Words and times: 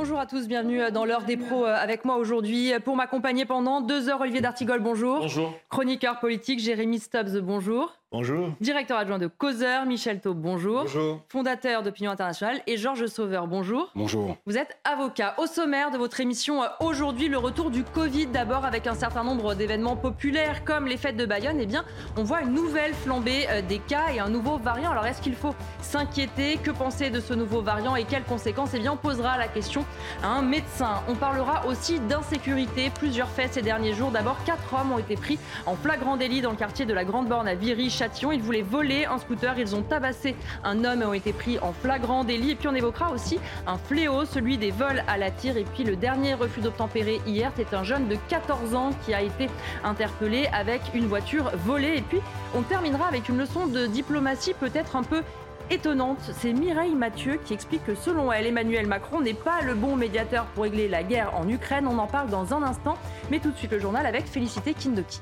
Bonjour 0.00 0.18
à 0.18 0.24
tous, 0.24 0.48
bienvenue 0.48 0.80
dans 0.92 1.04
l'heure 1.04 1.24
des 1.24 1.36
pros 1.36 1.66
euh, 1.66 1.74
avec 1.76 2.06
moi 2.06 2.16
aujourd'hui. 2.16 2.72
Pour 2.86 2.96
m'accompagner 2.96 3.44
pendant 3.44 3.82
deux 3.82 4.08
heures, 4.08 4.22
Olivier 4.22 4.40
D'Artigol, 4.40 4.80
bonjour. 4.80 5.18
Bonjour. 5.18 5.52
Chroniqueur 5.68 6.20
politique, 6.20 6.58
Jérémy 6.58 7.00
Stubbs, 7.00 7.38
bonjour. 7.42 7.99
Bonjour. 8.12 8.48
Directeur 8.60 8.98
adjoint 8.98 9.18
de 9.18 9.28
Causeur, 9.28 9.86
Michel 9.86 10.18
Taub, 10.18 10.36
bonjour. 10.36 10.80
Bonjour. 10.82 11.20
Fondateur 11.28 11.84
d'Opinion 11.84 12.10
Internationale 12.10 12.60
et 12.66 12.76
Georges 12.76 13.06
Sauveur, 13.06 13.46
bonjour. 13.46 13.92
Bonjour. 13.94 14.36
Vous 14.46 14.58
êtes 14.58 14.76
avocat. 14.82 15.36
Au 15.38 15.46
sommaire 15.46 15.92
de 15.92 15.96
votre 15.96 16.18
émission 16.18 16.60
euh, 16.60 16.66
aujourd'hui, 16.80 17.28
le 17.28 17.38
retour 17.38 17.70
du 17.70 17.84
Covid 17.84 18.26
d'abord 18.26 18.64
avec 18.64 18.88
un 18.88 18.96
certain 18.96 19.22
nombre 19.22 19.54
d'événements 19.54 19.94
populaires 19.94 20.64
comme 20.64 20.88
les 20.88 20.96
fêtes 20.96 21.16
de 21.16 21.24
Bayonne. 21.24 21.58
Eh 21.60 21.66
bien, 21.66 21.84
on 22.16 22.24
voit 22.24 22.40
une 22.40 22.52
nouvelle 22.52 22.94
flambée 22.94 23.46
euh, 23.48 23.62
des 23.62 23.78
cas 23.78 24.08
et 24.12 24.18
un 24.18 24.28
nouveau 24.28 24.58
variant. 24.58 24.90
Alors, 24.90 25.06
est-ce 25.06 25.22
qu'il 25.22 25.36
faut 25.36 25.54
s'inquiéter? 25.80 26.56
Que 26.56 26.72
penser 26.72 27.10
de 27.10 27.20
ce 27.20 27.32
nouveau 27.32 27.62
variant 27.62 27.94
et 27.94 28.02
quelles 28.02 28.24
conséquences? 28.24 28.70
Eh 28.74 28.80
bien, 28.80 28.90
on 28.90 28.96
posera 28.96 29.38
la 29.38 29.46
question 29.46 29.84
à 30.24 30.30
un 30.30 30.42
médecin. 30.42 31.00
On 31.06 31.14
parlera 31.14 31.64
aussi 31.68 32.00
d'insécurité. 32.00 32.90
Plusieurs 32.90 33.28
faits 33.28 33.54
ces 33.54 33.62
derniers 33.62 33.92
jours. 33.92 34.10
D'abord, 34.10 34.42
quatre 34.42 34.74
hommes 34.74 34.90
ont 34.90 34.98
été 34.98 35.14
pris 35.14 35.38
en 35.64 35.76
flagrant 35.76 36.16
délit 36.16 36.40
dans 36.40 36.50
le 36.50 36.56
quartier 36.56 36.86
de 36.86 36.92
la 36.92 37.04
Grande 37.04 37.28
Borne 37.28 37.46
à 37.46 37.54
Viry 37.54 37.88
ils 38.32 38.42
voulaient 38.42 38.62
voler 38.62 39.04
un 39.04 39.18
scooter. 39.18 39.58
Ils 39.58 39.74
ont 39.74 39.82
tabassé 39.82 40.34
un 40.64 40.84
homme 40.84 41.02
et 41.02 41.04
ont 41.04 41.12
été 41.12 41.32
pris 41.32 41.58
en 41.58 41.72
flagrant 41.72 42.24
délit. 42.24 42.52
Et 42.52 42.54
puis 42.54 42.68
on 42.68 42.74
évoquera 42.74 43.10
aussi 43.10 43.38
un 43.66 43.76
fléau, 43.76 44.24
celui 44.24 44.58
des 44.58 44.70
vols 44.70 45.02
à 45.06 45.18
la 45.18 45.30
tire. 45.30 45.56
Et 45.56 45.64
puis 45.64 45.84
le 45.84 45.96
dernier 45.96 46.34
refus 46.34 46.60
d'obtempérer 46.60 47.20
hier, 47.26 47.52
c'est 47.56 47.74
un 47.74 47.84
jeune 47.84 48.08
de 48.08 48.16
14 48.28 48.74
ans 48.74 48.90
qui 49.04 49.14
a 49.14 49.22
été 49.22 49.48
interpellé 49.84 50.48
avec 50.52 50.80
une 50.94 51.06
voiture 51.06 51.50
volée. 51.64 51.96
Et 51.96 52.02
puis 52.02 52.20
on 52.54 52.62
terminera 52.62 53.06
avec 53.06 53.28
une 53.28 53.38
leçon 53.38 53.66
de 53.66 53.86
diplomatie 53.86 54.54
peut-être 54.54 54.96
un 54.96 55.02
peu 55.02 55.22
étonnante. 55.70 56.18
C'est 56.38 56.52
Mireille 56.52 56.94
Mathieu 56.94 57.38
qui 57.44 57.54
explique 57.54 57.84
que 57.84 57.94
selon 57.94 58.32
elle, 58.32 58.46
Emmanuel 58.46 58.86
Macron 58.86 59.20
n'est 59.20 59.34
pas 59.34 59.62
le 59.62 59.74
bon 59.74 59.96
médiateur 59.96 60.46
pour 60.46 60.64
régler 60.64 60.88
la 60.88 61.02
guerre 61.02 61.34
en 61.36 61.48
Ukraine. 61.48 61.86
On 61.86 61.98
en 61.98 62.06
parle 62.06 62.28
dans 62.30 62.54
un 62.54 62.62
instant. 62.62 62.96
Mais 63.30 63.38
tout 63.38 63.50
de 63.50 63.56
suite 63.56 63.72
le 63.72 63.78
journal 63.78 64.06
avec 64.06 64.26
Félicité 64.26 64.74
Kindoki. 64.74 65.20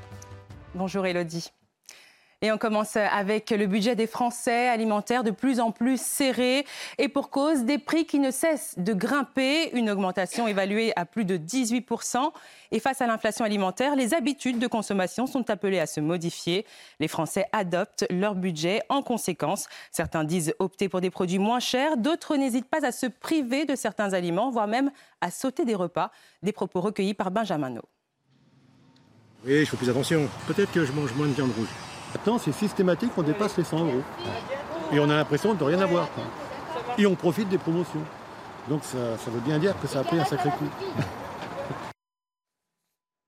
Bonjour 0.75 1.05
Elodie. 1.07 1.51
Et 2.41 2.53
on 2.53 2.59
commence 2.59 2.95
avec 2.95 3.51
le 3.51 3.67
budget 3.67 3.97
des 3.97 4.07
Français 4.07 4.69
alimentaires 4.69 5.25
de 5.25 5.33
plus 5.33 5.59
en 5.59 5.73
plus 5.73 6.01
serré 6.01 6.65
et 6.97 7.09
pour 7.09 7.31
cause 7.31 7.65
des 7.65 7.79
prix 7.79 8.07
qui 8.07 8.21
ne 8.21 8.31
cessent 8.31 8.77
de 8.79 8.93
grimper, 8.93 9.77
une 9.77 9.91
augmentation 9.91 10.47
évaluée 10.47 10.93
à 10.95 11.05
plus 11.05 11.25
de 11.25 11.37
18%. 11.37 12.31
Et 12.71 12.79
face 12.79 13.01
à 13.01 13.09
l'inflation 13.09 13.45
alimentaire, 13.45 13.97
les 13.97 14.15
habitudes 14.15 14.61
de 14.61 14.69
consommation 14.69 15.27
sont 15.27 15.51
appelées 15.51 15.81
à 15.81 15.87
se 15.87 15.99
modifier. 15.99 16.65
Les 17.01 17.09
Français 17.09 17.47
adoptent 17.51 18.07
leur 18.09 18.37
budget 18.37 18.83
en 18.89 19.03
conséquence. 19.03 19.67
Certains 19.91 20.23
disent 20.23 20.55
opter 20.61 20.89
pour 20.89 21.01
des 21.01 21.11
produits 21.11 21.41
moins 21.41 21.59
chers, 21.59 21.97
d'autres 21.97 22.37
n'hésitent 22.37 22.71
pas 22.71 22.87
à 22.87 22.93
se 22.93 23.07
priver 23.07 23.65
de 23.65 23.75
certains 23.75 24.13
aliments, 24.13 24.53
voire 24.53 24.69
même 24.69 24.93
à 25.21 25.33
sauter 25.33 25.65
des 25.65 25.75
repas. 25.75 26.13
Des 26.45 26.53
propos 26.53 26.81
recueillis 26.81 27.15
par 27.15 27.33
Benjamin 27.33 27.71
No. 27.71 27.83
Oui, 29.45 29.65
je 29.65 29.71
fais 29.71 29.77
plus 29.77 29.91
attention. 29.91 30.29
Peut-être 30.47 30.71
que 30.71 30.85
je 30.85 30.93
mange 30.93 31.13
moins 31.15 31.27
de 31.27 31.33
viande 31.33 31.51
rouge. 31.57 31.69
Maintenant, 32.15 32.39
c'est 32.39 32.53
systématique, 32.53 33.11
on 33.17 33.23
dépasse 33.23 33.57
les 33.57 33.65
100 33.65 33.85
euros. 33.85 34.03
Et 34.93 35.01
on 35.01 35.11
a 35.11 35.17
l'impression 35.17 35.55
de 35.55 35.63
rien 35.63 35.81
avoir. 35.81 36.09
Et 36.97 37.07
on 37.07 37.15
profite 37.15 37.49
des 37.49 37.59
promotions. 37.59 38.01
Donc 38.69 38.83
ça, 38.85 38.99
veut 39.31 39.41
bien 39.41 39.59
dire 39.59 39.75
que 39.81 39.87
ça 39.87 40.01
a 40.01 40.05
pris 40.05 40.19
un 40.19 40.25
sacré 40.25 40.51
coup. 40.51 40.69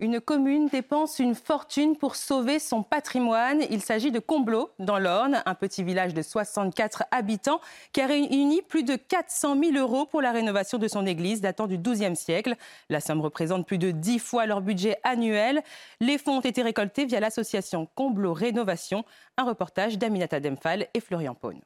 Une 0.02 0.18
commune 0.18 0.68
dépense 0.68 1.18
une 1.18 1.34
fortune 1.34 1.94
pour 1.94 2.16
sauver 2.16 2.58
son 2.58 2.82
patrimoine. 2.82 3.62
Il 3.68 3.82
s'agit 3.82 4.10
de 4.10 4.18
Comblot, 4.18 4.70
dans 4.78 4.98
l'Orne, 4.98 5.42
un 5.44 5.54
petit 5.54 5.82
village 5.82 6.14
de 6.14 6.22
64 6.22 7.04
habitants 7.10 7.60
qui 7.92 8.00
a 8.00 8.06
réuni 8.06 8.62
plus 8.62 8.82
de 8.82 8.96
400 8.96 9.60
000 9.62 9.76
euros 9.76 10.06
pour 10.06 10.22
la 10.22 10.32
rénovation 10.32 10.78
de 10.78 10.88
son 10.88 11.04
église 11.04 11.42
datant 11.42 11.66
du 11.66 11.76
XIIe 11.76 12.16
siècle. 12.16 12.56
La 12.88 13.00
somme 13.00 13.20
représente 13.20 13.66
plus 13.66 13.76
de 13.76 13.90
10 13.90 14.20
fois 14.20 14.46
leur 14.46 14.62
budget 14.62 14.96
annuel. 15.04 15.62
Les 16.00 16.16
fonds 16.16 16.38
ont 16.38 16.40
été 16.40 16.62
récoltés 16.62 17.04
via 17.04 17.20
l'association 17.20 17.86
Comblot 17.94 18.32
Rénovation. 18.32 19.04
Un 19.36 19.44
reportage 19.44 19.98
d'Aminata 19.98 20.40
Demphal 20.40 20.86
et 20.94 21.00
Florian 21.00 21.34
Paune. 21.34 21.60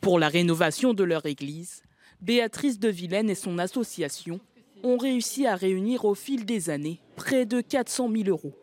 Pour 0.00 0.20
la 0.20 0.28
rénovation 0.28 0.94
de 0.94 1.02
leur 1.02 1.26
église, 1.26 1.82
Béatrice 2.20 2.78
de 2.78 2.88
Vilaine 2.88 3.30
et 3.30 3.34
son 3.34 3.58
association 3.58 4.38
ont 4.84 4.98
réussi 4.98 5.46
à 5.46 5.56
réunir 5.56 6.04
au 6.04 6.14
fil 6.14 6.44
des 6.44 6.70
années 6.70 7.00
près 7.16 7.46
de 7.46 7.60
400 7.60 8.10
000 8.14 8.28
euros. 8.28 8.54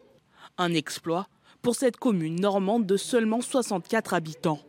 Un 0.57 0.73
exploit 0.73 1.27
pour 1.61 1.75
cette 1.75 1.97
commune 1.97 2.39
normande 2.39 2.85
de 2.85 2.97
seulement 2.97 3.41
64 3.41 4.13
habitants. 4.13 4.59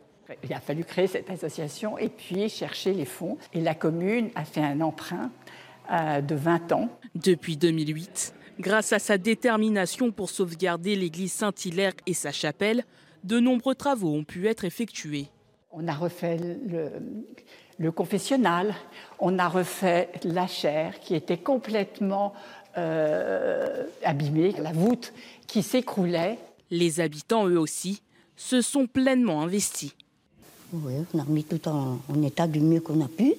Il 0.43 0.53
a 0.53 0.59
fallu 0.59 0.83
créer 0.83 1.07
cette 1.07 1.29
association 1.29 1.97
et 1.97 2.09
puis 2.09 2.49
chercher 2.49 2.93
les 2.93 3.05
fonds. 3.05 3.37
Et 3.53 3.61
la 3.61 3.75
commune 3.75 4.29
a 4.35 4.45
fait 4.45 4.61
un 4.61 4.81
emprunt 4.81 5.31
euh, 5.91 6.21
de 6.21 6.35
20 6.35 6.71
ans. 6.71 6.89
Depuis 7.15 7.57
2008, 7.57 8.33
grâce 8.59 8.93
à 8.93 8.99
sa 8.99 9.17
détermination 9.17 10.11
pour 10.11 10.29
sauvegarder 10.29 10.95
l'église 10.95 11.33
Saint-Hilaire 11.33 11.93
et 12.07 12.13
sa 12.13 12.31
chapelle, 12.31 12.83
de 13.23 13.39
nombreux 13.39 13.75
travaux 13.75 14.13
ont 14.13 14.23
pu 14.23 14.47
être 14.47 14.65
effectués. 14.65 15.27
On 15.71 15.87
a 15.87 15.93
refait 15.93 16.37
le, 16.37 16.91
le 17.77 17.91
confessionnal, 17.91 18.75
on 19.19 19.39
a 19.39 19.47
refait 19.47 20.09
la 20.23 20.47
chaire 20.47 20.99
qui 20.99 21.15
était 21.15 21.37
complètement 21.37 22.33
euh, 22.77 23.85
abîmée, 24.03 24.53
la 24.59 24.71
voûte 24.71 25.13
qui 25.47 25.63
s'écroulait. 25.63 26.37
Les 26.71 26.99
habitants, 26.99 27.47
eux 27.47 27.59
aussi, 27.59 28.01
se 28.35 28.61
sont 28.61 28.87
pleinement 28.87 29.41
investis. 29.41 29.93
Oui, 30.71 30.93
on 31.13 31.19
a 31.19 31.23
remis 31.23 31.43
tout 31.43 31.67
en, 31.67 31.99
état 32.23 32.47
du 32.47 32.59
mieux 32.59 32.79
qu'on 32.79 33.01
a 33.01 33.07
pu. 33.07 33.35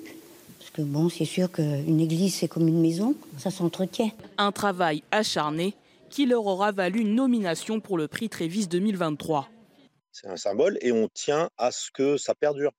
Parce 0.59 0.71
que 0.71 0.83
bon, 0.83 1.09
c'est 1.09 1.25
sûr 1.25 1.51
qu'une 1.51 2.01
église, 2.01 2.37
c'est 2.37 2.49
comme 2.49 2.69
une 2.69 2.81
maison, 2.81 3.17
ça 3.39 3.51
s'entretient. 3.51 4.11
Un 4.39 4.53
travail 4.53 5.03
acharné 5.11 5.75
qui 6.11 6.27
leur 6.27 6.47
aura 6.47 6.71
valu 6.71 7.01
une 7.01 7.17
nomination 7.17 7.81
pour 7.81 7.99
le 7.99 8.07
prix 8.07 8.29
Trévis 8.29 8.69
2023. 8.69 9.49
C'est 10.13 10.29
un 10.29 10.37
symbole 10.37 10.79
et 10.81 10.93
on 10.93 11.09
tient 11.09 11.51
à 11.59 11.73
ce 11.73 11.91
que 11.91 12.17
ça 12.17 12.37
perdure 12.37 12.71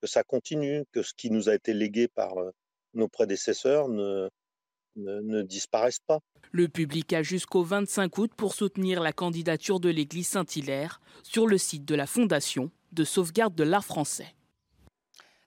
que 0.00 0.06
ça 0.06 0.22
continue, 0.22 0.84
que 0.92 1.02
ce 1.02 1.12
qui 1.14 1.30
nous 1.30 1.48
a 1.48 1.54
été 1.54 1.72
légué 1.74 2.08
par 2.08 2.34
nos 2.94 3.08
prédécesseurs 3.08 3.88
ne, 3.88 4.28
ne, 4.96 5.42
disparaisse 5.42 6.00
pas. 6.06 6.20
Le 6.52 6.68
public 6.68 7.12
a 7.12 7.22
jusqu'au 7.22 7.62
25 7.62 8.18
août 8.18 8.32
pour 8.36 8.54
soutenir 8.54 9.00
la 9.00 9.12
candidature 9.12 9.80
de 9.80 9.88
l'église 9.88 10.28
Saint-Hilaire 10.28 11.00
sur 11.22 11.46
le 11.46 11.58
site 11.58 11.84
de 11.84 11.94
la 11.94 12.06
Fondation 12.06 12.70
de 12.92 13.04
sauvegarde 13.04 13.54
de 13.54 13.64
l'art 13.64 13.84
français. 13.84 14.34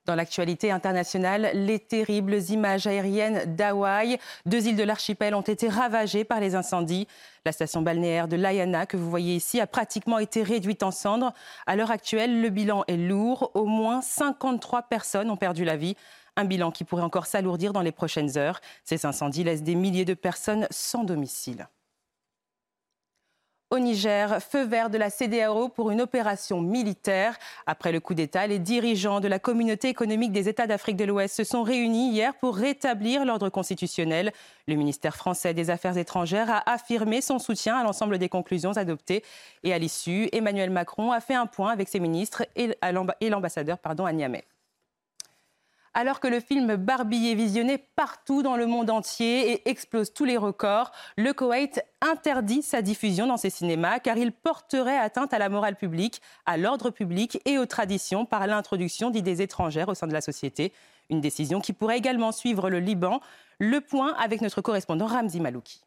Dans 0.06 0.16
l'actualité 0.16 0.70
internationale, 0.70 1.52
les 1.54 1.80
terribles 1.80 2.36
images 2.50 2.88
aériennes 2.88 3.56
d'Hawaï. 3.56 4.18
Deux 4.46 4.68
îles 4.68 4.76
de 4.76 4.84
l'archipel 4.84 5.34
ont 5.34 5.42
été 5.42 5.70
ravagées 5.70 6.26
par 6.26 6.42
les 6.42 6.56
incendies. 6.56 7.08
La 7.46 7.54
station 7.54 7.82
balnéaire 7.82 8.28
de 8.28 8.36
Layana, 8.36 8.86
que 8.86 8.98
vous 8.98 9.10
voyez 9.10 9.34
ici, 9.36 9.62
a 9.62 9.68
pratiquement 9.68 10.20
été 10.20 10.44
réduite 10.44 10.84
en 10.84 10.92
cendres. 10.92 11.32
À 11.66 11.78
l'heure 11.78 11.92
actuelle, 11.92 12.42
le 12.42 12.50
bilan 12.50 12.84
est 12.90 12.98
lourd. 12.98 13.52
Au 13.54 13.66
moins 13.66 14.02
53 14.02 14.84
personnes 14.84 15.30
ont 15.30 15.38
perdu 15.38 15.64
la 15.64 15.78
vie. 15.78 15.96
Un 16.36 16.44
bilan 16.44 16.72
qui 16.72 16.84
pourrait 16.84 17.04
encore 17.04 17.26
s'alourdir 17.26 17.72
dans 17.72 17.82
les 17.82 17.94
prochaines 17.94 18.38
heures. 18.38 18.60
Ces 18.84 19.06
incendies 19.06 19.46
laissent 19.46 19.64
des 19.64 19.76
milliers 19.76 20.06
de 20.06 20.16
personnes 20.16 20.68
sans 20.70 21.06
domicile. 21.06 21.70
Au 23.74 23.80
Niger, 23.80 24.40
feu 24.40 24.66
vert 24.66 24.92
de 24.92 25.00
la 25.00 25.10
CDAO 25.10 25.68
pour 25.68 25.90
une 25.90 26.00
opération 26.00 26.62
militaire. 26.62 27.40
Après 27.66 27.92
le 27.92 28.00
coup 28.00 28.14
d'État, 28.14 28.46
les 28.46 28.60
dirigeants 28.60 29.20
de 29.20 29.28
la 29.28 29.40
communauté 29.40 29.90
économique 29.90 30.32
des 30.32 30.48
États 30.48 30.68
d'Afrique 30.68 30.96
de 30.96 31.06
l'Ouest 31.06 31.36
se 31.36 31.44
sont 31.44 31.64
réunis 31.64 32.12
hier 32.12 32.36
pour 32.36 32.56
rétablir 32.56 33.26
l'ordre 33.26 33.50
constitutionnel. 33.50 34.32
Le 34.68 34.76
ministère 34.76 35.16
français 35.16 35.56
des 35.56 35.72
Affaires 35.72 35.98
étrangères 35.98 36.52
a 36.52 36.72
affirmé 36.72 37.20
son 37.20 37.40
soutien 37.40 37.76
à 37.76 37.84
l'ensemble 37.84 38.20
des 38.20 38.30
conclusions 38.30 38.74
adoptées. 38.74 39.24
Et 39.64 39.74
à 39.74 39.80
l'issue, 39.80 40.30
Emmanuel 40.34 40.70
Macron 40.70 41.12
a 41.12 41.20
fait 41.20 41.34
un 41.34 41.48
point 41.48 41.72
avec 41.72 41.90
ses 41.90 42.00
ministres 42.00 42.44
et 42.56 42.78
l'ambassadeur 43.32 43.80
à 43.84 44.14
Niamey. 44.14 44.44
Alors 45.96 46.20
que 46.20 46.28
le 46.28 46.40
film 46.40 46.76
Barbie 46.76 47.30
est 47.30 47.36
visionné 47.36 47.78
partout 47.78 48.42
dans 48.42 48.58
le 48.58 48.66
monde 48.66 48.90
entier 48.90 49.52
et 49.52 49.70
explose 49.70 50.12
tous 50.12 50.26
les 50.26 50.38
records, 50.38 50.92
le 51.18 51.34
Koweït 51.34 51.84
interdit 52.02 52.64
sa 52.64 52.82
diffusion 52.82 53.28
dans 53.28 53.38
ses 53.38 53.52
cinémas 53.52 54.00
car 54.00 54.18
il 54.18 54.32
porterait 54.32 54.98
atteinte 54.98 55.36
à 55.36 55.38
la 55.38 55.50
morale 55.50 55.76
publique, 55.76 56.20
à 56.48 56.58
l'ordre 56.58 56.90
public 56.90 57.40
et 57.46 57.60
aux 57.60 57.68
traditions 57.68 58.26
par 58.26 58.48
l'introduction 58.48 59.12
d'idées 59.12 59.44
étrangères 59.44 59.88
au 59.88 59.94
sein 59.94 60.08
de 60.08 60.14
la 60.14 60.22
société. 60.22 60.74
Une 61.12 61.22
décision 61.22 61.62
qui 61.62 61.74
pourrait 61.74 61.98
également 62.00 62.32
suivre 62.32 62.72
le 62.72 62.80
Liban. 62.80 63.22
Le 63.60 63.80
point 63.80 64.16
avec 64.16 64.42
notre 64.42 64.62
correspondant 64.62 65.06
Ramzi 65.06 65.40
Malouki. 65.40 65.84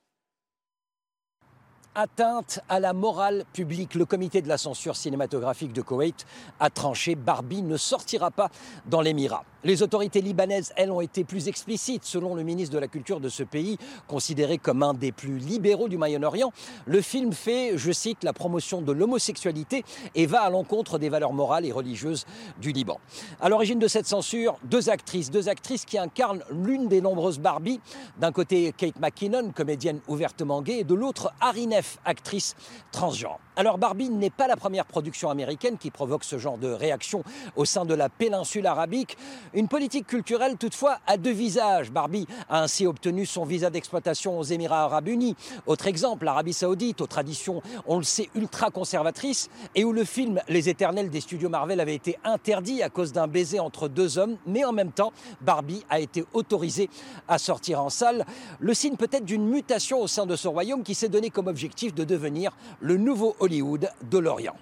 Atteinte 1.96 2.60
à 2.69 2.78
la 2.78 2.93
morale 2.93 3.44
publique. 3.52 3.94
Le 3.94 4.04
comité 4.04 4.43
de 4.43 4.48
la 4.48 4.58
censure 4.58 4.96
cinématographique 4.96 5.72
de 5.72 5.81
Koweït 5.81 6.26
a 6.60 6.69
tranché 6.70 7.14
Barbie 7.14 7.62
ne 7.62 7.76
sortira 7.76 8.31
pas 8.31 8.50
dans 8.87 9.00
l'Émirat. 9.00 9.44
Les 9.64 9.82
autorités 9.82 10.20
libanaises, 10.20 10.72
elles, 10.76 10.93
ont 10.93 11.00
été 11.00 11.25
plus 11.25 11.48
explicites. 11.48 12.04
Selon 12.04 12.37
le 12.37 12.44
ministre 12.44 12.72
de 12.72 12.78
la 12.78 12.87
Culture 12.87 13.19
de 13.19 13.28
ce 13.28 13.43
pays, 13.43 13.78
considéré 14.06 14.58
comme 14.58 14.82
un 14.82 14.94
des 14.94 15.10
plus 15.10 15.38
libéraux 15.38 15.88
du 15.88 15.96
Moyen-Orient, 15.96 16.52
le 16.84 17.00
film 17.00 17.32
fait, 17.32 17.72
je 17.76 17.90
cite, 17.90 18.22
la 18.22 18.32
promotion 18.32 18.81
de 18.81 18.92
l'homosexualité 18.92 19.84
et 20.14 20.26
va 20.26 20.42
à 20.42 20.50
l'encontre 20.50 20.99
des 20.99 21.08
valeurs 21.08 21.32
morales 21.32 21.64
et 21.64 21.72
religieuses 21.72 22.26
du 22.60 22.70
Liban. 22.70 23.00
À 23.40 23.49
l'origine 23.49 23.78
de 23.78 23.88
cette 23.88 24.06
censure, 24.06 24.56
deux 24.64 24.88
actrices, 24.90 25.31
deux 25.31 25.49
actrices 25.49 25.84
qui 25.84 25.99
incarnent 25.99 26.44
l'une 26.50 26.87
des 26.87 27.00
nombreuses 27.00 27.40
Barbie. 27.40 27.81
D'un 28.20 28.32
côté, 28.32 28.72
Kate 28.76 29.00
McKinnon, 29.00 29.50
comédienne 29.50 30.00
ouvertement 30.06 30.62
gay, 30.62 30.81
et 30.81 30.84
de 30.84 30.94
l'autre, 30.94 31.32
Harry 31.40 31.66
Neff, 31.66 31.85
actrice 32.04 32.54
transgenre. 32.92 33.38
Alors 33.58 33.78
Barbie 33.78 34.10
n'est 34.10 34.30
pas 34.30 34.46
la 34.46 34.56
première 34.56 34.84
production 34.84 35.30
américaine 35.30 35.78
qui 35.78 35.90
provoque 35.90 36.24
ce 36.24 36.36
genre 36.36 36.58
de 36.58 36.68
réaction 36.68 37.24
au 37.56 37.64
sein 37.64 37.86
de 37.86 37.94
la 37.94 38.10
péninsule 38.10 38.66
arabique. 38.66 39.16
Une 39.54 39.66
politique 39.66 40.06
culturelle 40.06 40.56
toutefois 40.58 40.98
à 41.06 41.16
deux 41.16 41.32
visages. 41.32 41.90
Barbie 41.90 42.26
a 42.50 42.62
ainsi 42.62 42.86
obtenu 42.86 43.24
son 43.24 43.46
visa 43.46 43.70
d'exploitation 43.70 44.38
aux 44.38 44.42
Émirats 44.42 44.84
arabes 44.84 45.08
unis. 45.08 45.36
Autre 45.66 45.86
exemple, 45.86 46.26
l'Arabie 46.26 46.52
saoudite, 46.52 47.00
aux 47.00 47.06
traditions, 47.06 47.62
on 47.86 47.96
le 47.96 48.04
sait, 48.04 48.28
ultra 48.34 48.70
conservatrices, 48.70 49.48
et 49.74 49.84
où 49.84 49.92
le 49.92 50.04
film 50.04 50.40
Les 50.48 50.68
Éternels 50.68 51.08
des 51.08 51.20
studios 51.20 51.48
Marvel 51.48 51.80
avait 51.80 51.94
été 51.94 52.18
interdit 52.24 52.82
à 52.82 52.90
cause 52.90 53.12
d'un 53.12 53.26
baiser 53.26 53.58
entre 53.58 53.88
deux 53.88 54.18
hommes, 54.18 54.36
mais 54.46 54.64
en 54.64 54.72
même 54.72 54.92
temps, 54.92 55.12
Barbie 55.40 55.84
a 55.88 56.00
été 56.00 56.24
autorisée 56.34 56.90
à 57.28 57.38
sortir 57.38 57.82
en 57.82 57.88
salle. 57.88 58.26
Le 58.58 58.74
signe 58.74 58.96
peut-être 58.96 59.24
d'une 59.24 59.48
mutation 59.48 60.00
au 60.00 60.06
sein 60.06 60.26
de 60.26 60.36
ce 60.36 60.48
royaume 60.48 60.82
qui 60.82 60.94
s'est 60.94 61.08
donné 61.08 61.30
comme 61.30 61.46
objectif 61.46 61.75
de 61.84 62.05
devenir 62.05 62.56
le 62.81 62.96
nouveau 62.96 63.37
Hollywood 63.38 63.90
de 64.11 64.19
l'Orient. 64.19 64.56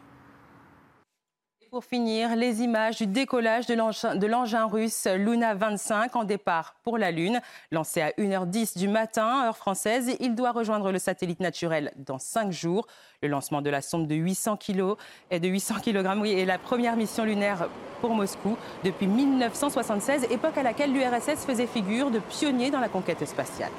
Pour 1.70 1.84
finir, 1.84 2.36
les 2.36 2.62
images 2.62 2.98
du 2.98 3.06
décollage 3.08 3.66
de 3.66 4.26
l'engin 4.26 4.66
russe 4.66 5.06
Luna 5.06 5.54
25 5.54 6.14
en 6.14 6.22
départ 6.22 6.76
pour 6.84 6.98
la 6.98 7.10
Lune. 7.10 7.40
Lancé 7.72 8.00
à 8.00 8.10
1h10 8.10 8.78
du 8.78 8.86
matin, 8.86 9.44
heure 9.44 9.56
française, 9.56 10.16
il 10.20 10.36
doit 10.36 10.52
rejoindre 10.52 10.92
le 10.92 11.00
satellite 11.00 11.40
naturel 11.40 11.92
dans 11.96 12.20
5 12.20 12.52
jours. 12.52 12.86
Le 13.22 13.28
lancement 13.28 13.60
de 13.60 13.70
la 13.70 13.82
sonde 13.82 14.06
de 14.06 14.14
800 14.14 14.56
kg 14.56 14.94
est 15.30 15.40
de 15.40 15.48
800 15.48 15.76
kg, 15.84 16.20
oui, 16.20 16.32
est 16.32 16.44
la 16.44 16.58
première 16.58 16.94
mission 16.94 17.24
lunaire 17.24 17.68
pour 18.00 18.10
Moscou 18.10 18.56
depuis 18.84 19.08
1976, 19.08 20.28
époque 20.30 20.56
à 20.56 20.62
laquelle 20.62 20.92
l'URSS 20.92 21.44
faisait 21.44 21.66
figure 21.66 22.12
de 22.12 22.20
pionnier 22.20 22.70
dans 22.70 22.80
la 22.80 22.88
conquête 22.88 23.24
spatiale. 23.26 23.72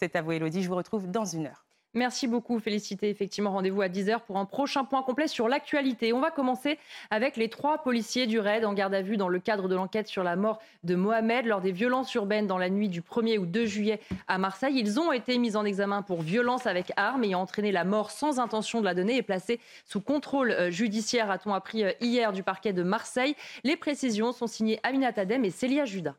C'est 0.00 0.16
à 0.16 0.22
vous, 0.22 0.32
Elodie. 0.32 0.62
Je 0.62 0.68
vous 0.68 0.76
retrouve 0.76 1.10
dans 1.10 1.26
une 1.26 1.44
heure. 1.44 1.66
Merci 1.92 2.26
beaucoup, 2.26 2.58
Félicité. 2.58 3.10
Effectivement, 3.10 3.50
rendez-vous 3.50 3.82
à 3.82 3.88
10h 3.88 4.20
pour 4.20 4.38
un 4.38 4.46
prochain 4.46 4.84
point 4.84 5.02
complet 5.02 5.28
sur 5.28 5.46
l'actualité. 5.46 6.14
On 6.14 6.20
va 6.20 6.30
commencer 6.30 6.78
avec 7.10 7.36
les 7.36 7.50
trois 7.50 7.82
policiers 7.82 8.26
du 8.26 8.38
RAID 8.38 8.64
en 8.64 8.72
garde 8.72 8.94
à 8.94 9.02
vue 9.02 9.18
dans 9.18 9.28
le 9.28 9.40
cadre 9.40 9.68
de 9.68 9.74
l'enquête 9.74 10.08
sur 10.08 10.22
la 10.22 10.36
mort 10.36 10.58
de 10.84 10.94
Mohamed 10.94 11.44
lors 11.44 11.60
des 11.60 11.72
violences 11.72 12.14
urbaines 12.14 12.46
dans 12.46 12.56
la 12.56 12.70
nuit 12.70 12.88
du 12.88 13.02
1er 13.02 13.36
ou 13.36 13.44
2 13.44 13.66
juillet 13.66 14.00
à 14.26 14.38
Marseille. 14.38 14.78
Ils 14.78 14.98
ont 14.98 15.12
été 15.12 15.36
mis 15.36 15.54
en 15.54 15.66
examen 15.66 16.00
pour 16.00 16.22
violence 16.22 16.66
avec 16.66 16.92
arme 16.96 17.24
ayant 17.24 17.42
entraîné 17.42 17.70
la 17.70 17.84
mort 17.84 18.10
sans 18.10 18.38
intention 18.38 18.80
de 18.80 18.86
la 18.86 18.94
donner 18.94 19.18
et 19.18 19.22
placés 19.22 19.60
sous 19.84 20.00
contrôle 20.00 20.52
euh, 20.52 20.70
judiciaire, 20.70 21.30
a-t-on 21.30 21.52
appris 21.52 21.84
euh, 21.84 21.92
hier 22.00 22.32
du 22.32 22.42
parquet 22.42 22.72
de 22.72 22.82
Marseille. 22.82 23.36
Les 23.64 23.76
précisions 23.76 24.32
sont 24.32 24.46
signées 24.46 24.80
Aminat 24.82 25.12
Adem 25.18 25.44
et 25.44 25.50
Célia 25.50 25.84
Judas. 25.84 26.14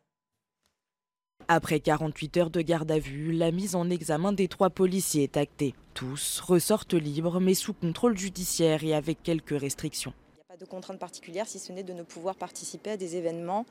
Après 1.54 1.82
48 1.82 2.38
heures 2.38 2.50
de 2.50 2.62
garde 2.62 2.90
à 2.92 2.98
vue, 2.98 3.34
la 3.34 3.52
mise 3.52 3.76
en 3.76 3.90
examen 3.90 4.32
des 4.32 4.48
trois 4.48 4.70
policiers 4.70 5.24
est 5.24 5.36
actée. 5.36 5.76
Tous 5.94 6.40
ressortent 6.40 6.94
libres 6.94 7.42
mais 7.42 7.56
sous 7.56 7.74
contrôle 7.74 8.18
judiciaire 8.18 8.86
et 8.86 8.96
avec 8.96 9.22
quelques 9.22 9.60
restrictions. 9.60 10.14
Il 10.16 10.38
n'y 10.38 10.44
a 10.44 10.58
pas 10.58 10.66
de 10.66 10.70
contrainte 10.70 10.98
particulière 10.98 11.46
si 11.48 11.60
ce 11.60 11.74
n'est 11.74 11.84
de 11.84 11.92
ne 11.92 12.04
pouvoir 12.04 12.36
participer 12.36 12.92
à 12.92 12.96
des 12.96 13.18
événements 13.18 13.66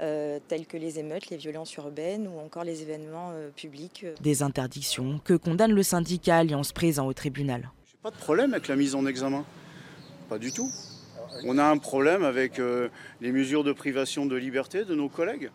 euh, 0.00 0.38
tels 0.46 0.64
que 0.64 0.76
les 0.76 1.00
émeutes, 1.00 1.28
les 1.28 1.36
violences 1.36 1.74
urbaines 1.74 2.28
ou 2.28 2.38
encore 2.38 2.62
les 2.62 2.82
événements 2.82 3.32
euh, 3.32 3.50
publics. 3.50 4.06
Des 4.20 4.44
interdictions 4.44 5.18
que 5.24 5.34
condamne 5.34 5.72
le 5.72 5.82
syndicat 5.82 6.36
Alliance 6.36 6.70
présent 6.70 7.08
au 7.08 7.14
tribunal. 7.14 7.72
J'ai 7.90 7.98
pas 8.00 8.12
de 8.12 8.16
problème 8.16 8.52
avec 8.52 8.68
la 8.68 8.76
mise 8.76 8.94
en 8.94 9.06
examen. 9.06 9.44
Pas 10.28 10.38
du 10.38 10.52
tout. 10.52 10.70
On 11.44 11.58
a 11.58 11.64
un 11.64 11.78
problème 11.78 12.22
avec 12.22 12.60
euh, 12.60 12.90
les 13.20 13.32
mesures 13.32 13.64
de 13.64 13.72
privation 13.72 14.24
de 14.24 14.36
liberté 14.36 14.84
de 14.84 14.94
nos 14.94 15.08
collègues 15.08 15.50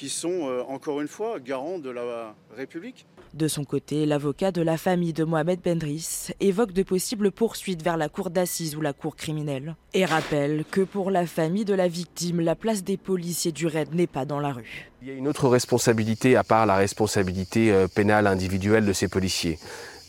qui 0.00 0.08
sont, 0.08 0.48
euh, 0.48 0.62
encore 0.66 1.02
une 1.02 1.08
fois, 1.08 1.38
garants 1.40 1.78
de 1.78 1.90
la 1.90 2.34
République. 2.56 3.06
De 3.34 3.48
son 3.48 3.64
côté, 3.64 4.06
l'avocat 4.06 4.50
de 4.50 4.62
la 4.62 4.78
famille 4.78 5.12
de 5.12 5.24
Mohamed 5.24 5.60
Bendris 5.60 6.28
évoque 6.40 6.72
de 6.72 6.82
possibles 6.82 7.30
poursuites 7.30 7.82
vers 7.82 7.98
la 7.98 8.08
cour 8.08 8.30
d'assises 8.30 8.74
ou 8.76 8.80
la 8.80 8.94
cour 8.94 9.14
criminelle 9.14 9.76
et 9.92 10.06
rappelle 10.06 10.64
que 10.70 10.80
pour 10.80 11.10
la 11.10 11.26
famille 11.26 11.66
de 11.66 11.74
la 11.74 11.86
victime, 11.86 12.40
la 12.40 12.54
place 12.54 12.82
des 12.82 12.96
policiers 12.96 13.52
du 13.52 13.66
raid 13.66 13.94
n'est 13.94 14.06
pas 14.06 14.24
dans 14.24 14.40
la 14.40 14.54
rue. 14.54 14.90
Il 15.02 15.08
y 15.08 15.10
a 15.10 15.14
une 15.14 15.28
autre 15.28 15.48
responsabilité 15.48 16.34
à 16.34 16.44
part 16.44 16.64
la 16.64 16.76
responsabilité 16.76 17.70
euh, 17.70 17.86
pénale 17.86 18.26
individuelle 18.26 18.86
de 18.86 18.94
ces 18.94 19.08
policiers. 19.08 19.58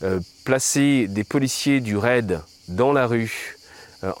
Euh, 0.02 0.20
placer 0.46 1.06
des 1.06 1.22
policiers 1.22 1.80
du 1.80 1.98
raid 1.98 2.40
dans 2.68 2.94
la 2.94 3.06
rue 3.06 3.56
euh, 3.56 3.61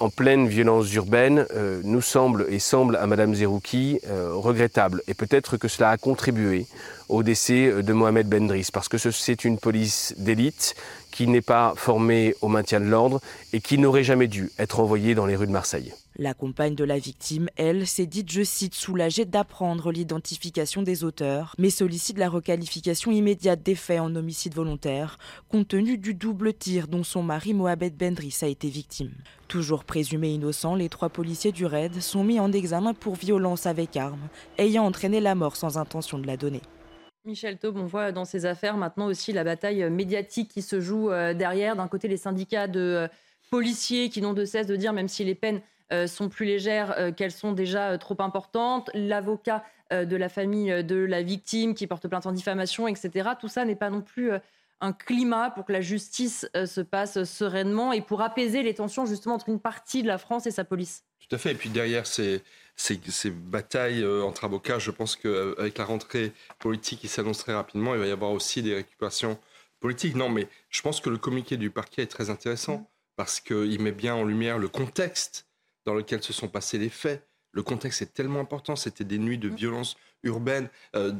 en 0.00 0.10
pleine 0.10 0.48
violence 0.48 0.92
urbaine 0.94 1.46
euh, 1.54 1.80
nous 1.84 2.00
semble 2.00 2.46
et 2.48 2.58
semble 2.58 2.96
à 2.96 3.06
Madame 3.06 3.34
Zerouki 3.34 4.00
euh, 4.08 4.32
regrettable. 4.34 5.02
Et 5.08 5.14
peut-être 5.14 5.56
que 5.56 5.68
cela 5.68 5.90
a 5.90 5.96
contribué 5.96 6.66
au 7.08 7.22
décès 7.22 7.82
de 7.82 7.92
Mohamed 7.92 8.28
Bendris, 8.28 8.68
parce 8.72 8.88
que 8.88 8.96
c'est 8.96 9.44
une 9.44 9.58
police 9.58 10.14
d'élite 10.16 10.74
qui 11.10 11.26
n'est 11.26 11.42
pas 11.42 11.74
formée 11.76 12.34
au 12.40 12.48
maintien 12.48 12.80
de 12.80 12.86
l'ordre 12.86 13.20
et 13.52 13.60
qui 13.60 13.78
n'aurait 13.78 14.04
jamais 14.04 14.28
dû 14.28 14.50
être 14.58 14.80
envoyée 14.80 15.14
dans 15.14 15.26
les 15.26 15.36
rues 15.36 15.46
de 15.46 15.52
Marseille. 15.52 15.92
La 16.18 16.34
compagne 16.34 16.74
de 16.74 16.84
la 16.84 16.98
victime, 16.98 17.48
elle, 17.56 17.86
s'est 17.86 18.04
dite, 18.04 18.30
je 18.30 18.42
cite, 18.42 18.74
soulagée 18.74 19.24
d'apprendre 19.24 19.90
l'identification 19.90 20.82
des 20.82 21.04
auteurs, 21.04 21.54
mais 21.58 21.70
sollicite 21.70 22.18
la 22.18 22.28
requalification 22.28 23.10
immédiate 23.10 23.62
des 23.62 23.74
faits 23.74 24.00
en 24.00 24.14
homicide 24.14 24.54
volontaire, 24.54 25.18
compte 25.48 25.68
tenu 25.68 25.96
du 25.96 26.12
double 26.12 26.52
tir 26.52 26.86
dont 26.86 27.02
son 27.02 27.22
mari 27.22 27.54
Mohamed 27.54 27.96
Bendris 27.96 28.38
a 28.42 28.46
été 28.46 28.68
victime. 28.68 29.12
Toujours 29.48 29.84
présumés 29.84 30.34
innocents, 30.34 30.74
les 30.74 30.90
trois 30.90 31.08
policiers 31.08 31.52
du 31.52 31.64
raid 31.64 32.02
sont 32.02 32.24
mis 32.24 32.38
en 32.38 32.52
examen 32.52 32.92
pour 32.92 33.14
violence 33.14 33.64
avec 33.64 33.96
arme, 33.96 34.28
ayant 34.58 34.84
entraîné 34.84 35.18
la 35.18 35.34
mort 35.34 35.56
sans 35.56 35.78
intention 35.78 36.18
de 36.18 36.26
la 36.26 36.36
donner. 36.36 36.60
Michel 37.24 37.56
Taube, 37.56 37.78
on 37.78 37.86
voit 37.86 38.12
dans 38.12 38.24
ces 38.26 38.44
affaires 38.44 38.76
maintenant 38.76 39.06
aussi 39.06 39.32
la 39.32 39.44
bataille 39.44 39.88
médiatique 39.88 40.50
qui 40.50 40.60
se 40.60 40.80
joue 40.80 41.10
euh, 41.10 41.32
derrière. 41.32 41.76
D'un 41.76 41.86
côté, 41.86 42.08
les 42.08 42.16
syndicats 42.16 42.66
de 42.66 42.80
euh, 42.80 43.08
policiers 43.50 44.10
qui 44.10 44.20
n'ont 44.20 44.34
de 44.34 44.44
cesse 44.44 44.66
de 44.66 44.76
dire, 44.76 44.92
même 44.92 45.08
si 45.08 45.24
les 45.24 45.36
peines 45.36 45.62
sont 46.06 46.28
plus 46.28 46.46
légères 46.46 46.94
euh, 46.98 47.12
qu'elles 47.12 47.32
sont 47.32 47.52
déjà 47.52 47.90
euh, 47.90 47.98
trop 47.98 48.16
importantes. 48.20 48.90
L'avocat 48.94 49.64
de 49.90 50.16
la 50.16 50.30
famille 50.30 50.82
de 50.82 50.96
la 50.96 51.20
victime 51.20 51.74
qui 51.74 51.86
porte 51.86 52.08
plainte 52.08 52.24
en 52.24 52.32
diffamation, 52.32 52.88
etc. 52.88 53.28
Tout 53.38 53.48
ça 53.48 53.66
n'est 53.66 53.76
pas 53.76 53.90
non 53.90 54.00
plus 54.00 54.30
un 54.80 54.94
climat 54.94 55.50
pour 55.50 55.66
que 55.66 55.72
la 55.72 55.82
justice 55.82 56.48
se 56.54 56.80
passe 56.80 57.24
sereinement 57.24 57.92
et 57.92 58.00
pour 58.00 58.22
apaiser 58.22 58.62
les 58.62 58.72
tensions 58.72 59.04
justement 59.04 59.34
entre 59.34 59.50
une 59.50 59.60
partie 59.60 60.02
de 60.02 60.08
la 60.08 60.16
France 60.16 60.46
et 60.46 60.50
sa 60.50 60.64
police. 60.64 61.04
Tout 61.20 61.36
à 61.36 61.38
fait. 61.38 61.50
Et 61.50 61.54
puis 61.54 61.68
derrière 61.68 62.06
ces, 62.06 62.42
ces, 62.74 63.30
batailles 63.30 64.02
entre 64.22 64.44
avocats, 64.44 64.78
je 64.78 64.90
pense 64.90 65.14
qu'avec 65.14 65.76
la 65.76 65.84
rentrée 65.84 66.32
politique 66.58 67.00
qui 67.00 67.08
s'annoncerait 67.08 67.52
rapidement, 67.52 67.92
il 67.92 68.00
va 68.00 68.06
y 68.06 68.12
avoir 68.12 68.30
aussi 68.30 68.62
des 68.62 68.74
récupérations 68.74 69.38
politiques. 69.78 70.16
Non, 70.16 70.30
mais 70.30 70.48
je 70.70 70.80
pense 70.80 71.02
que 71.02 71.10
le 71.10 71.18
communiqué 71.18 71.58
du 71.58 71.68
parquet 71.68 72.04
est 72.04 72.10
très 72.10 72.30
intéressant 72.30 72.88
parce 73.16 73.40
qu'il 73.40 73.78
met 73.82 73.92
bien 73.92 74.14
en 74.14 74.24
lumière 74.24 74.56
le 74.56 74.68
contexte 74.68 75.51
dans 75.84 75.94
lequel 75.94 76.22
se 76.22 76.32
sont 76.32 76.48
passés 76.48 76.78
les 76.78 76.88
faits. 76.88 77.26
Le 77.52 77.62
contexte 77.62 78.02
est 78.02 78.14
tellement 78.14 78.40
important. 78.40 78.76
C'était 78.76 79.04
des 79.04 79.18
nuits 79.18 79.38
de 79.38 79.50
mmh. 79.50 79.54
violence 79.54 79.96
urbaine. 80.22 80.68
Euh, 80.96 81.12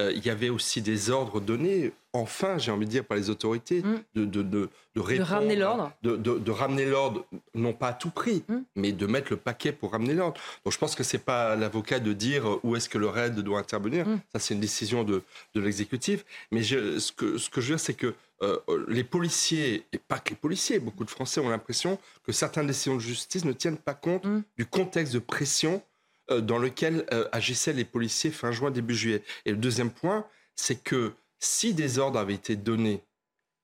euh, 0.00 0.12
il 0.14 0.24
y 0.24 0.30
avait 0.30 0.50
aussi 0.50 0.82
des 0.82 1.08
ordres 1.08 1.40
donnés, 1.40 1.92
enfin, 2.12 2.58
j'ai 2.58 2.70
envie 2.70 2.84
de 2.84 2.90
dire, 2.90 3.04
par 3.04 3.16
les 3.16 3.30
autorités, 3.30 3.82
mmh. 3.82 4.02
de, 4.14 4.24
de, 4.26 4.42
de, 4.42 4.68
de, 4.94 5.22
ramener 5.22 5.56
l'ordre. 5.56 5.92
De, 6.02 6.50
ramener 6.50 6.84
l'ordre, 6.84 7.24
non 7.54 7.72
pas 7.72 7.88
à 7.88 7.92
tout 7.94 8.10
prix, 8.10 8.44
mmh. 8.46 8.56
mais 8.76 8.92
de 8.92 9.06
mettre 9.06 9.28
le 9.30 9.36
paquet 9.38 9.72
pour 9.72 9.92
ramener 9.92 10.12
l'ordre. 10.12 10.38
Donc 10.64 10.72
je 10.74 10.78
pense 10.78 10.94
que 10.94 11.02
ce 11.02 11.16
n'est 11.16 11.22
pas 11.22 11.56
l'avocat 11.56 11.98
de 11.98 12.12
dire 12.12 12.58
où 12.62 12.76
est-ce 12.76 12.88
que 12.88 12.98
le 12.98 13.08
RAID 13.08 13.36
doit 13.36 13.58
intervenir. 13.58 14.06
Ça, 14.32 14.38
c'est 14.38 14.52
une 14.52 14.60
décision 14.60 15.04
de, 15.04 15.22
l'exécutif. 15.54 16.26
Mais 16.50 16.62
je, 16.62 16.98
ce, 16.98 17.12
que, 17.12 17.38
ce 17.38 17.48
que 17.48 17.62
je 17.62 17.68
veux 17.68 17.76
dire, 17.76 17.84
c'est 17.84 17.94
que 17.94 18.14
euh, 18.42 18.58
les 18.88 19.04
policiers, 19.04 19.84
et 19.92 19.98
pas 19.98 20.18
que 20.18 20.30
les 20.30 20.36
policiers, 20.36 20.78
beaucoup 20.78 21.04
de 21.04 21.10
Français 21.10 21.40
ont 21.40 21.50
l'impression 21.50 21.98
que 22.24 22.32
certaines 22.32 22.66
décisions 22.66 22.94
de 22.94 23.00
justice 23.00 23.44
ne 23.44 23.52
tiennent 23.52 23.76
pas 23.76 23.92
compte 23.92 24.24
mm. 24.24 24.42
du 24.56 24.64
contexte 24.64 25.12
de 25.12 25.18
pression 25.18 25.82
euh, 26.30 26.40
dans 26.40 26.56
lequel 26.56 27.04
euh, 27.12 27.28
agissaient 27.32 27.74
les 27.74 27.84
policiers 27.84 28.30
fin 28.30 28.50
juin, 28.50 28.70
début 28.70 28.94
juillet. 28.94 29.22
Et 29.44 29.50
le 29.50 29.58
deuxième 29.58 29.90
point, 29.90 30.26
c'est 30.56 30.82
que 30.82 31.12
si 31.38 31.74
des 31.74 31.98
ordres 31.98 32.18
avaient 32.18 32.34
été 32.34 32.56
donnés 32.56 33.02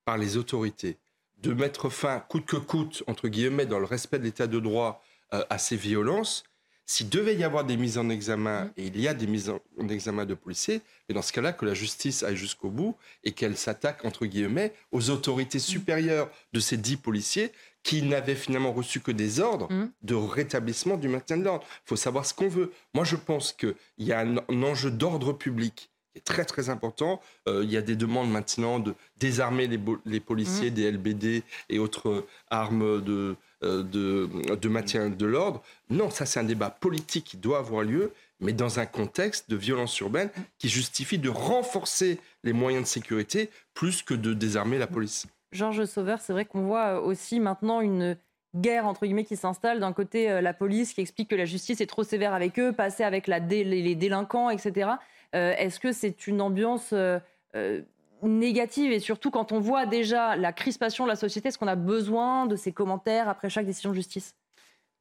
par 0.04 0.18
les 0.18 0.37
autorités 0.37 0.99
de 1.38 1.54
mettre 1.54 1.88
fin, 1.88 2.21
coûte 2.21 2.45
que 2.45 2.56
coûte, 2.56 3.02
entre 3.06 3.28
guillemets, 3.28 3.66
dans 3.66 3.78
le 3.78 3.87
respect 3.87 4.18
de 4.18 4.25
l'état 4.25 4.47
de 4.47 4.61
droit, 4.61 5.02
à 5.33 5.59
ces 5.59 5.76
violences, 5.76 6.45
S'il 6.88 7.09
devait 7.09 7.35
y 7.35 7.43
avoir 7.43 7.64
des 7.64 7.76
mises 7.76 7.99
en 7.99 8.09
examen, 8.09 8.71
et 8.76 8.87
il 8.87 9.00
y 9.00 9.09
a 9.09 9.14
des 9.14 9.26
mises 9.26 9.50
en 9.50 9.88
examen 9.88 10.25
de 10.25 10.35
policiers, 10.35 10.83
mais 11.09 11.16
dans 11.16 11.23
ce 11.23 11.33
cas-là, 11.33 11.52
que 11.52 11.66
la 11.66 11.75
justice 11.75 12.23
aille 12.23 12.37
jusqu'au 12.37 12.71
bout 12.71 12.97
et 13.25 13.33
qu'elle 13.33 13.57
s'attaque, 13.57 14.05
entre 14.05 14.25
guillemets, 14.25 14.73
aux 14.93 15.11
autorités 15.11 15.59
supérieures 15.59 16.31
de 16.52 16.61
ces 16.61 16.76
dix 16.76 16.97
policiers 16.97 17.50
qui 17.83 18.02
n'avaient 18.02 18.37
finalement 18.37 18.73
reçu 18.73 19.00
que 19.00 19.12
des 19.12 19.40
ordres 19.40 19.69
de 20.02 20.14
rétablissement 20.14 20.97
du 20.97 21.09
maintien 21.09 21.37
de 21.37 21.45
l'ordre. 21.45 21.64
Il 21.85 21.88
faut 21.88 21.97
savoir 21.97 22.25
ce 22.26 22.35
qu'on 22.35 22.49
veut. 22.49 22.73
Moi, 22.95 23.05
je 23.05 23.16
pense 23.16 23.52
qu'il 23.52 23.75
y 23.99 24.12
a 24.12 24.21
un, 24.21 24.62
enjeu 24.62 24.90
d'ordre 24.90 25.33
public 25.33 25.90
est 26.17 26.25
très 26.25 26.45
très 26.45 26.71
important. 26.71 27.21
Euh, 27.49 27.63
il 27.63 27.71
y 27.71 27.77
a 27.77 27.83
des 27.83 27.97
demandes 27.97 28.31
maintenant 28.31 28.79
de 28.79 28.95
désarmer 29.19 29.67
les, 29.67 29.79
les 30.05 30.21
policiers, 30.21 30.71
des 30.71 30.91
LBD 30.91 31.43
et 31.69 31.79
autres 31.79 32.25
armes 32.51 33.03
de, 33.03 33.37
euh, 33.63 33.83
de, 33.83 34.29
de 34.55 34.69
maintien 34.69 35.11
de 35.11 35.27
l'ordre. 35.27 35.63
Non, 35.91 36.11
ça 36.11 36.27
c'est 36.27 36.41
un 36.41 36.45
débat 36.45 36.71
politique 36.71 37.25
qui 37.25 37.37
doit 37.37 37.59
avoir 37.59 37.83
lieu, 37.83 38.13
mais 38.41 38.53
dans 38.53 38.81
un 38.81 38.87
contexte 38.87 39.51
de 39.51 39.57
violence 39.57 39.99
urbaine 40.01 40.31
qui 40.59 40.69
justifie 40.69 41.19
de 41.19 41.29
renforcer 41.29 42.19
les 42.45 42.53
moyens 42.53 42.85
de 42.85 42.89
sécurité 42.89 43.51
plus 43.75 44.03
que 44.03 44.15
de 44.15 44.35
désarmer 44.35 44.79
la 44.79 44.87
police. 44.87 45.27
Georges 45.53 45.85
Sauveur, 45.85 46.21
c'est 46.21 46.33
vrai 46.33 46.45
qu'on 46.45 46.63
voit 46.63 47.01
aussi 47.01 47.41
maintenant 47.41 47.81
une 47.81 48.17
guerre 48.55 48.87
entre 48.87 49.05
guillemets 49.05 49.25
qui 49.25 49.37
s'installe 49.37 49.81
d'un 49.81 49.93
côté 49.93 50.31
euh, 50.31 50.41
la 50.41 50.55
police 50.55 50.95
qui 50.95 51.01
explique 51.01 51.29
que 51.29 51.35
la 51.35 51.45
justice 51.45 51.81
est 51.81 51.87
trop 51.87 52.05
sévère 52.05 52.33
avec 52.33 52.59
eux, 52.59 52.73
passer 52.73 53.05
avec 53.05 53.27
la 53.27 53.39
les 53.39 53.95
délinquants, 53.95 54.51
etc. 54.51 54.91
Euh, 55.37 55.55
Est-ce 55.57 55.78
que 55.78 55.93
c'est 55.93 56.26
une 56.26 56.40
ambiance 56.40 56.90
euh, 56.93 57.19
euh, 57.55 57.83
négative 58.23 58.90
et 58.90 59.00
surtout 59.00 59.31
quand 59.31 59.52
on 59.52 59.61
voit 59.61 59.87
déjà 59.87 60.35
la 60.35 60.52
crispation 60.52 61.05
de 61.05 61.11
la 61.11 61.16
société, 61.16 61.49
est-ce 61.49 61.59
qu'on 61.59 61.66
a 61.66 61.76
besoin 61.76 62.47
de 62.47 62.57
ces 62.57 62.73
commentaires 62.73 63.28
après 63.28 63.50
chaque 63.50 63.66
décision 63.66 63.90
de 63.90 63.97
justice? 63.97 64.35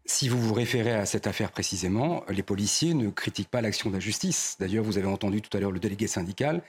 Si 0.06 0.28
vous 0.28 0.40
vous 0.40 0.54
référez 0.54 0.94
à 0.94 1.06
cette 1.06 1.26
affaire 1.26 1.52
précisément, 1.52 2.24
les 2.30 2.44
policiers 2.44 2.94
ne 2.94 3.10
critiquent 3.10 3.50
pas 3.50 3.62
l'action 3.62 3.90
de 3.90 3.96
la 3.96 4.00
justice. 4.00 4.56
D'ailleurs, 4.60 4.84
vous 4.84 5.00
avez 5.00 5.08
entendu 5.08 5.42
tout 5.42 5.56
à 5.58 5.60
l'heure 5.60 5.72
le 5.72 5.80
délégué 5.80 6.06
syndical 6.06 6.62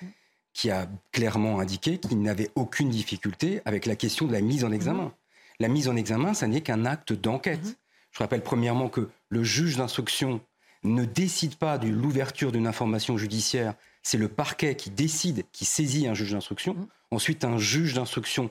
qui 0.55 0.71
a 0.71 0.89
clairement 1.13 1.61
indiqué 1.61 1.99
qu'il 1.99 2.23
n'avait 2.23 2.49
aucune 2.55 2.89
difficulté 2.89 3.61
avec 3.67 3.85
la 3.85 3.95
question 3.95 4.27
de 4.27 4.33
la 4.33 4.41
mise 4.41 4.65
en 4.65 4.73
examen. 4.73 5.13
La 5.61 5.69
mise 5.69 5.87
en 5.89 5.97
examen, 5.97 6.33
ça 6.33 6.47
n'est 6.47 6.63
qu'un 6.63 6.87
acte 6.87 7.13
d'enquête. 7.13 7.77
Je 8.11 8.19
rappelle 8.21 8.43
premièrement 8.43 8.89
que 8.89 9.11
le 9.29 9.45
juge 9.45 9.77
d'instruction 9.77 10.41
ne 10.87 11.05
décide 11.05 11.57
pas 11.57 11.79
de 11.79 11.89
l'ouverture 11.89 12.53
d'une 12.53 12.67
information 12.67 13.19
judiciaire, 13.19 13.75
c'est 14.03 14.19
le 14.19 14.29
parquet 14.29 14.77
qui 14.77 14.91
décide, 14.91 15.45
qui 15.53 15.65
saisit 15.65 16.07
un 16.07 16.15
juge 16.15 16.33
d'instruction. 16.33 16.77
Ensuite, 17.11 17.45
un 17.45 17.59
juge 17.59 17.95
d'instruction 17.95 18.51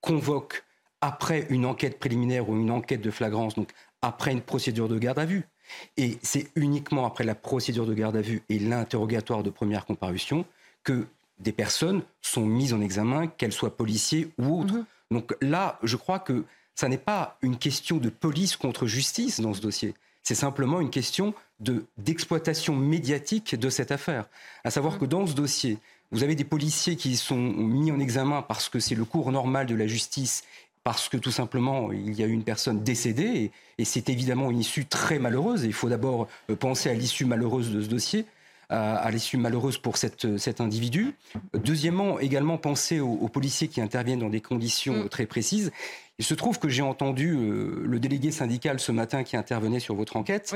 convoque 0.00 0.64
après 1.00 1.46
une 1.50 1.64
enquête 1.66 1.98
préliminaire 1.98 2.48
ou 2.48 2.56
une 2.56 2.70
enquête 2.70 3.00
de 3.00 3.10
flagrance, 3.10 3.54
donc 3.54 3.70
après 4.02 4.32
une 4.32 4.40
procédure 4.40 4.88
de 4.88 4.98
garde 4.98 5.18
à 5.18 5.24
vue. 5.24 5.44
Et 5.96 6.18
c'est 6.22 6.48
uniquement 6.54 7.06
après 7.06 7.24
la 7.24 7.34
procédure 7.34 7.86
de 7.86 7.94
garde 7.94 8.16
à 8.16 8.20
vue 8.20 8.42
et 8.48 8.58
l'interrogatoire 8.58 9.42
de 9.42 9.50
première 9.50 9.84
comparution 9.84 10.44
que 10.84 11.06
des 11.38 11.52
personnes 11.52 12.02
sont 12.22 12.46
mises 12.46 12.72
en 12.72 12.80
examen, 12.80 13.26
qu'elles 13.26 13.52
soient 13.52 13.76
policiers 13.76 14.30
ou 14.38 14.60
autres. 14.60 14.84
Donc 15.10 15.34
là, 15.40 15.78
je 15.82 15.96
crois 15.96 16.18
que 16.18 16.44
ça 16.74 16.88
n'est 16.88 16.98
pas 16.98 17.38
une 17.42 17.58
question 17.58 17.96
de 17.98 18.08
police 18.08 18.56
contre 18.56 18.86
justice 18.86 19.40
dans 19.40 19.54
ce 19.54 19.60
dossier. 19.60 19.94
C'est 20.26 20.34
simplement 20.34 20.80
une 20.80 20.90
question 20.90 21.34
de 21.60 21.84
d'exploitation 21.98 22.74
médiatique 22.74 23.54
de 23.54 23.70
cette 23.70 23.92
affaire. 23.92 24.28
À 24.64 24.72
savoir 24.72 24.98
que 24.98 25.04
dans 25.04 25.24
ce 25.24 25.34
dossier, 25.34 25.78
vous 26.10 26.24
avez 26.24 26.34
des 26.34 26.42
policiers 26.42 26.96
qui 26.96 27.14
sont 27.14 27.36
mis 27.36 27.92
en 27.92 28.00
examen 28.00 28.42
parce 28.42 28.68
que 28.68 28.80
c'est 28.80 28.96
le 28.96 29.04
cours 29.04 29.30
normal 29.30 29.68
de 29.68 29.76
la 29.76 29.86
justice, 29.86 30.42
parce 30.82 31.08
que 31.08 31.16
tout 31.16 31.30
simplement 31.30 31.92
il 31.92 32.12
y 32.18 32.24
a 32.24 32.26
eu 32.26 32.32
une 32.32 32.42
personne 32.42 32.82
décédée, 32.82 33.22
et, 33.22 33.52
et 33.78 33.84
c'est 33.84 34.08
évidemment 34.08 34.50
une 34.50 34.58
issue 34.58 34.84
très 34.84 35.20
malheureuse. 35.20 35.62
Et 35.62 35.68
il 35.68 35.72
faut 35.72 35.88
d'abord 35.88 36.26
euh, 36.50 36.56
penser 36.56 36.90
à 36.90 36.94
l'issue 36.94 37.24
malheureuse 37.24 37.70
de 37.70 37.80
ce 37.80 37.86
dossier 37.86 38.26
à, 38.68 38.96
à 38.96 39.10
l'issue 39.10 39.36
malheureuse 39.36 39.78
pour 39.78 39.96
cette, 39.96 40.38
cet 40.38 40.60
individu. 40.60 41.14
Deuxièmement, 41.54 42.18
également 42.18 42.58
penser 42.58 43.00
aux, 43.00 43.12
aux 43.12 43.28
policiers 43.28 43.68
qui 43.68 43.80
interviennent 43.80 44.20
dans 44.20 44.28
des 44.30 44.40
conditions 44.40 45.04
euh, 45.04 45.08
très 45.08 45.26
précises. 45.26 45.72
Il 46.18 46.24
se 46.24 46.34
trouve 46.34 46.58
que 46.58 46.68
j'ai 46.68 46.82
entendu 46.82 47.36
euh, 47.36 47.82
le 47.84 48.00
délégué 48.00 48.30
syndical 48.30 48.80
ce 48.80 48.92
matin 48.92 49.22
qui 49.22 49.36
intervenait 49.36 49.80
sur 49.80 49.94
votre 49.94 50.16
enquête. 50.16 50.48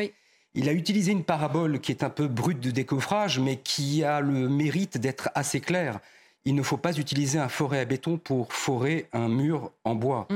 Il 0.55 0.69
a 0.69 0.73
utilisé 0.73 1.13
une 1.13 1.23
parabole 1.23 1.81
qui 1.81 1.93
est 1.93 2.03
un 2.03 2.11
peu 2.11 2.27
brute 2.27 2.61
de 2.61 2.73
décoffrage, 2.73 3.39
mais 3.39 3.57
qui 3.57 4.03
a 4.03 4.21
le 4.21 4.49
mérite 4.49 4.99
d'être 4.99 5.31
assez 5.35 5.61
claire. 5.61 6.01
Il 6.45 6.55
ne 6.55 6.63
faut 6.63 6.79
pas 6.79 6.99
utiliser 6.99 7.39
un 7.39 7.49
forêt 7.49 7.81
à 7.81 7.85
béton 7.85 8.17
pour 8.19 8.53
forer 8.53 9.07
un 9.13 9.29
mur 9.29 9.71
en 9.85 9.95
bois. 9.95 10.27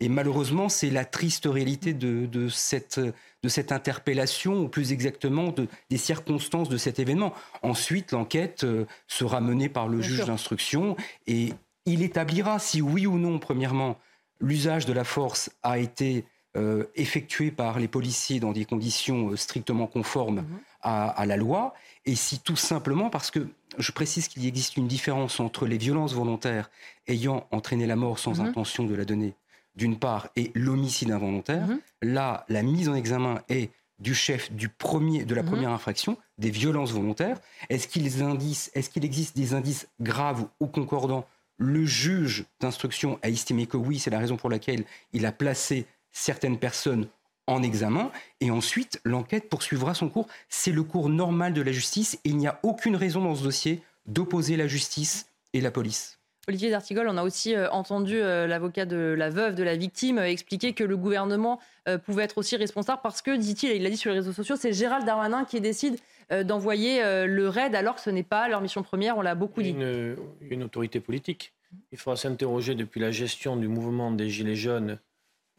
Et 0.00 0.08
malheureusement, 0.08 0.68
c'est 0.68 0.90
la 0.90 1.04
triste 1.04 1.46
réalité 1.46 1.92
de, 1.92 2.26
de, 2.26 2.48
cette, 2.48 3.00
de 3.00 3.48
cette 3.48 3.72
interpellation, 3.72 4.62
ou 4.62 4.68
plus 4.68 4.92
exactement 4.92 5.48
de, 5.50 5.66
des 5.90 5.96
circonstances 5.96 6.68
de 6.68 6.76
cet 6.76 6.98
événement. 6.98 7.34
Ensuite, 7.62 8.12
l'enquête 8.12 8.62
euh, 8.64 8.84
sera 9.08 9.40
menée 9.40 9.68
par 9.68 9.88
le 9.88 9.98
Bien 9.98 10.08
juge 10.08 10.24
d'instruction 10.24 10.96
et 11.26 11.52
il 11.84 12.02
établira 12.02 12.58
si 12.58 12.80
oui 12.80 13.06
ou 13.06 13.18
non, 13.18 13.38
premièrement, 13.38 13.98
l'usage 14.40 14.86
de 14.86 14.92
la 14.92 15.04
force 15.04 15.50
a 15.64 15.78
été 15.78 16.24
euh, 16.56 16.84
effectué 16.94 17.50
par 17.50 17.78
les 17.78 17.88
policiers 17.88 18.40
dans 18.40 18.52
des 18.52 18.64
conditions 18.64 19.30
euh, 19.30 19.36
strictement 19.36 19.86
conformes 19.86 20.44
à, 20.80 21.08
à 21.08 21.26
la 21.26 21.36
loi, 21.36 21.74
et 22.06 22.14
si 22.14 22.38
tout 22.38 22.56
simplement, 22.56 23.10
parce 23.10 23.30
que 23.32 23.48
je 23.78 23.92
précise 23.92 24.28
qu'il 24.28 24.46
existe 24.46 24.76
une 24.76 24.86
différence 24.86 25.40
entre 25.40 25.66
les 25.66 25.76
violences 25.76 26.14
volontaires 26.14 26.70
ayant 27.08 27.46
entraîné 27.50 27.86
la 27.86 27.96
mort 27.96 28.18
sans 28.18 28.38
Mhm. 28.40 28.46
intention 28.46 28.84
de 28.84 28.94
la 28.94 29.04
donner, 29.04 29.34
d'une 29.78 29.96
part, 29.98 30.28
et 30.36 30.50
l'homicide 30.54 31.10
involontaire, 31.12 31.66
là, 32.02 32.44
la 32.48 32.62
mise 32.62 32.88
en 32.88 32.94
examen 32.94 33.40
est 33.48 33.70
du 34.00 34.14
chef 34.14 34.52
du 34.52 34.68
premier, 34.68 35.24
de 35.24 35.34
la 35.34 35.42
Mhm. 35.42 35.48
première 35.48 35.70
infraction, 35.70 36.18
des 36.36 36.50
violences 36.50 36.92
volontaires. 36.92 37.38
Est-ce 37.68 37.88
qu'il 37.88 38.08
qu'il 38.10 39.04
existe 39.04 39.36
des 39.36 39.54
indices 39.54 39.88
graves 40.00 40.46
ou 40.60 40.66
concordants? 40.66 41.26
Le 41.58 41.84
juge 41.84 42.44
d'instruction 42.60 43.18
a 43.22 43.28
estimé 43.28 43.66
que 43.66 43.76
oui, 43.76 43.98
c'est 43.98 44.10
la 44.10 44.18
raison 44.18 44.36
pour 44.36 44.50
laquelle 44.50 44.84
il 45.12 45.24
a 45.26 45.32
placé 45.32 45.86
certaines 46.12 46.58
personnes 46.58 47.08
en 47.46 47.62
examen. 47.62 48.10
Et 48.40 48.50
ensuite, 48.50 49.00
l'enquête 49.04 49.48
poursuivra 49.48 49.94
son 49.94 50.08
cours. 50.08 50.28
C'est 50.48 50.72
le 50.72 50.82
cours 50.82 51.08
normal 51.08 51.52
de 51.54 51.62
la 51.62 51.72
justice 51.72 52.14
et 52.24 52.30
il 52.30 52.36
n'y 52.36 52.46
a 52.46 52.58
aucune 52.62 52.96
raison 52.96 53.22
dans 53.22 53.34
ce 53.34 53.42
dossier 53.44 53.82
d'opposer 54.06 54.56
la 54.56 54.66
justice 54.66 55.26
et 55.52 55.60
la 55.60 55.70
police. 55.70 56.17
Olivier 56.48 56.70
D'Artigol, 56.70 57.06
on 57.08 57.18
a 57.18 57.22
aussi 57.22 57.54
euh, 57.54 57.68
entendu 57.70 58.16
euh, 58.16 58.46
l'avocat 58.46 58.86
de 58.86 59.14
la 59.16 59.28
veuve 59.28 59.54
de 59.54 59.62
la 59.62 59.76
victime 59.76 60.16
euh, 60.16 60.24
expliquer 60.24 60.72
que 60.72 60.82
le 60.82 60.96
gouvernement 60.96 61.60
pouvait 62.04 62.24
être 62.24 62.36
aussi 62.36 62.54
responsable 62.56 63.00
parce 63.02 63.22
que, 63.22 63.34
dit-il, 63.34 63.70
et 63.70 63.76
il 63.76 63.82
l'a 63.82 63.88
dit 63.88 63.96
sur 63.96 64.10
les 64.10 64.18
réseaux 64.18 64.32
sociaux, 64.32 64.56
c'est 64.56 64.74
Gérald 64.74 65.06
Darmanin 65.06 65.46
qui 65.46 65.58
décide 65.58 65.96
d'envoyer 66.44 67.00
le 67.26 67.48
raid 67.48 67.74
alors 67.74 67.94
que 67.94 68.02
ce 68.02 68.10
n'est 68.10 68.22
pas 68.22 68.46
leur 68.46 68.60
mission 68.60 68.82
première, 68.82 69.16
on 69.16 69.22
l'a 69.22 69.34
beaucoup 69.34 69.62
dit. 69.62 69.70
une, 69.70 70.14
une 70.50 70.62
autorité 70.64 71.00
politique. 71.00 71.54
Il 71.90 71.96
faudra 71.96 72.16
s'interroger 72.16 72.74
depuis 72.74 73.00
la 73.00 73.10
gestion 73.10 73.56
du 73.56 73.68
mouvement 73.68 74.10
des 74.10 74.28
Gilets 74.28 74.54
jaunes 74.54 74.98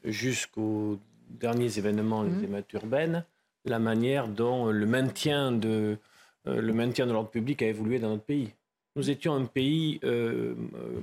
jusqu'aux 0.03 0.99
derniers 1.31 1.79
événements, 1.79 2.21
les 2.21 2.43
émeutes 2.43 2.71
urbaines, 2.73 3.25
la 3.65 3.79
manière 3.79 4.27
dont 4.27 4.67
le 4.67 4.85
maintien 4.85 5.51
de, 5.51 5.97
le 6.45 6.73
maintien 6.73 7.07
de 7.07 7.11
l'ordre 7.11 7.31
public 7.31 7.63
a 7.63 7.65
évolué 7.65 7.97
dans 7.97 8.09
notre 8.09 8.21
pays. 8.21 8.51
Nous 8.95 9.09
étions 9.09 9.35
un 9.35 9.45
pays 9.45 9.99
euh, 10.03 10.55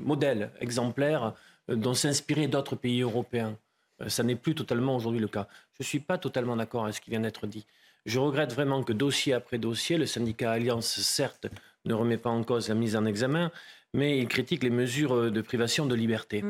modèle, 0.04 0.50
exemplaire, 0.60 1.34
euh, 1.70 1.76
dont 1.76 1.94
s'inspiraient 1.94 2.48
d'autres 2.48 2.76
pays 2.76 3.02
européens. 3.02 3.56
Euh, 4.00 4.08
ça 4.08 4.22
n'est 4.22 4.36
plus 4.36 4.54
totalement 4.54 4.96
aujourd'hui 4.96 5.20
le 5.20 5.28
cas. 5.28 5.48
Je 5.72 5.82
ne 5.82 5.86
suis 5.86 6.00
pas 6.00 6.18
totalement 6.18 6.56
d'accord 6.56 6.84
avec 6.84 6.94
ce 6.94 7.00
qui 7.00 7.10
vient 7.10 7.20
d'être 7.20 7.46
dit. 7.46 7.66
Je 8.04 8.18
regrette 8.18 8.52
vraiment 8.52 8.82
que 8.82 8.92
dossier 8.92 9.32
après 9.32 9.58
dossier, 9.58 9.98
le 9.98 10.06
syndicat 10.06 10.52
Alliance, 10.52 11.00
certes, 11.00 11.46
ne 11.84 11.94
remet 11.94 12.18
pas 12.18 12.30
en 12.30 12.44
cause 12.44 12.68
la 12.68 12.74
mise 12.74 12.96
en 12.96 13.04
examen, 13.04 13.50
mais 13.94 14.18
il 14.18 14.28
critique 14.28 14.62
les 14.62 14.70
mesures 14.70 15.30
de 15.30 15.40
privation 15.40 15.86
de 15.86 15.94
liberté. 15.94 16.44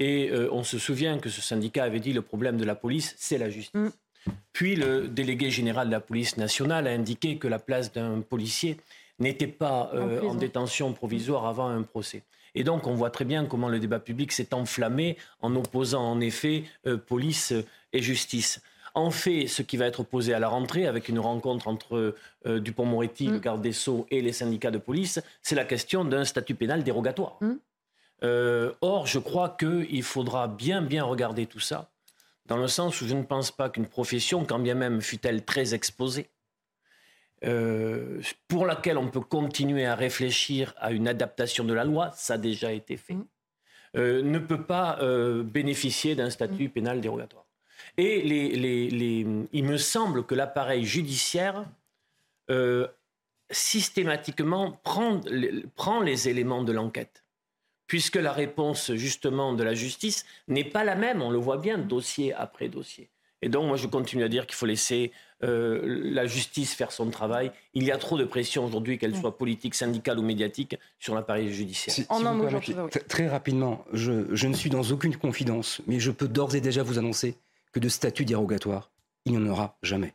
Et 0.00 0.30
euh, 0.30 0.48
on 0.50 0.64
se 0.64 0.78
souvient 0.78 1.18
que 1.18 1.28
ce 1.28 1.42
syndicat 1.42 1.84
avait 1.84 2.00
dit 2.00 2.12
le 2.12 2.22
problème 2.22 2.56
de 2.56 2.64
la 2.64 2.74
police, 2.74 3.14
c'est 3.18 3.38
la 3.38 3.50
justice. 3.50 3.92
Puis 4.52 4.74
le 4.74 5.08
délégué 5.08 5.50
général 5.50 5.88
de 5.88 5.92
la 5.92 6.00
police 6.00 6.36
nationale 6.36 6.86
a 6.86 6.90
indiqué 6.90 7.38
que 7.38 7.48
la 7.48 7.58
place 7.58 7.92
d'un 7.92 8.20
policier 8.20 8.76
n'était 9.20 9.46
pas 9.46 9.90
euh, 9.94 10.00
En 10.00 10.04
en, 10.04 10.16
prison. 10.18 10.34
détention 10.34 10.92
provisoire 10.92 11.46
avant 11.46 11.68
un 11.68 11.82
procès. 11.82 12.22
Et 12.54 12.64
donc 12.64 12.86
on 12.86 12.94
voit 12.94 13.10
très 13.10 13.24
bien 13.24 13.46
comment 13.46 13.68
le 13.68 13.78
débat 13.78 14.00
public 14.00 14.32
s'est 14.32 14.52
enflammé 14.54 15.16
en 15.40 15.54
opposant 15.54 16.02
en 16.02 16.20
effet 16.20 16.64
euh, 16.86 16.96
police 16.96 17.52
et 17.92 18.02
justice. 18.02 18.60
En 18.94 19.10
fait, 19.10 19.46
ce 19.46 19.62
qui 19.62 19.76
va 19.76 19.86
être 19.86 20.02
posé 20.02 20.34
à 20.34 20.38
la 20.38 20.48
rentrée, 20.48 20.86
avec 20.86 21.08
une 21.08 21.18
rencontre 21.18 21.68
entre 21.68 22.14
euh, 22.46 22.60
Dupont-Moretti, 22.60 23.28
le 23.28 23.38
garde 23.38 23.62
des 23.62 23.72
Sceaux, 23.72 24.06
et 24.10 24.20
les 24.20 24.32
syndicats 24.32 24.70
de 24.70 24.78
police, 24.78 25.20
c'est 25.42 25.54
la 25.54 25.64
question 25.64 26.04
d'un 26.04 26.24
statut 26.24 26.54
pénal 26.54 26.82
dérogatoire. 26.82 27.38
Euh, 28.22 28.72
or, 28.80 29.06
je 29.06 29.18
crois 29.18 29.56
qu'il 29.58 30.02
faudra 30.02 30.48
bien, 30.48 30.82
bien 30.82 31.04
regarder 31.04 31.46
tout 31.46 31.60
ça, 31.60 31.90
dans 32.46 32.56
le 32.56 32.66
sens 32.66 33.00
où 33.00 33.06
je 33.06 33.14
ne 33.14 33.22
pense 33.22 33.50
pas 33.50 33.70
qu'une 33.70 33.86
profession, 33.86 34.44
quand 34.44 34.58
bien 34.58 34.74
même 34.74 35.00
fut-elle 35.00 35.44
très 35.44 35.72
exposée, 35.74 36.28
euh, 37.44 38.20
pour 38.48 38.66
laquelle 38.66 38.98
on 38.98 39.08
peut 39.08 39.20
continuer 39.20 39.86
à 39.86 39.94
réfléchir 39.94 40.74
à 40.78 40.92
une 40.92 41.08
adaptation 41.08 41.64
de 41.64 41.72
la 41.72 41.84
loi, 41.84 42.10
ça 42.14 42.34
a 42.34 42.38
déjà 42.38 42.72
été 42.72 42.96
fait, 42.96 43.16
euh, 43.96 44.22
ne 44.22 44.38
peut 44.38 44.64
pas 44.64 44.98
euh, 45.00 45.42
bénéficier 45.42 46.14
d'un 46.14 46.30
statut 46.30 46.68
pénal 46.68 47.00
dérogatoire. 47.00 47.46
Et 47.96 48.22
les, 48.22 49.26
il 49.52 49.64
me 49.64 49.78
semble 49.78 50.24
que 50.24 50.34
l'appareil 50.34 50.84
judiciaire 50.84 51.64
systématiquement 53.50 54.72
prend, 54.82 55.20
prend 55.76 56.00
les 56.00 56.28
éléments 56.28 56.64
de 56.64 56.72
l'enquête 56.72 57.24
puisque 57.90 58.14
la 58.14 58.32
réponse 58.32 58.92
justement 58.94 59.52
de 59.52 59.64
la 59.64 59.74
justice 59.74 60.24
n'est 60.46 60.62
pas 60.62 60.84
la 60.84 60.94
même, 60.94 61.22
on 61.22 61.30
le 61.30 61.38
voit 61.38 61.56
bien, 61.56 61.76
dossier 61.76 62.32
après 62.32 62.68
dossier. 62.68 63.10
Et 63.42 63.48
donc 63.48 63.66
moi 63.66 63.76
je 63.76 63.88
continue 63.88 64.22
à 64.22 64.28
dire 64.28 64.46
qu'il 64.46 64.54
faut 64.54 64.66
laisser 64.66 65.10
euh, 65.42 65.80
la 66.12 66.26
justice 66.26 66.74
faire 66.74 66.92
son 66.92 67.10
travail. 67.10 67.50
Il 67.74 67.84
y 67.84 67.90
a 67.90 67.98
trop 67.98 68.18
de 68.18 68.24
pression 68.24 68.64
aujourd'hui, 68.64 68.98
qu'elle 68.98 69.16
soit 69.16 69.36
politique, 69.38 69.74
syndicale 69.74 70.18
ou 70.18 70.22
médiatique, 70.22 70.76
sur 70.98 71.14
l'appareil 71.14 71.52
judiciaire. 71.52 71.94
Très 73.08 73.28
rapidement, 73.28 73.84
je, 73.92 74.34
je 74.34 74.46
ne 74.46 74.54
suis 74.54 74.70
dans 74.70 74.82
aucune 74.82 75.16
confidence, 75.16 75.80
mais 75.86 76.00
je 76.00 76.10
peux 76.10 76.28
d'ores 76.28 76.54
et 76.54 76.60
déjà 76.60 76.82
vous 76.82 76.98
annoncer 76.98 77.36
que 77.72 77.80
de 77.80 77.88
statut 77.88 78.24
dérogatoire, 78.24 78.90
il 79.24 79.32
n'y 79.32 79.38
en 79.38 79.46
aura 79.46 79.78
jamais. 79.82 80.14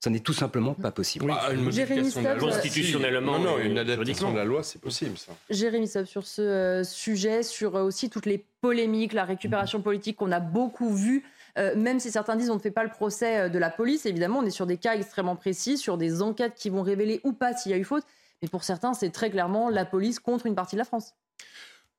Ça 0.00 0.10
n'est 0.10 0.20
tout 0.20 0.34
simplement 0.34 0.74
pas 0.74 0.90
possible. 0.90 1.26
Ah, 1.30 1.52
une 1.52 1.62
modification 1.62 2.20
de 2.20 2.26
la 2.26 2.34
loi. 2.34 2.50
Constitutionnellement, 2.50 3.38
non, 3.38 3.52
non, 3.52 3.58
une 3.58 3.78
adaptation 3.78 4.32
de 4.32 4.36
la 4.36 4.44
loi, 4.44 4.62
c'est 4.62 4.80
possible, 4.80 5.16
ça. 5.16 5.32
Jérémy 5.48 5.88
sur 5.88 6.26
ce 6.26 6.42
euh, 6.42 6.84
sujet, 6.84 7.42
sur 7.42 7.76
euh, 7.76 7.82
aussi 7.82 8.10
toutes 8.10 8.26
les 8.26 8.44
polémiques, 8.60 9.14
la 9.14 9.24
récupération 9.24 9.80
politique 9.80 10.16
qu'on 10.16 10.32
a 10.32 10.40
beaucoup 10.40 10.94
vu, 10.94 11.24
euh, 11.58 11.74
même 11.76 12.00
si 12.00 12.10
certains 12.10 12.36
disent 12.36 12.50
on 12.50 12.56
ne 12.56 12.60
fait 12.60 12.70
pas 12.70 12.84
le 12.84 12.90
procès 12.90 13.50
de 13.50 13.58
la 13.58 13.70
police, 13.70 14.06
évidemment, 14.06 14.38
on 14.40 14.44
est 14.44 14.50
sur 14.50 14.66
des 14.66 14.76
cas 14.76 14.94
extrêmement 14.94 15.36
précis, 15.36 15.78
sur 15.78 15.98
des 15.98 16.22
enquêtes 16.22 16.54
qui 16.54 16.70
vont 16.70 16.82
révéler 16.82 17.20
ou 17.24 17.32
pas 17.32 17.54
s'il 17.54 17.72
y 17.72 17.74
a 17.74 17.78
eu 17.78 17.84
faute. 17.84 18.04
Mais 18.42 18.48
pour 18.48 18.64
certains, 18.64 18.94
c'est 18.94 19.10
très 19.10 19.30
clairement 19.30 19.68
la 19.68 19.84
police 19.84 20.18
contre 20.18 20.46
une 20.46 20.54
partie 20.54 20.74
de 20.74 20.78
la 20.78 20.84
France. 20.84 21.14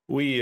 Oui, 0.10 0.42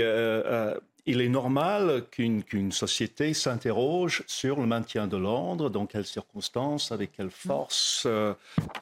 il 1.04 1.20
est 1.20 1.28
normal 1.28 2.04
qu'une 2.10 2.70
société 2.70 3.34
s'interroge 3.34 4.22
sur 4.28 4.60
le 4.60 4.66
maintien 4.66 5.08
de 5.08 5.16
l'ordre, 5.16 5.68
dans 5.68 5.86
quelles 5.86 6.06
circonstances, 6.06 6.92
avec 6.92 7.12
quelle 7.12 7.30
force, 7.30 8.04
euh, 8.06 8.34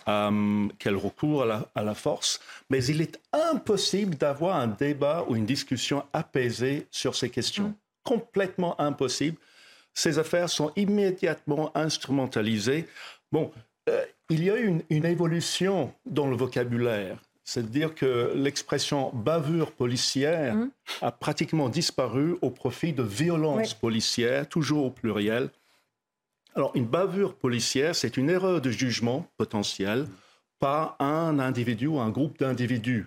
euh, 0.06 0.68
quel 0.78 0.96
recours 0.96 1.42
à 1.42 1.82
la, 1.82 1.94
force. 1.94 2.40
Mais 2.68 2.84
il 2.84 3.00
est 3.00 3.18
impossible 3.32 4.16
d'avoir 4.16 4.56
un 4.56 4.66
débat 4.66 5.24
ou 5.28 5.36
une 5.36 5.46
discussion 5.46 6.04
apaisée 6.12 6.86
sur 6.90 7.14
ces 7.14 7.30
questions. 7.30 7.68
Mm. 7.68 7.74
Complètement 8.04 8.80
impossible. 8.80 9.38
Ces 9.94 10.18
affaires 10.18 10.48
sont 10.48 10.72
immédiatement 10.76 11.76
instrumentalisées. 11.76 12.86
Bon, 13.32 13.52
euh, 13.88 14.04
il 14.28 14.44
y 14.44 14.50
a 14.50 14.58
eu 14.58 14.82
une 14.88 15.04
évolution 15.04 15.92
dans 16.06 16.28
le 16.28 16.36
vocabulaire 16.36 17.18
c'est-à-dire 17.50 17.96
que 17.96 18.32
l'expression 18.36 19.10
bavure 19.12 19.72
policière 19.72 20.54
mmh. 20.54 20.70
a 21.02 21.10
pratiquement 21.10 21.68
disparu 21.68 22.36
au 22.42 22.50
profit 22.50 22.92
de 22.92 23.02
violence 23.02 23.74
policière, 23.74 24.48
toujours 24.48 24.84
au 24.84 24.90
pluriel. 24.90 25.50
Alors, 26.54 26.70
une 26.76 26.84
bavure 26.84 27.34
policière, 27.34 27.96
c'est 27.96 28.16
une 28.16 28.30
erreur 28.30 28.60
de 28.60 28.70
jugement 28.70 29.26
potentielle 29.36 30.06
par 30.60 30.94
un 31.00 31.40
individu 31.40 31.88
ou 31.88 31.98
un 31.98 32.10
groupe 32.10 32.38
d'individus 32.38 33.06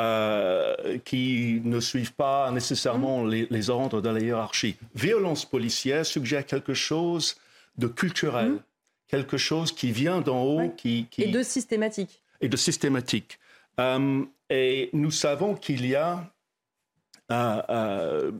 euh, 0.00 0.98
qui 1.04 1.60
ne 1.64 1.80
suivent 1.80 2.14
pas 2.14 2.50
nécessairement 2.50 3.24
mmh. 3.24 3.46
les, 3.50 3.70
ordres 3.70 4.00
de 4.00 4.08
la 4.08 4.20
hiérarchie. 4.20 4.76
Violence 4.94 5.44
policière 5.44 6.06
suggère 6.06 6.46
quelque 6.46 6.74
chose 6.74 7.36
de 7.76 7.86
culturel, 7.88 8.52
mmh. 8.52 8.60
quelque 9.08 9.36
chose 9.36 9.72
qui 9.72 9.92
vient 9.92 10.20
d'en 10.20 10.42
haut, 10.42 10.70
qui, 10.70 11.06
qui... 11.10 11.24
Et 11.24 11.28
de 11.28 11.42
systématique. 11.42 12.22
Et 12.40 12.48
de 12.48 12.56
systématique. 12.56 13.38
Euh, 13.80 14.24
et 14.50 14.90
nous 14.92 15.10
savons 15.10 15.54
qu'il 15.54 15.86
y 15.86 15.94
a, 15.94 16.30
euh, 17.30 17.62
euh, 17.70 18.32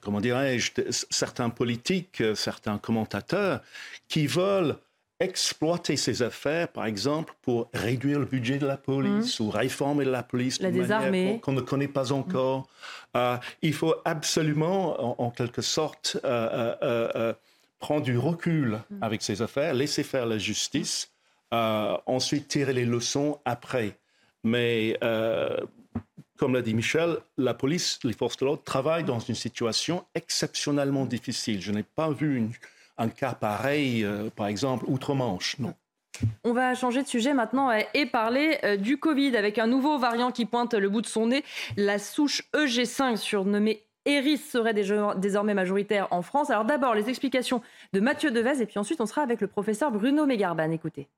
comment 0.00 0.20
dirais-je, 0.20 0.72
certains 1.10 1.50
politiques, 1.50 2.22
certains 2.34 2.78
commentateurs 2.78 3.62
qui 4.08 4.26
veulent 4.26 4.76
exploiter 5.20 5.96
ces 5.96 6.22
affaires, 6.22 6.68
par 6.68 6.86
exemple, 6.86 7.34
pour 7.42 7.68
réduire 7.74 8.18
le 8.18 8.24
budget 8.24 8.58
de 8.58 8.66
la 8.66 8.76
police 8.76 9.38
mmh. 9.38 9.42
ou 9.42 9.50
réformer 9.50 10.04
la 10.04 10.22
police 10.22 10.58
d'une 10.58 10.86
manière 10.86 11.40
qu'on 11.40 11.52
ne 11.52 11.60
connaît 11.60 11.88
pas 11.88 12.12
encore. 12.12 12.66
il 13.62 13.74
faut 13.74 13.94
absolument, 14.04 15.20
en, 15.20 15.30
quelque 15.30 15.62
sorte, 15.62 16.18
prendre 17.78 18.02
du 18.02 18.18
recul 18.18 18.80
mmh. 18.90 19.02
avec 19.02 19.22
ces 19.22 19.42
affaires, 19.42 19.74
laisser 19.74 20.02
faire 20.02 20.26
la 20.26 20.38
justice, 20.38 21.10
ensuite 21.52 22.48
tirer 22.48 22.72
les 22.72 22.84
leçons 22.84 23.38
après. 23.44 23.96
Mais 24.42 24.96
euh, 25.04 25.56
comme 26.36 26.54
l'a 26.54 26.62
dit 26.62 26.74
Michel, 26.74 27.18
la 27.36 27.54
police, 27.54 27.98
les 28.04 28.12
forces 28.12 28.36
de 28.38 28.46
l'ordre 28.46 28.62
travaillent 28.62 29.04
dans 29.04 29.18
une 29.18 29.34
situation 29.34 30.04
exceptionnellement 30.14 31.04
difficile. 31.04 31.60
Je 31.60 31.72
n'ai 31.72 31.82
pas 31.82 32.10
vu 32.10 32.48
un 32.98 33.08
cas 33.08 33.34
pareil, 33.34 34.04
euh, 34.04 34.30
par 34.34 34.46
exemple, 34.46 34.84
outre-Manche. 34.86 35.58
Non. 35.58 35.74
On 36.44 36.52
va 36.52 36.74
changer 36.74 37.02
de 37.02 37.08
sujet 37.08 37.34
maintenant 37.34 37.70
et 37.94 38.06
parler 38.06 38.58
euh, 38.64 38.76
du 38.76 38.98
Covid 38.98 39.36
avec 39.36 39.58
un 39.58 39.66
nouveau 39.66 39.98
variant 39.98 40.32
qui 40.32 40.44
pointe 40.44 40.74
le 40.74 40.88
bout 40.88 41.00
de 41.00 41.06
son 41.06 41.28
nez. 41.28 41.44
La 41.76 41.98
souche 41.98 42.42
EG5, 42.54 43.16
surnommée 43.16 43.84
Eris, 44.06 44.38
serait 44.38 44.74
désormais 44.74 45.54
majoritaire 45.54 46.08
en 46.10 46.22
France. 46.22 46.50
Alors 46.50 46.64
d'abord, 46.64 46.94
les 46.94 47.08
explications 47.08 47.62
de 47.92 48.00
Mathieu 48.00 48.30
Devez 48.30 48.62
et 48.62 48.66
puis 48.66 48.78
ensuite 48.78 49.00
on 49.00 49.06
sera 49.06 49.22
avec 49.22 49.40
le 49.40 49.46
professeur 49.46 49.90
Bruno 49.90 50.26
Mégarban. 50.26 50.70
Écoutez. 50.70 51.08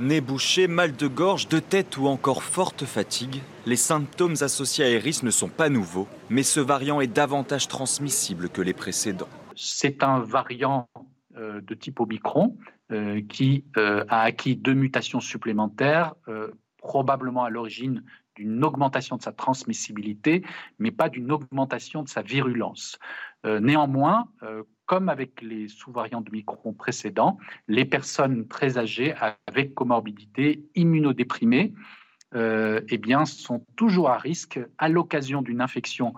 Nez 0.00 0.20
bouché, 0.20 0.66
mal 0.66 0.96
de 0.96 1.06
gorge, 1.06 1.48
de 1.48 1.60
tête 1.60 1.96
ou 1.96 2.08
encore 2.08 2.42
forte 2.42 2.84
fatigue, 2.84 3.40
les 3.66 3.76
symptômes 3.76 4.34
associés 4.40 4.84
à 4.84 4.88
Eris 4.88 5.20
ne 5.22 5.30
sont 5.30 5.48
pas 5.48 5.68
nouveaux, 5.68 6.08
mais 6.30 6.42
ce 6.42 6.60
variant 6.60 7.00
est 7.00 7.06
davantage 7.06 7.68
transmissible 7.68 8.48
que 8.48 8.62
les 8.62 8.72
précédents. 8.72 9.28
C'est 9.56 10.02
un 10.02 10.20
variant 10.20 10.88
euh, 11.36 11.60
de 11.60 11.74
type 11.74 12.00
Omicron 12.00 12.56
euh, 12.90 13.20
qui 13.28 13.64
euh, 13.76 14.04
a 14.08 14.22
acquis 14.22 14.56
deux 14.56 14.74
mutations 14.74 15.20
supplémentaires, 15.20 16.14
probablement 16.78 17.44
à 17.44 17.50
l'origine 17.50 18.02
d'une 18.34 18.64
augmentation 18.64 19.16
de 19.16 19.22
sa 19.22 19.32
transmissibilité, 19.32 20.42
mais 20.78 20.90
pas 20.90 21.08
d'une 21.08 21.30
augmentation 21.30 22.02
de 22.02 22.08
sa 22.08 22.22
virulence. 22.22 22.98
néanmoins, 23.44 24.26
comme 24.86 25.08
avec 25.08 25.42
les 25.42 25.68
sous-variants 25.68 26.22
de 26.22 26.30
Micron 26.30 26.72
précédents, 26.72 27.38
les 27.68 27.84
personnes 27.84 28.48
très 28.48 28.78
âgées 28.78 29.14
avec 29.46 29.74
comorbidité 29.74 30.64
immunodéprimée 30.74 31.72
euh, 32.34 32.80
eh 32.88 32.96
bien, 32.96 33.26
sont 33.26 33.64
toujours 33.76 34.08
à 34.08 34.16
risque, 34.16 34.58
à 34.78 34.88
l'occasion 34.88 35.42
d'une 35.42 35.60
infection 35.60 36.14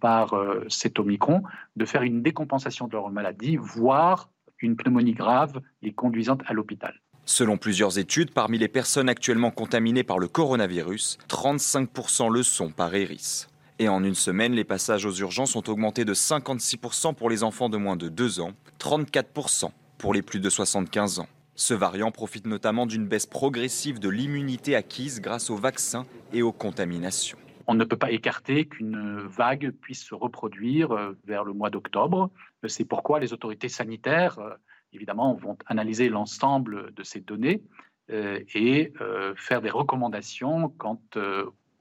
par 0.00 0.34
euh, 0.34 0.64
cet 0.68 0.98
Omicron, 0.98 1.42
de 1.76 1.84
faire 1.84 2.02
une 2.02 2.22
décompensation 2.22 2.86
de 2.86 2.92
leur 2.92 3.10
maladie, 3.10 3.56
voire 3.56 4.30
une 4.60 4.76
pneumonie 4.76 5.14
grave 5.14 5.60
les 5.82 5.92
conduisant 5.92 6.38
à 6.46 6.52
l'hôpital. 6.52 6.94
Selon 7.24 7.56
plusieurs 7.56 7.98
études, 7.98 8.30
parmi 8.30 8.56
les 8.56 8.68
personnes 8.68 9.08
actuellement 9.08 9.50
contaminées 9.50 10.04
par 10.04 10.18
le 10.18 10.28
coronavirus, 10.28 11.18
35% 11.28 12.32
le 12.32 12.42
sont 12.42 12.70
par 12.70 12.94
Eris. 12.94 13.46
Et 13.78 13.88
en 13.88 14.04
une 14.04 14.14
semaine, 14.14 14.52
les 14.52 14.64
passages 14.64 15.04
aux 15.04 15.12
urgences 15.12 15.56
ont 15.56 15.64
augmenté 15.66 16.04
de 16.04 16.14
56% 16.14 17.14
pour 17.14 17.28
les 17.28 17.42
enfants 17.42 17.68
de 17.68 17.76
moins 17.76 17.96
de 17.96 18.08
2 18.08 18.40
ans, 18.40 18.52
34% 18.78 19.70
pour 19.98 20.14
les 20.14 20.22
plus 20.22 20.40
de 20.40 20.48
75 20.48 21.18
ans. 21.18 21.28
Ce 21.56 21.74
variant 21.74 22.10
profite 22.10 22.46
notamment 22.46 22.86
d'une 22.86 23.06
baisse 23.06 23.26
progressive 23.26 23.98
de 23.98 24.08
l'immunité 24.08 24.76
acquise 24.76 25.20
grâce 25.20 25.50
aux 25.50 25.56
vaccins 25.56 26.06
et 26.32 26.42
aux 26.42 26.52
contaminations. 26.52 27.38
On 27.66 27.74
ne 27.74 27.84
peut 27.84 27.96
pas 27.96 28.10
écarter 28.10 28.66
qu'une 28.66 29.18
vague 29.20 29.70
puisse 29.70 30.04
se 30.04 30.14
reproduire 30.14 30.92
euh, 30.92 31.12
vers 31.24 31.44
le 31.44 31.52
mois 31.52 31.70
d'octobre. 31.70 32.30
C'est 32.66 32.84
pourquoi 32.84 33.20
les 33.20 33.32
autorités 33.32 33.68
sanitaires, 33.68 34.38
euh, 34.38 34.54
évidemment, 34.92 35.34
vont 35.34 35.58
analyser 35.66 36.08
l'ensemble 36.08 36.92
de 36.94 37.02
ces 37.02 37.20
données 37.20 37.62
euh, 38.10 38.40
et 38.54 38.92
faire 39.36 39.60
des 39.60 39.70
recommandations 39.70 40.68
quant 40.78 41.00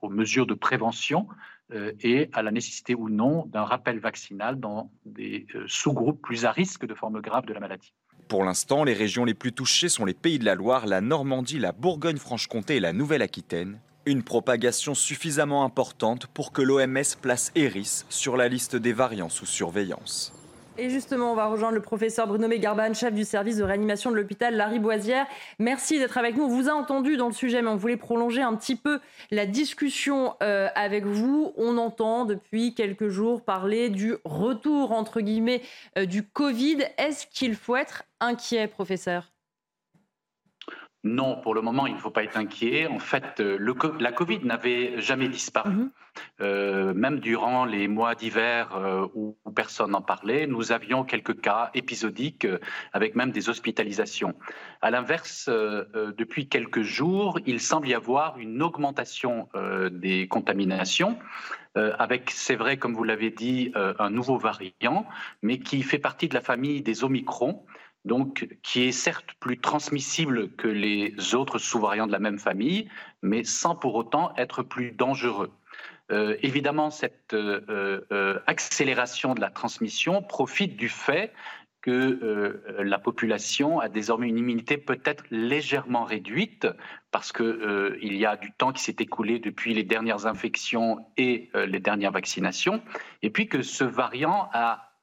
aux 0.01 0.09
mesures 0.09 0.45
de 0.45 0.53
prévention 0.53 1.27
euh, 1.73 1.93
et 2.01 2.29
à 2.33 2.43
la 2.43 2.51
nécessité 2.51 2.93
ou 2.93 3.09
non 3.09 3.47
d'un 3.47 3.63
rappel 3.63 3.99
vaccinal 3.99 4.59
dans 4.59 4.91
des 5.03 5.47
euh, 5.55 5.63
sous-groupes 5.67 6.21
plus 6.21 6.45
à 6.45 6.51
risque 6.51 6.85
de 6.85 6.93
formes 6.93 7.21
graves 7.21 7.47
de 7.47 7.53
la 7.53 7.59
maladie. 7.59 7.91
Pour 8.27 8.43
l'instant, 8.43 8.83
les 8.83 8.93
régions 8.93 9.25
les 9.25 9.33
plus 9.33 9.51
touchées 9.51 9.89
sont 9.89 10.05
les 10.05 10.13
Pays 10.13 10.37
de 10.37 10.45
la 10.45 10.53
Loire, 10.53 10.85
la 10.85 11.01
Normandie, 11.01 11.57
la 11.57 11.71
Bourgogne-Franche-Comté 11.71 12.75
et 12.75 12.79
la 12.79 12.93
Nouvelle-Aquitaine. 12.93 13.79
Une 14.07 14.21
propagation 14.21 14.93
suffisamment 14.93 15.63
importante 15.63 16.27
pour 16.27 16.51
que 16.51 16.61
l'OMS 16.61 17.17
place 17.21 17.51
Eris 17.55 18.03
sur 18.09 18.37
la 18.37 18.47
liste 18.47 18.75
des 18.75 18.93
variants 18.93 19.29
sous 19.29 19.47
surveillance. 19.47 20.31
Et 20.77 20.91
justement, 20.91 21.31
on 21.31 21.35
va 21.35 21.47
rejoindre 21.47 21.73
le 21.73 21.81
professeur 21.81 22.27
Bruno 22.27 22.47
Mégarban, 22.47 22.93
chef 22.93 23.15
du 23.15 23.23
service 23.23 23.57
de 23.57 23.63
réanimation 23.63 24.11
de 24.11 24.17
l'hôpital 24.17 24.55
Lariboisière. 24.55 25.25
Merci 25.57 25.97
d'être 25.97 26.19
avec 26.19 26.35
nous. 26.35 26.43
On 26.43 26.49
vous 26.49 26.69
a 26.69 26.73
entendu 26.73 27.17
dans 27.17 27.27
le 27.27 27.33
sujet, 27.33 27.63
mais 27.63 27.69
on 27.69 27.77
voulait 27.77 27.97
prolonger 27.97 28.43
un 28.43 28.53
petit 28.55 28.75
peu 28.75 28.99
la 29.31 29.47
discussion 29.47 30.35
euh, 30.43 30.67
avec 30.75 31.05
vous. 31.05 31.53
On 31.57 31.79
entend 31.79 32.25
depuis 32.25 32.75
quelques 32.75 33.07
jours 33.07 33.41
parler 33.41 33.89
du 33.89 34.15
retour, 34.23 34.91
entre 34.91 35.21
guillemets, 35.21 35.63
euh, 35.97 36.05
du 36.05 36.21
Covid. 36.21 36.79
Est-ce 36.99 37.25
qu'il 37.25 37.55
faut 37.55 37.75
être 37.75 38.03
inquiet, 38.19 38.67
professeur? 38.67 39.31
Non, 41.05 41.35
pour 41.35 41.53
le 41.53 41.61
moment, 41.61 41.85
il 41.85 41.93
ne 41.93 41.99
faut 41.99 42.09
pas 42.09 42.23
être 42.23 42.35
inquiet. 42.35 42.87
En 42.87 42.97
fait, 42.97 43.39
euh, 43.39 43.57
le, 43.59 43.75
la 43.99 44.11
Covid 44.11 44.39
n'avait 44.43 44.99
jamais 44.99 45.29
disparu. 45.29 45.69
Mhm. 45.69 45.91
Euh, 46.41 46.93
même 46.93 47.19
durant 47.19 47.65
les 47.65 47.87
mois 47.87 48.15
d'hiver 48.15 48.75
euh, 48.75 49.05
où, 49.13 49.37
personne 49.53 49.91
n'en 49.91 50.01
parlait, 50.01 50.47
nous 50.47 50.71
avions 50.71 51.03
quelques 51.03 51.39
cas 51.41 51.69
épisodiques 51.75 52.47
avec 52.91 53.15
même 53.15 53.31
des 53.31 53.49
hospitalisations. 53.49 54.33
À 54.81 54.89
l'inverse, 54.91 55.47
depuis 55.47 56.49
quelques 56.49 56.81
jours, 56.81 57.39
il 57.45 57.59
semble 57.59 57.87
y 57.87 57.93
avoir 57.93 58.37
une 58.37 58.61
augmentation 58.61 59.47
des 59.91 60.27
contaminations. 60.27 61.17
avec, 61.75 62.31
c'est 62.31 62.55
vrai, 62.55 62.75
comme 62.77 62.93
vous 62.93 63.05
l'avez 63.05 63.29
dit, 63.29 63.71
un 63.75 64.09
nouveau 64.09 64.37
variant, 64.37 65.05
mais 65.41 65.59
qui 65.59 65.83
fait 65.83 65.99
partie 65.99 66.27
de 66.27 66.33
la 66.33 66.41
famille 66.41 66.81
des 66.81 67.05
Omicrons 67.05 67.65
donc 68.05 68.47
qui 68.63 68.83
est 68.83 68.91
certes 68.91 69.33
plus 69.39 69.59
transmissible 69.59 70.51
que 70.55 70.67
les 70.67 71.35
autres 71.35 71.57
sous-variants 71.57 72.07
de 72.07 72.11
la 72.11 72.19
même 72.19 72.39
famille, 72.39 72.87
mais 73.21 73.43
sans 73.43 73.75
pour 73.75 73.95
autant 73.95 74.33
être 74.37 74.63
plus 74.63 74.91
dangereux. 74.91 75.51
Euh, 76.11 76.37
évidemment, 76.43 76.91
cette 76.91 77.33
euh, 77.33 78.01
euh, 78.11 78.39
accélération 78.45 79.33
de 79.33 79.41
la 79.41 79.49
transmission 79.49 80.21
profite 80.21 80.77
du 80.77 80.89
fait 80.89 81.33
que 81.81 82.63
la 82.79 82.97
population 82.97 83.79
a 83.79 83.89
désormais 83.89 84.27
une 84.27 84.39
immunité 84.39 84.75
peut-être 84.75 85.23
légèrement 85.29 86.03
réduite 86.03 86.65
parce 87.11 87.31
qu'il 87.31 87.99
il 88.01 88.17
y 88.17 88.25
a 88.25 88.37
du 88.37 88.51
temps 88.53 88.73
qui 88.73 88.81
s'est 88.81 88.95
écoulé 88.97 89.37
depuis 89.37 89.75
les 89.75 89.83
dernières 89.83 90.25
infections 90.25 91.05
et 91.15 91.51
les 91.53 91.79
dernières 91.79 92.11
vaccinations, 92.11 92.81
et 93.21 93.29
puis 93.29 93.47
que 93.47 93.61
ce 93.61 93.83
variant 93.83 94.49
a 94.51 94.94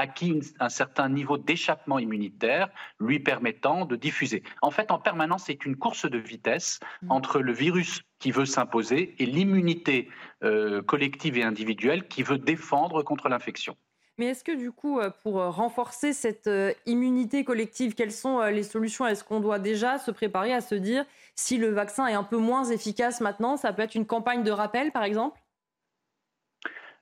acquis 0.00 0.40
un 0.58 0.70
certain 0.70 1.10
niveau 1.10 1.36
d'échappement 1.36 1.98
immunitaire 1.98 2.70
lui 2.98 3.20
permettant 3.20 3.84
de 3.84 3.96
diffuser. 3.96 4.42
En 4.62 4.70
fait, 4.70 4.90
en 4.90 4.98
permanence, 4.98 5.44
c'est 5.46 5.66
une 5.66 5.76
course 5.76 6.10
de 6.10 6.16
vitesse 6.16 6.80
mmh. 7.02 7.10
entre 7.10 7.40
le 7.40 7.52
virus 7.52 8.00
qui 8.18 8.30
veut 8.30 8.46
s'imposer 8.46 9.14
et 9.18 9.26
l'immunité 9.26 10.08
euh, 10.42 10.82
collective 10.82 11.36
et 11.36 11.42
individuelle 11.42 12.08
qui 12.08 12.22
veut 12.22 12.38
défendre 12.38 13.02
contre 13.02 13.28
l'infection. 13.28 13.76
Mais 14.16 14.26
est-ce 14.26 14.44
que 14.44 14.56
du 14.56 14.72
coup, 14.72 14.98
euh, 14.98 15.10
pour 15.22 15.38
euh, 15.38 15.50
renforcer 15.50 16.14
cette 16.14 16.50
immunité 16.86 17.44
collective, 17.44 17.94
quelles 17.94 18.12
sont 18.12 18.40
les 18.46 18.62
solutions? 18.62 19.06
Est-ce 19.06 19.22
qu'on 19.22 19.40
doit 19.40 19.58
déjà 19.58 19.98
se 19.98 20.10
préparer 20.10 20.54
à 20.54 20.62
se 20.62 20.74
dire 20.74 21.04
si 21.34 21.58
le 21.58 21.68
vaccin 21.68 22.06
est 22.06 22.14
un 22.14 22.24
peu 22.24 22.38
moins 22.38 22.64
efficace 22.64 23.20
maintenant, 23.20 23.58
ça 23.58 23.74
peut 23.74 23.82
être 23.82 23.94
une 23.94 24.06
campagne 24.06 24.42
de 24.42 24.50
rappel 24.50 24.92
par 24.92 25.04
exemple? 25.04 25.39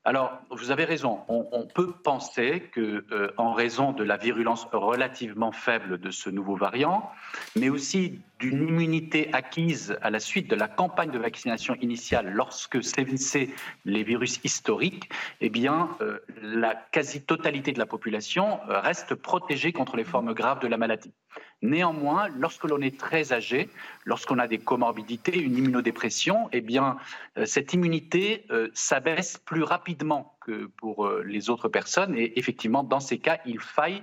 Alors, 0.05 0.41
vous 0.51 0.71
avez 0.71 0.85
raison. 0.85 1.21
On, 1.29 1.67
peut 1.67 1.93
penser 1.93 2.71
que, 2.73 3.05
euh, 3.13 3.31
en 3.37 3.53
raison 3.53 3.93
de 3.93 4.03
la 4.05 4.17
virulence 4.17 4.67
relativement 4.73 5.53
faible 5.53 5.99
de 5.99 6.11
ce 6.11 6.31
nouveau 6.31 6.57
variant, 6.57 7.11
mais 7.57 7.69
aussi 7.69 8.21
d'une 8.39 8.69
immunité 8.69 9.29
acquise 9.35 9.99
à 10.01 10.11
la 10.11 10.21
suite 10.21 10.49
de 10.49 10.55
la 10.55 10.69
campagne 10.69 11.11
de 11.11 11.19
vaccination 11.19 11.75
initiale 11.83 12.31
lorsque 12.31 12.83
sévissaient 12.83 13.51
les 13.85 14.03
virus 14.03 14.41
historiques, 14.45 15.11
eh 15.41 15.51
bien, 15.51 15.91
euh, 16.01 16.21
la 16.41 16.75
quasi-totalité 16.75 17.73
de 17.73 17.79
la 17.79 17.87
population 17.87 18.61
euh, 18.71 18.81
reste 18.81 19.15
protégée 19.15 19.73
contre 19.73 19.97
les 19.97 20.05
formes 20.05 20.33
graves 20.33 20.61
de 20.61 20.69
la 20.69 20.79
maladie. 20.79 21.13
Néanmoins, 21.63 22.29
lorsque 22.29 22.65
l'on 22.65 22.81
est 22.81 22.99
très 22.99 23.33
âgé, 23.33 23.69
lorsqu'on 24.05 24.39
a 24.39 24.47
des 24.47 24.59
comorbidités, 24.59 25.39
une 25.39 25.57
immunodépression, 25.57 26.49
eh 26.53 26.61
bien, 26.61 26.99
euh, 27.37 27.47
cette 27.47 27.73
immunité 27.73 28.47
s'abaisse 28.75 29.39
plus 29.39 29.63
rapidement 29.63 30.37
que 30.41 30.67
pour 30.77 31.09
les 31.09 31.51
autres 31.51 31.69
personnes. 31.69 32.15
Et 32.17 32.39
effectivement, 32.39 32.83
dans 32.83 33.01
ces 33.01 33.19
cas, 33.19 33.39
il 33.45 33.61
faille 33.61 34.03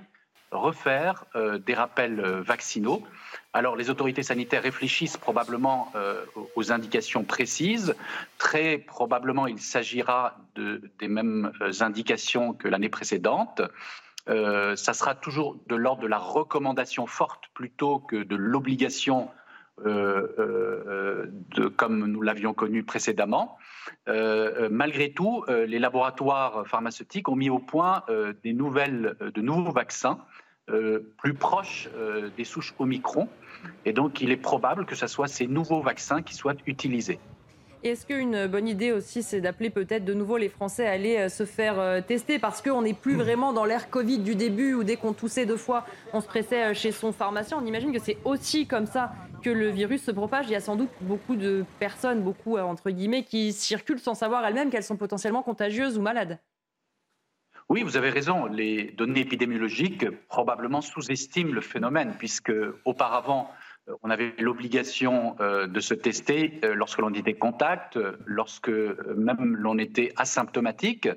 refaire 0.52 1.24
des 1.34 1.74
rappels 1.74 2.20
vaccinaux. 2.20 3.02
Alors 3.56 3.74
les 3.74 3.88
autorités 3.88 4.22
sanitaires 4.22 4.62
réfléchissent 4.62 5.16
probablement 5.16 5.90
euh, 5.94 6.26
aux 6.56 6.72
indications 6.72 7.24
précises. 7.24 7.94
Très 8.36 8.76
probablement, 8.76 9.46
il 9.46 9.60
s'agira 9.60 10.36
de, 10.56 10.82
des 10.98 11.08
mêmes 11.08 11.50
euh, 11.62 11.72
indications 11.80 12.52
que 12.52 12.68
l'année 12.68 12.90
précédente. 12.90 13.62
Euh, 14.28 14.74
ça 14.76 14.92
sera 14.92 15.14
toujours 15.14 15.56
de 15.68 15.76
l'ordre 15.76 16.02
de 16.02 16.08
la 16.08 16.18
recommandation 16.18 17.06
forte 17.06 17.44
plutôt 17.54 17.98
que 18.00 18.16
de 18.16 18.36
l'obligation 18.36 19.30
comme 21.76 22.06
nous 22.06 22.22
l'avions 22.22 22.54
connu 22.54 22.82
précédemment. 22.82 23.58
malgré 24.06 25.12
tout, 25.12 25.44
les 25.48 25.78
laboratoires 25.78 26.66
pharmaceutiques 26.66 27.28
ont 27.28 27.36
mis 27.36 27.50
au 27.50 27.58
point 27.58 28.02
de 28.08 29.40
nouveaux 29.42 29.72
vaccins 29.72 30.18
plus 30.66 31.34
proches 31.34 31.90
des 32.38 32.44
souches 32.44 32.74
Omicron. 32.78 33.28
Et 33.84 33.92
donc, 33.92 34.22
il 34.22 34.30
est 34.30 34.38
probable 34.38 34.86
que 34.86 34.94
ce 34.94 35.06
soit 35.06 35.28
ces 35.28 35.46
nouveaux 35.46 35.82
vaccins 35.82 36.22
qui 36.22 36.34
soient 36.34 36.54
utilisés. 36.66 37.18
Est-ce 37.86 38.04
qu'une 38.04 38.48
bonne 38.48 38.66
idée 38.66 38.90
aussi, 38.90 39.22
c'est 39.22 39.40
d'appeler 39.40 39.70
peut-être 39.70 40.04
de 40.04 40.12
nouveau 40.12 40.38
les 40.38 40.48
Français 40.48 40.88
à 40.88 40.90
aller 40.90 41.18
euh, 41.18 41.28
se 41.28 41.44
faire 41.44 41.78
euh, 41.78 42.00
tester? 42.00 42.40
Parce 42.40 42.60
qu'on 42.60 42.82
n'est 42.82 42.94
plus 42.94 43.14
vraiment 43.14 43.52
dans 43.52 43.64
l'ère 43.64 43.90
Covid 43.90 44.18
du 44.18 44.34
début 44.34 44.74
où 44.74 44.82
dès 44.82 44.96
qu'on 44.96 45.12
toussait 45.12 45.46
deux 45.46 45.56
fois, 45.56 45.86
on 46.12 46.20
se 46.20 46.26
pressait 46.26 46.64
euh, 46.64 46.74
chez 46.74 46.90
son 46.90 47.12
pharmacien. 47.12 47.56
On 47.62 47.64
imagine 47.64 47.92
que 47.92 48.00
c'est 48.00 48.18
aussi 48.24 48.66
comme 48.66 48.86
ça 48.86 49.12
que 49.40 49.50
le 49.50 49.68
virus 49.68 50.02
se 50.02 50.10
propage. 50.10 50.46
Il 50.48 50.52
y 50.52 50.56
a 50.56 50.60
sans 50.60 50.74
doute 50.74 50.90
beaucoup 51.00 51.36
de 51.36 51.64
personnes, 51.78 52.22
beaucoup 52.22 52.58
entre 52.58 52.90
guillemets, 52.90 53.22
qui 53.22 53.52
circulent 53.52 54.00
sans 54.00 54.14
savoir 54.14 54.44
elles-mêmes 54.44 54.70
qu'elles 54.70 54.82
sont 54.82 54.96
potentiellement 54.96 55.44
contagieuses 55.44 55.96
ou 55.96 56.02
malades. 56.02 56.40
Oui, 57.68 57.84
vous 57.84 57.96
avez 57.96 58.10
raison. 58.10 58.46
Les 58.46 58.90
données 58.96 59.20
épidémiologiques 59.20 60.10
probablement 60.28 60.80
sous-estiment 60.80 61.52
le 61.52 61.60
phénomène, 61.60 62.14
puisque 62.18 62.52
auparavant, 62.84 63.52
on 64.02 64.10
avait 64.10 64.34
l'obligation 64.38 65.36
euh, 65.40 65.66
de 65.66 65.80
se 65.80 65.94
tester 65.94 66.60
euh, 66.64 66.74
lorsque 66.74 66.98
l'on 66.98 67.12
était 67.14 67.34
contact, 67.34 67.98
lorsque 68.24 68.68
même 68.68 69.56
l'on 69.56 69.78
était 69.78 70.12
asymptomatique. 70.16 71.08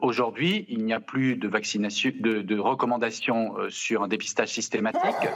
Aujourd'hui, 0.00 0.66
il 0.68 0.84
n'y 0.84 0.92
a 0.92 1.00
plus 1.00 1.36
de 1.36 1.48
vaccination, 1.48 2.12
de, 2.14 2.42
de 2.42 2.58
recommandations 2.58 3.54
sur 3.70 4.02
un 4.02 4.08
dépistage 4.08 4.50
systématique. 4.50 5.28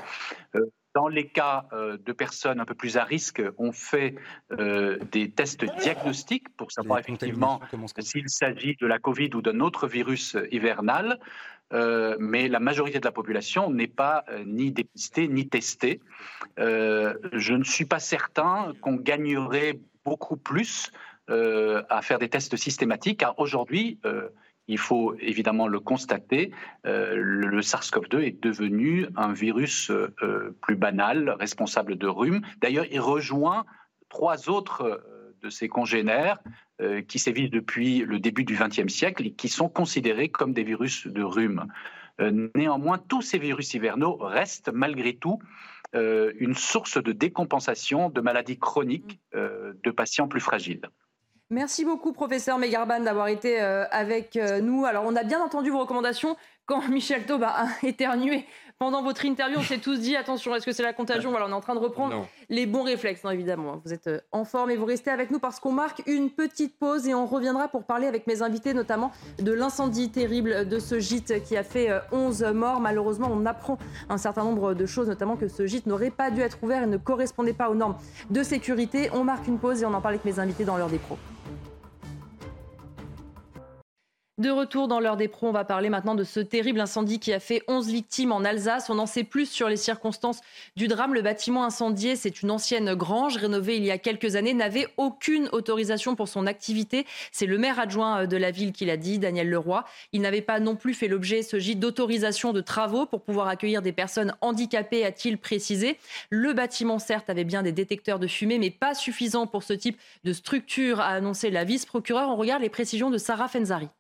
Dans 0.94 1.08
les 1.08 1.26
cas 1.26 1.66
euh, 1.72 1.98
de 1.98 2.12
personnes 2.12 2.60
un 2.60 2.64
peu 2.64 2.76
plus 2.76 2.96
à 2.96 3.02
risque, 3.02 3.42
on 3.58 3.72
fait 3.72 4.14
euh, 4.52 4.96
des 5.10 5.28
tests 5.28 5.64
diagnostiques 5.80 6.56
pour 6.56 6.70
savoir 6.70 7.00
effectivement 7.00 7.60
s'il 7.98 8.28
s'agit 8.28 8.76
de 8.80 8.87
la 8.87 9.00
Covid 9.00 9.30
ou 9.34 9.42
d'un 9.42 9.58
autre 9.58 9.88
virus 9.88 10.37
hivernal. 10.52 11.18
Euh, 11.72 12.16
mais 12.20 12.48
la 12.48 12.61
majorité 12.61 13.00
de 13.00 13.05
la 13.05 13.12
population 13.12 13.70
n'est 13.70 13.88
pas 13.88 14.24
ni 14.46 14.70
dépistée 14.70 15.29
ni 15.29 15.48
testée. 15.48 16.00
je 16.57 17.55
ne 17.55 17.64
suis 17.64 17.87
pas 17.87 17.98
certain 17.98 18.72
qu'on 18.81 18.96
gagnerait 18.96 19.81
beaucoup 20.05 20.37
plus 20.37 20.90
à 21.29 22.03
faire 22.03 22.18
des 22.18 22.29
tests 22.29 22.57
systématiques, 22.57 23.20
car 23.20 23.38
aujourd'hui, 23.38 23.98
il 24.66 24.79
faut 24.79 25.14
évidemment 25.18 25.68
le 25.68 25.81
constater, 25.81 26.50
euh, 26.87 27.14
le 27.16 27.61
SARS-CoV-2 27.61 28.20
est 28.20 28.42
devenu 28.42 29.07
un 29.16 29.33
virus 29.33 29.90
euh, 29.90 30.57
plus 30.62 30.77
banal, 30.77 31.37
responsable 31.38 31.96
de 31.96 32.07
rhume. 32.07 32.40
D'ailleurs, 32.61 32.87
il 32.90 33.00
rejoint 33.00 33.64
trois 34.09 34.48
autres 34.48 34.83
euh, 34.83 35.37
de 35.42 35.50
ses 35.50 35.68
congénères 35.68 36.38
qui 37.08 37.18
sévissent 37.18 37.50
depuis 37.50 38.00
le 38.00 38.18
début 38.18 38.44
du 38.44 38.56
XXe 38.56 38.92
siècle 38.92 39.26
et 39.26 39.32
qui 39.32 39.48
sont 39.48 39.68
considérés 39.68 40.28
comme 40.28 40.52
des 40.52 40.64
virus 40.64 41.06
de 41.06 41.22
rhume. 41.22 41.66
néanmoins, 42.54 42.98
tous 42.98 43.22
ces 43.22 43.38
virus 43.38 43.74
hivernaux 43.74 44.16
restent 44.16 44.70
malgré 44.72 45.14
tout 45.14 45.38
une 45.92 46.54
source 46.54 47.00
de 47.00 47.12
décompensation 47.12 48.10
de 48.10 48.20
maladies 48.20 48.58
chroniques 48.58 49.20
de 49.32 49.90
patients 49.92 50.26
plus 50.26 50.40
fragiles. 50.40 50.90
Merci 51.50 51.84
beaucoup, 51.84 52.12
professeur 52.12 52.58
Megarban, 52.58 53.00
d'avoir 53.00 53.28
été 53.28 53.60
euh, 53.60 53.84
avec 53.90 54.37
euh, 54.37 54.60
nous. 54.60 54.87
Alors, 54.87 55.04
on 55.06 55.14
a 55.14 55.24
bien 55.24 55.40
entendu 55.40 55.70
vos 55.70 55.78
recommandations. 55.78 56.37
Quand 56.66 56.88
Michel 56.88 57.24
Taub 57.27 57.42
a 57.42 57.66
éternué 57.83 58.46
pendant 58.79 59.03
votre 59.03 59.24
interview, 59.24 59.59
on 59.59 59.62
s'est 59.62 59.79
tous 59.79 60.00
dit 60.00 60.16
attention, 60.16 60.55
est-ce 60.55 60.66
que 60.66 60.72
c'est 60.72 60.83
la 60.83 60.92
contagion? 60.92 61.31
Voilà, 61.31 61.46
on 61.46 61.50
est 61.50 61.55
en 61.55 61.61
train 61.61 61.77
de 61.77 61.81
reprendre 61.81 62.27
les 62.48 62.66
bons 62.66 62.83
réflexes, 62.83 63.22
non, 63.22 63.31
évidemment. 63.31 63.81
Vous 63.85 63.92
êtes 63.92 64.09
euh, 64.09 64.20
en 64.33 64.44
forme 64.44 64.70
et 64.70 64.77
vous 64.77 64.85
restez 64.85 65.11
avec 65.11 65.31
nous 65.31 65.38
parce 65.38 65.61
qu'on 65.61 65.70
marque 65.70 66.03
une 66.07 66.29
petite 66.29 66.77
pause 66.77 67.07
et 67.07 67.14
on 67.14 67.24
reviendra 67.24 67.68
pour 67.68 67.85
parler 67.85 68.09
avec 68.09 68.27
mes 68.27 68.42
invités, 68.42 68.74
notamment 68.74 69.12
de 69.38 69.53
l'incendie 69.53 70.11
terrible 70.11 70.68
de 70.68 70.79
ce 70.81 70.98
gîte 70.98 71.44
qui 71.44 71.57
a 71.57 71.62
fait 71.62 71.88
11 72.11 72.42
morts. 72.53 72.81
Malheureusement, 72.81 73.31
on 73.31 73.46
apprend 73.46 73.79
un 74.09 74.18
certain 74.18 74.42
nombre 74.42 74.74
de 74.74 74.87
choses, 74.87 75.09
notamment 75.09 75.37
que 75.37 75.46
ce 75.48 75.66
gîte 75.66 75.87
n'aurait 75.87 76.11
pas 76.11 76.31
dû 76.31 76.40
être 76.40 76.59
ouvert 76.62 76.83
et 76.83 76.87
ne 76.87 76.96
correspondait 76.96 77.53
pas 77.53 77.70
aux 77.70 77.74
normes 77.74 77.96
de 78.31 78.42
sécurité. 78.42 79.09
On 79.12 79.22
marque 79.22 79.46
une 79.46 79.59
pause 79.59 79.83
et 79.83 79.87
on 79.87 79.94
en 79.94 80.00
parle 80.00 80.14
avec 80.14 80.24
mes 80.24 80.40
invités 80.40 80.64
dans 80.64 80.77
l'heure 80.77 80.90
des 80.90 80.98
pros. 80.98 81.18
De 84.37 84.51
retour 84.51 84.88
dans 84.88 84.99
l'heure 84.99 85.16
des 85.16 85.29
pros, 85.29 85.47
on 85.47 85.53
va 85.53 85.64
parler 85.64 85.90
maintenant 85.90 86.16
de 86.16 86.25
ce 86.25 86.40
terrible 86.40 86.81
incendie 86.81 87.20
qui 87.20 87.33
a 87.33 87.38
fait 87.38 87.62
11 87.68 87.87
victimes 87.87 88.33
en 88.33 88.42
Alsace. 88.42 88.90
On 88.90 88.99
en 88.99 89.07
sait 89.07 89.23
plus 89.23 89.49
sur 89.49 89.68
les 89.68 89.77
circonstances 89.77 90.40
du 90.75 90.88
drame. 90.88 91.14
Le 91.14 91.23
bâtiment 91.23 91.62
incendié, 91.62 92.16
c'est 92.16 92.42
une 92.42 92.51
ancienne 92.51 92.97
grange 92.97 93.37
rénovée 93.37 93.77
il 93.77 93.85
y 93.85 93.92
a 93.92 93.99
quelques 93.99 94.35
années, 94.35 94.53
n'avait 94.53 94.88
aucune 94.97 95.49
autorisation 95.53 96.16
pour 96.16 96.27
son 96.27 96.49
activité. 96.49 97.07
C'est 97.31 97.47
le 97.47 97.59
maire 97.59 97.79
adjoint 97.79 98.27
de 98.27 98.37
la 98.37 98.51
ville 98.51 98.73
qui 98.73 98.85
l'a 98.87 98.97
dit, 98.97 99.20
Daniel 99.20 99.49
Leroy. 99.49 99.85
Il 100.11 100.23
n'avait 100.23 100.42
pas 100.42 100.59
non 100.59 100.75
plus 100.75 100.94
fait 100.94 101.07
l'objet, 101.07 101.44
ce 101.44 101.61
gîte, 101.61 101.79
d'autorisation 101.79 102.53
de 102.53 102.61
travaux 102.61 103.07
pour 103.07 103.23
pouvoir 103.23 103.47
accueillir 103.47 103.83
des 103.83 103.92
personnes 103.92 104.35
handicapées, 104.40 105.05
a-t-il 105.05 105.38
précisé. 105.38 105.97
Le 106.31 106.53
bâtiment, 106.55 106.99
certes, 106.99 107.31
avait 107.31 107.44
bien 107.44 107.62
des 107.62 107.70
détecteurs 107.70 108.18
de 108.18 108.27
fumée, 108.27 108.59
mais 108.59 108.70
pas 108.70 108.94
suffisant 108.94 109.47
pour 109.47 109.62
ce 109.62 109.75
type 109.75 109.97
de 110.25 110.33
structure, 110.33 110.99
a 110.99 111.11
annoncé 111.11 111.51
la 111.53 111.62
vice-procureure. 111.62 112.31
On 112.31 112.37
regarde 112.37 112.62
les 112.62 112.68
précisions 112.68 113.11
de 113.11 113.18
Sarah 113.18 113.47
Fenzari. 113.47 113.90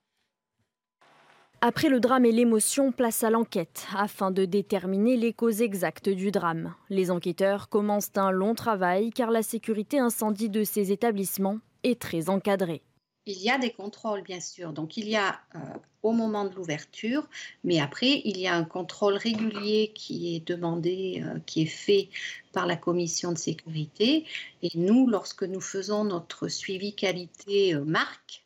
Après 1.66 1.88
le 1.88 1.98
drame 1.98 2.26
et 2.26 2.30
l'émotion, 2.30 2.92
place 2.92 3.24
à 3.24 3.30
l'enquête 3.30 3.86
afin 3.96 4.30
de 4.30 4.44
déterminer 4.44 5.16
les 5.16 5.32
causes 5.32 5.62
exactes 5.62 6.10
du 6.10 6.30
drame. 6.30 6.74
Les 6.90 7.10
enquêteurs 7.10 7.70
commencent 7.70 8.10
un 8.16 8.30
long 8.30 8.54
travail 8.54 9.08
car 9.08 9.30
la 9.30 9.42
sécurité 9.42 9.98
incendie 9.98 10.50
de 10.50 10.62
ces 10.62 10.92
établissements 10.92 11.60
est 11.82 11.98
très 11.98 12.28
encadrée. 12.28 12.82
Il 13.24 13.38
y 13.38 13.48
a 13.48 13.56
des 13.56 13.70
contrôles, 13.70 14.20
bien 14.20 14.40
sûr. 14.40 14.74
Donc, 14.74 14.98
il 14.98 15.08
y 15.08 15.16
a 15.16 15.40
euh, 15.54 15.58
au 16.02 16.12
moment 16.12 16.44
de 16.44 16.54
l'ouverture, 16.54 17.26
mais 17.64 17.80
après, 17.80 18.20
il 18.26 18.38
y 18.38 18.46
a 18.46 18.54
un 18.54 18.64
contrôle 18.64 19.14
régulier 19.14 19.90
qui 19.94 20.36
est 20.36 20.46
demandé, 20.46 21.24
euh, 21.24 21.38
qui 21.46 21.62
est 21.62 21.64
fait 21.64 22.10
par 22.52 22.66
la 22.66 22.76
commission 22.76 23.32
de 23.32 23.38
sécurité. 23.38 24.26
Et 24.60 24.68
nous, 24.74 25.08
lorsque 25.08 25.44
nous 25.44 25.62
faisons 25.62 26.04
notre 26.04 26.48
suivi 26.48 26.94
qualité 26.94 27.74
euh, 27.74 27.82
marque, 27.86 28.43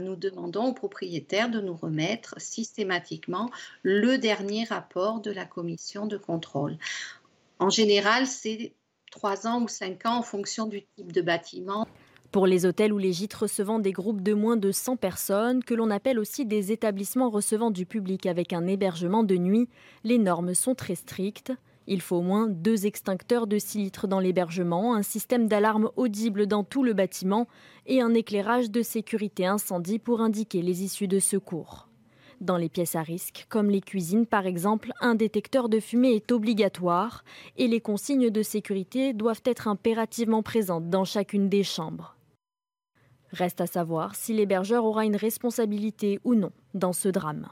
nous 0.00 0.16
demandons 0.16 0.68
aux 0.68 0.72
propriétaires 0.72 1.50
de 1.50 1.60
nous 1.60 1.74
remettre 1.74 2.34
systématiquement 2.38 3.50
le 3.82 4.16
dernier 4.16 4.64
rapport 4.64 5.20
de 5.20 5.30
la 5.30 5.44
commission 5.44 6.06
de 6.06 6.16
contrôle. 6.16 6.78
En 7.58 7.70
général, 7.70 8.26
c'est 8.26 8.72
trois 9.10 9.46
ans 9.46 9.62
ou 9.62 9.68
cinq 9.68 10.06
ans 10.06 10.18
en 10.18 10.22
fonction 10.22 10.66
du 10.66 10.82
type 10.96 11.12
de 11.12 11.20
bâtiment. 11.20 11.86
Pour 12.32 12.46
les 12.46 12.66
hôtels 12.66 12.92
ou 12.92 12.98
les 12.98 13.12
gîtes 13.12 13.34
recevant 13.34 13.78
des 13.78 13.92
groupes 13.92 14.22
de 14.22 14.34
moins 14.34 14.56
de 14.56 14.72
100 14.72 14.96
personnes, 14.96 15.62
que 15.62 15.74
l'on 15.74 15.90
appelle 15.90 16.18
aussi 16.18 16.46
des 16.46 16.72
établissements 16.72 17.30
recevant 17.30 17.70
du 17.70 17.86
public 17.86 18.26
avec 18.26 18.52
un 18.52 18.66
hébergement 18.66 19.22
de 19.22 19.36
nuit, 19.36 19.68
les 20.02 20.18
normes 20.18 20.54
sont 20.54 20.74
très 20.74 20.96
strictes. 20.96 21.52
Il 21.86 22.00
faut 22.00 22.16
au 22.16 22.22
moins 22.22 22.48
deux 22.48 22.86
extincteurs 22.86 23.46
de 23.46 23.58
6 23.58 23.78
litres 23.78 24.06
dans 24.06 24.20
l'hébergement, 24.20 24.94
un 24.94 25.02
système 25.02 25.48
d'alarme 25.48 25.90
audible 25.96 26.46
dans 26.46 26.64
tout 26.64 26.82
le 26.82 26.94
bâtiment 26.94 27.46
et 27.86 28.00
un 28.00 28.14
éclairage 28.14 28.70
de 28.70 28.82
sécurité 28.82 29.46
incendie 29.46 29.98
pour 29.98 30.20
indiquer 30.20 30.62
les 30.62 30.82
issues 30.82 31.08
de 31.08 31.18
secours. 31.18 31.88
Dans 32.40 32.56
les 32.56 32.68
pièces 32.68 32.96
à 32.96 33.02
risque, 33.02 33.46
comme 33.48 33.70
les 33.70 33.80
cuisines 33.80 34.26
par 34.26 34.46
exemple, 34.46 34.92
un 35.00 35.14
détecteur 35.14 35.68
de 35.68 35.78
fumée 35.78 36.14
est 36.14 36.32
obligatoire 36.32 37.24
et 37.56 37.68
les 37.68 37.80
consignes 37.80 38.30
de 38.30 38.42
sécurité 38.42 39.12
doivent 39.12 39.42
être 39.44 39.68
impérativement 39.68 40.42
présentes 40.42 40.90
dans 40.90 41.04
chacune 41.04 41.48
des 41.48 41.62
chambres. 41.62 42.16
Reste 43.30 43.60
à 43.60 43.66
savoir 43.66 44.14
si 44.14 44.32
l'hébergeur 44.32 44.84
aura 44.84 45.04
une 45.04 45.16
responsabilité 45.16 46.20
ou 46.24 46.34
non 46.34 46.52
dans 46.72 46.92
ce 46.92 47.08
drame. 47.08 47.48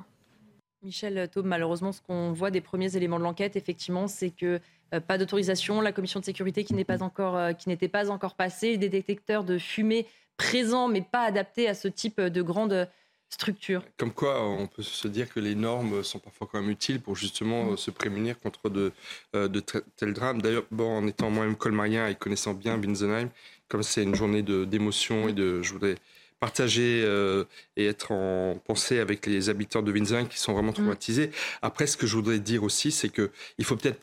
Michel 0.83 1.29
Taube, 1.29 1.47
malheureusement, 1.47 1.93
ce 1.93 2.01
qu'on 2.01 2.33
voit 2.33 2.51
des 2.51 2.61
premiers 2.61 2.97
éléments 2.97 3.19
de 3.19 3.25
l'enquête, 3.25 3.57
effectivement, 3.57 4.09
c'est 4.09 4.31
que 4.31 4.61
euh, 4.95 5.01
pas 5.01 5.17
d'autorisation, 5.17 5.81
la 5.81 5.93
commission 5.93 6.21
de 6.21 6.25
sécurité 6.25 6.61
euh, 6.61 7.53
qui 7.53 7.69
n'était 7.69 7.89
pas 7.89 8.11
encore 8.11 8.35
passée, 8.35 8.77
des 8.77 8.89
détecteurs 8.89 9.45
de 9.45 9.59
fumée 9.59 10.07
présents 10.37 10.89
mais 10.89 11.03
pas 11.03 11.23
adaptés 11.23 11.69
à 11.69 11.75
ce 11.75 11.89
type 11.89 12.21
de 12.21 12.43
grande 12.43 12.89
structure. 13.29 13.83
Comme 13.97 14.13
quoi, 14.13 14.45
on 14.45 14.67
peut 14.67 14.83
se 14.83 15.09
dire 15.09 15.33
que 15.33 15.41
les 15.41 15.55
normes 15.55 16.03
sont 16.03 16.19
parfois 16.19 16.49
quand 16.51 16.61
même 16.61 16.71
utiles 16.71 17.01
pour 17.01 17.17
justement 17.17 17.77
se 17.77 17.91
prémunir 17.91 18.39
contre 18.39 18.69
de, 18.69 18.93
euh, 19.35 19.49
tels 19.97 20.13
drames. 20.13 20.43
D'ailleurs, 20.43 20.65
en 20.79 21.07
étant 21.07 21.31
moi-même 21.31 21.57
colmarien 21.57 22.09
et 22.09 22.15
connaissant 22.15 22.55
bien 22.55 22.77
Winsenheim, 22.77 23.31
comme 23.69 23.83
c'est 23.83 24.03
une 24.03 24.15
journée 24.15 24.43
d'émotion 24.43 25.29
et 25.29 25.33
de, 25.33 25.63
je 25.63 25.73
voudrais 25.73 25.95
partager 26.43 27.05
euh, 27.05 27.45
et 27.77 27.87
être 27.87 28.11
en 28.11 28.61
pensée 28.67 28.99
avec 28.99 29.27
les 29.27 29.49
habitants 29.49 29.81
de 29.81 29.93
Windsor 29.93 30.29
qui 30.29 30.41
sont 30.41 30.53
vraiment 30.53 30.73
mm. 30.73 30.75
traumatisés. 30.75 31.31
Après, 31.63 31.87
ce 31.87 31.97
que 31.97 32.05
je 32.05 32.17
voudrais 32.17 32.41
dire 32.41 32.65
aussi, 32.65 32.91
c'est 32.91 33.11
qu'il 33.11 33.65
faut 33.65 33.77
peut-être 33.77 34.01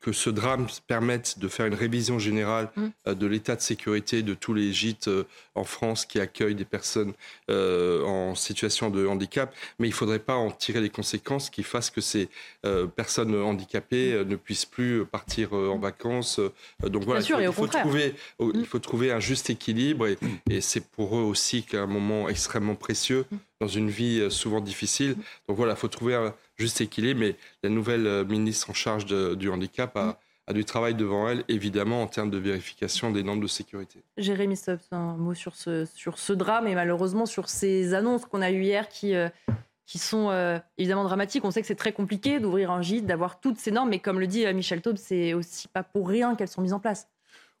que 0.00 0.12
ce 0.12 0.30
drame 0.30 0.66
permette 0.86 1.38
de 1.38 1.48
faire 1.48 1.66
une 1.66 1.74
révision 1.74 2.18
générale 2.18 2.70
mm. 2.76 2.86
euh, 3.08 3.14
de 3.14 3.26
l'état 3.26 3.56
de 3.56 3.60
sécurité 3.60 4.22
de 4.22 4.34
tous 4.34 4.54
les 4.54 4.72
gîtes 4.72 5.08
euh, 5.08 5.24
en 5.54 5.64
France 5.64 6.06
qui 6.06 6.20
accueillent 6.20 6.54
des 6.54 6.64
personnes 6.64 7.12
euh, 7.50 8.04
en 8.04 8.34
situation 8.34 8.90
de 8.90 9.06
handicap, 9.06 9.54
mais 9.78 9.88
il 9.88 9.90
ne 9.90 9.96
faudrait 9.96 10.18
pas 10.18 10.34
en 10.34 10.50
tirer 10.50 10.80
les 10.80 10.90
conséquences 10.90 11.50
qui 11.50 11.62
fassent 11.62 11.90
que 11.90 12.00
ces 12.00 12.28
personnes 12.96 13.34
handicapées 13.34 14.24
ne 14.24 14.36
puissent 14.36 14.66
plus 14.66 15.04
partir 15.04 15.52
en 15.52 15.78
mm. 15.78 15.80
vacances. 15.80 16.40
donc 16.82 17.04
voilà, 17.04 17.20
il, 17.20 17.52
faut, 17.52 17.66
trouver, 17.66 18.14
il 18.54 18.66
faut 18.66 18.78
trouver 18.78 19.12
un 19.12 19.20
juste 19.20 19.50
équilibre 19.50 20.06
et, 20.06 20.18
et 20.48 20.60
c'est 20.60 20.86
pour 20.86 21.16
eux 21.18 21.22
aussi 21.22 21.62
qu'un 21.62 21.86
moment 21.86 22.28
extrêmement 22.28 22.74
précieux 22.74 23.24
dans 23.60 23.68
une 23.68 23.90
vie 23.90 24.30
souvent 24.30 24.60
difficile. 24.60 25.16
Donc 25.48 25.56
voilà, 25.56 25.72
il 25.72 25.78
faut 25.78 25.88
trouver 25.88 26.14
un 26.14 26.34
juste 26.60 26.80
équilibre. 26.80 27.20
Mais 27.20 27.36
la 27.62 27.70
nouvelle 27.70 28.06
euh, 28.06 28.24
ministre 28.24 28.70
en 28.70 28.74
charge 28.74 29.06
du 29.06 29.48
handicap 29.48 29.96
a, 29.96 30.18
du 30.52 30.64
travail 30.64 30.94
devant 30.94 31.28
elle, 31.28 31.44
évidemment, 31.46 32.02
en 32.02 32.08
termes 32.08 32.30
de 32.30 32.38
vérification 32.38 33.12
des 33.12 33.22
normes 33.22 33.40
de 33.40 33.46
sécurité. 33.46 34.02
Jérémy 34.16 34.56
Stubbs, 34.56 34.80
un 34.90 35.16
mot 35.16 35.32
sur 35.32 35.54
ce, 35.54 36.32
drame 36.32 36.66
et 36.66 36.74
malheureusement 36.74 37.24
sur 37.24 37.48
ces 37.48 37.94
annonces 37.94 38.24
qu'on 38.24 38.42
a 38.42 38.50
eues 38.50 38.62
hier 38.62 38.88
qui, 38.88 39.14
euh, 39.14 39.28
sont 39.86 40.30
euh, 40.30 40.58
évidemment 40.76 41.04
dramatiques. 41.04 41.44
On 41.44 41.52
sait 41.52 41.60
que 41.60 41.68
c'est 41.68 41.76
très 41.76 41.92
compliqué 41.92 42.40
d'ouvrir 42.40 42.72
un 42.72 42.82
gîte, 42.82 43.06
d'avoir 43.06 43.38
toutes 43.38 43.58
ces 43.58 43.70
normes, 43.70 43.90
mais 43.90 44.00
comme 44.00 44.18
le 44.18 44.26
dit 44.26 44.44
Michel 44.52 44.80
Taube, 44.82 44.96
c'est 44.96 45.34
aussi 45.34 45.68
pas 45.68 45.84
pour 45.84 46.08
rien 46.08 46.34
qu'elles 46.34 46.48
sont 46.48 46.62
mises 46.62 46.72
en 46.72 46.80
place. 46.80 47.08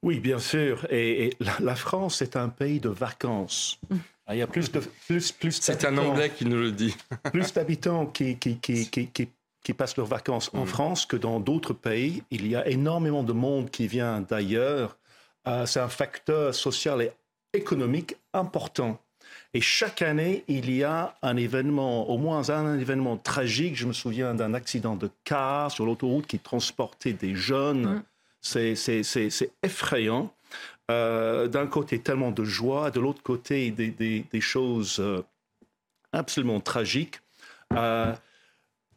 Oui, 0.02 0.18
bien 0.18 0.38
sûr. 0.38 0.86
Et, 0.90 1.36
la, 1.40 1.76
France 1.76 2.22
est 2.22 2.36
un 2.36 2.48
pays 2.48 2.80
de 2.80 2.88
vacances. 2.88 3.78
Mmh. 3.90 3.96
Il 4.32 4.36
y 4.36 4.42
a 4.42 4.46
plus 4.46 4.70
de 4.70 4.80
plus 5.06 5.32
plus. 5.32 5.60
C'est 5.60 5.84
un 5.84 5.98
Anglais 5.98 6.30
qui 6.30 6.44
nous 6.44 6.56
le 6.56 6.70
dit. 6.70 6.96
plus 7.32 7.52
d'habitants 7.54 8.06
qui 8.06 8.36
qui, 8.36 8.58
qui, 8.58 8.88
qui, 8.88 9.28
qui, 9.62 9.74
passent 9.74 9.96
leurs 9.96 10.06
vacances 10.06 10.50
en 10.54 10.64
mm. 10.64 10.68
France 10.68 11.06
que 11.06 11.16
dans 11.16 11.40
d'autres 11.40 11.72
pays. 11.72 12.22
Il 12.30 12.46
y 12.46 12.54
a 12.54 12.66
énormément 12.68 13.24
de 13.24 13.32
monde 13.32 13.70
qui 13.70 13.88
vient 13.88 14.20
d'ailleurs. 14.20 14.96
Euh, 15.48 15.66
c'est 15.66 15.80
un 15.80 15.88
facteur 15.88 16.54
social 16.54 17.02
et 17.02 17.12
économique 17.52 18.16
important. 18.32 19.00
Et 19.52 19.60
chaque 19.60 20.02
année, 20.02 20.44
il 20.46 20.72
y 20.72 20.84
a 20.84 21.16
un 21.22 21.36
événement, 21.36 22.08
au 22.08 22.18
moins 22.18 22.50
un 22.50 22.78
événement 22.78 23.16
tragique. 23.16 23.76
Je 23.76 23.86
me 23.86 23.92
souviens 23.92 24.34
d'un 24.34 24.54
accident 24.54 24.94
de 24.94 25.10
car 25.24 25.70
sur 25.72 25.86
l'autoroute 25.86 26.26
qui 26.26 26.38
transportait 26.38 27.14
des 27.14 27.34
jeunes. 27.34 27.96
Mm. 27.96 28.02
C'est 28.40 28.74
effrayant. 29.62 30.34
Euh, 30.90 31.46
d'un 31.46 31.68
côté 31.68 32.00
tellement 32.00 32.32
de 32.32 32.42
joie, 32.42 32.90
de 32.90 32.98
l'autre 32.98 33.22
côté 33.22 33.70
des, 33.70 34.40
choses 34.40 34.98
euh, 34.98 35.22
absolument 36.12 36.58
tragiques. 36.58 37.20
Euh, 37.74 38.12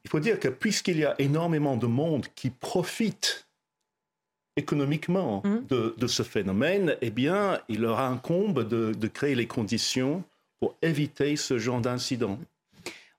il 0.04 0.10
faut 0.10 0.20
dire 0.20 0.40
que 0.40 0.48
puisqu'il 0.48 0.98
y 0.98 1.06
a 1.06 1.14
énormément 1.20 1.78
de 1.78 1.86
monde 1.86 2.26
qui 2.34 2.50
profite 2.50 3.48
économiquement 4.56 5.44
mmh. 5.46 5.68
de, 5.98 6.08
ce 6.08 6.24
phénomène, 6.24 6.96
eh 7.02 7.12
bien, 7.12 7.60
il 7.70 7.82
leur 7.82 8.00
incombe 8.00 8.68
de 8.68 9.08
créer 9.08 9.36
les 9.36 9.48
conditions 9.48 10.24
pour 10.60 10.76
éviter 10.82 11.36
ce 11.36 11.60
genre 11.60 11.82
d'incident. 11.82 12.40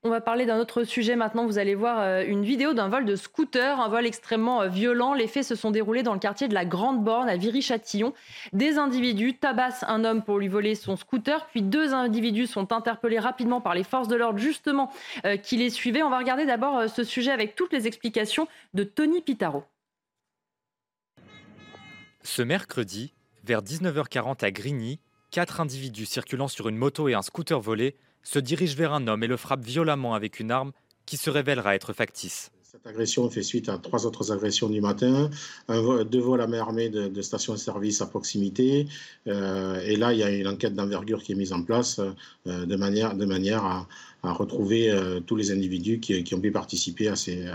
On 0.07 0.11
va 0.11 0.21
parler 0.21 0.45
d'un 0.45 0.59
autre 0.59 0.85
sujet 0.85 1.17
maintenant. 1.17 1.47
Vous 1.47 1.57
allez 1.57 1.75
voir 1.75 1.99
euh, 2.01 2.25
une 2.27 2.45
vidéo 2.45 2.75
d'un 2.75 2.89
vol 2.89 3.07
de 3.07 3.17
scooter, 3.17 3.81
un 3.81 3.89
vol 3.89 4.05
extrêmement 4.05 4.61
euh, 4.61 4.69
violent. 4.69 5.15
Les 5.15 5.27
faits 5.27 5.45
se 5.45 5.55
sont 5.55 5.71
déroulés 5.71 6.03
dans 6.03 6.13
le 6.13 6.19
quartier 6.19 6.47
de 6.47 6.53
la 6.53 6.67
Grande 6.67 7.03
Borne 7.03 7.27
à 7.27 7.39
Viry-Châtillon. 7.39 8.13
Des 8.53 8.77
individus 8.77 9.39
tabassent 9.39 9.83
un 9.89 10.05
homme 10.05 10.23
pour 10.23 10.39
lui 10.39 10.49
voler 10.49 10.75
son 10.75 10.97
scooter, 10.97 11.47
puis 11.47 11.63
deux 11.63 11.95
individus 11.95 12.47
sont 12.47 12.71
interpellés 12.71 13.19
rapidement 13.19 13.63
par 13.63 13.75
les 13.75 13.83
forces 13.83 14.07
de 14.07 14.15
l'ordre 14.15 14.39
justement 14.39 14.93
euh, 15.25 15.39
qui 15.39 15.57
les 15.57 15.71
suivaient. 15.71 16.03
On 16.03 16.11
va 16.11 16.19
regarder 16.19 16.45
d'abord 16.45 16.87
ce 16.91 17.03
sujet 17.03 17.31
avec 17.31 17.55
toutes 17.55 17.73
les 17.73 17.87
explications 17.87 18.47
de 18.75 18.85
Tony 18.85 19.23
Pitaro. 19.23 19.65
Ce 22.23 22.43
mercredi, 22.43 23.15
vers 23.43 23.63
19h40 23.63 24.45
à 24.45 24.51
Grigny, 24.51 25.01
quatre 25.31 25.63
individus 25.63 26.05
circulant 26.05 26.49
sur 26.49 26.69
une 26.69 26.77
moto 26.77 27.09
et 27.09 27.15
un 27.15 27.23
scooter 27.23 27.59
volé 27.59 27.97
se 28.25 28.39
dirige 28.39 28.75
vers 28.75 28.93
un 28.93 29.07
homme 29.07 29.23
et 29.23 29.27
le 29.27 29.37
frappe 29.37 29.65
violemment 29.65 30.15
avec 30.15 30.41
une 30.41 30.51
arme 30.51 30.73
qui 31.07 31.17
se 31.17 31.31
révélera 31.31 31.75
être 31.75 31.93
factice. 31.93 32.51
Cette 32.63 32.87
agression 32.89 33.31
fait 33.31 33.45
suite 33.45 33.69
à 33.69 33.79
trois 33.79 34.05
autres 34.05 34.33
agressions 34.33 34.69
du 34.69 34.81
matin, 34.81 35.31
deux 35.69 36.19
vols 36.19 36.41
à 36.41 36.49
main 36.49 36.59
armée 36.59 36.89
de, 36.89 37.23
stations-service 37.23 38.01
à 38.01 38.07
proximité. 38.07 38.89
Euh, 39.29 39.81
et 39.85 39.95
là, 39.95 40.13
il 40.13 40.19
y 40.19 40.25
a 40.25 40.31
une 40.31 40.49
enquête 40.49 40.75
d'envergure 40.75 41.23
qui 41.23 41.33
est 41.33 41.37
mise 41.37 41.53
en 41.53 41.63
place 41.63 42.01
euh, 42.01 42.67
de 42.67 42.75
manière, 42.75 43.15
de 43.15 43.27
manière 43.27 43.65
à, 43.65 43.87
retrouver 44.25 44.91
euh, 44.91 45.21
tous 45.21 45.37
les 45.37 45.53
individus 45.53 46.01
qui, 46.01 46.35
ont 46.35 46.41
pu 46.41 46.51
participer 46.51 47.07
à 47.07 47.15
ces, 47.15 47.47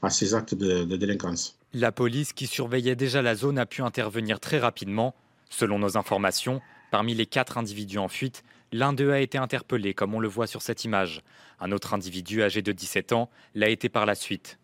à 0.00 0.10
ces 0.10 0.32
actes 0.32 0.54
de, 0.54 0.84
de 0.84 0.96
délinquance. 0.96 1.56
La 1.74 1.92
police 1.92 2.32
qui 2.32 2.46
surveillait 2.46 2.96
déjà 2.96 3.20
la 3.20 3.34
zone 3.34 3.58
a 3.58 3.66
pu 3.66 3.82
intervenir 3.82 4.40
très 4.40 4.58
rapidement. 4.58 5.14
Selon 5.50 5.78
nos 5.78 5.98
informations, 5.98 6.62
Parmi 6.90 7.14
les 7.14 7.26
quatre 7.26 7.58
individus 7.58 7.98
en 7.98 8.08
fuite, 8.08 8.44
l'un 8.72 8.92
d'eux 8.92 9.10
a 9.12 9.20
été 9.20 9.38
interpellé, 9.38 9.94
comme 9.94 10.14
on 10.14 10.20
le 10.20 10.28
voit 10.28 10.46
sur 10.46 10.62
cette 10.62 10.84
image. 10.84 11.22
Un 11.60 11.72
autre 11.72 11.94
individu 11.94 12.42
âgé 12.42 12.62
de 12.62 12.72
17 12.72 13.12
ans 13.12 13.30
l'a 13.54 13.68
été 13.68 13.88
par 13.88 14.06
la 14.06 14.14
suite. 14.14 14.58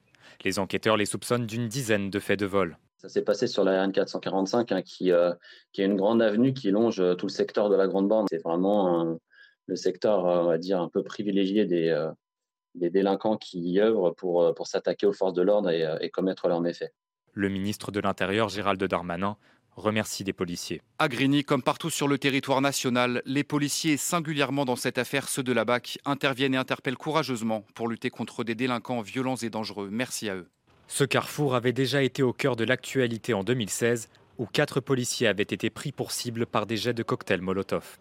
Les 0.44 0.58
enquêteurs 0.58 0.96
les 0.96 1.06
soupçonnent 1.06 1.46
d'une 1.46 1.68
dizaine 1.68 2.10
de 2.10 2.18
faits 2.18 2.38
de 2.38 2.46
vol. 2.46 2.76
Ça 2.98 3.08
s'est 3.08 3.22
passé 3.22 3.46
sur 3.46 3.64
la 3.64 3.82
RN 3.82 3.92
445, 3.92 4.72
hein, 4.72 4.82
qui, 4.82 5.12
euh, 5.12 5.32
qui 5.72 5.82
est 5.82 5.84
une 5.84 5.96
grande 5.96 6.22
avenue 6.22 6.54
qui 6.54 6.70
longe 6.70 7.00
euh, 7.00 7.14
tout 7.14 7.26
le 7.26 7.32
secteur 7.32 7.68
de 7.68 7.76
la 7.76 7.86
Grande 7.86 8.08
Borne. 8.08 8.26
C'est 8.30 8.42
vraiment 8.42 9.18
le 9.66 9.76
secteur, 9.76 10.26
euh, 10.26 10.42
on 10.42 10.46
va 10.46 10.58
dire, 10.58 10.80
un 10.80 10.88
peu 10.88 11.02
privilégié 11.02 11.66
des, 11.66 12.08
des 12.74 12.90
délinquants 12.90 13.36
qui 13.36 13.60
y 13.60 13.80
œuvrent 13.80 14.14
pour, 14.14 14.54
pour 14.54 14.66
s'attaquer 14.66 15.06
aux 15.06 15.12
forces 15.12 15.34
de 15.34 15.42
l'ordre 15.42 15.70
et, 15.70 15.86
et 16.00 16.10
commettre 16.10 16.48
leurs 16.48 16.62
méfaits. 16.62 16.92
Le 17.32 17.48
ministre 17.48 17.90
de 17.90 18.00
l'Intérieur, 18.00 18.48
Gérald 18.48 18.82
Darmanin, 18.82 19.36
remercie 19.76 20.24
des 20.24 20.32
policiers. 20.32 20.80
À 20.98 21.08
Grigny, 21.08 21.44
comme 21.44 21.62
partout 21.62 21.90
sur 21.90 22.08
le 22.08 22.18
territoire 22.18 22.60
national, 22.60 23.22
les 23.26 23.44
policiers, 23.44 23.96
singulièrement 23.96 24.64
dans 24.64 24.76
cette 24.76 24.98
affaire, 24.98 25.28
ceux 25.28 25.42
de 25.42 25.52
la 25.52 25.64
BAC, 25.64 25.98
interviennent 26.04 26.54
et 26.54 26.58
interpellent 26.58 26.96
courageusement 26.96 27.64
pour 27.74 27.88
lutter 27.88 28.10
contre 28.10 28.44
des 28.44 28.54
délinquants 28.54 29.00
violents 29.00 29.36
et 29.36 29.50
dangereux. 29.50 29.88
Merci 29.90 30.28
à 30.28 30.36
eux. 30.36 30.48
Ce 30.86 31.04
carrefour 31.04 31.54
avait 31.54 31.72
déjà 31.72 32.02
été 32.02 32.22
au 32.22 32.32
cœur 32.32 32.56
de 32.56 32.64
l'actualité 32.64 33.34
en 33.34 33.42
2016, 33.42 34.08
où 34.38 34.46
quatre 34.46 34.80
policiers 34.80 35.26
avaient 35.26 35.42
été 35.42 35.70
pris 35.70 35.92
pour 35.92 36.12
cible 36.12 36.46
par 36.46 36.66
des 36.66 36.76
jets 36.76 36.94
de 36.94 37.02
cocktails 37.02 37.40
Molotov. 37.40 37.98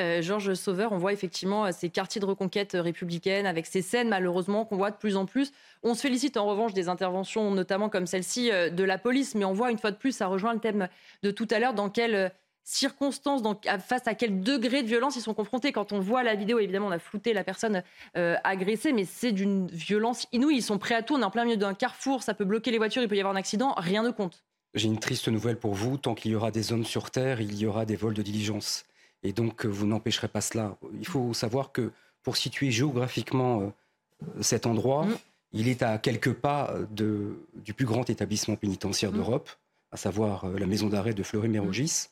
Euh, 0.00 0.22
Georges 0.22 0.54
Sauveur, 0.54 0.92
on 0.92 0.98
voit 0.98 1.12
effectivement 1.12 1.66
euh, 1.66 1.70
ces 1.72 1.90
quartiers 1.90 2.20
de 2.20 2.24
reconquête 2.24 2.74
euh, 2.74 2.80
républicaine 2.80 3.44
avec 3.44 3.66
ces 3.66 3.82
scènes 3.82 4.08
malheureusement 4.08 4.64
qu'on 4.64 4.76
voit 4.76 4.90
de 4.90 4.96
plus 4.96 5.16
en 5.16 5.26
plus. 5.26 5.52
On 5.82 5.94
se 5.94 6.00
félicite 6.00 6.38
en 6.38 6.46
revanche 6.46 6.72
des 6.72 6.88
interventions, 6.88 7.50
notamment 7.50 7.90
comme 7.90 8.06
celle-ci 8.06 8.50
de 8.50 8.84
la 8.84 8.96
police, 8.96 9.34
mais 9.34 9.44
on 9.44 9.52
voit 9.52 9.70
une 9.70 9.78
fois 9.78 9.90
de 9.90 9.96
plus, 9.96 10.12
ça 10.12 10.28
rejoint 10.28 10.54
le 10.54 10.60
thème 10.60 10.88
de 11.22 11.30
tout 11.30 11.48
à 11.50 11.58
l'heure, 11.58 11.74
dans 11.74 11.90
quelles 11.90 12.32
circonstances, 12.64 13.42
face 13.80 14.06
à 14.06 14.14
quel 14.14 14.42
degré 14.42 14.82
de 14.82 14.86
violence 14.86 15.16
ils 15.16 15.22
sont 15.22 15.34
confrontés. 15.34 15.72
Quand 15.72 15.92
on 15.92 15.98
voit 15.98 16.22
la 16.22 16.36
vidéo, 16.36 16.60
évidemment, 16.60 16.86
on 16.86 16.92
a 16.92 17.00
flouté 17.00 17.32
la 17.32 17.42
personne 17.42 17.82
agressée, 18.14 18.92
mais 18.92 19.04
c'est 19.04 19.32
d'une 19.32 19.66
violence 19.66 20.28
inouïe. 20.32 20.58
Ils 20.58 20.62
sont 20.62 20.78
prêts 20.78 20.94
à 20.94 21.02
tout. 21.02 21.14
On 21.16 21.20
est 21.20 21.24
en 21.24 21.30
plein 21.30 21.44
milieu 21.44 21.56
d'un 21.56 21.74
carrefour, 21.74 22.22
ça 22.22 22.34
peut 22.34 22.44
bloquer 22.44 22.70
les 22.70 22.78
voitures, 22.78 23.02
il 23.02 23.08
peut 23.08 23.16
y 23.16 23.20
avoir 23.20 23.34
un 23.34 23.38
accident, 23.38 23.74
rien 23.76 24.04
ne 24.04 24.10
compte. 24.10 24.44
J'ai 24.74 24.86
une 24.86 25.00
triste 25.00 25.26
nouvelle 25.26 25.58
pour 25.58 25.74
vous. 25.74 25.98
Tant 25.98 26.14
qu'il 26.14 26.30
y 26.30 26.34
aura 26.36 26.52
des 26.52 26.72
hommes 26.72 26.84
sur 26.84 27.10
Terre, 27.10 27.40
il 27.40 27.56
y 27.56 27.66
aura 27.66 27.84
des 27.84 27.96
vols 27.96 28.14
de 28.14 28.22
diligence. 28.22 28.84
Et 29.22 29.32
donc, 29.32 29.66
vous 29.66 29.86
n'empêcherez 29.86 30.28
pas 30.28 30.40
cela. 30.40 30.76
Il 30.98 31.06
faut 31.06 31.32
savoir 31.34 31.72
que 31.72 31.92
pour 32.22 32.36
situer 32.36 32.70
géographiquement 32.70 33.62
euh, 33.62 34.26
cet 34.40 34.66
endroit, 34.66 35.06
mm. 35.06 35.16
il 35.52 35.68
est 35.68 35.82
à 35.82 35.98
quelques 35.98 36.32
pas 36.32 36.74
de, 36.90 37.36
du 37.54 37.74
plus 37.74 37.86
grand 37.86 38.08
établissement 38.10 38.56
pénitentiaire 38.56 39.12
mm. 39.12 39.16
d'Europe, 39.16 39.50
à 39.92 39.96
savoir 39.96 40.44
euh, 40.44 40.58
la 40.58 40.66
maison 40.66 40.88
d'arrêt 40.88 41.14
de 41.14 41.22
Fleury-Mérogis. 41.22 42.08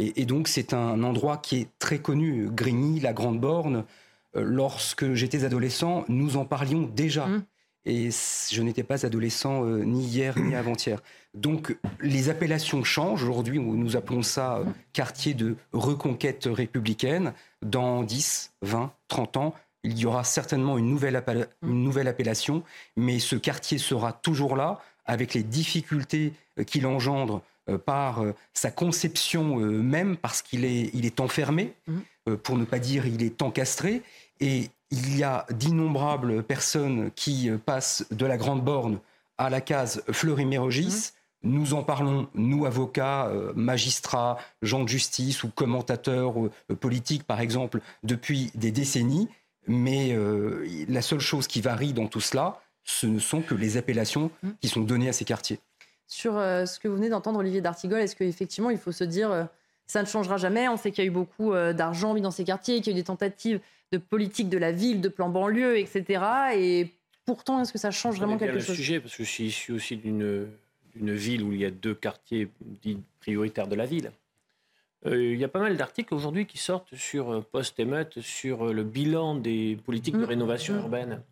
Et, 0.00 0.26
donc, 0.26 0.46
c'est 0.46 0.74
un 0.74 1.02
endroit 1.02 1.38
qui 1.38 1.56
est 1.56 1.68
très 1.80 1.98
connu. 1.98 2.48
Grigny, 2.52 3.00
la 3.00 3.12
Grande 3.12 3.40
Borne, 3.40 3.84
euh, 4.36 4.42
lorsque 4.44 5.14
j'étais 5.14 5.42
adolescent, 5.42 6.04
nous 6.08 6.36
en 6.36 6.44
parlions 6.44 6.82
déjà. 6.82 7.28
Mm 7.86 7.90
et 7.90 8.10
je 8.10 8.62
n'étais 8.62 8.82
pas 8.82 9.06
adolescent 9.06 9.64
euh, 9.64 9.84
ni 9.84 10.04
hier 10.04 10.38
ni 10.38 10.54
avant-hier. 10.54 11.00
Donc 11.34 11.76
les 12.00 12.28
appellations 12.28 12.84
changent. 12.84 13.24
Aujourd'hui, 13.24 13.58
nous 13.58 13.96
appelons 13.96 14.22
ça 14.22 14.58
euh, 14.58 14.64
quartier 14.92 15.34
de 15.34 15.56
reconquête 15.72 16.48
républicaine. 16.50 17.32
Dans 17.62 18.02
10, 18.02 18.52
20, 18.62 18.92
30 19.08 19.36
ans, 19.36 19.54
il 19.84 19.98
y 19.98 20.06
aura 20.06 20.24
certainement 20.24 20.78
une 20.78 20.88
nouvelle, 20.88 21.22
une 21.62 21.82
nouvelle 21.84 22.08
appellation, 22.08 22.62
mais 22.96 23.18
ce 23.18 23.36
quartier 23.36 23.78
sera 23.78 24.12
toujours 24.12 24.56
là, 24.56 24.80
avec 25.06 25.34
les 25.34 25.42
difficultés 25.42 26.32
euh, 26.58 26.64
qu'il 26.64 26.86
engendre 26.86 27.42
par 27.84 28.24
sa 28.54 28.70
conception 28.70 29.56
même, 29.56 30.16
parce 30.16 30.40
qu'il 30.40 30.64
est, 30.64 30.88
il 30.94 31.04
est 31.04 31.20
enfermé, 31.20 31.74
mmh. 31.86 32.36
pour 32.36 32.56
ne 32.56 32.64
pas 32.64 32.78
dire 32.78 33.06
il 33.06 33.22
est 33.22 33.42
encastré, 33.42 34.00
et 34.40 34.70
il 34.90 35.18
y 35.18 35.22
a 35.22 35.46
d'innombrables 35.50 36.42
personnes 36.42 37.10
qui 37.14 37.50
euh, 37.50 37.58
passent 37.58 38.06
de 38.10 38.26
la 38.26 38.36
grande 38.36 38.64
borne 38.64 38.98
à 39.36 39.50
la 39.50 39.60
case 39.60 40.02
Fleury-Mérogis. 40.10 41.12
Mmh. 41.42 41.50
Nous 41.50 41.74
en 41.74 41.84
parlons, 41.84 42.28
nous, 42.34 42.66
avocats, 42.66 43.26
euh, 43.26 43.52
magistrats, 43.54 44.38
gens 44.62 44.82
de 44.82 44.88
justice 44.88 45.44
ou 45.44 45.48
commentateurs 45.48 46.34
euh, 46.40 46.74
politiques, 46.74 47.24
par 47.24 47.40
exemple, 47.40 47.80
depuis 48.02 48.50
des 48.54 48.72
décennies. 48.72 49.28
Mais 49.70 50.16
la 50.88 51.02
seule 51.02 51.20
chose 51.20 51.46
qui 51.46 51.60
varie 51.60 51.92
dans 51.92 52.06
tout 52.06 52.22
cela, 52.22 52.58
ce 52.84 53.06
ne 53.06 53.18
sont 53.18 53.42
que 53.42 53.54
les 53.54 53.76
appellations 53.76 54.30
mmh. 54.42 54.48
qui 54.62 54.68
sont 54.68 54.80
données 54.80 55.10
à 55.10 55.12
ces 55.12 55.26
quartiers. 55.26 55.60
Sur 56.06 56.32
ce 56.32 56.78
que 56.78 56.88
vous 56.88 56.96
venez 56.96 57.10
d'entendre, 57.10 57.40
Olivier 57.40 57.60
D'Artigol, 57.60 58.00
est-ce 58.00 58.16
qu'effectivement, 58.16 58.70
il 58.70 58.78
faut 58.78 58.92
se 58.92 59.04
dire, 59.04 59.46
ça 59.86 60.00
ne 60.00 60.06
changera 60.06 60.38
jamais? 60.38 60.70
On 60.70 60.78
sait 60.78 60.90
qu'il 60.90 61.04
y 61.04 61.06
a 61.06 61.10
eu 61.10 61.12
beaucoup 61.12 61.52
d'argent 61.52 62.14
mis 62.14 62.22
dans 62.22 62.30
ces 62.30 62.44
quartiers, 62.44 62.76
qu'il 62.80 62.94
y 62.94 62.96
a 62.96 62.98
eu 62.98 63.02
des 63.02 63.04
tentatives 63.04 63.60
de 63.92 63.98
politique 63.98 64.48
de 64.48 64.58
la 64.58 64.72
ville, 64.72 65.00
de 65.00 65.08
plan 65.08 65.28
banlieue, 65.28 65.78
etc. 65.78 66.22
Et 66.54 66.88
pourtant, 67.24 67.60
est-ce 67.60 67.72
que 67.72 67.78
ça 67.78 67.90
change 67.90 68.16
vraiment 68.16 68.38
quelque 68.38 68.58
chose? 68.58 68.68
le 68.68 68.74
sujet, 68.74 69.00
parce 69.00 69.16
que 69.16 69.24
je 69.24 69.28
suis 69.28 69.46
issu 69.46 69.72
aussi 69.72 69.96
d'une 69.96 70.48
ville 70.94 71.42
où 71.42 71.52
il 71.52 71.60
y 71.60 71.64
a 71.64 71.70
deux 71.70 71.94
quartiers 71.94 72.50
dits 72.82 72.98
prioritaires 73.20 73.68
de 73.68 73.74
la 73.74 73.86
ville. 73.86 74.12
Euh, 75.06 75.32
il 75.32 75.38
y 75.38 75.44
a 75.44 75.48
pas 75.48 75.60
mal 75.60 75.76
d'articles 75.76 76.12
aujourd'hui 76.12 76.46
qui 76.46 76.58
sortent 76.58 76.94
sur 76.96 77.30
euh, 77.30 77.40
post-émeute, 77.40 78.20
sur 78.20 78.68
euh, 78.68 78.72
le 78.72 78.82
bilan 78.82 79.36
des 79.36 79.78
politiques 79.84 80.14
de 80.14 80.20
mmh. 80.20 80.24
rénovation 80.24 80.74
mmh. 80.74 80.78
urbaine. 80.78 81.22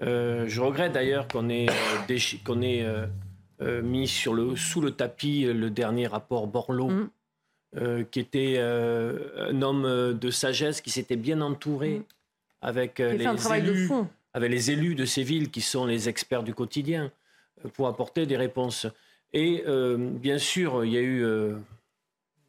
je 0.00 0.60
regrette 0.60 0.92
d'ailleurs 0.92 1.28
qu'on 1.28 1.50
ait, 1.50 1.66
mis 3.82 4.08
sur 4.08 4.32
le, 4.32 4.56
sous 4.56 4.80
le 4.80 4.92
tapis 4.92 5.42
le 5.44 5.70
dernier 5.70 6.06
rapport 6.06 6.46
Borloo. 6.46 6.88
Mmh. 6.88 7.10
Euh, 7.76 8.02
qui 8.02 8.18
était 8.18 8.56
euh, 8.58 9.48
un 9.48 9.62
homme 9.62 9.84
euh, 9.84 10.12
de 10.12 10.32
sagesse, 10.32 10.80
qui 10.80 10.90
s'était 10.90 11.14
bien 11.14 11.40
entouré 11.40 11.98
mm. 11.98 12.04
avec, 12.62 12.98
les 12.98 13.22
élus, 13.22 13.88
de 13.88 14.04
avec 14.34 14.50
les 14.50 14.72
élus 14.72 14.96
de 14.96 15.04
ces 15.04 15.22
villes 15.22 15.52
qui 15.52 15.60
sont 15.60 15.86
les 15.86 16.08
experts 16.08 16.42
du 16.42 16.52
quotidien 16.52 17.12
pour 17.74 17.86
apporter 17.86 18.26
des 18.26 18.36
réponses. 18.36 18.88
Et 19.32 19.62
bien 19.66 20.38
sûr, 20.38 20.84
il 20.84 20.90
y 20.90 20.96
a 20.96 21.02
eu 21.02 21.24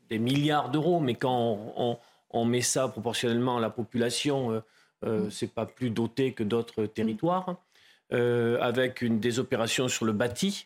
des 0.10 0.18
milliards 0.18 0.72
d'euros, 0.72 1.00
mais 1.00 1.14
quand 1.14 2.00
on, 2.32 2.46
met 2.46 2.62
ça 2.62 2.88
proportionnellement 2.88 3.58
à 3.58 3.62
la 3.62 3.70
population, 3.70 4.64
mm. 5.06 5.30
c'est 5.30 5.54
pas 5.54 5.68
plus 5.68 5.92
doté 5.92 6.32
que 6.32 6.44
d'autres 6.44 6.86
territoires, 6.88 7.58
avec 8.10 9.04
une, 9.04 9.20
des 9.20 9.38
opérations 9.38 9.88
sur 9.88 10.06
le 10.06 10.14
bâti, 10.14 10.66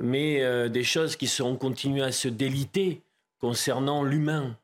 mais 0.00 0.68
des 0.68 0.84
choses 0.84 1.16
qui 1.16 1.28
seront 1.28 1.56
continuées 1.56 2.02
à 2.04 2.12
se 2.12 2.28
déliter 2.28 3.00
concernant 3.40 4.02
l'humain. 4.02 4.56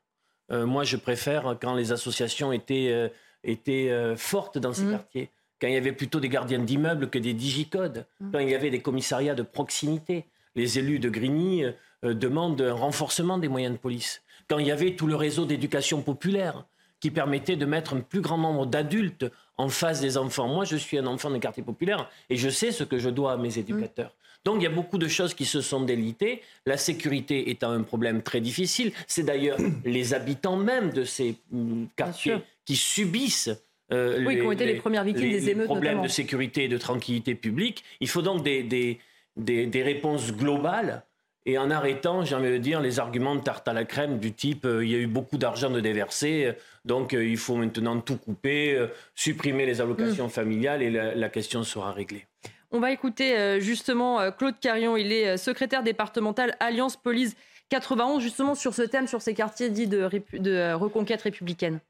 Euh, 0.50 0.66
moi, 0.66 0.84
je 0.84 0.96
préfère 0.96 1.56
quand 1.60 1.74
les 1.74 1.92
associations 1.92 2.52
étaient, 2.52 2.88
euh, 2.90 3.08
étaient 3.44 3.90
euh, 3.90 4.16
fortes 4.16 4.58
dans 4.58 4.72
ces 4.72 4.84
mmh. 4.84 4.90
quartiers, 4.90 5.30
quand 5.60 5.68
il 5.68 5.74
y 5.74 5.76
avait 5.76 5.92
plutôt 5.92 6.20
des 6.20 6.28
gardiens 6.28 6.58
d'immeubles 6.58 7.08
que 7.08 7.18
des 7.18 7.34
digicodes, 7.34 8.06
mmh. 8.20 8.30
quand 8.32 8.38
il 8.40 8.50
y 8.50 8.54
avait 8.54 8.70
des 8.70 8.80
commissariats 8.80 9.34
de 9.34 9.42
proximité. 9.42 10.24
Les 10.54 10.78
élus 10.78 10.98
de 10.98 11.08
Grigny 11.08 11.64
demandent 12.02 12.60
un 12.60 12.74
renforcement 12.74 13.38
des 13.38 13.48
moyens 13.48 13.72
de 13.72 13.78
police. 13.78 14.20
Quand 14.48 14.58
il 14.58 14.66
y 14.66 14.70
avait 14.70 14.96
tout 14.96 15.06
le 15.06 15.16
réseau 15.16 15.46
d'éducation 15.46 16.02
populaire 16.02 16.66
qui 17.00 17.10
permettait 17.10 17.56
de 17.56 17.64
mettre 17.64 17.94
un 17.94 18.00
plus 18.00 18.20
grand 18.20 18.36
nombre 18.38 18.66
d'adultes 18.66 19.24
en 19.56 19.68
face 19.68 20.00
des 20.00 20.16
enfants. 20.16 20.46
Moi, 20.46 20.64
je 20.64 20.76
suis 20.76 20.98
un 20.98 21.06
enfant 21.06 21.30
des 21.30 21.40
quartiers 21.40 21.62
populaires 21.62 22.08
et 22.30 22.36
je 22.36 22.48
sais 22.48 22.70
ce 22.70 22.84
que 22.84 22.98
je 22.98 23.10
dois 23.10 23.32
à 23.32 23.36
mes 23.36 23.58
éducateurs. 23.58 24.14
Donc 24.44 24.56
il 24.60 24.64
y 24.64 24.66
a 24.66 24.70
beaucoup 24.70 24.98
de 24.98 25.08
choses 25.08 25.34
qui 25.34 25.44
se 25.44 25.60
sont 25.60 25.82
délitées. 25.82 26.42
La 26.66 26.76
sécurité 26.76 27.50
étant 27.50 27.70
un 27.70 27.82
problème 27.82 28.22
très 28.22 28.40
difficile. 28.40 28.92
C'est 29.06 29.22
d'ailleurs 29.22 29.58
les 29.84 30.14
habitants 30.14 30.56
même 30.56 30.90
de 30.90 31.04
ces 31.04 31.36
mm, 31.50 31.84
quartiers 31.96 32.38
qui 32.64 32.76
subissent 32.76 33.50
euh, 33.92 34.24
oui, 34.24 34.34
les, 34.34 34.40
qui 34.40 34.46
ont 34.46 34.52
été 34.52 34.64
les, 34.64 34.76
premières 34.76 35.04
victimes 35.04 35.30
des 35.30 35.50
émeutes. 35.50 35.66
problèmes 35.66 36.02
de 36.02 36.08
sécurité 36.08 36.64
et 36.64 36.68
de 36.68 36.78
tranquillité 36.78 37.34
publique. 37.34 37.84
Il 38.00 38.08
faut 38.08 38.22
donc 38.22 38.42
des, 38.42 38.62
des, 38.62 38.98
des, 39.36 39.82
réponses 39.82 40.32
globales. 40.32 41.04
Et 41.44 41.58
en 41.58 41.70
arrêtant, 41.70 42.24
j'ai 42.24 42.36
envie 42.36 42.50
de 42.50 42.58
dire, 42.58 42.80
les 42.80 43.00
arguments 43.00 43.34
de 43.34 43.40
tarte 43.40 43.66
à 43.66 43.72
la 43.72 43.84
crème 43.84 44.18
du 44.18 44.32
type 44.32 44.64
euh, 44.64 44.84
il 44.84 44.92
y 44.92 44.94
a 44.94 44.98
eu 44.98 45.08
beaucoup 45.08 45.38
d'argent 45.38 45.70
de 45.70 45.80
déverser, 45.80 46.46
euh, 46.46 46.52
donc 46.84 47.12
il 47.12 47.36
faut 47.36 47.56
maintenant 47.56 48.00
tout 48.00 48.16
couper, 48.16 48.86
supprimer 49.16 49.66
les 49.66 49.80
allocations 49.80 50.28
mm. 50.28 50.30
familiales 50.30 50.82
et 50.82 50.90
la 50.90 51.28
question 51.28 51.64
sera 51.64 51.92
réglée. 51.92 52.26
On 52.74 52.80
va 52.80 52.90
écouter 52.90 53.36
euh, 53.36 53.60
justement 53.60 54.18
euh, 54.18 54.30
Claude 54.30 54.58
Carion, 54.58 54.96
il 54.96 55.12
est 55.12 55.28
euh, 55.28 55.36
secrétaire 55.36 55.82
départemental 55.82 56.56
Alliance 56.58 56.96
Police 56.96 57.36
91, 57.68 58.22
justement 58.22 58.54
sur 58.54 58.72
ce 58.72 58.80
thème, 58.80 59.06
sur 59.06 59.20
ces 59.20 59.34
quartiers 59.34 59.68
dits 59.68 59.86
de, 59.86 60.72
reconquête 60.72 61.20
républicaine. 61.20 61.80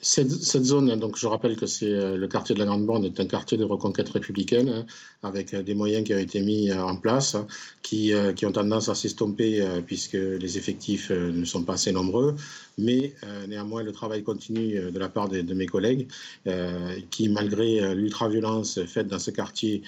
Cette, 0.00 0.64
zone, 0.64 0.98
donc 0.98 1.16
je 1.16 1.26
rappelle 1.26 1.56
que 1.56 1.66
c'est 1.66 1.90
euh, 1.90 2.16
le 2.16 2.28
quartier 2.28 2.54
de 2.54 2.60
la 2.60 2.66
Grande 2.66 2.86
Bande, 2.86 3.04
est 3.04 3.20
un 3.20 3.26
quartier 3.26 3.56
de 3.56 3.64
reconquête 3.64 4.08
républicaine, 4.08 4.68
hein, 4.68 4.86
avec 5.22 5.54
euh, 5.54 5.62
des 5.62 5.74
moyens 5.74 6.04
qui 6.04 6.14
ont 6.14 6.18
été 6.18 6.40
mis 6.40 6.70
euh, 6.70 6.82
en 6.82 6.96
place, 6.96 7.36
qui, 7.82 8.12
qui 8.36 8.46
ont 8.46 8.52
tendance 8.52 8.88
à 8.88 8.94
s'estomper 8.94 9.62
puisque 9.86 10.14
les 10.14 10.58
effectifs 10.58 11.10
ne 11.10 11.44
sont 11.44 11.62
pas 11.64 11.74
assez 11.74 11.92
nombreux. 11.92 12.34
Mais 12.78 13.12
néanmoins, 13.46 13.82
le 13.82 13.92
travail 13.92 14.22
continue 14.22 14.90
de 14.90 14.98
la 14.98 15.08
part 15.08 15.28
de, 15.28 15.54
mes 15.54 15.66
collègues, 15.66 16.08
qui, 17.10 17.28
malgré 17.28 17.94
l'ultra-violence 17.94 18.82
faite 18.86 19.08
dans 19.08 19.18
ce 19.18 19.30
quartier, 19.30 19.82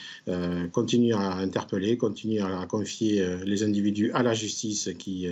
continuent 0.73 1.15
à 1.15 1.37
interpeller, 1.37 1.97
continuent 1.97 2.43
à, 2.43 2.67
confier 2.67 3.27
les 3.47 3.63
individus 3.63 4.13
à 4.13 4.23
la 4.23 4.35
justice 4.35 4.91
qui, 4.99 5.29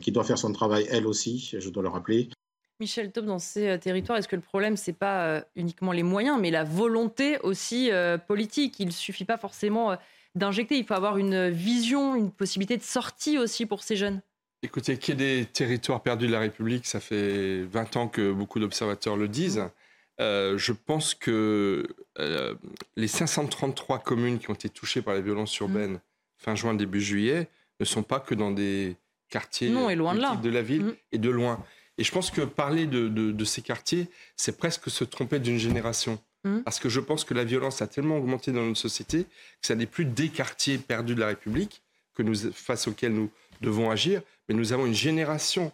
qui 0.00 0.12
doit 0.12 0.24
faire 0.24 0.38
son 0.38 0.52
travail, 0.52 0.86
elle 0.90 1.08
aussi, 1.08 1.52
je 1.58 1.68
dois 1.70 1.82
le 1.82 1.88
rappeler. 1.88 2.30
Michel 2.80 3.12
Taub, 3.12 3.26
dans 3.26 3.38
ces 3.38 3.68
euh, 3.68 3.78
territoires, 3.78 4.18
est-ce 4.18 4.28
que 4.28 4.36
le 4.36 4.42
problème, 4.42 4.76
ce 4.76 4.90
n'est 4.90 4.96
pas 4.96 5.26
euh, 5.26 5.40
uniquement 5.54 5.92
les 5.92 6.02
moyens, 6.02 6.38
mais 6.40 6.50
la 6.50 6.64
volonté 6.64 7.38
aussi 7.40 7.90
euh, 7.92 8.18
politique? 8.18 8.80
Il 8.80 8.86
ne 8.86 8.92
suffit 8.92 9.24
pas 9.24 9.36
forcément 9.36 9.96
d'injecter, 10.34 10.76
il 10.78 10.84
faut 10.84 10.94
avoir 10.94 11.18
une 11.18 11.50
vision, 11.50 12.16
une 12.16 12.30
possibilité 12.30 12.76
de 12.76 12.82
sortie 12.82 13.38
aussi 13.38 13.66
pour 13.66 13.82
ces 13.82 13.96
jeunes. 13.96 14.20
Écoutez, 14.62 14.96
qu'il 14.98 15.20
y 15.20 15.22
ait 15.22 15.38
des 15.38 15.46
territoires 15.46 16.02
perdus 16.02 16.26
de 16.26 16.32
la 16.32 16.40
République, 16.40 16.86
ça 16.86 17.00
fait 17.00 17.62
20 17.62 17.96
ans 17.96 18.08
que 18.08 18.30
beaucoup 18.32 18.60
d'observateurs 18.60 19.16
le 19.16 19.26
disent. 19.26 19.62
je 20.18 20.72
pense 20.72 21.14
que 21.14 21.86
les 22.96 23.08
533 23.08 23.98
communes 24.00 24.38
qui 24.38 24.50
ont 24.50 24.54
été 24.54 24.68
touchées 24.68 25.02
par 25.02 25.14
les 25.14 25.22
violences 25.22 25.56
urbaines 25.58 25.98
fin 26.36 26.54
juin, 26.54 26.74
début 26.74 27.00
juillet, 27.00 27.48
ne 27.80 27.84
sont 27.84 28.02
pas 28.02 28.20
que 28.20 28.34
dans 28.34 28.50
des 28.50 28.96
quartiers 29.28 29.70
non, 29.70 29.88
et 29.88 29.94
loin 29.94 30.14
de, 30.14 30.20
là. 30.20 30.36
de 30.36 30.50
la 30.50 30.62
ville 30.62 30.94
et 31.12 31.18
de 31.18 31.30
loin. 31.30 31.64
Et 32.00 32.04
je 32.04 32.12
pense 32.12 32.30
que 32.30 32.40
parler 32.40 32.86
de, 32.86 33.44
ces 33.44 33.60
quartiers, 33.60 34.08
c'est 34.34 34.56
presque 34.56 34.90
se 34.90 35.04
tromper 35.04 35.38
d'une 35.38 35.58
génération. 35.58 36.18
Mmh. 36.44 36.60
Parce 36.60 36.80
que 36.80 36.88
je 36.88 36.98
pense 36.98 37.24
que 37.24 37.34
la 37.34 37.44
violence 37.44 37.82
a 37.82 37.86
tellement 37.86 38.16
augmenté 38.16 38.52
dans 38.52 38.64
notre 38.64 38.80
société 38.80 39.24
que 39.24 39.66
ça 39.66 39.74
n'est 39.74 39.84
plus 39.84 40.06
des 40.06 40.30
quartiers 40.30 40.78
perdus 40.78 41.14
de 41.14 41.20
la 41.20 41.26
République 41.26 41.82
que 42.14 42.22
nous, 42.22 42.34
face 42.52 42.88
auxquels 42.88 43.12
nous 43.12 43.30
devons 43.60 43.90
agir, 43.90 44.22
mais 44.48 44.54
nous 44.54 44.72
avons 44.72 44.86
une 44.86 44.94
génération, 44.94 45.72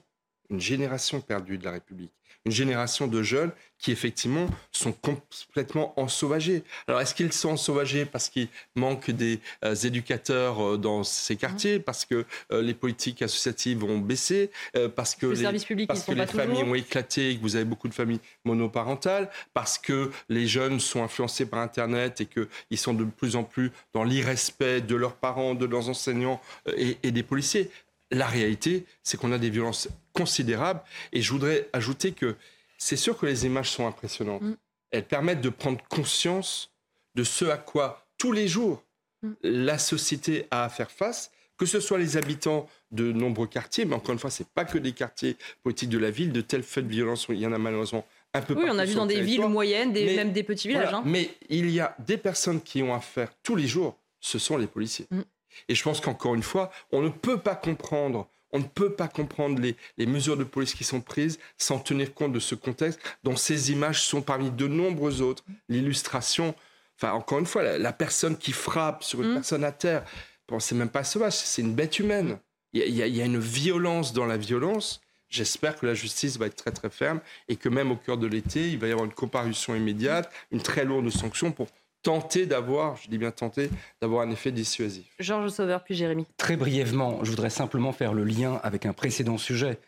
une 0.51 0.61
génération 0.61 1.21
perdue 1.21 1.59
de 1.59 1.65
la 1.65 1.73
République 1.73 2.13
une 2.47 2.53
génération 2.53 3.09
de 3.09 3.23
jeunes 3.23 3.51
qui 3.79 3.91
effectivement 3.91 4.47
sont 4.73 4.93
complètement 4.93 5.93
ensauvagés. 6.01 6.63
Alors 6.87 7.01
est-ce 7.01 7.15
qu'ils 7.15 7.33
sont 7.33 7.51
ensauvagés 7.51 8.07
parce 8.07 8.31
qu'il 8.31 8.49
manque 8.75 9.11
des 9.11 9.41
euh, 9.65 9.75
éducateurs 9.75 10.65
euh, 10.65 10.79
dans 10.79 11.03
ces 11.05 11.37
quartiers, 11.37 11.79
parce 11.79 12.07
que 12.07 12.25
euh, 12.53 12.63
les 12.63 12.73
politiques 12.73 13.21
associatives 13.21 13.85
ont 13.85 13.99
baissé, 13.99 14.51
parce 14.95 15.15
que 15.15 15.27
les, 15.27 15.87
parce 15.87 16.05
que 16.05 16.13
les 16.13 16.27
familles 16.27 16.63
ont 16.63 16.75
éclaté, 16.75 17.37
que 17.37 17.43
vous 17.43 17.57
avez 17.57 17.65
beaucoup 17.65 17.89
de 17.89 17.95
familles 17.95 18.21
monoparentales, 18.45 19.29
parce 19.53 19.77
que 19.77 20.11
les 20.29 20.47
jeunes 20.47 20.79
sont 20.81 21.03
influencés 21.03 21.47
par 21.47 21.59
Internet 21.59 22.21
et 22.21 22.27
qu'ils 22.27 22.79
sont 22.79 22.95
de 22.95 23.05
plus 23.05 23.37
en 23.37 23.43
plus 23.43 23.73
dans 23.93 24.05
l'irrespect 24.05 24.83
de 24.83 24.95
leurs 24.95 25.17
parents, 25.17 25.55
de 25.55 25.67
leurs 25.67 25.89
enseignants 25.89 26.41
et, 26.77 26.97
et 27.03 27.11
des 27.11 27.25
policiers. 27.25 27.71
La 28.11 28.27
réalité, 28.27 28.87
c'est 29.03 29.19
qu'on 29.19 29.33
a 29.33 29.39
des 29.39 29.51
violences 29.51 29.89
considérables. 30.13 30.81
Et 31.13 31.23
je 31.23 31.33
voudrais 31.33 31.69
ajouter 31.73 32.13
que 32.13 32.37
c'est 32.79 32.97
sûr 32.97 33.17
que 33.19 33.27
les 33.27 33.47
images 33.47 33.71
sont 33.71 33.87
impressionnantes. 33.87 34.43
Mm. 34.43 34.57
Elles 34.91 35.07
permettent 35.07 35.41
de 35.41 35.49
prendre 35.49 35.83
conscience 35.89 36.71
de 37.15 37.25
ce 37.25 37.47
à 37.47 37.57
quoi 37.57 38.07
tous 38.19 38.33
les 38.33 38.49
jours 38.49 38.83
mm. 39.23 39.33
la 39.43 39.79
société 39.79 40.47
a 40.51 40.65
à 40.65 40.69
faire 40.69 40.91
face, 40.91 41.31
que 41.57 41.67
ce 41.67 41.81
soit 41.81 41.99
les 41.99 42.17
habitants 42.17 42.69
de 42.91 43.13
nombreux 43.13 43.47
quartiers, 43.47 43.85
mais 43.85 43.95
encore 43.95 44.13
une 44.13 44.19
fois, 44.19 44.31
ce 44.31 44.43
n'est 44.43 44.49
pas 44.55 44.65
que 44.65 44.79
des 44.79 44.93
quartiers 44.93 45.37
politiques 45.63 45.89
de 45.89 45.99
la 45.99 46.11
ville, 46.11 46.33
de 46.33 46.43
tels 46.43 46.63
faits 46.63 46.87
de 46.87 46.91
violence, 46.91 47.27
il 47.31 47.37
y 47.37 47.47
en 47.47 47.53
a 47.53 47.59
malheureusement 47.59 48.07
un 48.35 48.43
peu 48.43 48.55
Oui, 48.55 48.67
on 48.69 48.79
a 48.79 48.85
vu 48.85 48.95
dans 48.95 49.07
des 49.07 49.21
villes 49.23 49.47
moyennes, 49.47 49.93
des, 49.93 50.17
même 50.17 50.33
des 50.33 50.43
petits 50.43 50.69
villages. 50.69 50.93
Hein. 50.93 51.03
Mais 51.07 51.31
il 51.49 51.71
y 51.71 51.81
a 51.81 51.97
des 51.99 52.19
personnes 52.19 52.61
qui 52.61 52.83
ont 52.83 52.95
à 52.95 53.01
faire 53.01 53.31
tous 53.43 53.57
les 53.57 53.67
jours, 53.67 53.97
ce 54.21 54.39
sont 54.39 54.57
les 54.57 54.67
policiers. 54.67 55.07
Mm. 55.11 55.21
Et 55.69 55.75
je 55.75 55.83
pense 55.83 56.01
qu'encore 56.01 56.35
une 56.35 56.43
fois, 56.43 56.71
on 56.93 57.03
ne 57.03 57.09
peut 57.09 57.39
pas 57.39 57.57
comprendre 57.57 58.29
on 58.53 58.61
ne 58.61 58.65
peut 58.65 58.93
pas 58.93 59.09
comprendre 59.09 59.61
les, 59.61 60.07
mesures 60.07 60.37
de 60.37 60.45
police 60.45 60.75
qui 60.75 60.85
sont 60.85 61.01
prises 61.01 61.39
sans 61.59 61.79
tenir 61.79 62.15
compte 62.15 62.33
de 62.33 62.41
ce 62.41 62.55
contexte 62.55 63.01
dont 63.25 63.37
ces 63.37 63.73
images 63.73 64.03
sont 64.03 64.23
parmi 64.23 64.51
de 64.51 64.67
nombreux 64.67 65.21
autres. 65.21 65.45
L'illustration, 65.69 66.55
enfin 66.97 67.13
encore 67.13 67.39
une 67.39 67.47
fois, 67.47 67.77
la, 67.77 67.93
personne 67.93 68.37
qui 68.37 68.53
frappe 68.53 69.03
sur 69.03 69.23
une 69.23 69.33
mm. 69.33 69.35
personne 69.35 69.65
à 69.65 69.73
terre, 69.73 70.05
bon, 70.49 70.61
c'est 70.61 70.75
même 70.75 70.89
pas 70.89 71.05
sauvage, 71.05 71.35
c'est 71.35 71.63
une 71.63 71.75
bête 71.75 71.99
humaine. 71.99 72.39
Il 72.73 72.83
y, 72.83 72.99
y, 72.99 73.23
a, 73.23 73.25
une 73.25 73.39
violence 73.39 74.13
dans 74.13 74.27
la 74.27 74.37
violence. 74.37 75.01
J'espère 75.29 75.77
que 75.77 75.87
la 75.87 75.95
justice 75.95 76.39
va 76.39 76.47
être 76.47 76.57
très 76.57 76.71
très 76.71 76.91
ferme 76.91 77.21
et 77.49 77.57
que 77.57 77.69
même 77.69 77.91
au 77.91 77.97
cœur 77.97 78.17
de 78.17 78.27
l'été, 78.27 78.71
il 78.71 78.79
va 78.79 78.87
y 78.87 78.93
avoir 78.93 79.07
une 79.07 79.15
comparution 79.15 79.75
immédiate, 79.75 80.31
une 80.53 80.63
très 80.63 80.85
lourde 80.85 81.11
sanction 81.11 81.53
pour 81.53 81.69
tenter 82.07 82.47
d'avoir, 82.47 82.97
je 82.99 83.09
dis 83.09 83.19
bien 83.19 83.33
tenter, 83.33 83.69
d'avoir 84.01 84.23
un 84.23 84.31
effet 84.31 84.53
dissuasif. 84.53 85.07
Georges 85.19 85.51
Sauveur, 85.51 85.83
puis 85.83 85.97
Jérémy. 85.97 86.25
Très 86.37 86.57
brièvement, 86.57 87.25
je 87.25 87.31
voudrais 87.31 87.51
simplement 87.51 87.91
faire 87.91 88.15
le 88.15 88.23
lien 88.23 88.61
avec 88.63 88.87
un 88.87 88.93
précédent 88.93 89.39
sujet. 89.39 89.81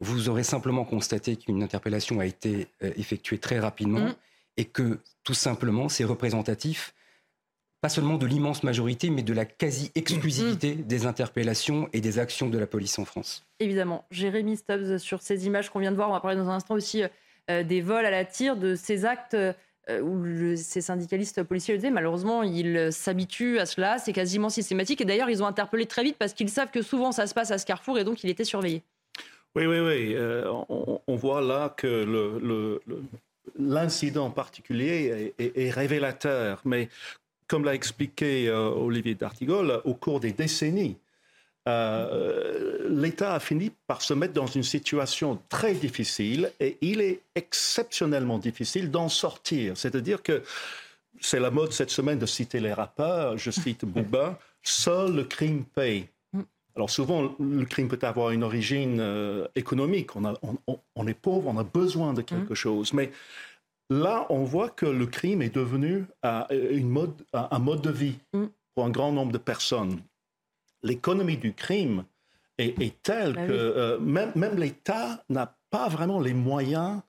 Vous 0.00 0.30
aurez 0.30 0.42
simplement 0.42 0.86
constaté 0.86 1.36
qu'une 1.36 1.62
interpellation 1.62 2.18
a 2.18 2.24
été 2.24 2.68
euh, 2.82 2.92
effectuée 2.96 3.36
très 3.36 3.58
rapidement 3.58 4.06
mm. 4.06 4.14
et 4.56 4.64
que 4.64 5.00
tout 5.22 5.34
simplement 5.34 5.90
c'est 5.90 6.04
représentatif 6.04 6.94
pas 7.82 7.90
seulement 7.90 8.16
de 8.16 8.26
l'immense 8.26 8.62
majorité, 8.62 9.10
mais 9.10 9.22
de 9.22 9.34
la 9.34 9.44
quasi-exclusivité 9.44 10.76
mm. 10.76 10.82
des 10.82 11.04
interpellations 11.04 11.90
et 11.92 12.00
des 12.00 12.18
actions 12.18 12.48
de 12.48 12.56
la 12.56 12.66
police 12.66 12.98
en 12.98 13.04
France. 13.04 13.44
Évidemment. 13.60 14.06
Jérémy 14.10 14.56
Stubbs, 14.56 14.96
sur 14.96 15.20
ces 15.20 15.46
images 15.46 15.68
qu'on 15.68 15.80
vient 15.80 15.92
de 15.92 15.96
voir, 15.96 16.08
on 16.08 16.14
va 16.14 16.20
parler 16.20 16.38
dans 16.38 16.48
un 16.48 16.54
instant 16.54 16.74
aussi 16.74 17.02
euh, 17.50 17.62
des 17.62 17.82
vols 17.82 18.06
à 18.06 18.10
la 18.10 18.24
tire, 18.24 18.56
de 18.56 18.74
ces 18.74 19.04
actes 19.04 19.36
euh, 19.88 20.00
où 20.00 20.56
ces 20.56 20.80
syndicalistes 20.80 21.42
policiers 21.42 21.74
le 21.74 21.78
disaient, 21.78 21.90
malheureusement, 21.90 22.42
ils 22.42 22.92
s'habituent 22.92 23.58
à 23.58 23.66
cela, 23.66 23.98
c'est 23.98 24.12
quasiment 24.12 24.48
systématique. 24.48 25.00
Et 25.00 25.04
d'ailleurs, 25.04 25.30
ils 25.30 25.42
ont 25.42 25.46
interpellé 25.46 25.86
très 25.86 26.02
vite 26.02 26.16
parce 26.18 26.32
qu'ils 26.32 26.50
savent 26.50 26.70
que 26.70 26.82
souvent 26.82 27.12
ça 27.12 27.26
se 27.26 27.34
passe 27.34 27.50
à 27.50 27.58
ce 27.58 27.66
carrefour 27.66 27.98
et 27.98 28.04
donc 28.04 28.24
il 28.24 28.30
était 28.30 28.44
surveillé. 28.44 28.82
Oui, 29.54 29.64
oui, 29.64 29.78
oui. 29.78 30.14
Euh, 30.14 30.52
on, 30.68 31.16
voit 31.16 31.40
là 31.40 31.72
que 31.74 32.78
l'incident 33.58 34.30
particulier 34.30 35.34
est, 35.38 35.70
révélateur. 35.70 36.60
Mais 36.66 36.90
comme 37.46 37.64
l'a 37.64 37.74
expliqué 37.74 38.48
euh, 38.48 38.68
Olivier 38.68 39.14
D'Artigol, 39.14 39.80
au 39.84 39.94
cours 39.94 40.20
des 40.20 40.32
décennies, 40.32 40.98
euh, 41.68 42.88
l'État 42.88 43.34
a 43.34 43.40
fini 43.40 43.72
par 43.86 44.02
se 44.02 44.14
mettre 44.14 44.32
dans 44.32 44.46
une 44.46 44.62
situation 44.62 45.40
très 45.48 45.74
difficile 45.74 46.52
et 46.60 46.76
il 46.80 47.00
est 47.00 47.20
exceptionnellement 47.34 48.38
difficile 48.38 48.90
d'en 48.90 49.08
sortir. 49.08 49.76
C'est-à-dire 49.76 50.22
que 50.22 50.42
c'est 51.20 51.40
la 51.40 51.50
mode 51.50 51.72
cette 51.72 51.90
semaine 51.90 52.18
de 52.18 52.26
citer 52.26 52.60
les 52.60 52.72
rappeurs, 52.72 53.36
je 53.36 53.50
cite 53.50 53.84
Bouba, 53.84 54.38
seul 54.62 55.16
le 55.16 55.24
crime 55.24 55.64
paye. 55.64 56.08
Alors 56.76 56.90
souvent, 56.90 57.34
le 57.40 57.64
crime 57.64 57.88
peut 57.88 57.98
avoir 58.02 58.30
une 58.30 58.44
origine 58.44 58.98
euh, 59.00 59.48
économique. 59.56 60.14
On, 60.14 60.34
on, 60.94 61.06
est 61.06 61.14
pauvre, 61.14 61.48
on 61.48 61.56
a 61.56 61.64
besoin 61.64 62.12
de 62.12 62.20
quelque 62.20 62.54
chose. 62.54 62.92
Mais 62.92 63.10
là, 63.88 64.26
on 64.28 64.44
voit 64.44 64.68
que 64.68 64.84
le 64.84 65.06
crime 65.06 65.40
est 65.40 65.54
devenu 65.54 66.04
euh, 66.26 66.44
une 66.50 66.90
mode, 66.90 67.14
un 67.32 67.58
mode 67.58 67.80
de 67.80 67.90
vie 67.90 68.18
pour 68.74 68.84
un 68.84 68.90
grand 68.90 69.10
nombre 69.10 69.32
de 69.32 69.38
personnes 69.38 70.02
l'économie 70.82 71.36
du 71.36 71.54
crime 71.54 72.04
est, 72.58 73.02
telle 73.02 73.34
bah 73.34 73.46
que 73.46 73.52
euh, 73.52 73.98
même, 73.98 74.32
même 74.34 74.56
l'État 74.58 75.22
n'a 75.28 75.56
pas 75.70 75.88
vraiment 75.88 76.20
les 76.20 76.34
moyens 76.34 77.00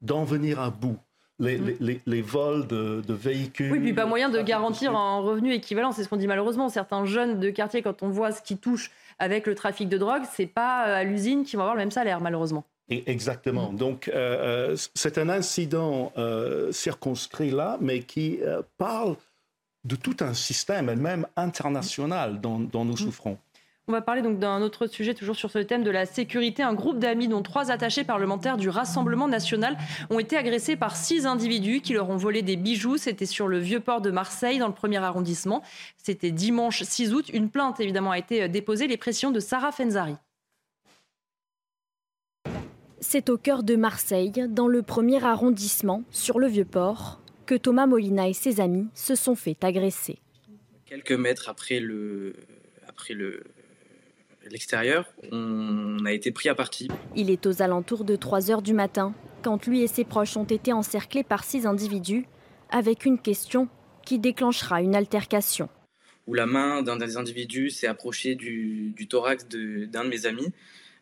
d'en 0.00 0.24
venir 0.24 0.60
à 0.60 0.70
bout. 0.70 0.98
Les, 1.40 1.58
mm. 1.58 2.00
les, 2.06 2.22
vols 2.22 2.68
de, 2.68 3.02
véhicules. 3.08 3.72
Oui, 3.72 3.80
puis 3.80 3.92
pas 3.92 4.06
moyen 4.06 4.30
de 4.30 4.40
garantir 4.40 4.94
un 4.94 5.18
revenu 5.18 5.52
équivalent. 5.52 5.90
C'est 5.90 6.04
ce 6.04 6.08
qu'on 6.08 6.16
dit 6.16 6.28
malheureusement. 6.28 6.68
Certains 6.68 7.04
jeunes 7.06 7.40
de 7.40 7.50
quartier, 7.50 7.82
quand 7.82 8.04
on 8.04 8.08
voit 8.08 8.30
ce 8.30 8.40
qui 8.40 8.56
touche 8.56 8.92
avec 9.18 9.46
le 9.48 9.56
trafic 9.56 9.88
de 9.88 9.98
drogue, 9.98 10.22
c'est 10.32 10.46
pas 10.46 10.88
euh, 10.88 11.00
à 11.00 11.04
l'usine 11.04 11.44
qu'ils 11.44 11.56
vont 11.56 11.64
avoir 11.64 11.74
le 11.74 11.80
même 11.80 11.90
salaire, 11.90 12.20
malheureusement. 12.20 12.64
Exactement. 12.88 13.72
Mm. 13.72 13.76
Donc, 13.76 14.08
euh, 14.14 14.76
c'est 14.94 15.18
un 15.18 15.28
incident 15.28 16.12
circonscrit 16.70 17.50
là, 17.50 17.78
mais 17.80 18.00
qui 18.00 18.38
parle 18.78 19.16
de 19.84 19.96
tout 19.96 20.16
un 20.20 20.34
système, 20.34 20.88
et 20.88 20.96
même 20.96 21.26
international, 21.36 22.40
dont, 22.40 22.58
nous 22.58 22.92
mm. 22.92 22.96
souffrons. 22.96 23.38
On 23.86 23.92
va 23.92 24.00
parler 24.00 24.22
donc 24.22 24.38
d'un 24.38 24.62
autre 24.62 24.86
sujet, 24.86 25.12
toujours 25.12 25.36
sur 25.36 25.50
ce 25.50 25.58
thème 25.58 25.84
de 25.84 25.90
la 25.90 26.06
sécurité. 26.06 26.62
Un 26.62 26.72
groupe 26.72 26.98
d'amis, 26.98 27.28
dont 27.28 27.42
trois 27.42 27.70
attachés 27.70 28.02
parlementaires 28.02 28.56
du 28.56 28.70
Rassemblement 28.70 29.28
national, 29.28 29.76
ont 30.08 30.18
été 30.18 30.38
agressés 30.38 30.76
par 30.76 30.96
six 30.96 31.26
individus 31.26 31.82
qui 31.82 31.92
leur 31.92 32.08
ont 32.08 32.16
volé 32.16 32.40
des 32.40 32.56
bijoux. 32.56 32.96
C'était 32.96 33.26
sur 33.26 33.46
le 33.46 33.58
vieux 33.58 33.80
port 33.80 34.00
de 34.00 34.10
Marseille, 34.10 34.58
dans 34.58 34.68
le 34.68 34.72
premier 34.72 34.96
arrondissement. 34.96 35.62
C'était 35.98 36.30
dimanche 36.30 36.82
6 36.82 37.12
août. 37.12 37.26
Une 37.34 37.50
plainte, 37.50 37.78
évidemment, 37.78 38.12
a 38.12 38.18
été 38.18 38.48
déposée. 38.48 38.86
Les 38.86 38.96
pressions 38.96 39.30
de 39.30 39.40
Sarah 39.40 39.70
Fenzari. 39.70 40.16
C'est 43.00 43.28
au 43.28 43.36
cœur 43.36 43.64
de 43.64 43.76
Marseille, 43.76 44.32
dans 44.48 44.66
le 44.66 44.80
premier 44.80 45.22
arrondissement, 45.22 46.04
sur 46.10 46.38
le 46.38 46.46
vieux 46.46 46.64
port 46.64 47.20
que 47.46 47.54
Thomas 47.54 47.86
Molina 47.86 48.28
et 48.28 48.32
ses 48.32 48.60
amis 48.60 48.88
se 48.94 49.14
sont 49.14 49.34
fait 49.34 49.62
agresser. 49.64 50.18
Quelques 50.86 51.12
mètres 51.12 51.48
après 51.48 51.80
le, 51.80 52.34
après 52.88 53.14
le, 53.14 53.44
l'extérieur, 54.50 55.12
on 55.32 56.04
a 56.04 56.12
été 56.12 56.30
pris 56.30 56.48
à 56.48 56.54
partie. 56.54 56.88
Il 57.16 57.30
est 57.30 57.46
aux 57.46 57.62
alentours 57.62 58.04
de 58.04 58.16
3 58.16 58.50
heures 58.50 58.62
du 58.62 58.74
matin. 58.74 59.14
quand 59.42 59.66
lui 59.66 59.82
et 59.82 59.88
ses 59.88 60.04
proches 60.04 60.36
ont 60.36 60.44
été 60.44 60.72
encerclés 60.72 61.22
par 61.22 61.44
six 61.44 61.66
individus, 61.66 62.26
avec 62.70 63.04
une 63.04 63.18
question 63.18 63.68
qui 64.06 64.18
déclenchera 64.18 64.80
une 64.80 64.94
altercation. 64.94 65.68
Où 66.26 66.34
la 66.34 66.46
main 66.46 66.82
d'un 66.82 66.96
des 66.96 67.18
individus 67.18 67.70
s'est 67.70 67.86
approchée 67.86 68.34
du, 68.34 68.94
thorax 69.08 69.46
d'un 69.46 70.04
de, 70.04 70.08
mes 70.08 70.24
amis. 70.24 70.48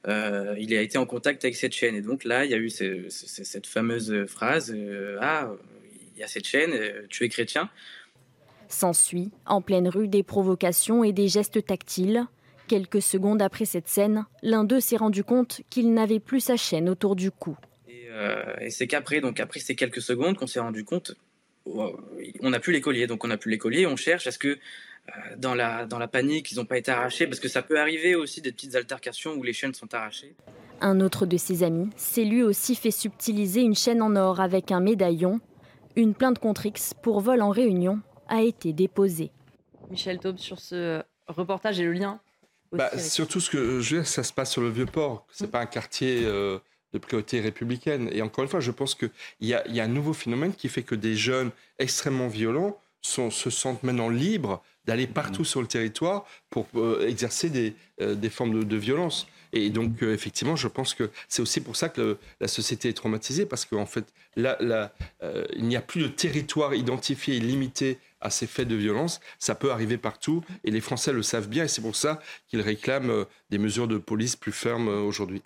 Euh, 0.08 0.56
il 0.58 0.74
a 0.74 0.82
été 0.82 0.98
en 0.98 1.06
contact 1.06 1.44
avec 1.44 1.54
cette 1.54 1.72
chaîne. 1.72 1.94
Et 1.94 2.02
donc 2.02 2.24
là, 2.24 2.44
il 2.44 2.50
y 2.50 2.54
a 2.54 2.58
eu 2.58 2.70
cette 2.70 3.66
fameuse 3.68 4.26
phrase 4.26 4.74
euh, 4.76 5.18
Ah, 5.20 5.52
il 6.14 6.20
y 6.20 6.22
a 6.22 6.28
cette 6.28 6.46
chaîne, 6.46 6.72
euh, 6.72 7.06
tu 7.08 7.24
es 7.24 7.28
chrétien. 7.28 7.70
S'ensuit, 8.68 9.30
en 9.46 9.60
pleine 9.60 9.88
rue, 9.88 10.08
des 10.08 10.22
provocations 10.22 11.04
et 11.04 11.12
des 11.12 11.28
gestes 11.28 11.64
tactiles. 11.64 12.26
Quelques 12.68 13.02
secondes 13.02 13.42
après 13.42 13.64
cette 13.64 13.88
scène, 13.88 14.24
l'un 14.42 14.64
d'eux 14.64 14.80
s'est 14.80 14.96
rendu 14.96 15.24
compte 15.24 15.60
qu'il 15.68 15.92
n'avait 15.92 16.20
plus 16.20 16.40
sa 16.40 16.56
chaîne 16.56 16.88
autour 16.88 17.16
du 17.16 17.30
cou. 17.30 17.56
Et, 17.88 18.70
c'est 18.70 18.86
qu'après, 18.86 19.20
donc 19.20 19.40
après 19.40 19.60
ces 19.60 19.74
quelques 19.74 20.00
secondes, 20.00 20.36
qu'on 20.36 20.46
s'est 20.46 20.60
rendu 20.60 20.84
compte, 20.84 21.14
oh, 21.64 21.98
on 22.40 22.50
n'a 22.50 22.60
plus 22.60 22.72
les 22.72 22.80
colliers. 22.80 23.06
Donc 23.06 23.24
on 23.24 23.28
n'a 23.28 23.36
plus 23.36 23.50
les 23.50 23.58
colliers, 23.58 23.86
on 23.86 23.96
cherche. 23.96 24.26
Est-ce 24.26 24.38
que 24.38 24.58
dans 25.36 25.54
la, 25.54 25.86
dans 25.86 25.98
la 25.98 26.08
panique, 26.08 26.52
ils 26.52 26.56
n'ont 26.56 26.64
pas 26.64 26.78
été 26.78 26.90
arrachés? 26.90 27.26
Parce 27.26 27.40
que 27.40 27.48
ça 27.48 27.62
peut 27.62 27.80
arriver 27.80 28.14
aussi 28.14 28.40
des 28.40 28.52
petites 28.52 28.74
altercations 28.74 29.34
où 29.34 29.42
les 29.42 29.52
chaînes 29.52 29.74
sont 29.74 29.92
arrachées. 29.92 30.34
Un 30.80 31.00
autre 31.00 31.26
de 31.26 31.36
ses 31.36 31.62
amis 31.62 31.90
s'est 31.96 32.24
lui 32.24 32.42
aussi 32.42 32.74
fait 32.74 32.90
subtiliser 32.90 33.60
une 33.60 33.74
chaîne 33.74 34.02
en 34.02 34.16
or 34.16 34.40
avec 34.40 34.72
un 34.72 34.80
médaillon. 34.80 35.40
Une 35.96 36.14
plainte 36.14 36.38
contre 36.38 36.66
X 36.66 36.94
pour 36.94 37.20
vol 37.20 37.42
en 37.42 37.50
réunion 37.50 38.00
a 38.28 38.42
été 38.42 38.72
déposée. 38.72 39.30
Michel 39.90 40.18
Taube, 40.18 40.38
sur 40.38 40.58
ce 40.58 41.02
reportage 41.28 41.80
et 41.80 41.84
le 41.84 41.92
lien 41.92 42.20
bah, 42.72 42.96
Surtout, 42.98 43.40
ce 43.40 43.50
que 43.50 43.58
je 43.58 43.94
veux 43.94 44.00
dire, 44.00 44.06
ça 44.06 44.22
se 44.22 44.32
passe 44.32 44.52
sur 44.52 44.62
le 44.62 44.70
Vieux-Port. 44.70 45.26
Ce 45.30 45.44
n'est 45.44 45.50
pas 45.50 45.60
un 45.60 45.66
quartier 45.66 46.24
euh, 46.24 46.58
de 46.92 46.98
priorité 46.98 47.40
républicaine. 47.40 48.08
Et 48.12 48.22
encore 48.22 48.42
une 48.44 48.50
fois, 48.50 48.60
je 48.60 48.70
pense 48.70 48.94
qu'il 48.94 49.10
y 49.40 49.52
a, 49.52 49.66
y 49.68 49.80
a 49.80 49.84
un 49.84 49.88
nouveau 49.88 50.14
phénomène 50.14 50.54
qui 50.54 50.68
fait 50.68 50.82
que 50.82 50.94
des 50.94 51.14
jeunes 51.14 51.50
extrêmement 51.78 52.28
violents 52.28 52.78
sont, 53.02 53.30
se 53.30 53.50
sentent 53.50 53.82
maintenant 53.82 54.08
libres 54.08 54.62
d'aller 54.86 55.06
partout 55.06 55.44
sur 55.44 55.60
le 55.60 55.66
territoire 55.66 56.24
pour 56.50 56.66
euh, 56.74 57.06
exercer 57.06 57.50
des, 57.50 57.74
euh, 58.00 58.14
des 58.14 58.30
formes 58.30 58.64
de, 58.64 58.76
violence. 58.76 59.26
Et 59.52 59.70
donc, 59.70 60.02
euh, 60.02 60.14
effectivement, 60.14 60.56
je 60.56 60.68
pense 60.68 60.94
que 60.94 61.10
c'est 61.28 61.42
aussi 61.42 61.60
pour 61.60 61.76
ça 61.76 61.88
que 61.88 62.18
la 62.40 62.48
société 62.48 62.88
est 62.88 62.94
traumatisée, 62.94 63.46
parce 63.46 63.64
qu'en 63.64 63.86
fait, 63.86 64.04
là, 64.36 64.56
là 64.60 64.92
il 65.54 65.64
n'y 65.64 65.76
a 65.76 65.80
plus 65.80 66.02
de 66.02 66.08
territoire 66.08 66.74
identifié 66.74 67.36
et 67.36 67.40
limité 67.40 67.98
à 68.20 68.30
ces 68.30 68.46
faits 68.46 68.68
de 68.68 68.76
violence. 68.76 69.20
Ça 69.38 69.54
peut 69.54 69.70
arriver 69.70 69.98
partout, 69.98 70.42
et 70.64 70.70
les 70.70 70.80
Français 70.80 71.12
le 71.12 71.22
savent 71.22 71.48
bien, 71.48 71.64
et 71.64 71.68
c'est 71.68 71.82
pour 71.82 71.96
ça 71.96 72.20
qu'ils 72.48 72.60
réclament 72.60 73.26
des 73.50 73.58
mesures 73.58 73.88
de 73.88 73.98
police 73.98 74.36
plus 74.36 74.52
fermes 74.52 74.88
aujourd'hui. 74.88 75.42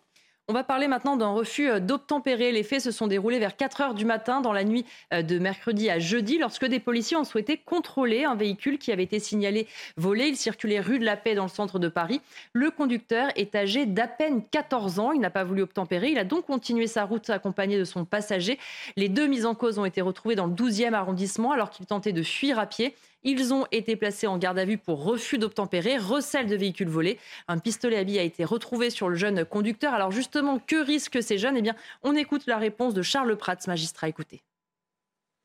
On 0.48 0.52
va 0.52 0.62
parler 0.62 0.86
maintenant 0.86 1.16
d'un 1.16 1.30
refus 1.30 1.68
euh, 1.68 1.80
d'obtempérer. 1.80 2.52
Les 2.52 2.62
faits 2.62 2.80
se 2.80 2.92
sont 2.92 3.08
déroulés 3.08 3.40
vers 3.40 3.56
4 3.56 3.80
heures 3.80 3.94
du 3.94 4.04
matin 4.04 4.40
dans 4.40 4.52
la 4.52 4.62
nuit 4.62 4.84
euh, 5.12 5.22
de 5.22 5.40
mercredi 5.40 5.90
à 5.90 5.98
jeudi 5.98 6.38
lorsque 6.38 6.64
des 6.64 6.78
policiers 6.78 7.16
ont 7.16 7.24
souhaité 7.24 7.56
contrôler 7.56 8.22
un 8.22 8.36
véhicule 8.36 8.78
qui 8.78 8.92
avait 8.92 9.02
été 9.02 9.18
signalé 9.18 9.66
volé. 9.96 10.28
Il 10.28 10.36
circulait 10.36 10.78
rue 10.78 11.00
de 11.00 11.04
la 11.04 11.16
Paix 11.16 11.34
dans 11.34 11.42
le 11.42 11.48
centre 11.48 11.80
de 11.80 11.88
Paris. 11.88 12.20
Le 12.52 12.70
conducteur 12.70 13.30
est 13.34 13.56
âgé 13.56 13.86
d'à 13.86 14.06
peine 14.06 14.44
14 14.48 15.00
ans. 15.00 15.10
Il 15.10 15.20
n'a 15.20 15.30
pas 15.30 15.42
voulu 15.42 15.62
obtempérer. 15.62 16.10
Il 16.10 16.18
a 16.18 16.24
donc 16.24 16.46
continué 16.46 16.86
sa 16.86 17.06
route 17.06 17.28
accompagné 17.28 17.76
de 17.76 17.84
son 17.84 18.04
passager. 18.04 18.60
Les 18.96 19.08
deux 19.08 19.26
mises 19.26 19.46
en 19.46 19.56
cause 19.56 19.80
ont 19.80 19.84
été 19.84 20.00
retrouvées 20.00 20.36
dans 20.36 20.46
le 20.46 20.54
12e 20.54 20.92
arrondissement 20.92 21.50
alors 21.50 21.70
qu'il 21.70 21.86
tentait 21.86 22.12
de 22.12 22.22
fuir 22.22 22.60
à 22.60 22.66
pied. 22.66 22.94
Ils 23.28 23.52
ont 23.52 23.66
été 23.72 23.96
placés 23.96 24.28
en 24.28 24.38
garde 24.38 24.56
à 24.56 24.64
vue 24.64 24.78
pour 24.78 25.02
refus 25.02 25.36
d'obtempérer, 25.36 25.98
recel 25.98 26.46
de 26.46 26.54
véhicules 26.54 26.88
volés. 26.88 27.18
Un 27.48 27.58
pistolet 27.58 27.96
à 27.96 28.04
billes 28.04 28.20
a 28.20 28.22
été 28.22 28.44
retrouvé 28.44 28.88
sur 28.88 29.08
le 29.08 29.16
jeune 29.16 29.44
conducteur. 29.44 29.92
Alors 29.94 30.12
justement, 30.12 30.60
que 30.64 30.76
risquent 30.76 31.20
ces 31.20 31.36
jeunes? 31.36 31.56
Eh 31.56 31.62
bien, 31.62 31.74
on 32.04 32.14
écoute 32.14 32.46
la 32.46 32.56
réponse 32.56 32.94
de 32.94 33.02
Charles 33.02 33.36
Prats, 33.36 33.56
magistrat. 33.66 34.08
Écoutez. 34.08 34.44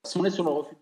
Si 0.06 0.16
on 0.16 0.24
est 0.26 0.30
sur 0.30 0.44
le 0.44 0.52
refus 0.52 0.76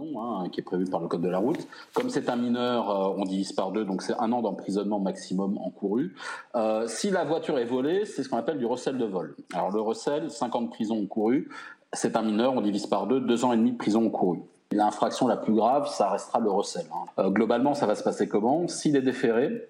hein, 0.00 0.48
qui 0.50 0.60
est 0.60 0.62
prévu 0.62 0.84
par 0.86 1.00
le 1.00 1.08
code 1.08 1.22
de 1.22 1.28
la 1.28 1.38
route. 1.38 1.66
Comme 1.92 2.08
c'est 2.08 2.28
un 2.28 2.36
mineur, 2.36 2.88
euh, 2.88 3.14
on 3.16 3.24
divise 3.24 3.52
par 3.52 3.72
deux, 3.72 3.84
donc 3.84 4.02
c'est 4.02 4.14
un 4.18 4.32
an 4.32 4.42
d'emprisonnement 4.42 5.00
maximum 5.00 5.58
encouru. 5.58 6.14
Euh, 6.54 6.86
si 6.86 7.10
la 7.10 7.24
voiture 7.24 7.58
est 7.58 7.64
volée, 7.64 8.04
c'est 8.04 8.22
ce 8.22 8.28
qu'on 8.28 8.36
appelle 8.36 8.58
du 8.58 8.66
recel 8.66 8.96
de 8.96 9.04
vol. 9.04 9.36
Alors 9.52 9.70
le 9.70 9.80
recel, 9.80 10.30
50 10.30 10.70
prisons 10.70 11.02
encourues 11.02 11.48
c'est 11.92 12.16
un 12.16 12.22
mineur, 12.22 12.54
on 12.54 12.60
divise 12.60 12.86
par 12.86 13.06
deux, 13.06 13.20
deux 13.20 13.44
ans 13.44 13.52
et 13.52 13.56
demi 13.56 13.72
de 13.72 13.78
prison 13.78 14.06
encourue. 14.06 14.42
L'infraction 14.72 15.26
la 15.26 15.36
plus 15.36 15.54
grave, 15.54 15.88
ça 15.88 16.10
restera 16.10 16.40
le 16.40 16.50
recel. 16.50 16.84
Hein. 16.92 17.06
Euh, 17.18 17.30
globalement, 17.30 17.74
ça 17.74 17.86
va 17.86 17.94
se 17.94 18.02
passer 18.02 18.28
comment? 18.28 18.68
S'il 18.68 18.96
est 18.96 19.02
déféré, 19.02 19.68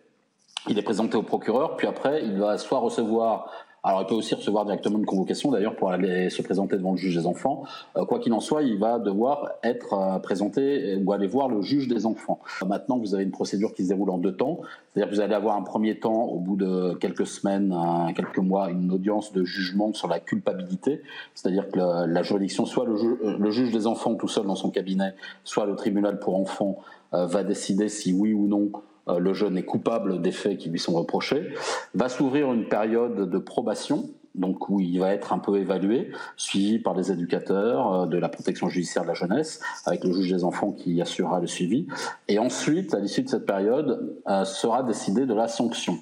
il 0.69 0.79
est 0.79 0.83
présenté 0.83 1.17
au 1.17 1.23
procureur, 1.23 1.77
puis 1.77 1.87
après, 1.87 2.25
il 2.25 2.39
va 2.39 2.59
soit 2.59 2.79
recevoir 2.79 3.51
alors, 3.85 4.03
il 4.03 4.07
peut 4.07 4.15
aussi 4.15 4.35
recevoir 4.35 4.65
directement 4.65 4.99
une 4.99 5.07
convocation, 5.07 5.53
d'ailleurs, 5.53 5.77
pour 5.77 5.91
aller 5.91 6.31
se 6.31 6.43
présenter 6.43 6.77
devant 6.77 6.93
le 6.93 6.97
juge 6.97 7.15
des 7.15 7.27
enfants. 7.27 7.63
Euh, 7.97 8.05
quoi 8.05 8.19
qu'il 8.19 8.33
en 8.33 8.41
soit, 8.41 8.63
il 8.63 8.79
va 8.79 8.99
devoir 8.99 9.51
être 9.63 9.95
euh, 9.95 10.19
présenté 10.19 10.97
ou 10.97 11.13
aller 11.13 11.29
voir 11.29 11.49
le 11.49 11.63
juge 11.63 11.87
des 11.87 12.05
enfants. 12.05 12.41
Maintenant, 12.67 12.99
vous 12.99 13.15
avez 13.15 13.23
une 13.23 13.31
procédure 13.31 13.73
qui 13.75 13.85
se 13.85 13.89
déroule 13.89 14.11
en 14.11 14.19
deux 14.19 14.35
temps. 14.35 14.61
C'est-à-dire 14.93 15.11
que 15.11 15.15
vous 15.15 15.21
allez 15.21 15.35
avoir 15.35 15.57
un 15.57 15.63
premier 15.63 15.99
temps, 15.99 16.25
au 16.25 16.41
bout 16.41 16.57
de 16.57 16.95
quelques 16.95 17.27
semaines, 17.27 17.75
quelques 18.17 18.39
mois, 18.39 18.71
une 18.71 18.91
audience 18.91 19.33
de 19.33 19.45
jugement 19.45 19.93
sur 19.93 20.09
la 20.09 20.19
culpabilité. 20.19 21.03
C'est-à-dire 21.35 21.71
que 21.71 21.79
la, 21.79 22.23
juridiction, 22.23 22.67
soit 22.67 22.85
le, 22.85 22.95
euh, 22.95 23.51
juge 23.51 23.71
des 23.71 23.87
enfants 23.87 24.17
tout 24.17 24.29
seul 24.29 24.47
dans 24.47 24.57
son 24.57 24.71
cabinet, 24.71 25.15
soit 25.45 25.67
le 25.67 25.77
tribunal 25.77 26.19
pour 26.19 26.37
enfants, 26.37 26.79
va 27.13 27.43
décider 27.43 27.89
si 27.89 28.13
oui 28.13 28.35
ou 28.35 28.47
non 28.47 28.71
euh, 28.71 28.98
le 29.19 29.33
jeune 29.33 29.57
est 29.57 29.65
coupable 29.65 30.21
des 30.21 30.33
faits 30.33 30.59
qui 30.59 30.69
lui 30.69 30.79
sont 30.79 30.93
reprochés, 30.93 31.55
va 31.95 32.09
s'ouvrir 32.09 32.53
une 32.53 32.69
période 32.69 33.31
de 33.31 33.39
probation, 33.39 34.11
donc 34.39 34.69
où 34.69 34.81
il 34.81 34.99
va 34.99 35.13
être 35.13 35.33
un 35.33 35.39
peu 35.39 35.59
évalué, 35.59 36.11
suivi 36.37 36.79
par 36.79 36.95
les 36.95 37.13
éducateurs 37.13 37.93
euh, 37.93 38.07
de 38.07 38.17
la 38.19 38.29
protection 38.29 38.69
judiciaire 38.69 39.03
de 39.03 39.09
la 39.09 39.15
jeunesse, 39.15 39.61
avec 39.85 40.05
le 40.05 40.13
juge 40.13 40.31
des 40.31 40.45
enfants 40.45 40.73
qui 40.73 41.03
assurera 41.03 41.41
le 41.41 41.47
suivi. 41.47 41.87
Et 42.29 42.39
ensuite, 42.39 42.95
à 42.95 43.01
l'issue 43.01 43.23
de 43.23 43.29
cette 43.29 43.47
période, 43.47 44.17
euh, 44.29 44.45
sera 44.45 44.83
décidé 44.83 45.27
de 45.27 45.35
la 45.35 45.49
sanction, 45.49 45.99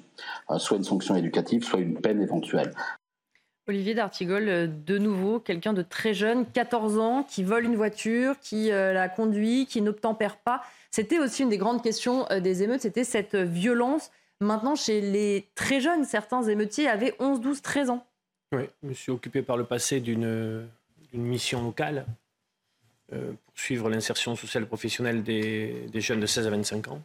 soit 0.57 0.77
une 0.77 0.83
sanction 0.83 1.15
éducative, 1.15 1.63
soit 1.63 1.79
une 1.79 1.99
peine 1.99 2.21
éventuelle. 2.21 2.71
Olivier 3.67 3.95
D'Artigol, 3.95 4.71
de 4.85 4.97
nouveau, 4.97 5.39
quelqu'un 5.39 5.73
de 5.73 5.81
très 5.81 6.13
jeune, 6.13 6.45
14 6.45 6.99
ans, 6.99 7.23
qui 7.23 7.43
vole 7.43 7.65
une 7.65 7.75
voiture, 7.75 8.39
qui 8.39 8.69
la 8.69 9.09
conduit, 9.09 9.65
qui 9.65 9.81
n'obtempère 9.81 10.37
pas. 10.37 10.61
C'était 10.97 11.19
aussi 11.19 11.43
une 11.43 11.49
des 11.49 11.59
grandes 11.59 11.83
questions 11.83 12.25
euh, 12.31 12.39
des 12.39 12.63
émeutes, 12.63 12.81
c'était 12.81 13.03
cette 13.03 13.35
violence. 13.35 14.09
Maintenant, 14.39 14.73
chez 14.73 14.99
les 14.99 15.47
très 15.53 15.79
jeunes, 15.79 16.05
certains 16.05 16.41
émeutiers 16.41 16.87
avaient 16.87 17.13
11, 17.19 17.39
12, 17.39 17.61
13 17.61 17.91
ans. 17.91 18.03
Oui, 18.51 18.63
je 18.81 18.87
me 18.87 18.93
suis 18.95 19.11
occupé 19.11 19.43
par 19.43 19.57
le 19.57 19.63
passé 19.63 19.99
d'une 19.99 20.67
mission 21.13 21.63
locale 21.63 22.07
euh, 23.13 23.31
pour 23.45 23.59
suivre 23.59 23.91
l'insertion 23.91 24.35
sociale 24.35 24.63
et 24.63 24.65
professionnelle 24.65 25.21
des, 25.21 25.87
jeunes 26.01 26.19
de 26.19 26.25
16 26.25 26.47
à 26.47 26.49
25 26.49 26.87
ans. 26.87 27.03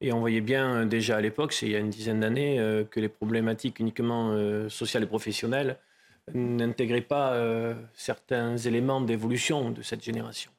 Et 0.00 0.14
on 0.14 0.20
voyait 0.20 0.40
bien 0.40 0.74
euh, 0.74 0.84
déjà 0.86 1.18
à 1.18 1.20
l'époque, 1.20 1.52
c'est 1.52 1.66
il 1.66 1.72
y 1.72 1.76
a 1.76 1.80
une 1.80 1.90
dizaine 1.90 2.20
d'années, 2.20 2.56
que 2.90 2.98
les 2.98 3.10
problématiques 3.10 3.78
uniquement 3.78 4.34
sociales 4.70 5.02
et 5.02 5.06
professionnelles 5.06 5.76
n'intégraient 6.32 7.02
pas 7.02 7.38
certains 7.92 8.56
éléments 8.56 9.02
d'évolution 9.02 9.70
de 9.70 9.82
cette 9.82 10.02
génération 10.02 10.50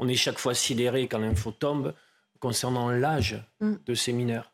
on 0.00 0.08
est 0.08 0.16
chaque 0.16 0.38
fois 0.38 0.54
sidéré 0.54 1.06
quand 1.06 1.18
l'info 1.18 1.52
tombe 1.52 1.94
concernant 2.40 2.90
l'âge 2.90 3.40
mm. 3.60 3.74
de 3.86 3.94
ces 3.94 4.12
mineurs. 4.12 4.50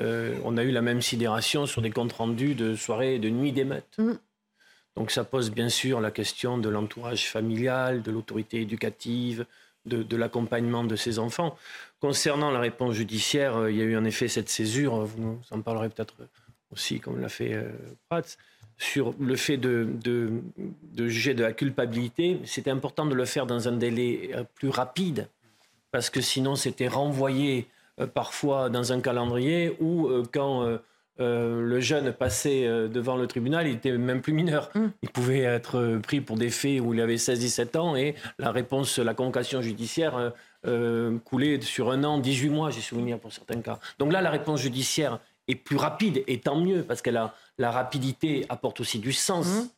Euh, 0.00 0.36
on 0.44 0.56
a 0.56 0.64
eu 0.64 0.72
la 0.72 0.82
même 0.82 1.00
sidération 1.00 1.66
sur 1.66 1.80
des 1.80 1.90
comptes 1.90 2.12
rendus 2.12 2.54
de 2.54 2.74
soirées 2.74 3.14
et 3.14 3.18
de 3.18 3.30
nuits 3.30 3.52
d'émeutes. 3.52 3.96
Mm. 3.98 4.14
Donc 4.96 5.12
ça 5.12 5.24
pose 5.24 5.50
bien 5.50 5.68
sûr 5.68 6.00
la 6.00 6.10
question 6.10 6.58
de 6.58 6.68
l'entourage 6.68 7.30
familial, 7.30 8.02
de 8.02 8.10
l'autorité 8.10 8.60
éducative, 8.60 9.46
de, 9.86 10.16
l'accompagnement 10.16 10.84
de 10.84 10.96
ces 10.96 11.18
enfants. 11.18 11.56
Concernant 12.00 12.50
la 12.50 12.60
réponse 12.60 12.94
judiciaire, 12.94 13.56
euh, 13.56 13.70
il 13.70 13.78
y 13.78 13.82
a 13.82 13.84
eu 13.84 13.96
en 13.96 14.04
effet 14.04 14.28
cette 14.28 14.48
césure, 14.48 15.04
vous 15.06 15.40
en 15.52 15.60
parlerez 15.62 15.88
peut-être 15.88 16.14
aussi, 16.72 17.00
comme 17.00 17.20
l'a 17.20 17.28
fait 17.28 17.54
euh, 17.54 17.70
Prats 18.08 18.36
sur 18.80 19.14
le 19.20 19.36
fait 19.36 19.58
de, 19.58 19.86
de, 20.02 21.08
juger 21.08 21.34
de 21.34 21.42
la 21.42 21.52
culpabilité, 21.52 22.40
c'était 22.44 22.70
important 22.70 23.04
de 23.04 23.14
le 23.14 23.26
faire 23.26 23.44
dans 23.44 23.68
un 23.68 23.72
délai 23.72 24.30
euh, 24.34 24.44
plus 24.54 24.70
rapide, 24.70 25.28
parce 25.90 26.08
que 26.08 26.22
sinon 26.22 26.56
c'était 26.56 26.88
renvoyé 26.88 27.68
euh, 28.00 28.06
parfois 28.06 28.70
dans 28.70 28.92
un 28.92 29.00
calendrier 29.02 29.76
où 29.80 30.08
euh, 30.08 30.24
quand 30.32 30.78
le 31.18 31.80
jeune 31.80 32.14
passait 32.14 32.66
devant 32.88 33.16
le 33.16 33.26
tribunal, 33.26 33.66
il 33.66 33.74
était 33.74 33.92
même 33.98 34.22
plus 34.22 34.32
mineur. 34.32 34.70
Mm. 34.74 34.86
Il 35.02 35.10
pouvait 35.10 35.40
être 35.40 35.98
pris 36.02 36.22
pour 36.22 36.38
des 36.38 36.48
faits 36.48 36.80
où 36.80 36.94
il 36.94 37.00
avait 37.02 37.16
16-17 37.16 37.76
ans 37.76 37.94
et 37.94 38.14
la 38.38 38.50
réponse, 38.50 38.98
la 38.98 39.12
convocation 39.12 39.60
judiciaire 39.60 40.32
coulait 41.26 41.60
sur 41.60 41.90
un 41.90 42.04
an, 42.04 42.16
18 42.16 42.48
mois, 42.48 42.70
j'ai 42.70 42.80
souvenir 42.80 43.18
pour 43.18 43.34
certains 43.34 43.60
cas. 43.60 43.78
Donc 43.98 44.14
là, 44.14 44.22
la 44.22 44.30
réponse 44.30 44.62
judiciaire 44.62 45.18
est 45.46 45.56
plus 45.56 45.76
rapide, 45.76 46.22
et 46.26 46.38
tant 46.38 46.58
mieux, 46.58 46.82
parce 46.82 47.02
que 47.02 47.10
la, 47.10 47.34
la 47.60 47.70
rapidité 47.70 48.46
apporte 48.48 48.80
aussi 48.80 48.98
du 48.98 49.12
sens. 49.12 49.46
Mmh. 49.46 49.68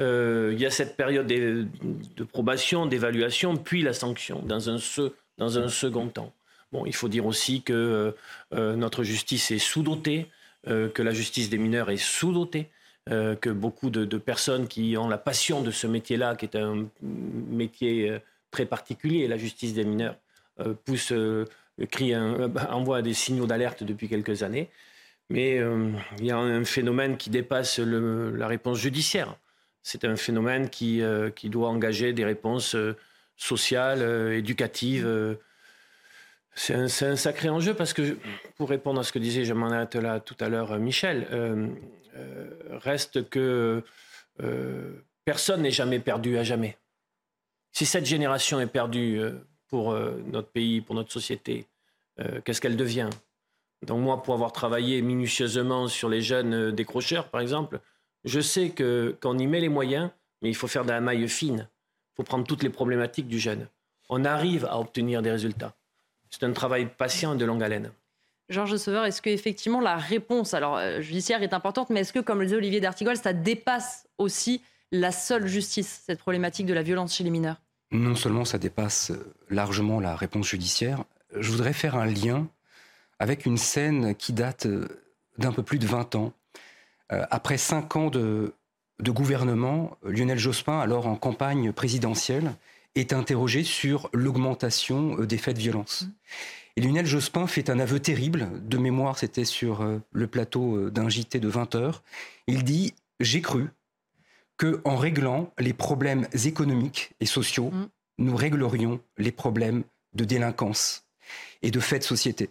Euh, 0.00 0.50
il 0.52 0.60
y 0.60 0.66
a 0.66 0.70
cette 0.70 0.96
période 0.96 1.28
de, 1.28 2.24
probation, 2.24 2.86
d'évaluation, 2.86 3.56
puis 3.56 3.82
la 3.82 3.92
sanction, 3.92 4.42
dans 4.42 4.68
un, 4.68 4.78
dans 5.38 5.58
un 5.58 5.68
second 5.68 6.08
temps. 6.08 6.32
Bon, 6.72 6.86
il 6.86 6.94
faut 6.94 7.08
dire 7.08 7.26
aussi 7.26 7.62
que 7.62 8.14
euh, 8.52 8.76
notre 8.76 9.04
justice 9.04 9.52
est 9.52 9.58
sous-dotée, 9.58 10.26
euh, 10.66 10.88
que 10.88 11.02
la 11.02 11.12
justice 11.12 11.50
des 11.50 11.58
mineurs 11.58 11.90
est 11.90 11.96
sous-dotée, 11.96 12.68
que 13.06 13.50
beaucoup 13.50 13.90
de, 13.90 14.18
personnes 14.18 14.68
qui 14.68 14.96
ont 14.96 15.08
la 15.08 15.18
passion 15.18 15.62
de 15.62 15.72
ce 15.72 15.88
métier-là, 15.88 16.36
qui 16.36 16.44
est 16.44 16.54
un 16.54 16.86
métier 17.02 18.20
très 18.52 18.66
particulier, 18.66 19.26
la 19.26 19.36
justice 19.36 19.74
des 19.74 19.82
mineurs, 19.82 20.14
poussent, 20.84 21.14
crient, 21.90 22.14
envoient 22.70 23.02
des 23.02 23.14
signaux 23.14 23.46
d'alerte 23.46 23.82
depuis 23.82 24.08
quelques 24.08 24.44
années. 24.44 24.70
Mais 25.30 25.60
il 26.18 26.24
y 26.24 26.30
a 26.30 26.36
un 26.36 26.64
phénomène 26.64 27.16
qui 27.16 27.30
dépasse 27.30 27.78
la 27.78 28.46
réponse 28.46 28.78
judiciaire. 28.78 29.36
C'est 29.82 30.04
un 30.04 30.16
phénomène 30.16 30.68
qui, 30.68 31.02
qui 31.36 31.48
doit 31.48 31.68
engager 31.68 32.12
des 32.12 32.24
réponses 32.24 32.76
sociales, 33.36 34.32
éducatives 34.32 35.38
c'est 36.54 36.74
un, 36.74 37.16
sacré 37.16 37.48
enjeu 37.48 37.74
parce 37.74 37.92
que, 37.92 38.18
pour 38.56 38.68
répondre 38.68 39.00
à 39.00 39.04
ce 39.04 39.12
que 39.12 39.18
disait, 39.18 39.44
je 39.44 39.54
m'en 39.54 39.70
arrête 39.70 39.94
là 39.94 40.20
tout 40.20 40.36
à 40.40 40.48
l'heure, 40.48 40.78
Michel, 40.78 41.26
euh, 41.32 41.68
euh, 42.16 42.50
reste 42.72 43.28
que 43.30 43.82
euh, 44.42 44.92
personne 45.24 45.62
n'est 45.62 45.70
jamais 45.70 46.00
perdu 46.00 46.36
à 46.38 46.44
jamais. 46.44 46.76
Si 47.72 47.86
cette 47.86 48.04
génération 48.04 48.60
est 48.60 48.66
perdue 48.66 49.20
pour 49.68 49.94
notre 49.94 50.48
pays, 50.48 50.80
pour 50.80 50.96
notre 50.96 51.12
société, 51.12 51.66
qu'est-ce 52.44 52.60
qu'elle 52.60 52.76
devient? 52.76 53.08
Donc 53.86 54.00
moi, 54.00 54.22
pour 54.22 54.34
avoir 54.34 54.52
travaillé 54.52 55.00
minutieusement 55.02 55.88
sur 55.88 56.08
les 56.08 56.20
jeunes 56.20 56.70
décrocheurs, 56.72 57.28
par 57.28 57.40
exemple, 57.40 57.80
je 58.24 58.40
sais 58.40 58.70
que 58.70 59.16
quand 59.20 59.34
on 59.34 59.38
y 59.38 59.46
met 59.46 59.60
les 59.60 59.68
moyens, 59.68 60.10
mais 60.42 60.50
il 60.50 60.54
faut 60.54 60.68
faire 60.68 60.84
de 60.84 60.90
la 60.90 61.00
maille 61.00 61.28
fine. 61.28 61.68
Il 62.12 62.16
faut 62.16 62.22
prendre 62.22 62.46
toutes 62.46 62.62
les 62.62 62.70
problématiques 62.70 63.28
du 63.28 63.38
jeune. 63.38 63.68
On 64.08 64.24
arrive 64.24 64.66
à 64.66 64.78
obtenir 64.78 65.22
des 65.22 65.30
résultats 65.30 65.74
c'est 66.30 66.44
un 66.44 66.52
travail 66.52 66.88
patient 66.96 67.34
et 67.34 67.38
de 67.38 67.44
longue 67.44 67.62
haleine. 67.62 67.90
Georges 68.48 68.76
Sauveur, 68.76 69.04
est-ce 69.04 69.22
qu'effectivement 69.22 69.80
la 69.80 69.96
réponse 69.96 70.54
alors, 70.54 70.76
euh, 70.76 71.00
judiciaire 71.00 71.42
est 71.42 71.52
importante, 71.52 71.90
mais 71.90 72.00
est-ce 72.00 72.12
que, 72.12 72.18
comme 72.18 72.40
le 72.40 72.46
disait 72.46 72.56
Olivier 72.56 72.80
D'Artigol, 72.80 73.16
ça 73.16 73.32
dépasse 73.32 74.08
aussi 74.18 74.62
la 74.90 75.12
seule 75.12 75.46
justice, 75.46 76.02
cette 76.06 76.18
problématique 76.18 76.66
de 76.66 76.74
la 76.74 76.82
violence 76.82 77.14
chez 77.14 77.22
les 77.22 77.30
mineurs? 77.30 77.60
Non 77.92 78.16
seulement 78.16 78.44
ça 78.44 78.58
dépasse 78.58 79.10
euh, 79.10 79.34
largement 79.50 80.00
la 80.00 80.16
réponse 80.16 80.48
judiciaire, 80.48 81.04
je 81.36 81.50
voudrais 81.50 81.72
faire 81.72 81.94
un 81.94 82.06
lien 82.06 82.48
avec 83.20 83.46
une 83.46 83.56
scène 83.56 84.16
qui 84.16 84.32
date 84.32 84.66
euh, 84.66 84.88
d'un 85.38 85.52
peu 85.52 85.62
plus 85.62 85.78
de 85.78 85.86
20 85.86 86.16
ans. 86.16 86.32
Après 87.08 87.58
cinq 87.58 87.96
ans 87.96 88.08
de, 88.08 88.54
de 89.00 89.10
gouvernement, 89.10 89.96
Lionel 90.04 90.38
Jospin, 90.38 90.78
alors 90.78 91.06
en 91.06 91.16
campagne 91.16 91.72
présidentielle, 91.72 92.54
est 92.94 93.12
interrogé 93.12 93.62
sur 93.62 94.10
l'augmentation 94.12 95.20
euh, 95.20 95.26
des 95.26 95.38
faits 95.38 95.56
de 95.56 95.60
violence. 95.60 96.02
Mmh. 96.02 96.12
Et 96.76 96.80
Lionel 96.82 97.06
Jospin 97.06 97.46
fait 97.46 97.70
un 97.70 97.78
aveu 97.78 98.00
terrible, 98.00 98.48
de 98.62 98.78
mémoire 98.78 99.18
c'était 99.18 99.44
sur 99.44 99.82
euh, 99.82 99.98
le 100.12 100.26
plateau 100.26 100.76
euh, 100.76 100.90
d'un 100.90 101.08
JT 101.08 101.40
de 101.40 101.48
20 101.48 101.74
heures. 101.74 102.02
Il 102.46 102.64
dit 102.64 102.94
J'ai 103.20 103.40
cru 103.40 103.68
que 104.56 104.80
en 104.84 104.96
réglant 104.96 105.52
les 105.58 105.72
problèmes 105.72 106.26
économiques 106.44 107.12
et 107.20 107.26
sociaux, 107.26 107.70
mmh. 107.70 107.88
nous 108.18 108.36
réglerions 108.36 109.00
les 109.18 109.32
problèmes 109.32 109.84
de 110.14 110.24
délinquance 110.24 111.06
et 111.62 111.70
de 111.70 111.80
faits 111.80 112.02
de 112.02 112.06
société. 112.06 112.50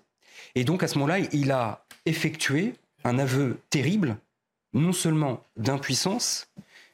Et 0.55 0.63
donc 0.63 0.83
à 0.83 0.87
ce 0.87 0.97
moment-là, 0.99 1.19
il 1.31 1.51
a 1.51 1.85
effectué 2.05 2.73
un 3.03 3.19
aveu 3.19 3.59
terrible, 3.69 4.17
non 4.73 4.93
seulement 4.93 5.45
d'impuissance, 5.57 6.49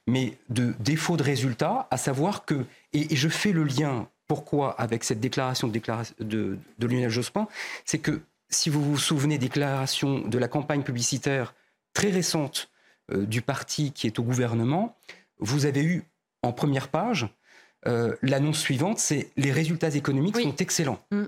mais 0.07 0.37
de 0.49 0.73
défaut 0.79 1.17
de 1.17 1.23
résultat, 1.23 1.87
à 1.89 1.97
savoir 1.97 2.45
que, 2.45 2.65
et, 2.93 3.15
je 3.15 3.29
fais 3.29 3.51
le 3.51 3.63
lien, 3.63 4.07
pourquoi, 4.27 4.71
avec 4.79 5.03
cette 5.03 5.19
déclaration 5.19 5.67
de, 5.67 5.81
de, 6.19 6.59
de 6.77 6.87
Lionel 6.87 7.09
Jospin, 7.09 7.47
c'est 7.85 7.99
que 7.99 8.21
si 8.49 8.69
vous 8.69 8.83
vous 8.83 8.97
souvenez 8.97 9.37
des 9.37 9.47
déclarations 9.47 10.19
de 10.19 10.37
la 10.37 10.47
campagne 10.47 10.83
publicitaire 10.83 11.55
très 11.93 12.09
récente 12.09 12.69
euh, 13.11 13.25
du 13.25 13.41
parti 13.41 13.91
qui 13.91 14.07
est 14.07 14.19
au 14.19 14.23
gouvernement, 14.23 14.95
vous 15.39 15.65
avez 15.65 15.83
eu 15.83 16.03
en 16.43 16.53
première 16.53 16.89
page 16.89 17.27
euh, 17.87 18.15
l'annonce 18.21 18.59
suivante, 18.59 18.99
c'est 18.99 19.31
les 19.37 19.51
résultats 19.51 19.95
économiques 19.95 20.37
sont 20.37 20.55
excellents. 20.55 20.99
Mm. 21.11 21.25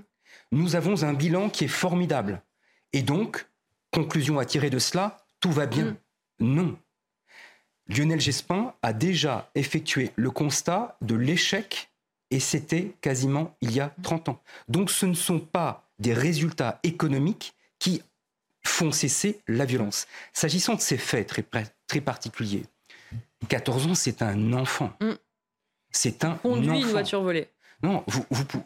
Nous 0.52 0.76
avons 0.76 1.02
un 1.02 1.12
bilan 1.12 1.50
qui 1.50 1.64
est 1.64 1.68
formidable. 1.68 2.42
Et 2.92 3.02
donc, 3.02 3.46
conclusion 3.92 4.38
à 4.38 4.44
tirer 4.44 4.70
de 4.70 4.78
cela, 4.78 5.18
tout 5.40 5.52
va 5.52 5.66
bien. 5.66 5.96
Mm. 6.40 6.54
Non. 6.54 6.78
Lionel 7.88 8.20
Gespin 8.20 8.74
a 8.82 8.92
déjà 8.92 9.50
effectué 9.54 10.10
le 10.16 10.30
constat 10.30 10.96
de 11.00 11.14
l'échec 11.14 11.90
et 12.30 12.40
c'était 12.40 12.92
quasiment 13.00 13.56
il 13.60 13.72
y 13.72 13.80
a 13.80 13.94
30 14.02 14.28
ans. 14.28 14.42
Donc 14.68 14.90
ce 14.90 15.06
ne 15.06 15.14
sont 15.14 15.40
pas 15.40 15.88
des 15.98 16.12
résultats 16.12 16.80
économiques 16.82 17.54
qui 17.78 18.02
font 18.62 18.92
cesser 18.92 19.40
la 19.48 19.64
violence. 19.64 20.06
S'agissant 20.34 20.74
de 20.74 20.80
ces 20.80 20.98
faits 20.98 21.26
très, 21.26 21.44
très 21.86 22.00
particuliers, 22.00 22.64
14 23.48 23.86
ans, 23.86 23.94
c'est 23.94 24.20
un 24.20 24.52
enfant. 24.52 24.92
Mm. 25.00 25.12
C'est 25.90 26.24
un 26.24 26.34
Conduit 26.34 26.68
enfant. 26.70 26.80
une 26.80 26.86
voiture 26.86 27.22
volée. 27.22 27.48
Non, 27.82 28.04
vous, 28.06 28.24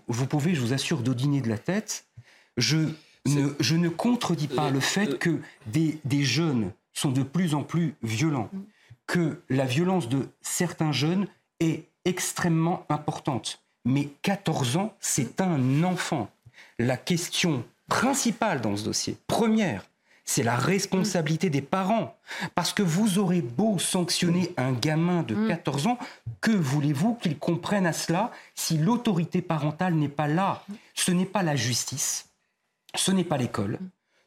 vous, 0.09 0.27
pouvez, 0.27 0.55
je 0.55 0.61
vous 0.61 0.73
assure, 0.73 1.03
dodiner 1.03 1.41
de 1.41 1.49
la 1.49 1.59
tête. 1.59 2.07
Je 2.57 2.89
ne, 3.27 3.49
je 3.61 3.77
ne 3.77 3.89
contredis 3.89 4.49
pas 4.49 4.71
le 4.71 4.81
fait 4.81 5.19
que 5.19 5.41
des, 5.67 5.99
des 6.05 6.25
jeunes 6.25 6.73
sont 6.93 7.13
de 7.13 7.23
plus 7.23 7.55
en 7.55 7.63
plus 7.63 7.95
violents. 8.03 8.49
Mm 8.53 8.61
que 9.07 9.43
la 9.51 9.67
violence 9.67 10.09
de 10.09 10.29
certains 10.41 10.93
jeunes 10.93 11.27
est 11.61 11.89
extrêmement 12.05 12.87
importante. 12.89 13.63
Mais 13.85 14.09
14 14.23 14.77
ans, 14.77 14.95
c'est 15.01 15.41
un 15.41 15.85
enfant. 15.85 16.31
La 16.79 16.97
question 16.97 17.65
principale 17.89 18.61
dans 18.61 18.77
ce 18.77 18.85
dossier, 18.85 19.19
première, 19.27 19.85
c'est 20.25 20.43
la 20.43 20.57
responsabilité 20.57 21.51
des 21.51 21.63
parents. 21.63 22.17
Parce 22.55 22.73
que 22.73 22.83
vous 22.83 23.19
aurez 23.19 23.43
beau 23.43 23.79
sanctionner 23.79 24.53
un 24.57 24.73
gamin 24.73 25.23
de 25.23 25.49
14 25.49 25.85
mm. 25.85 25.91
ans, 25.91 25.99
que 26.41 26.51
voulez-vous 26.51 27.15
qu'il 27.15 27.39
comprenne 27.39 27.87
à 27.87 27.93
cela 27.93 28.31
si 28.55 28.79
l'autorité 28.79 29.43
parentale 29.43 29.95
n'est 29.95 30.09
pas 30.09 30.29
là? 30.29 30.65
Ce 30.95 31.11
n'est 31.11 31.27
pas 31.27 31.43
la 31.43 31.57
justice, 31.57 32.31
ce 32.95 33.11
n'est 33.11 33.25
pas 33.25 33.37
l'école, 33.37 33.79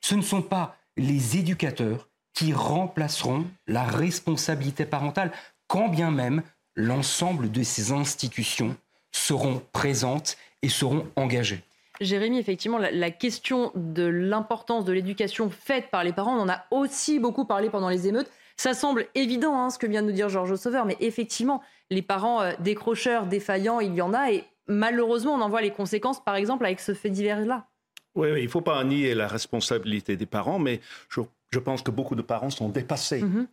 ce 0.02 0.16
ne 0.16 0.22
sont 0.22 0.42
pas 0.42 0.78
les 0.98 1.38
éducateurs, 1.38 2.08
qui 2.34 2.54
remplaceront 2.54 3.46
la 3.66 3.84
responsabilité 3.84 4.86
parentale, 4.86 5.32
quand 5.68 5.88
bien 5.88 6.12
même 6.12 6.44
l'ensemble 6.76 7.50
de 7.50 7.64
ces 7.64 7.92
institutions 7.92 8.76
seront 9.12 9.64
présentes 9.72 10.38
et 10.62 10.70
seront 10.70 11.08
engagées. 11.16 11.64
Jérémy, 12.02 12.40
effectivement, 12.40 12.78
la, 12.78 13.12
question 13.12 13.72
de 13.76 14.04
l'importance 14.04 14.86
de 14.86 14.94
l'éducation 14.94 15.50
faite 15.50 15.90
par 15.92 16.04
les 16.04 16.14
parents, 16.14 16.36
on 16.38 16.42
en 16.42 16.50
a 16.50 16.66
aussi 16.72 17.20
beaucoup 17.20 17.46
parlé 17.46 17.70
pendant 17.70 17.90
les 17.90 18.08
émeutes. 18.08 18.30
Ça 18.58 18.74
semble 18.74 19.08
évident, 19.16 19.58
hein, 19.60 19.70
ce 19.70 19.78
que 19.78 19.88
vient 19.88 20.02
de 20.02 20.08
nous 20.08 20.14
dire 20.14 20.30
Georges 20.30 20.56
Sauveur, 20.56 20.86
mais 20.86 20.98
effectivement, 21.00 21.62
les 21.90 22.02
parents 22.02 22.42
euh, 22.42 22.54
décrocheurs, 22.60 23.26
défaillants, 23.26 23.80
il 23.80 23.94
y 23.94 24.02
en 24.02 24.14
a, 24.14 24.32
et 24.32 24.44
malheureusement, 24.68 25.34
on 25.34 25.42
en 25.42 25.50
voit 25.50 25.62
les 25.62 25.72
conséquences, 25.72 26.24
par 26.24 26.36
exemple, 26.36 26.66
avec 26.66 26.80
ce 26.80 26.94
fait 26.94 27.10
divers-là. 27.10 27.68
Oui, 28.16 28.30
il 28.38 28.46
ne 28.46 28.50
faut 28.50 28.62
pas 28.62 28.82
nier 28.84 29.14
la 29.14 29.28
responsabilité 29.28 30.16
des 30.16 30.26
parents, 30.26 30.60
mais 30.60 30.80
je 31.10 31.22
je 31.56 31.60
pense 31.60 31.82
que 31.82 31.92
beaucoup 31.92 32.16
de 32.16 32.22
parents 32.22 32.50
sont 32.50 32.68
dépassés. 32.68 33.24
Mm-hmm. 33.24 33.48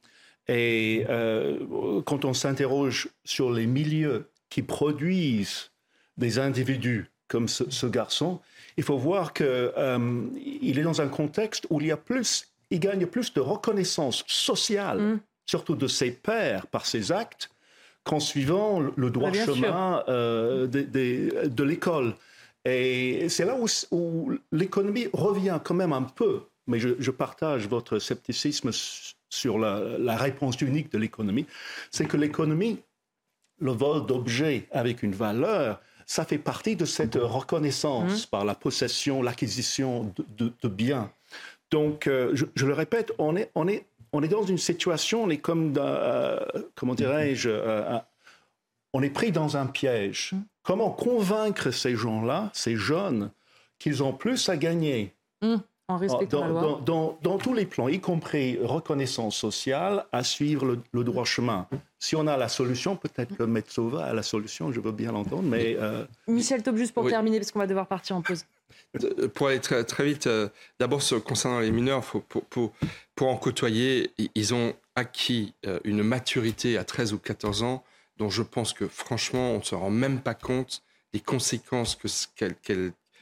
Et 0.49 1.07
euh, 1.09 2.03
quand 2.05 2.25
on 2.25 2.35
s'interroge 2.35 3.09
sur 3.25 3.53
les 3.53 3.67
milieux 3.67 4.29
qui 4.51 4.63
produisent 4.63 5.71
des 6.17 6.41
individus 6.41 7.12
comme 7.33 7.49
ce, 7.49 7.87
garçon, 7.87 8.41
il 8.77 8.85
faut 8.85 8.99
voir 8.99 9.33
qu'il 9.33 9.47
euh, 9.49 10.27
est 10.63 10.83
dans 10.83 11.01
un 11.01 11.09
contexte 11.09 11.67
où 11.71 11.81
il 11.81 11.89
y 11.89 11.91
a 11.91 11.97
plus, 11.97 12.47
il 12.71 12.79
gagne 12.79 13.07
plus 13.07 13.33
de 13.33 13.41
reconnaissance 13.41 14.23
sociale, 14.27 14.99
mm. 15.01 15.21
surtout 15.47 15.75
de 15.75 15.89
ses 15.89 16.13
pairs 16.13 16.67
par 16.69 16.87
ses 16.87 17.11
actes, 17.11 17.51
qu'en 18.05 18.21
suivant 18.21 18.81
le 18.81 19.11
droit 19.11 19.31
bah, 19.31 19.45
chemin 19.45 20.05
euh, 20.09 20.67
de, 20.67 21.63
l'école. 21.65 22.15
Et 22.65 23.29
c'est 23.29 23.45
là 23.45 23.57
où 23.91 24.33
l'économie 24.53 25.09
revient 25.13 25.59
quand 25.65 25.75
même 25.75 25.93
un 25.93 26.03
peu 26.03 26.43
mais 26.67 26.79
je, 26.79 27.11
partage 27.11 27.67
votre 27.69 27.99
scepticisme 27.99 28.71
sur 29.29 29.59
la, 29.59 30.17
réponse 30.17 30.61
unique 30.61 30.93
de 30.93 30.99
l'économie, 30.99 31.47
c'est 31.91 32.07
que 32.07 32.17
l'économie, 32.17 32.79
le 33.59 33.73
vol 33.73 34.07
d'objets 34.07 34.69
avec 34.71 35.03
une 35.03 35.13
valeur, 35.13 35.81
ça 36.07 36.25
fait 36.25 36.39
partie 36.39 36.77
de 36.77 36.85
cette 36.85 37.17
reconnaissance 37.17 38.27
mmh. 38.27 38.31
par 38.31 38.45
la 38.45 38.55
possession, 38.55 39.23
l'acquisition 39.23 40.13
de, 40.37 40.69
biens. 40.69 41.11
Donc, 41.71 42.07
euh, 42.07 42.35
je, 42.35 42.67
le 42.67 42.73
répète, 42.73 43.13
on 43.19 43.37
est, 43.37 43.51
on, 43.55 43.67
est, 43.69 43.87
on 44.13 44.23
est 44.23 44.29
dans 44.29 44.43
une 44.43 44.59
situation, 44.59 45.25
on 45.25 45.31
est 45.31 45.39
comme, 45.39 45.75
euh, 45.77 46.39
comment 46.75 46.95
dirais-je, 46.95 47.49
euh, 47.51 47.99
on 48.93 49.03
est 49.03 49.11
pris 49.11 49.33
dans 49.33 49.57
un 49.57 49.67
piège. 49.67 50.33
Mmh. 50.33 50.41
Comment 50.63 50.91
convaincre 50.91 51.71
ces 51.71 51.97
gens-là, 51.97 52.51
ces 52.53 52.77
jeunes, 52.77 53.31
qu'ils 53.79 54.03
ont 54.03 54.13
plus 54.13 54.49
à 54.49 54.57
gagner? 54.57 55.15
Mmh. 55.41 55.57
En 55.89 55.97
respectant 55.97 56.41
dans, 56.41 56.47
la 56.47 56.61
loi. 56.61 56.81
Dans, 57.23 57.39
tous 57.39 57.55
les 57.55 57.67
plans, 57.67 57.89
y 57.89 58.01
compris 58.01 58.59
reconnaissance 58.63 59.37
sociale, 59.37 60.07
à 60.13 60.23
suivre 60.23 60.79
le, 60.93 61.05
droit 61.05 61.25
chemin. 61.25 61.67
Si 62.03 62.17
on 62.17 62.27
a 62.27 62.37
la 62.37 62.49
solution, 62.49 62.97
peut-être 62.97 63.37
que 63.37 63.45
Metsova 63.45 64.07
a 64.07 64.13
la 64.13 64.25
solution, 64.25 64.73
je 64.73 64.81
veux 64.81 64.91
bien 64.91 65.13
l'entendre, 65.13 65.45
mais... 65.45 65.77
Euh... 65.79 66.05
Michel 66.27 66.61
Taub, 66.61 66.77
juste 66.77 66.93
pour 66.93 67.09
terminer, 67.09 67.39
parce 67.39 67.53
qu'on 67.53 67.61
va 67.61 67.69
devoir 67.69 67.87
partir 67.87 68.17
en 68.17 68.23
pause. 68.23 68.45
Pour 69.35 69.47
aller 69.47 69.61
très, 69.61 69.85
très 69.85 70.05
vite, 70.05 70.27
euh, 70.27 70.49
d'abord 70.81 71.01
concernant 71.25 71.61
les 71.61 71.71
mineurs, 71.71 72.05
faut, 72.05 72.19
pour, 72.19 72.45
pour, 72.47 72.73
pour, 73.15 73.29
en 73.29 73.37
côtoyer, 73.37 74.11
ils 74.35 74.53
ont 74.53 74.75
acquis 74.97 75.55
euh, 75.65 75.79
une 75.85 76.03
maturité 76.03 76.77
à 76.77 76.83
13 76.83 77.13
ou 77.13 77.19
14 77.19 77.63
ans 77.63 77.85
dont 78.17 78.31
je 78.31 78.43
pense 78.43 78.73
que 78.73 78.89
franchement, 78.89 79.53
on 79.53 79.59
ne 79.59 79.63
se 79.63 79.77
rend 79.77 79.91
même 79.91 80.21
pas 80.21 80.35
compte 80.35 80.83
des 81.13 81.21
conséquences 81.21 81.95
que, 81.95 82.49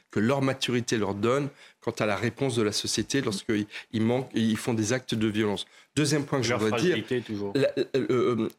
que 0.09 0.19
leur 0.19 0.41
maturité 0.41 0.97
leur 0.97 1.13
donne 1.13 1.49
quant 1.81 1.91
à 1.91 2.05
la 2.05 2.15
réponse 2.15 2.55
de 2.55 2.61
la 2.61 2.71
société 2.71 3.21
lorsqu'ils 3.21 3.65
ils 3.91 4.01
manquent, 4.01 4.29
ils 4.33 4.57
font 4.57 4.73
des 4.73 4.93
actes 4.93 5.15
de 5.15 5.27
violence. 5.27 5.65
Deuxième 5.95 6.25
point 6.25 6.39
que 6.39 6.45
je 6.45 6.53
voudrais 6.53 6.79
dire, 6.79 7.03
toujours. 7.25 7.53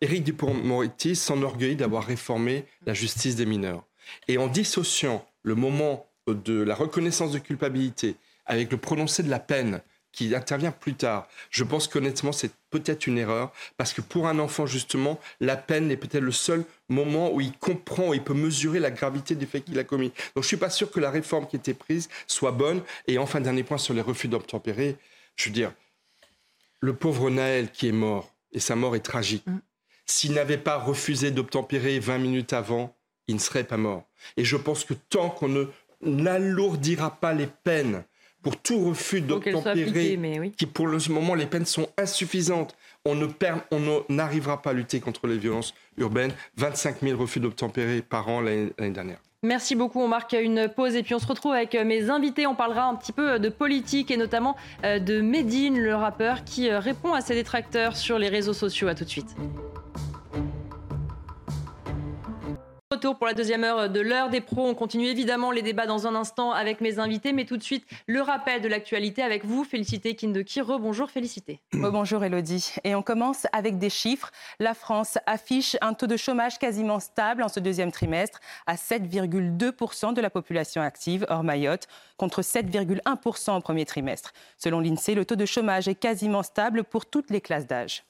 Éric 0.01 0.25
Dupond-Moretti 0.25 1.17
s'enorgueillit 1.17 1.77
d'avoir 1.77 2.05
réformé 2.05 2.65
la 2.85 2.95
justice 2.95 3.37
des 3.37 3.47
mineurs. 3.47 3.85
Et 4.29 4.39
en 4.39 4.49
dissociant 4.49 5.25
le 5.43 5.55
moment 5.55 6.07
de 6.27 6.63
la 6.63 6.75
reconnaissance 6.75 7.33
de 7.33 7.39
culpabilité 7.39 8.17
avec 8.47 8.71
le 8.71 8.77
prononcé 8.77 9.23
de 9.23 9.31
la 9.31 9.39
peine 9.39 9.81
qui 10.13 10.35
intervient 10.35 10.73
plus 10.73 10.95
tard, 10.95 11.27
je 11.51 11.65
pense 11.65 11.89
qu'honnêtement, 11.89 12.33
c'est 12.33 12.53
peut-être 12.71 13.07
une 13.07 13.19
erreur, 13.19 13.53
parce 13.77 13.93
que 13.93 14.01
pour 14.01 14.29
un 14.29 14.39
enfant, 14.39 14.67
justement, 14.67 15.19
la 15.41 15.57
peine 15.57 15.91
est 15.91 15.97
peut-être 15.97 16.23
le 16.23 16.33
seul 16.33 16.65
moment 16.89 17.33
où 17.33 17.41
il 17.41 17.53
comprend, 17.53 18.09
où 18.09 18.15
il 18.15 18.23
peut 18.23 18.35
mesurer 18.35 18.79
la 18.79 18.91
gravité 18.91 19.35
des 19.35 19.47
faits 19.47 19.65
qu'il 19.65 19.79
a 19.79 19.85
commis. 19.85 20.09
Donc 20.09 20.37
je 20.37 20.41
ne 20.41 20.45
suis 20.45 20.57
pas 20.57 20.71
sûr 20.71 20.91
que 20.91 21.01
la 21.01 21.11
réforme 21.11 21.47
qui 21.47 21.57
a 21.57 21.59
été 21.59 21.75
prise 21.75 22.09
soit 22.27 22.53
bonne. 22.53 22.83
Et 23.07 23.19
enfin, 23.19 23.41
dernier 23.41 23.63
point 23.63 23.79
sur 23.79 23.95
les 23.95 24.03
refus 24.03 24.29
d'obtempérer, 24.29 24.97
je 25.37 25.47
veux 25.47 25.55
dire, 25.55 25.73
le 26.81 26.95
pauvre 26.95 27.31
Naël 27.31 27.71
qui 27.71 27.89
est 27.89 27.93
mort, 27.93 28.35
et 28.53 28.61
sa 28.61 28.77
mort 28.77 28.95
est 28.97 29.01
tragique, 29.01 29.47
mm. 29.47 29.61
s'il 30.05 30.33
n'avait 30.35 30.59
pas 30.59 30.77
refusé 30.77 31.31
d'obtempérer 31.31 31.99
20 31.99 32.19
minutes 32.19 32.53
avant, 32.53 32.95
il 33.29 33.37
ne 33.37 33.41
serait 33.41 33.65
pas 33.65 33.77
mort. 33.77 34.05
Et 34.37 34.45
je 34.45 34.57
pense 34.57 34.85
que 34.85 34.95
tant 34.95 35.31
qu'on 35.31 35.49
ne 35.49 35.67
n'alourdira 36.03 37.19
pas 37.21 37.33
les 37.33 37.47
peines 37.47 38.05
pour 38.43 38.57
tout 38.57 38.89
refus 38.89 39.21
d'obtempérer, 39.21 40.53
qui 40.57 40.67
pour 40.67 40.87
le 40.87 40.99
moment 41.09 41.35
les 41.35 41.47
peines 41.47 41.67
sont 41.67 41.89
insuffisantes, 41.97 42.77
on 43.05 43.15
ne 43.15 44.13
n'arrivera 44.13 44.63
pas 44.63 44.71
à 44.71 44.73
lutter 44.73 45.01
contre 45.01 45.27
les 45.27 45.39
violences 45.39 45.75
urbaines. 45.97 46.33
25 46.57 47.01
000 47.03 47.21
refus 47.21 47.41
d'obtempérer 47.41 48.03
par 48.03 48.29
an 48.29 48.41
l'année 48.41 48.73
dernière. 48.79 49.19
Merci 49.45 49.75
beaucoup. 49.75 50.01
On 50.01 50.07
marque 50.07 50.37
une 50.41 50.69
pause 50.69 50.95
et 50.95 51.03
puis 51.03 51.17
on 51.17 51.19
se 51.19 51.27
retrouve 51.27 51.53
avec 51.53 51.75
mes 51.75 52.11
invités. 52.11 52.47
On 52.47 52.55
parlera 52.55 52.85
un 52.85 52.95
petit 52.95 53.11
peu 53.11 53.41
de 53.41 53.49
politique 53.49 54.13
et 54.13 54.17
notamment 54.17 54.57
euh, 54.85 55.01
de 55.01 55.21
Medine, 55.21 55.81
le 55.81 55.97
rappeur, 55.97 56.45
qui 56.45 56.71
euh, 56.71 56.79
répond 56.79 57.13
à 57.13 57.21
ses 57.21 57.35
détracteurs 57.35 57.97
sur 57.97 58.21
les 58.21 58.29
réseaux 58.29 58.53
sociaux. 58.53 58.87
À 58.87 58.95
tout 58.95 59.05
de 59.05 59.11
suite. 59.11 59.35
Retour 62.93 63.17
pour 63.17 63.27
la 63.27 63.33
deuxième 63.33 63.65
heure 63.65 63.89
de 63.89 64.01
l'heure 64.01 64.29
des 64.29 64.43
pros. 64.43 64.69
On 64.69 64.75
continue 64.75 65.07
évidemment 65.07 65.51
les 65.51 65.63
débats 65.63 65.87
dans 65.87 66.07
un 66.07 66.15
instant 66.15 66.53
avec 66.53 66.83
mes 66.83 66.99
invités, 66.99 67.33
mais 67.33 67.47
tout 67.47 67.57
de 67.57 67.63
suite 67.63 67.87
le 68.07 68.21
rappel 68.21 68.61
de 68.61 68.69
l'actualité 68.69 69.23
avec 69.23 69.47
vous, 69.47 69.65
Félicité 69.65 70.15
Kindeki. 70.15 70.61
Rebonjour 70.61 71.11
Félicité. 71.11 71.63
Bonjour 71.73 72.23
Elodie. 72.23 72.75
Et 72.85 72.95
on 72.95 73.01
commence 73.01 73.47
avec 73.55 73.79
des 73.79 73.89
chiffres. 73.89 74.31
La 74.61 74.75
France 74.75 75.17
affiche 75.25 75.75
un 75.81 75.95
taux 75.95 76.07
de 76.07 76.19
chômage 76.19 76.59
quasiment 76.59 77.01
stable 77.01 77.43
en 77.43 77.49
ce 77.49 77.61
deuxième 77.61 77.93
trimestre 77.93 78.41
à 78.67 78.75
7,2% 78.75 80.13
de 80.13 80.21
la 80.21 80.29
population 80.29 80.83
active 80.83 81.25
hors 81.31 81.45
Mayotte 81.45 81.89
contre 82.19 82.43
7,1% 82.43 83.57
au 83.57 83.61
premier 83.63 83.87
trimestre. 83.87 84.35
Selon 84.59 84.81
l'INSEE, 84.81 85.15
le 85.15 85.25
taux 85.25 85.37
de 85.37 85.47
chômage 85.47 85.89
est 85.89 85.95
quasiment 85.95 86.43
stable 86.43 86.85
pour 86.85 87.07
toutes 87.07 87.31
les 87.31 87.41
classes 87.41 87.67
d'âge. 87.67 88.05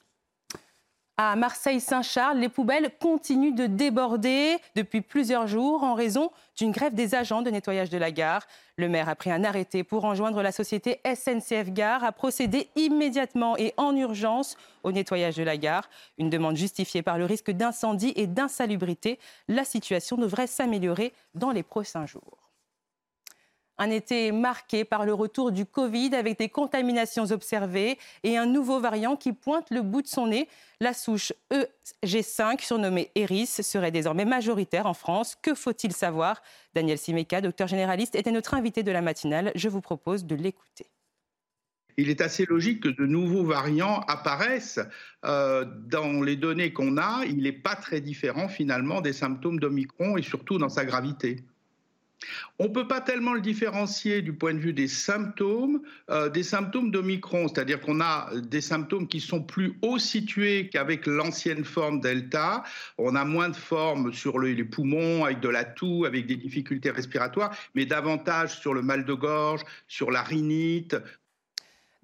À 1.18 1.36
Marseille-Saint-Charles, 1.36 2.38
les 2.38 2.48
poubelles 2.48 2.90
continuent 2.98 3.54
de 3.54 3.66
déborder 3.66 4.56
depuis 4.74 5.02
plusieurs 5.02 5.46
jours 5.46 5.84
en 5.84 5.92
raison 5.92 6.30
d'une 6.56 6.70
grève 6.70 6.94
des 6.94 7.14
agents 7.14 7.42
de 7.42 7.50
nettoyage 7.50 7.90
de 7.90 7.98
la 7.98 8.10
gare. 8.10 8.46
Le 8.76 8.88
maire 8.88 9.10
a 9.10 9.14
pris 9.14 9.30
un 9.30 9.44
arrêté 9.44 9.84
pour 9.84 10.06
enjoindre 10.06 10.42
la 10.42 10.52
société 10.52 11.00
SNCF 11.04 11.70
Gare 11.70 12.02
à 12.02 12.12
procéder 12.12 12.70
immédiatement 12.76 13.58
et 13.58 13.74
en 13.76 13.94
urgence 13.94 14.56
au 14.84 14.90
nettoyage 14.90 15.36
de 15.36 15.42
la 15.42 15.58
gare. 15.58 15.90
Une 16.16 16.30
demande 16.30 16.56
justifiée 16.56 17.02
par 17.02 17.18
le 17.18 17.26
risque 17.26 17.50
d'incendie 17.50 18.14
et 18.16 18.26
d'insalubrité. 18.26 19.18
La 19.48 19.64
situation 19.64 20.16
devrait 20.16 20.46
s'améliorer 20.46 21.12
dans 21.34 21.50
les 21.50 21.62
prochains 21.62 22.06
jours. 22.06 22.41
Un 23.83 23.91
été 23.91 24.30
marqué 24.30 24.85
par 24.85 25.05
le 25.05 25.12
retour 25.12 25.51
du 25.51 25.66
Covid 25.66 26.14
avec 26.14 26.39
des 26.39 26.49
contaminations 26.49 27.33
observées 27.33 27.99
et 28.22 28.39
un 28.39 28.47
nouveau 28.47 28.78
variant 28.78 29.16
qui 29.16 29.33
pointe 29.33 29.70
le 29.72 29.83
bout 29.83 30.03
de 30.03 30.07
son 30.07 30.28
nez. 30.28 30.49
La 30.78 30.95
souche 30.95 31.33
EG5, 32.05 32.64
surnommée 32.64 33.11
Eris, 33.16 33.49
serait 33.49 33.91
désormais 33.91 34.24
majoritaire 34.24 34.87
en 34.87 34.95
France. 34.95 35.37
Que 35.43 35.53
faut-il 35.57 35.93
savoir? 35.93 36.43
Daniel 36.74 36.97
Simeka, 36.97 37.41
docteur 37.41 37.66
généraliste, 37.66 38.14
était 38.14 38.30
notre 38.30 38.55
invité 38.55 38.85
de 38.85 38.93
la 38.93 39.03
matinale. 39.03 39.51
Je 39.57 39.68
vous 39.68 39.80
propose 39.80 40.26
de 40.26 40.37
l'écouter. 40.37 40.87
Il 41.97 42.09
est 42.09 42.20
assez 42.20 42.47
logique 42.47 42.85
que 42.85 42.89
de 42.89 43.05
nouveaux 43.05 43.45
variants 43.45 43.99
apparaissent. 44.07 44.78
Euh, 45.24 45.64
dans 45.89 46.22
les 46.22 46.37
données 46.37 46.72
qu'on 46.72 46.99
a, 46.99 47.24
il 47.26 47.43
n'est 47.43 47.51
pas 47.51 47.74
très 47.74 48.01
différent 48.01 48.47
finalement 48.47 49.01
des 49.01 49.12
symptômes 49.12 49.59
d'Omicron 49.59 50.16
et 50.16 50.22
surtout 50.22 50.59
dans 50.59 50.68
sa 50.68 50.85
gravité. 50.85 51.45
On 52.59 52.64
ne 52.64 52.68
peut 52.68 52.87
pas 52.87 53.01
tellement 53.01 53.35
le 53.35 53.41
différencier 53.41 54.23
du 54.23 54.33
point 54.33 54.55
de 54.55 54.59
vue 54.59 54.73
des 54.73 54.89
symptômes, 54.89 55.81
euh, 56.11 56.29
des 56.29 56.43
symptômes 56.43 56.91
d'Omicron, 56.91 57.49
c'est-à-dire 57.49 57.81
qu'on 57.81 58.01
a 58.01 58.31
des 58.37 58.61
symptômes 58.61 59.09
qui 59.09 59.20
sont 59.20 59.43
plus 59.43 59.79
haut 59.83 59.99
situés 59.99 60.68
qu'avec 60.68 61.07
l'ancienne 61.07 61.64
forme 61.64 62.01
Delta. 62.01 62.62
On 62.99 63.14
a 63.16 63.25
moins 63.25 63.49
de 63.49 63.57
formes 63.57 64.12
sur 64.12 64.39
les 64.39 64.64
poumons, 64.64 65.25
avec 65.25 65.41
de 65.41 65.49
la 65.49 65.64
toux, 65.64 66.05
avec 66.05 66.27
des 66.27 66.37
difficultés 66.37 66.91
respiratoires, 66.91 67.55
mais 67.75 67.87
davantage 67.87 68.59
sur 68.59 68.75
le 68.75 68.83
mal 68.83 69.05
de 69.05 69.14
gorge, 69.14 69.62
sur 69.89 70.11
la 70.11 70.23
rhinite, 70.23 70.97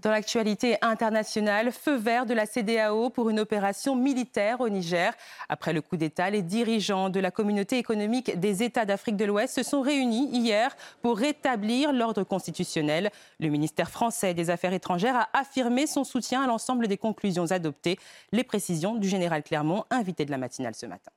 dans 0.00 0.10
l'actualité 0.10 0.76
internationale, 0.80 1.72
feu 1.72 1.96
vert 1.96 2.24
de 2.24 2.34
la 2.34 2.46
CDAO 2.46 3.10
pour 3.10 3.30
une 3.30 3.40
opération 3.40 3.96
militaire 3.96 4.60
au 4.60 4.68
Niger. 4.68 5.12
Après 5.48 5.72
le 5.72 5.80
coup 5.80 5.96
d'État, 5.96 6.30
les 6.30 6.42
dirigeants 6.42 7.10
de 7.10 7.18
la 7.18 7.32
communauté 7.32 7.78
économique 7.78 8.38
des 8.38 8.62
États 8.62 8.84
d'Afrique 8.84 9.16
de 9.16 9.24
l'Ouest 9.24 9.56
se 9.56 9.62
sont 9.64 9.80
réunis 9.80 10.28
hier 10.32 10.76
pour 11.02 11.18
rétablir 11.18 11.92
l'ordre 11.92 12.22
constitutionnel. 12.22 13.10
Le 13.40 13.48
ministère 13.48 13.90
français 13.90 14.34
des 14.34 14.50
Affaires 14.50 14.72
étrangères 14.72 15.16
a 15.16 15.28
affirmé 15.32 15.88
son 15.88 16.04
soutien 16.04 16.42
à 16.42 16.46
l'ensemble 16.46 16.86
des 16.86 16.96
conclusions 16.96 17.50
adoptées. 17.50 17.98
Les 18.30 18.44
précisions 18.44 18.94
du 18.94 19.08
général 19.08 19.42
Clermont, 19.42 19.84
invité 19.90 20.24
de 20.24 20.30
la 20.30 20.38
matinale 20.38 20.74
ce 20.74 20.86
matin 20.86 21.10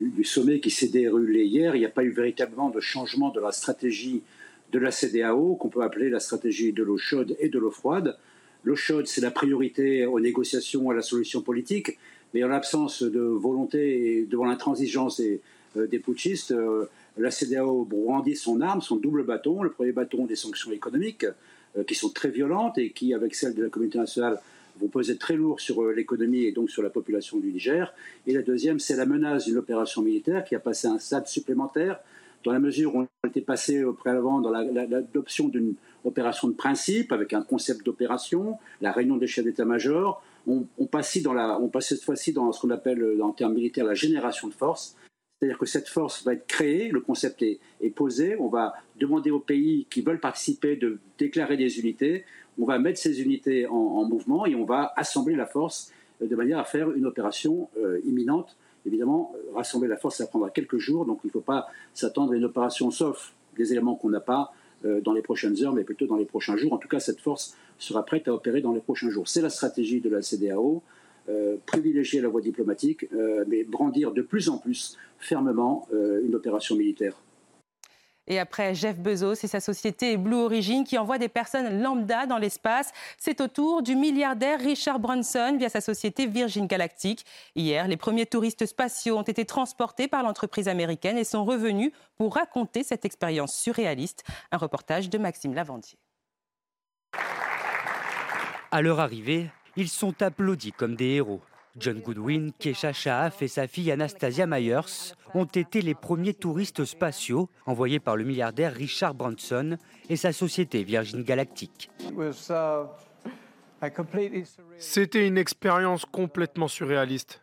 du 0.00 0.24
sommet 0.24 0.58
qui 0.58 0.70
s'est 0.70 0.88
déroulé 0.88 1.44
hier, 1.44 1.76
il 1.76 1.78
n'y 1.78 1.84
a 1.84 1.88
pas 1.90 2.02
eu 2.02 2.10
véritablement 2.10 2.70
de 2.70 2.80
changement 2.80 3.30
de 3.30 3.40
la 3.40 3.52
stratégie 3.52 4.24
de 4.72 4.78
la 4.78 4.90
CDAO, 4.90 5.54
qu'on 5.56 5.68
peut 5.68 5.82
appeler 5.82 6.08
la 6.08 6.18
stratégie 6.18 6.72
de 6.72 6.82
l'eau 6.82 6.96
chaude 6.96 7.36
et 7.38 7.48
de 7.48 7.58
l'eau 7.58 7.70
froide. 7.70 8.16
L'eau 8.64 8.74
chaude, 8.76 9.06
c'est 9.06 9.20
la 9.20 9.30
priorité 9.30 10.06
aux 10.06 10.18
négociations, 10.18 10.88
à 10.90 10.94
la 10.94 11.02
solution 11.02 11.42
politique, 11.42 11.98
mais 12.32 12.42
en 12.42 12.48
l'absence 12.48 13.02
de 13.02 13.20
volonté 13.20 14.18
et 14.18 14.24
devant 14.24 14.46
l'intransigeance 14.46 15.20
des, 15.20 15.40
euh, 15.76 15.86
putschistes, 16.02 16.52
euh, 16.52 16.86
la 17.18 17.30
CDAO 17.30 17.84
brandit 17.84 18.36
son 18.36 18.62
arme, 18.62 18.80
son 18.80 18.96
double 18.96 19.24
bâton. 19.24 19.62
Le 19.62 19.70
premier 19.70 19.92
bâton 19.92 20.24
des 20.24 20.36
sanctions 20.36 20.72
économiques, 20.72 21.26
euh, 21.76 21.84
qui 21.84 21.94
sont 21.94 22.08
très 22.08 22.30
violentes 22.30 22.78
et 22.78 22.90
qui, 22.90 23.12
avec 23.12 23.34
celles 23.34 23.54
de 23.54 23.64
la 23.64 23.68
communauté 23.68 23.98
nationale, 23.98 24.40
vont 24.80 24.88
peser 24.88 25.18
très 25.18 25.34
lourd 25.34 25.60
sur 25.60 25.84
l'économie 25.90 26.44
et 26.44 26.52
donc 26.52 26.70
sur 26.70 26.82
la 26.82 26.88
population 26.88 27.38
du 27.38 27.52
Niger. 27.52 27.92
Et 28.26 28.32
la 28.32 28.40
deuxième, 28.40 28.78
c'est 28.78 28.96
la 28.96 29.04
menace 29.04 29.44
d'une 29.44 29.58
opération 29.58 30.00
militaire 30.00 30.44
qui 30.44 30.54
a 30.54 30.60
passé 30.60 30.88
un 30.88 30.98
stade 30.98 31.26
supplémentaire 31.26 32.00
dans 32.44 32.52
la 32.52 32.58
mesure 32.58 32.94
où 32.94 33.00
on 33.02 33.28
était 33.28 33.40
passé 33.40 33.84
au 33.84 33.92
préalablement 33.92 34.40
dans 34.40 34.50
l'adoption 34.50 35.48
d'une 35.48 35.74
opération 36.04 36.48
de 36.48 36.54
principe 36.54 37.12
avec 37.12 37.32
un 37.32 37.42
concept 37.42 37.84
d'opération, 37.84 38.58
la 38.80 38.92
réunion 38.92 39.16
des 39.16 39.26
chefs 39.26 39.44
d'état-major, 39.44 40.22
on, 40.46 40.66
on 40.78 40.88
cette 41.80 42.02
fois-ci 42.02 42.32
dans 42.32 42.52
ce 42.52 42.60
qu'on 42.60 42.70
appelle 42.70 43.20
en 43.22 43.32
termes 43.32 43.54
militaires 43.54 43.84
la 43.84 43.94
génération 43.94 44.48
de 44.48 44.54
force. 44.54 44.96
C'est-à-dire 45.38 45.58
que 45.58 45.66
cette 45.66 45.88
force 45.88 46.24
va 46.24 46.34
être 46.34 46.46
créée, 46.46 46.88
le 46.88 47.00
concept 47.00 47.42
est, 47.42 47.90
posé, 47.90 48.36
on 48.38 48.48
va 48.48 48.74
demander 49.00 49.32
aux 49.32 49.40
pays 49.40 49.86
qui 49.90 50.00
veulent 50.00 50.20
participer 50.20 50.76
de 50.76 51.00
déclarer 51.18 51.56
des 51.56 51.80
unités, 51.80 52.24
on 52.60 52.64
va 52.64 52.78
mettre 52.78 53.00
ces 53.00 53.22
unités 53.22 53.66
en, 53.66 54.04
mouvement 54.04 54.46
et 54.46 54.54
on 54.54 54.64
va 54.64 54.92
assembler 54.96 55.34
la 55.34 55.46
force 55.46 55.92
de 56.20 56.36
manière 56.36 56.60
à 56.60 56.64
faire 56.64 56.92
une 56.92 57.06
opération 57.06 57.68
euh, 57.76 58.00
imminente 58.04 58.56
Évidemment, 58.86 59.32
euh, 59.34 59.54
rassembler 59.54 59.88
la 59.88 59.96
force, 59.96 60.16
ça 60.16 60.26
prendra 60.26 60.50
quelques 60.50 60.78
jours, 60.78 61.06
donc 61.06 61.20
il 61.24 61.28
ne 61.28 61.32
faut 61.32 61.40
pas 61.40 61.68
s'attendre 61.94 62.32
à 62.32 62.36
une 62.36 62.44
opération 62.44 62.90
sauf 62.90 63.32
des 63.56 63.72
éléments 63.72 63.94
qu'on 63.94 64.10
n'a 64.10 64.20
pas 64.20 64.52
euh, 64.84 65.00
dans 65.00 65.12
les 65.12 65.22
prochaines 65.22 65.62
heures, 65.62 65.72
mais 65.72 65.84
plutôt 65.84 66.06
dans 66.06 66.16
les 66.16 66.24
prochains 66.24 66.56
jours. 66.56 66.72
En 66.72 66.78
tout 66.78 66.88
cas, 66.88 67.00
cette 67.00 67.20
force 67.20 67.56
sera 67.78 68.04
prête 68.04 68.28
à 68.28 68.34
opérer 68.34 68.60
dans 68.60 68.72
les 68.72 68.80
prochains 68.80 69.10
jours. 69.10 69.28
C'est 69.28 69.42
la 69.42 69.50
stratégie 69.50 70.00
de 70.00 70.08
la 70.08 70.22
CDAO, 70.22 70.82
euh, 71.28 71.56
privilégier 71.66 72.20
la 72.20 72.28
voie 72.28 72.40
diplomatique, 72.40 73.06
mais 73.46 73.62
brandir 73.64 74.12
de 74.12 74.22
plus 74.22 74.48
en 74.48 74.58
plus 74.58 74.96
fermement 75.18 75.86
une 75.92 76.34
opération 76.34 76.74
militaire. 76.74 77.16
Et 78.26 78.38
après 78.38 78.74
Jeff 78.74 78.98
Bezos 78.98 79.34
et 79.42 79.48
sa 79.48 79.60
société 79.60 80.16
Blue 80.16 80.36
Origin 80.36 80.84
qui 80.84 80.96
envoie 80.96 81.18
des 81.18 81.28
personnes 81.28 81.82
lambda 81.82 82.26
dans 82.26 82.38
l'espace, 82.38 82.92
c'est 83.18 83.40
au 83.40 83.48
tour 83.48 83.82
du 83.82 83.96
milliardaire 83.96 84.60
Richard 84.60 85.00
Branson 85.00 85.56
via 85.58 85.68
sa 85.68 85.80
société 85.80 86.26
Virgin 86.26 86.66
Galactic. 86.66 87.24
Hier, 87.56 87.88
les 87.88 87.96
premiers 87.96 88.26
touristes 88.26 88.66
spatiaux 88.66 89.18
ont 89.18 89.22
été 89.22 89.44
transportés 89.44 90.06
par 90.06 90.22
l'entreprise 90.22 90.68
américaine 90.68 91.18
et 91.18 91.24
sont 91.24 91.44
revenus 91.44 91.92
pour 92.16 92.34
raconter 92.34 92.84
cette 92.84 93.04
expérience 93.04 93.54
surréaliste. 93.54 94.24
Un 94.52 94.56
reportage 94.56 95.10
de 95.10 95.18
Maxime 95.18 95.54
Lavandier. 95.54 95.98
À 98.70 98.80
leur 98.80 99.00
arrivée, 99.00 99.50
ils 99.76 99.88
sont 99.88 100.22
applaudis 100.22 100.72
comme 100.72 100.94
des 100.94 101.16
héros. 101.16 101.40
John 101.78 102.00
Goodwin, 102.00 102.52
Kesha 102.58 102.92
Shaaf 102.92 103.40
et 103.40 103.48
sa 103.48 103.66
fille 103.66 103.90
Anastasia 103.90 104.46
Myers 104.46 105.14
ont 105.34 105.46
été 105.46 105.80
les 105.80 105.94
premiers 105.94 106.34
touristes 106.34 106.84
spatiaux 106.84 107.48
envoyés 107.66 108.00
par 108.00 108.16
le 108.16 108.24
milliardaire 108.24 108.74
Richard 108.74 109.14
Branson 109.14 109.78
et 110.10 110.16
sa 110.16 110.32
société 110.32 110.84
Virgin 110.84 111.22
Galactic. 111.22 111.90
C'était 114.78 115.26
une 115.26 115.38
expérience 115.38 116.04
complètement 116.04 116.68
surréaliste. 116.68 117.42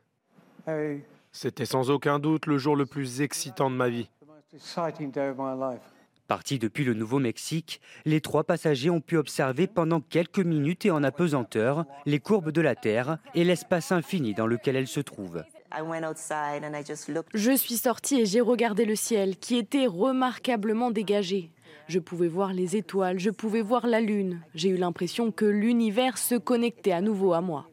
C'était 1.32 1.66
sans 1.66 1.90
aucun 1.90 2.20
doute 2.20 2.46
le 2.46 2.58
jour 2.58 2.76
le 2.76 2.86
plus 2.86 3.22
excitant 3.22 3.70
de 3.72 3.76
ma 3.76 3.90
vie. 3.90 4.10
Partis 6.30 6.60
depuis 6.60 6.84
le 6.84 6.94
Nouveau-Mexique, 6.94 7.82
les 8.06 8.22
trois 8.22 8.44
passagers 8.44 8.92
ont 8.92 9.02
pu 9.02 9.18
observer 9.18 9.66
pendant 9.66 10.00
quelques 10.00 10.46
minutes 10.46 10.86
et 10.86 10.92
en 10.92 11.04
apesanteur 11.04 11.86
les 12.06 12.20
courbes 12.20 12.52
de 12.52 12.62
la 12.62 12.76
Terre 12.76 13.18
et 13.34 13.44
l'espace 13.44 13.92
infini 13.92 14.36
dans 14.36 14.46
lequel 14.46 14.76
elle 14.76 14.88
se 14.88 15.00
trouve. 15.00 15.44
Je 17.34 17.52
suis 17.58 17.78
sortie 17.78 18.22
et 18.22 18.26
j'ai 18.28 18.42
regardé 18.42 18.86
le 18.86 18.96
ciel 18.96 19.38
qui 19.38 19.58
était 19.58 19.88
remarquablement 19.88 20.92
dégagé. 20.92 21.50
Je 21.88 21.98
pouvais 21.98 22.28
voir 22.28 22.54
les 22.54 22.76
étoiles, 22.76 23.18
je 23.18 23.32
pouvais 23.32 23.64
voir 23.64 23.88
la 23.88 24.00
Lune. 24.00 24.44
J'ai 24.54 24.70
eu 24.70 24.78
l'impression 24.78 25.32
que 25.32 25.46
l'univers 25.46 26.20
se 26.20 26.36
connectait 26.36 26.92
à 26.92 27.02
nouveau 27.02 27.34
à 27.34 27.42
moi. 27.42 27.66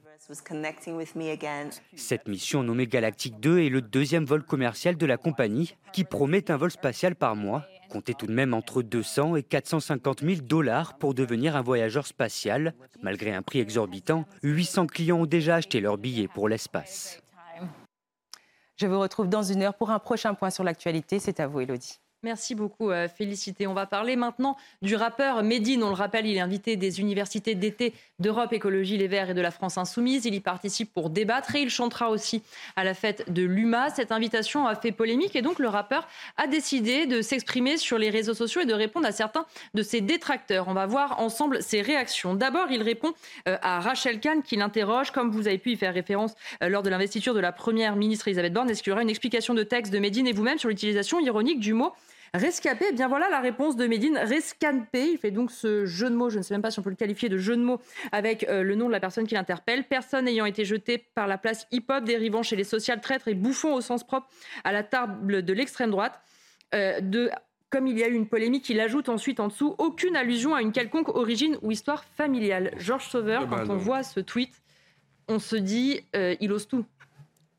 Cette 1.95 2.27
mission 2.27 2.63
nommée 2.63 2.87
Galactic 2.87 3.39
2 3.39 3.59
est 3.59 3.69
le 3.69 3.83
deuxième 3.83 4.25
vol 4.25 4.43
commercial 4.43 4.97
de 4.97 5.07
la 5.07 5.19
compagnie 5.19 5.77
qui 5.93 6.05
promet 6.05 6.51
un 6.51 6.57
vol 6.57 6.71
spatial 6.71 7.15
par 7.15 7.37
mois 7.37 7.65
Comptez 7.97 8.13
tout 8.13 8.27
de 8.27 8.33
même 8.33 8.53
entre 8.53 8.83
200 8.83 9.37
et 9.37 9.43
450 9.43 10.21
000 10.21 10.43
dollars 10.43 10.99
pour 10.99 11.15
devenir 11.15 11.57
un 11.57 11.63
voyageur 11.63 12.07
spatial. 12.07 12.75
Malgré 13.01 13.33
un 13.33 13.41
prix 13.41 13.61
exorbitant, 13.61 14.27
800 14.43 14.87
clients 14.87 15.21
ont 15.21 15.25
déjà 15.25 15.55
acheté 15.55 15.81
leur 15.81 15.97
billet 15.97 16.29
pour 16.29 16.47
l'espace. 16.47 17.23
Je 18.77 18.87
vous 18.87 19.01
retrouve 19.01 19.31
dans 19.31 19.43
une 19.43 19.63
heure 19.63 19.73
pour 19.73 19.89
un 19.89 19.99
prochain 19.99 20.35
point 20.35 20.51
sur 20.51 20.63
l'actualité. 20.63 21.19
C'est 21.21 21.41
à 21.41 21.47
vous, 21.47 21.61
Elodie. 21.61 21.99
Merci 22.27 22.57
beaucoup, 22.57 22.91
euh, 22.91 23.07
Félicité. 23.07 23.69
On 23.69 23.73
va 23.73 23.87
parler 23.87 24.17
maintenant 24.17 24.57
du 24.83 24.97
rappeur 24.97 25.45
Medine. 25.45 25.85
On 25.85 25.91
le 25.91 25.95
rappelle, 25.95 26.27
il 26.27 26.37
est 26.37 26.41
invité 26.41 26.75
des 26.75 26.99
universités 26.99 27.55
d'été 27.55 27.95
d'Europe 28.19 28.53
Écologie 28.53 28.97
Les 28.97 29.07
Verts 29.07 29.31
et 29.31 29.35
de 29.35 29.41
la 29.41 29.53
France 29.53 29.79
Insoumise. 29.79 30.25
Il 30.25 30.35
y 30.35 30.41
participe 30.41 30.93
pour 30.93 31.09
débattre 31.09 31.55
et 31.55 31.61
il 31.61 31.71
chantera 31.71 32.11
aussi 32.11 32.43
à 32.75 32.83
la 32.83 32.95
fête 32.95 33.33
de 33.33 33.45
l'UMA. 33.45 33.91
Cette 33.91 34.11
invitation 34.11 34.67
a 34.67 34.75
fait 34.75 34.91
polémique 34.91 35.37
et 35.37 35.43
donc 35.43 35.61
le 35.61 35.69
rappeur 35.69 36.09
a 36.37 36.49
décidé 36.49 37.07
de 37.07 37.23
s'exprimer 37.23 37.77
sur 37.77 37.97
les 37.97 38.11
réseaux 38.11 38.35
sociaux 38.35 38.61
et 38.61 38.67
de 38.67 38.75
répondre 38.75 39.07
à 39.07 39.13
certains 39.13 39.47
de 39.75 39.83
ses 39.83 40.01
détracteurs. 40.01 40.67
On 40.67 40.75
va 40.75 40.87
voir 40.87 41.21
ensemble 41.21 41.63
ses 41.63 41.81
réactions. 41.81 42.35
D'abord, 42.35 42.73
il 42.73 42.83
répond 42.83 43.13
euh, 43.47 43.57
à 43.63 43.79
Rachel 43.79 44.19
Kahn 44.19 44.43
qui 44.43 44.57
l'interroge, 44.57 45.13
comme 45.13 45.31
vous 45.31 45.47
avez 45.47 45.59
pu 45.59 45.71
y 45.71 45.77
faire 45.77 45.95
référence 45.95 46.35
euh, 46.65 46.69
lors 46.69 46.83
de 46.83 46.91
l'investiture 46.91 47.35
de 47.35 47.41
la 47.41 47.53
première 47.53 47.95
ministre 47.95 48.27
Elisabeth 48.27 48.53
Borne. 48.53 48.69
Est-ce 48.69 48.83
qu'il 48.83 48.91
y 48.91 48.95
aura 48.95 49.03
une 49.03 49.11
explication 49.11 49.55
de 49.55 49.63
texte 49.63 49.93
de 49.93 50.01
Medine 50.01 50.27
et 50.27 50.33
vous-même 50.33 50.59
sur 50.59 50.69
l'utilisation 50.69 51.21
ironique 51.21 51.61
du 51.61 51.73
mot 51.73 51.93
Rescapé, 52.35 52.87
eh 52.91 52.93
bien 52.93 53.09
voilà 53.09 53.29
la 53.29 53.41
réponse 53.41 53.77
de 53.77 53.87
Médine. 53.87 54.19
Rescapé, 54.19 55.13
il 55.13 55.19
fait 55.19 55.31
donc 55.31 55.51
ce 55.51 55.87
jeu 55.87 56.11
de 56.11 56.15
mots, 56.15 56.31
je 56.31 56.39
ne 56.39 56.43
sais 56.43 56.55
même 56.55 56.63
pas 56.63 56.71
si 56.71 56.79
on 56.79 56.83
peut 56.83 56.91
le 56.91 56.97
qualifier 56.97 57.29
de 57.29 57.39
jeu 57.39 57.57
de 57.57 57.63
mots, 57.63 57.81
avec 58.13 58.45
euh, 58.49 58.63
le 58.63 58.75
nom 58.75 58.87
de 58.87 58.93
la 58.93 59.01
personne 59.01 59.27
qui 59.27 59.35
l'interpelle. 59.35 59.85
Personne 59.85 60.29
ayant 60.29 60.45
été 60.45 60.65
jeté 60.65 60.99
par 60.99 61.27
la 61.27 61.39
place 61.39 61.67
hip-hop, 61.71 62.05
dérivant 62.05 62.43
chez 62.43 62.57
les 62.57 62.65
social 62.65 63.01
traîtres 63.01 63.29
et 63.29 63.35
bouffons 63.35 63.75
au 63.75 63.81
sens 63.81 64.05
propre 64.05 64.29
à 64.65 64.73
la 64.73 64.83
table 64.83 65.45
de 65.45 65.53
l'extrême 65.53 65.91
droite. 65.91 66.21
Euh, 66.75 67.01
de, 67.01 67.31
comme 67.71 67.87
il 67.87 67.99
y 67.99 68.03
a 68.03 68.09
eu 68.09 68.15
une 68.15 68.29
polémique, 68.29 68.69
il 68.69 68.81
ajoute 68.81 69.09
ensuite 69.09 69.41
en 69.41 69.49
dessous 69.49 69.75
aucune 69.79 70.17
allusion 70.17 70.55
à 70.55 70.63
une 70.63 70.73
quelconque 70.73 71.09
origine 71.09 71.59
ou 71.63 71.71
histoire 71.71 72.05
familiale. 72.05 72.73
Georges 72.79 73.09
Sauveur, 73.09 73.43
eh 73.45 73.47
ben 73.47 73.59
quand 73.59 73.73
on 73.75 73.77
voit 73.77 74.03
ce 74.03 74.21
tweet, 74.21 74.63
on 75.29 75.39
se 75.39 75.57
dit, 75.57 76.01
euh, 76.15 76.37
il 76.41 76.53
ose 76.53 76.69
tout 76.69 76.85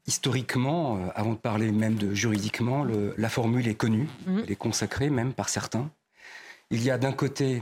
historiquement, 0.07 0.97
euh, 0.97 1.09
avant 1.15 1.33
de 1.33 1.37
parler 1.37 1.71
même 1.71 1.95
de 1.95 2.13
juridiquement, 2.13 2.85
la 3.17 3.29
formule 3.29 3.67
est 3.67 3.75
connue, 3.75 4.07
mhm. 4.25 4.41
elle 4.43 4.51
est 4.51 4.55
consacrée 4.55 5.09
même 5.09 5.33
par 5.33 5.49
certains. 5.49 5.91
Il 6.71 6.83
y 6.83 6.89
a 6.89 6.97
d'un 6.97 7.13
côté 7.13 7.61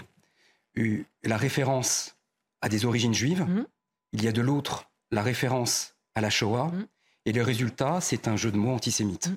la 1.23 1.37
référence 1.37 2.17
à 2.61 2.69
des 2.69 2.85
origines 2.85 3.13
juives, 3.13 3.43
mhm. 3.43 3.65
il 4.13 4.23
y 4.23 4.27
a 4.27 4.31
de 4.31 4.41
l'autre 4.41 4.89
la 5.11 5.21
référence 5.21 5.95
à 6.15 6.21
la 6.21 6.29
Shoah, 6.29 6.71
mhm. 6.71 6.87
et 7.25 7.33
le 7.33 7.41
résultat, 7.41 7.99
c'est 8.01 8.27
un 8.27 8.35
jeu 8.35 8.51
de 8.51 8.57
mots 8.57 8.73
antisémite. 8.73 9.29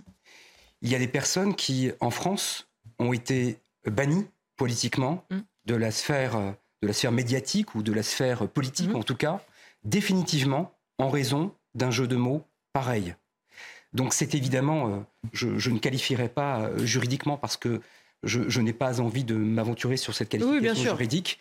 Il 0.83 0.91
y 0.91 0.95
a 0.95 0.99
des 0.99 1.09
personnes 1.09 1.55
qui, 1.55 1.91
en 2.01 2.11
France, 2.11 2.69
ont 2.99 3.13
été 3.13 3.59
bannies 3.85 4.27
politiquement 4.57 5.25
de 5.65 5.75
la 5.75 5.91
sphère 5.91 6.55
de 6.83 6.87
la 6.87 6.93
sphère 6.93 7.13
médiatique 7.13 7.75
ou 7.75 7.83
de 7.83 7.93
la 7.93 8.03
sphère 8.05 8.49
politique, 8.49 8.95
en 8.95 9.03
tout 9.03 9.17
cas, 9.17 9.45
définitivement 9.85 10.73
en 10.99 11.11
raison 11.11 11.53
d'un 11.75 11.91
jeu 11.91 12.07
de 12.07 12.17
mots 12.17 12.45
pareil. 12.73 13.15
Donc 13.93 14.13
c'est 14.13 14.35
évidemment, 14.35 14.89
euh, 14.89 14.99
je, 15.33 15.71
ne 15.71 15.79
qualifierai 15.79 16.29
pas 16.29 16.61
euh, 16.61 16.85
juridiquement 16.85 17.37
parce 17.37 17.57
que 17.57 17.81
je, 18.23 18.61
n'ai 18.61 18.73
pas 18.73 19.01
envie 19.01 19.25
de 19.25 19.35
m'aventurer 19.35 19.97
sur 19.97 20.15
cette 20.15 20.29
qualification 20.29 20.91
juridique. 20.91 21.39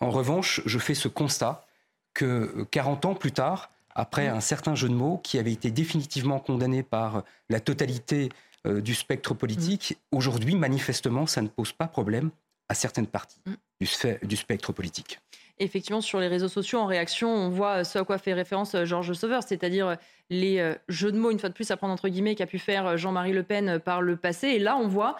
En 0.00 0.10
revanche, 0.10 0.60
je 0.66 0.78
fais 0.78 0.94
ce 0.94 1.08
constat 1.08 1.66
que 2.14 2.66
40 2.70 3.06
ans 3.06 3.14
plus 3.14 3.32
tard, 3.32 3.70
après 3.94 4.28
un 4.28 4.40
certain 4.40 4.74
jeu 4.74 4.88
de 4.88 4.94
mots 4.94 5.18
qui 5.18 5.38
avait 5.38 5.52
été 5.52 5.70
définitivement 5.70 6.38
condamné 6.38 6.82
par 6.82 7.24
la 7.48 7.60
totalité 7.60 8.28
euh, 8.66 8.80
du 8.80 8.94
spectre 8.94 9.34
politique, 9.34 9.96
mm. 10.12 10.16
aujourd'hui, 10.16 10.54
manifestement, 10.54 11.26
ça 11.26 11.42
ne 11.42 11.48
pose 11.48 11.72
pas 11.72 11.88
problème 11.88 12.30
à 12.68 12.74
certaines 12.74 13.06
parties 13.06 13.40
mm. 13.46 14.26
du 14.26 14.36
spectre 14.36 14.72
politique 14.72 15.18
effectivement, 15.60 16.00
sur 16.00 16.20
les 16.20 16.28
réseaux 16.28 16.48
sociaux, 16.48 16.78
en 16.78 16.86
réaction, 16.86 17.30
on 17.30 17.48
voit 17.48 17.84
ce 17.84 17.98
à 17.98 18.04
quoi 18.04 18.18
fait 18.18 18.32
référence 18.32 18.74
euh, 18.74 18.84
Georges 18.84 19.12
Sauveur, 19.12 19.42
c'est-à-dire 19.42 19.88
euh, 19.88 19.94
les 20.30 20.58
euh, 20.58 20.74
jeux 20.88 21.12
de 21.12 21.18
mots, 21.18 21.30
une 21.30 21.38
fois 21.38 21.48
de 21.48 21.54
plus, 21.54 21.70
à 21.70 21.76
prendre 21.76 21.92
entre 21.92 22.08
guillemets, 22.08 22.34
qu'a 22.34 22.46
pu 22.46 22.58
faire 22.58 22.96
Jean-Marie 22.96 23.32
Le 23.32 23.42
Pen 23.42 23.78
par 23.78 24.02
le 24.02 24.16
passé. 24.16 24.48
Et 24.48 24.58
là, 24.58 24.76
on 24.76 24.86
voit 24.86 25.16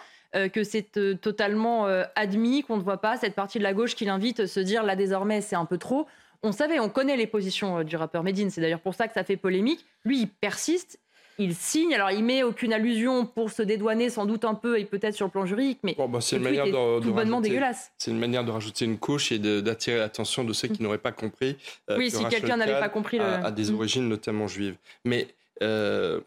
que 0.52 0.62
c'est 0.62 1.18
totalement 1.22 1.86
admis, 2.14 2.62
qu'on 2.62 2.76
ne 2.76 2.82
voit 2.82 3.00
pas 3.00 3.16
cette 3.16 3.34
partie 3.34 3.56
de 3.56 3.62
la 3.62 3.72
gauche 3.72 3.94
qui 3.94 4.04
l'invite 4.04 4.40
à 4.40 4.46
se 4.46 4.60
dire 4.60 4.82
là 4.82 4.94
désormais 4.94 5.40
c'est 5.40 5.56
un 5.56 5.64
peu 5.64 5.78
trop. 5.78 6.06
On 6.42 6.52
savait, 6.52 6.78
on 6.80 6.90
connaît 6.90 7.16
les 7.16 7.26
positions 7.26 7.82
du 7.82 7.96
rappeur 7.96 8.22
Medine, 8.22 8.50
c'est 8.50 8.60
d'ailleurs 8.60 8.82
pour 8.82 8.94
ça 8.94 9.08
que 9.08 9.14
ça 9.14 9.24
fait 9.24 9.38
polémique. 9.38 9.86
Lui, 10.04 10.20
il 10.20 10.28
persiste 10.28 11.00
il 11.38 11.54
signe. 11.54 11.94
Alors, 11.94 12.10
il 12.10 12.24
met 12.24 12.42
aucune 12.42 12.72
allusion 12.72 13.24
pour 13.24 13.50
se 13.50 13.62
dédouaner, 13.62 14.10
sans 14.10 14.26
doute 14.26 14.44
un 14.44 14.54
peu, 14.54 14.78
et 14.78 14.84
peut-être 14.84 15.14
sur 15.14 15.26
le 15.26 15.30
plan 15.30 15.46
juridique, 15.46 15.78
mais 15.82 15.96
bah, 15.96 16.20
c'est 16.20 16.36
une 16.36 16.42
manière 16.42 16.66
de, 16.66 17.00
tout 17.00 17.12
bonnement 17.12 17.40
dégueulasse. 17.40 17.92
C'est 17.96 18.10
une 18.10 18.18
manière 18.18 18.44
de 18.44 18.50
rajouter 18.50 18.84
une 18.84 18.98
couche 18.98 19.32
et 19.32 19.38
d'attirer 19.38 19.98
l'attention 19.98 20.44
de 20.44 20.52
ceux 20.52 20.68
qui 20.68 20.82
n'auraient 20.82 20.98
pas 20.98 21.12
compris. 21.12 21.56
Euh, 21.90 21.96
oui, 21.96 22.10
si 22.10 22.24
quelqu'un 22.26 22.56
n'avait 22.56 22.80
pas 22.80 22.88
compris. 22.88 23.18
Le... 23.18 23.24
A, 23.24 23.50
des 23.50 23.70
mm. 23.70 23.74
origines 23.74 24.08
notamment 24.08 24.46
juives. 24.46 24.76
Mais 25.04 25.28
euh, 25.62 26.20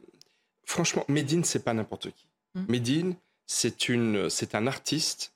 franchement, 0.65 1.03
Médine, 1.07 1.43
c'est 1.43 1.63
pas 1.63 1.73
n'importe 1.73 2.11
qui. 2.11 2.25
Mm. 2.55 2.65
Médine, 2.69 3.15
c'est 3.45 3.89
une, 3.89 4.29
c'est 4.29 4.55
un 4.55 4.65
artiste 4.65 5.33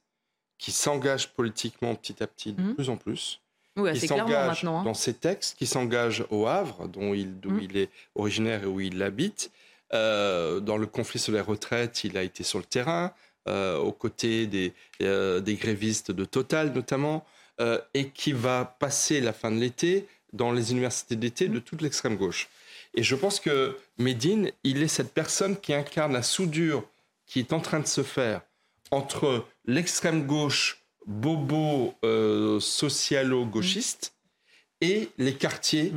qui 0.57 0.71
s'engage 0.71 1.33
politiquement 1.33 1.95
petit 1.95 2.23
à 2.23 2.27
petit 2.27 2.53
de 2.53 2.61
mm. 2.61 2.75
plus 2.75 2.89
en 2.89 2.97
plus. 2.97 3.41
Oui, 3.77 3.91
qui 3.91 4.07
s'engage 4.07 4.63
hein. 4.63 4.83
dans 4.85 4.93
ses 4.93 5.13
textes, 5.13 5.57
qui 5.57 5.65
s'engage 5.65 6.23
au 6.29 6.47
Havre, 6.47 6.87
dont 6.87 7.13
il, 7.13 7.41
d'où 7.41 7.59
il 7.59 7.75
est 7.75 7.89
originaire 8.15 8.63
et 8.63 8.67
où 8.67 8.79
il 8.79 9.03
habite, 9.03 9.51
euh, 9.93 10.59
dans 10.59 10.77
le 10.77 10.87
conflit 10.87 11.19
sur 11.19 11.33
les 11.33 11.41
retraites, 11.41 12.03
il 12.03 12.17
a 12.17 12.23
été 12.23 12.43
sur 12.43 12.59
le 12.59 12.65
terrain, 12.65 13.13
euh, 13.47 13.77
aux 13.77 13.91
côtés 13.91 14.47
des, 14.47 14.73
euh, 15.01 15.39
des, 15.39 15.55
grévistes 15.55 16.11
de 16.11 16.25
Total 16.25 16.73
notamment, 16.73 17.25
et 17.93 18.09
qui 18.09 18.33
va 18.33 18.75
passer 18.79 19.21
la 19.21 19.31
fin 19.31 19.49
de 19.49 19.55
l'été 19.57 20.09
dans 20.33 20.51
les 20.51 20.73
universités 20.73 21.15
d'été 21.15 21.47
de 21.47 21.59
toute 21.59 21.81
l'extrême 21.81 22.17
gauche. 22.17 22.49
Et 22.95 23.03
je 23.03 23.15
pense 23.15 23.39
que 23.39 23.77
Médine, 23.97 24.51
il 24.65 24.83
est 24.83 24.89
cette 24.89 25.13
personne 25.13 25.55
qui 25.55 25.73
incarne 25.73 26.11
la 26.11 26.21
soudure 26.21 26.83
qui 27.25 27.39
est 27.39 27.53
en 27.53 27.61
train 27.61 27.79
de 27.79 27.87
se 27.87 28.03
faire 28.03 28.41
entre 28.91 29.45
l'extrême 29.63 30.27
gauche 30.27 30.83
bobo 31.05 31.93
socialo-gauchiste 32.59 34.13
et 34.81 35.07
les 35.17 35.35
quartiers 35.35 35.93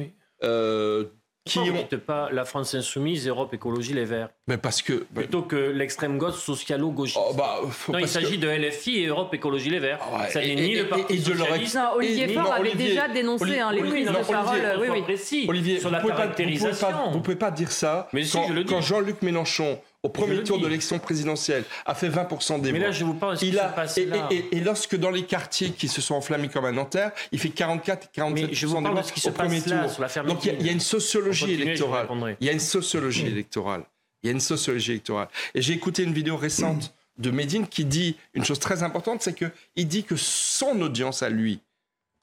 qui 1.49 1.59
ont... 1.71 1.99
pas 2.07 2.29
la 2.33 2.45
France 2.45 2.75
insoumise, 2.75 3.27
Europe 3.27 3.53
Écologie 3.55 3.95
Les 3.95 4.05
Verts 4.05 4.29
Mais 4.47 4.57
parce 4.57 4.83
que 4.83 5.05
plutôt 5.15 5.43
que 5.43 5.57
l'extrême 5.57 6.19
gauche 6.19 6.37
socialo-gauchiste. 6.37 7.19
Oh, 7.21 7.35
bah, 7.35 7.61
non, 7.89 7.99
il 7.99 8.09
s'agit 8.09 8.39
de 8.39 8.49
LFI 8.49 8.99
et 8.99 9.07
Europe 9.07 9.33
Écologie 9.35 9.71
Les 9.71 9.79
Verts. 9.79 9.99
Ah 10.13 10.29
ça 10.29 10.41
n'est 10.41 10.55
ni 10.55 10.77
le 10.77 10.87
Parti 10.87 11.15
et, 11.15 11.19
socialiste. 11.19 11.79
Olivier 11.97 12.29
Faure 12.29 12.53
avait 12.53 12.75
déjà 12.75 13.09
dénoncé 13.09 13.59
hein, 13.59 13.73
les 13.73 13.83
prises 13.83 14.09
de 14.09 14.33
parole. 14.33 14.61
Oui, 14.81 14.89
oui. 14.91 15.47
Olivier, 15.49 15.81
sur 15.81 15.91
la 15.91 16.01
caractérisation. 16.01 16.89
Vous 17.11 17.19
ne 17.19 17.23
pouvez, 17.23 17.37
pas 17.37 17.51
dire 17.51 17.73
ça. 17.73 18.09
Mais 18.13 18.25
quand, 18.27 18.49
quand 18.69 18.81
Jean-Luc 18.81 19.23
Mélenchon 19.23 19.79
au 20.03 20.09
premier 20.11 20.43
tour 20.45 20.59
de 20.61 20.67
l'élection 20.67 20.99
présidentielle, 20.99 21.65
a 21.85 21.95
fait 21.95 22.09
20% 22.09 22.61
des 22.61 22.71
voix. 22.71 22.79
Mais 22.79 22.85
là, 22.87 22.93
je 22.93 23.05
vous 23.05 23.15
parle 23.15 23.35
de 23.35 23.39
ce 23.41 23.45
qui 23.45 23.59
a, 23.59 23.69
s'est 23.69 23.75
passé 23.75 24.03
et, 24.03 24.07
là. 24.07 24.29
Et, 24.31 24.57
et, 24.57 24.61
lorsque 24.61 24.97
dans 24.97 25.11
les 25.11 25.25
quartiers 25.25 25.71
qui 25.73 25.89
se 25.89 26.01
sont 26.01 26.15
enflammés 26.15 26.49
comme 26.49 26.65
à 26.65 26.73
Nanterre, 26.73 27.11
il 27.33 27.39
fait 27.41 27.51
44, 27.51 28.11
47% 28.15 28.33
Mais 28.33 28.55
je 28.55 28.67
vous 28.67 28.81
des 28.81 28.89
voix 28.89 29.03
de 29.03 29.07
ce 29.07 29.13
qui 29.13 29.21
se 29.21 29.29
au 29.29 29.33
premier 29.33 29.61
passe 29.61 29.67
là, 29.71 29.83
tour. 29.83 29.91
sur 29.93 30.03
la 30.03 30.09
ferme 30.09 30.27
Donc 30.29 30.45
il 30.45 30.49
y, 30.49 30.51
a- 30.51 30.59
il 30.61 30.67
y 30.67 30.69
a 30.69 30.73
une 30.73 30.81
sociologie 30.81 31.53
électorale. 31.53 32.09
Il 32.41 32.47
y 32.47 32.49
a 32.49 32.53
une 32.53 32.61
sociologie 32.61 33.27
électorale. 33.27 33.83
Il 34.23 34.27
y 34.27 34.31
a 34.31 34.33
une 34.33 34.41
sociologie 34.41 34.93
électorale. 34.93 35.29
Et 35.55 35.63
j'ai 35.63 35.73
écouté 35.73 36.05
une 36.05 36.13
vidéo 36.13 36.37
récente 36.37 36.95
de 37.19 37.31
Medine 37.33 37.67
qui 37.67 37.85
dit 37.85 38.17
une 38.35 38.45
chose 38.45 38.61
très 38.61 38.85
importante, 38.85 39.23
c'est 39.23 39.35
qu'il 39.35 39.89
dit 39.89 40.05
que 40.05 40.15
son 40.17 40.81
audience 40.81 41.23
à 41.25 41.29
lui, 41.29 41.61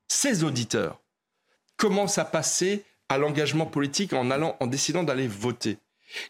ses 0.08 0.44
auditeurs, 0.46 1.02
commencent 1.76 2.18
à 2.18 2.26
passer 2.26 2.84
à 3.10 3.18
l'engagement 3.18 3.66
politique 3.66 4.14
en 4.14 4.32
allant, 4.32 4.56
en 4.62 4.68
décidant 4.68 5.04
d'aller 5.04 5.28
voter. 5.28 5.78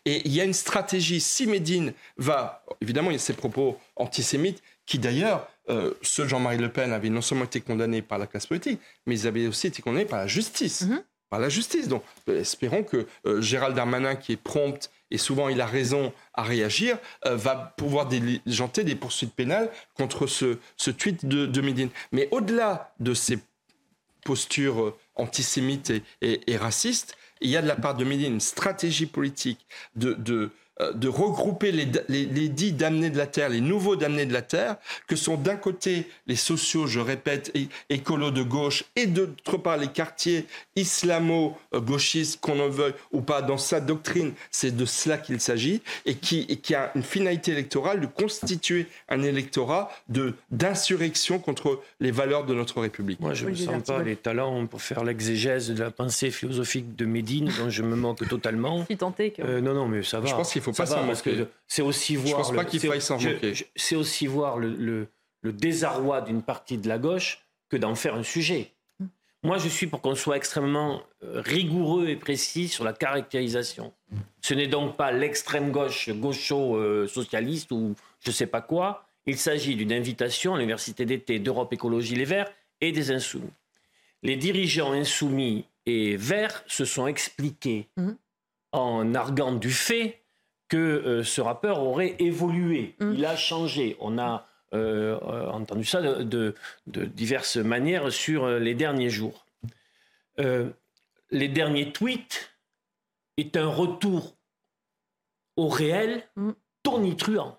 Et 0.05 0.21
il 0.25 0.33
y 0.33 0.41
a 0.41 0.43
une 0.43 0.53
stratégie. 0.53 1.19
Si 1.19 1.47
Médine 1.47 1.93
va, 2.17 2.63
évidemment, 2.81 3.09
il 3.11 3.13
y 3.13 3.17
a 3.17 3.19
ses 3.19 3.33
propos 3.33 3.77
antisémites, 3.95 4.61
qui 4.85 4.99
d'ailleurs, 4.99 5.47
euh, 5.69 5.93
de 6.19 6.27
Jean-Marie 6.27 6.57
Le 6.57 6.71
Pen 6.71 6.93
avaient 6.93 7.09
non 7.09 7.21
seulement 7.21 7.45
été 7.45 7.59
condamnés 7.61 8.01
par 8.01 8.17
la 8.19 8.27
classe 8.27 8.45
politique, 8.47 8.79
mais 9.05 9.19
ils 9.19 9.27
avaient 9.27 9.47
aussi 9.47 9.67
été 9.67 9.81
condamnés 9.81 10.05
par 10.05 10.19
la 10.19 10.27
justice. 10.27 10.85
Par 11.31 11.39
la 11.39 11.49
justice. 11.49 11.87
Donc, 11.87 12.03
euh, 12.29 12.39
espérons 12.41 12.83
que 12.83 13.07
euh, 13.25 13.41
Gérald 13.41 13.75
Darmanin, 13.75 14.15
qui 14.15 14.33
est 14.33 14.37
prompt, 14.37 14.91
et 15.11 15.17
souvent 15.17 15.49
il 15.49 15.59
a 15.59 15.65
raison 15.65 16.13
à 16.35 16.43
réagir, 16.43 16.97
euh, 17.25 17.35
va 17.35 17.73
pouvoir 17.77 18.05
diligenter 18.07 18.83
des 18.83 18.95
poursuites 18.95 19.33
pénales 19.33 19.71
contre 19.95 20.27
ce, 20.27 20.59
ce 20.77 20.91
tweet 20.91 21.25
de, 21.25 21.47
de 21.47 21.61
Médine. 21.61 21.89
Mais 22.11 22.27
au-delà 22.31 22.93
de 22.99 23.13
ces 23.15 23.39
posture 24.23 24.81
euh, 24.81 24.97
antisémite 25.15 25.91
et, 25.91 26.03
et- 26.21 26.51
et 26.51 26.57
raciste, 26.57 27.15
il 27.41 27.49
y 27.49 27.57
a 27.57 27.61
de 27.61 27.67
la 27.67 27.75
part 27.75 27.95
de 27.95 28.03
Médine 28.03 28.33
une 28.33 28.39
stratégie 28.39 29.05
politique 29.05 29.65
de, 29.95 30.13
de, 30.13 30.51
de 30.93 31.07
regrouper 31.07 31.71
les, 31.71 31.87
les, 32.09 32.25
les 32.25 32.49
dits 32.49 32.73
damnés 32.73 33.09
de 33.09 33.17
la 33.17 33.27
terre, 33.27 33.47
les 33.49 33.61
nouveaux 33.61 33.95
damnés 33.95 34.25
de 34.25 34.33
la 34.33 34.41
terre, 34.41 34.75
que 35.07 35.15
sont 35.15 35.37
d'un 35.37 35.55
côté 35.55 36.07
les 36.27 36.35
sociaux, 36.35 36.85
je 36.85 36.99
répète, 36.99 37.53
écolos 37.89 38.31
de 38.31 38.43
gauche, 38.43 38.83
et 38.97 39.05
d'autre 39.07 39.57
part 39.57 39.77
les 39.77 39.87
quartiers 39.87 40.45
islamo-gauchistes, 40.75 42.39
qu'on 42.41 42.59
en 42.59 42.69
veuille 42.69 42.93
ou 43.11 43.21
pas, 43.21 43.41
dans 43.41 43.57
sa 43.57 43.79
doctrine, 43.79 44.33
c'est 44.51 44.75
de 44.75 44.85
cela 44.85 45.17
qu'il 45.17 45.39
s'agit, 45.39 45.81
et 46.05 46.15
qui, 46.15 46.45
et 46.49 46.57
qui 46.57 46.75
a 46.75 46.91
une 46.95 47.03
finalité 47.03 47.51
électorale 47.51 48.01
de 48.01 48.07
constituer 48.07 48.87
un 49.09 49.23
électorat 49.23 49.91
de 50.09 50.33
d'insurrection 50.51 51.39
contre 51.39 51.81
les 51.99 52.11
valeurs 52.11 52.45
de 52.45 52.53
notre 52.53 52.81
République. 52.81 53.19
Moi, 53.19 53.33
je 53.33 53.45
ne 53.47 53.55
sens 53.55 53.83
pas 53.83 54.03
les 54.03 54.15
talents 54.15 54.65
pour 54.67 54.81
faire 54.81 55.03
l'exégèse 55.03 55.69
de 55.69 55.81
la 55.83 55.91
pensée 55.91 56.31
philosophique 56.31 56.95
de 56.95 57.05
Médine, 57.05 57.49
dont 57.59 57.69
je 57.69 57.81
me 57.81 57.95
moque 57.95 58.27
totalement. 58.27 58.85
Si 58.89 58.93
est 59.23 59.31
que- 59.31 59.41
Euh, 59.41 59.61
non, 59.61 59.73
non, 59.73 59.87
mais 59.87 60.03
ça 60.03 60.19
va. 60.19 60.27
Je 60.27 60.33
pense 60.35 60.51
qu'il 60.51 60.61
faut 60.65 60.71
pas 60.73 60.85
s'en 60.85 61.05
parce 61.05 61.25
moquer. 61.25 61.43
que 61.43 61.47
C'est 61.67 61.81
aussi 61.81 62.13
Je 62.15 62.19
voir. 62.19 62.37
pense 62.37 62.51
pas 62.55 62.63
le- 62.63 62.69
qu'il 62.69 62.79
faille 62.79 63.01
s'en 63.01 63.17
je- 63.19 63.29
moquer. 63.29 63.53
je- 63.53 63.63
C'est 63.75 63.95
aussi 63.95 64.27
voir 64.27 64.57
le, 64.57 64.69
le- 64.75 65.07
le 65.41 65.53
désarroi 65.53 66.21
d'une 66.21 66.41
partie 66.41 66.77
de 66.77 66.87
la 66.87 66.97
gauche 66.97 67.45
que 67.69 67.77
d'en 67.77 67.95
faire 67.95 68.15
un 68.15 68.23
sujet. 68.23 68.71
Moi, 69.43 69.59
je 69.59 69.67
suis 69.69 69.85
pour 69.85 70.01
qu'on 70.01 70.15
soit 70.15 70.37
extrêmement 70.37 71.03
euh, 71.23 71.41
rigoureux 71.41 72.07
et 72.07 72.15
précis 72.15 72.67
sur 72.67 72.83
la 72.83 72.93
caractérisation. 72.93 73.93
Ce 74.41 74.55
n'est 74.55 74.65
donc 74.67 74.97
pas 74.97 75.11
l'extrême 75.11 75.71
gauche, 75.71 76.09
gaucho 76.09 76.77
euh, 76.77 77.07
socialiste 77.07 77.71
ou 77.71 77.93
je 78.21 78.29
ne 78.29 78.33
sais 78.33 78.47
pas 78.47 78.61
quoi. 78.61 79.05
Il 79.27 79.37
s'agit 79.37 79.75
d'une 79.75 79.91
invitation 79.93 80.55
à 80.55 80.57
l'université 80.57 81.05
d'été 81.05 81.37
d'Europe 81.39 81.71
Écologie 81.73 82.15
Les 82.15 82.25
Verts 82.25 82.51
et 82.81 82.91
des 82.91 83.11
Insoumis. 83.11 83.49
Les 84.23 84.35
dirigeants 84.35 84.93
insoumis 84.93 85.65
et 85.85 86.15
verts 86.17 86.63
se 86.67 86.83
sont 86.85 87.05
expliqués 87.05 87.87
en 88.71 89.13
arguant 89.13 89.51
du 89.53 89.71
fait 89.71 90.21
que 90.67 90.77
euh, 90.77 91.23
ce 91.23 91.41
rappeur 91.41 91.81
aurait 91.83 92.15
évolué. 92.19 92.95
Il 93.13 93.25
a 93.25 93.35
changé. 93.35 93.95
On 93.99 94.17
a 94.17 94.47
euh, 94.73 95.17
euh, 95.21 95.47
entendu 95.51 95.85
ça 95.85 96.01
de, 96.01 96.23
de- 96.23 96.55
de 96.87 97.05
diverses 97.05 97.57
manières 97.57 98.11
sur 98.11 98.47
les 98.47 98.73
derniers 98.73 99.09
jours. 99.09 99.45
Euh, 100.39 100.69
les 101.31 101.47
derniers 101.47 101.91
tweets 101.91 102.49
est 103.37 103.55
un 103.57 103.67
retour 103.67 104.35
au 105.55 105.67
réel 105.69 106.23
tonitruant 106.83 107.57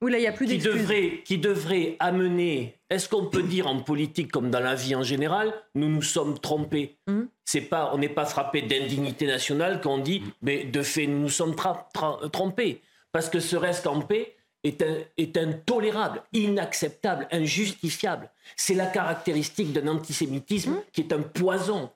Oui, 0.00 0.12
là, 0.12 0.18
il 0.18 0.20
n'y 0.20 0.26
a 0.28 0.32
plus 0.32 0.46
qui 0.46 0.58
devrait, 0.58 1.22
qui 1.24 1.38
devrait 1.38 1.96
amener, 1.98 2.76
est-ce 2.88 3.08
qu'on 3.08 3.26
peut 3.26 3.42
dire 3.42 3.66
en 3.66 3.80
politique 3.80 4.30
comme 4.30 4.48
dans 4.50 4.60
la 4.60 4.76
vie 4.76 4.94
en 4.94 5.02
général, 5.02 5.52
nous 5.74 5.88
nous 5.88 6.02
sommes 6.02 6.38
trompés 6.38 6.96
C'est 7.44 7.62
pas, 7.62 7.90
On 7.92 7.98
n'est 7.98 8.08
pas 8.08 8.24
frappé 8.24 8.62
d'indignité 8.62 9.26
nationale 9.26 9.80
quand 9.82 9.94
on 9.94 9.98
dit, 9.98 10.22
mais 10.40 10.62
de 10.64 10.82
fait, 10.82 11.06
nous 11.08 11.18
nous 11.18 11.28
sommes 11.28 11.56
trompés. 12.32 12.80
Parce 13.10 13.28
que 13.28 13.40
ce 13.40 13.56
reste 13.56 13.86
en 13.88 14.00
paix 14.00 14.36
est, 14.62 14.82
un- 14.82 14.98
est 15.16 15.36
intolérable, 15.36 16.22
inacceptable, 16.32 17.26
injustifiable. 17.32 18.30
C'est 18.54 18.74
la 18.74 18.86
caractéristique 18.86 19.72
d'un 19.72 19.88
antisémitisme 19.88 20.76
qui 20.92 21.00
est 21.00 21.12
un 21.12 21.22
poison. 21.22 21.90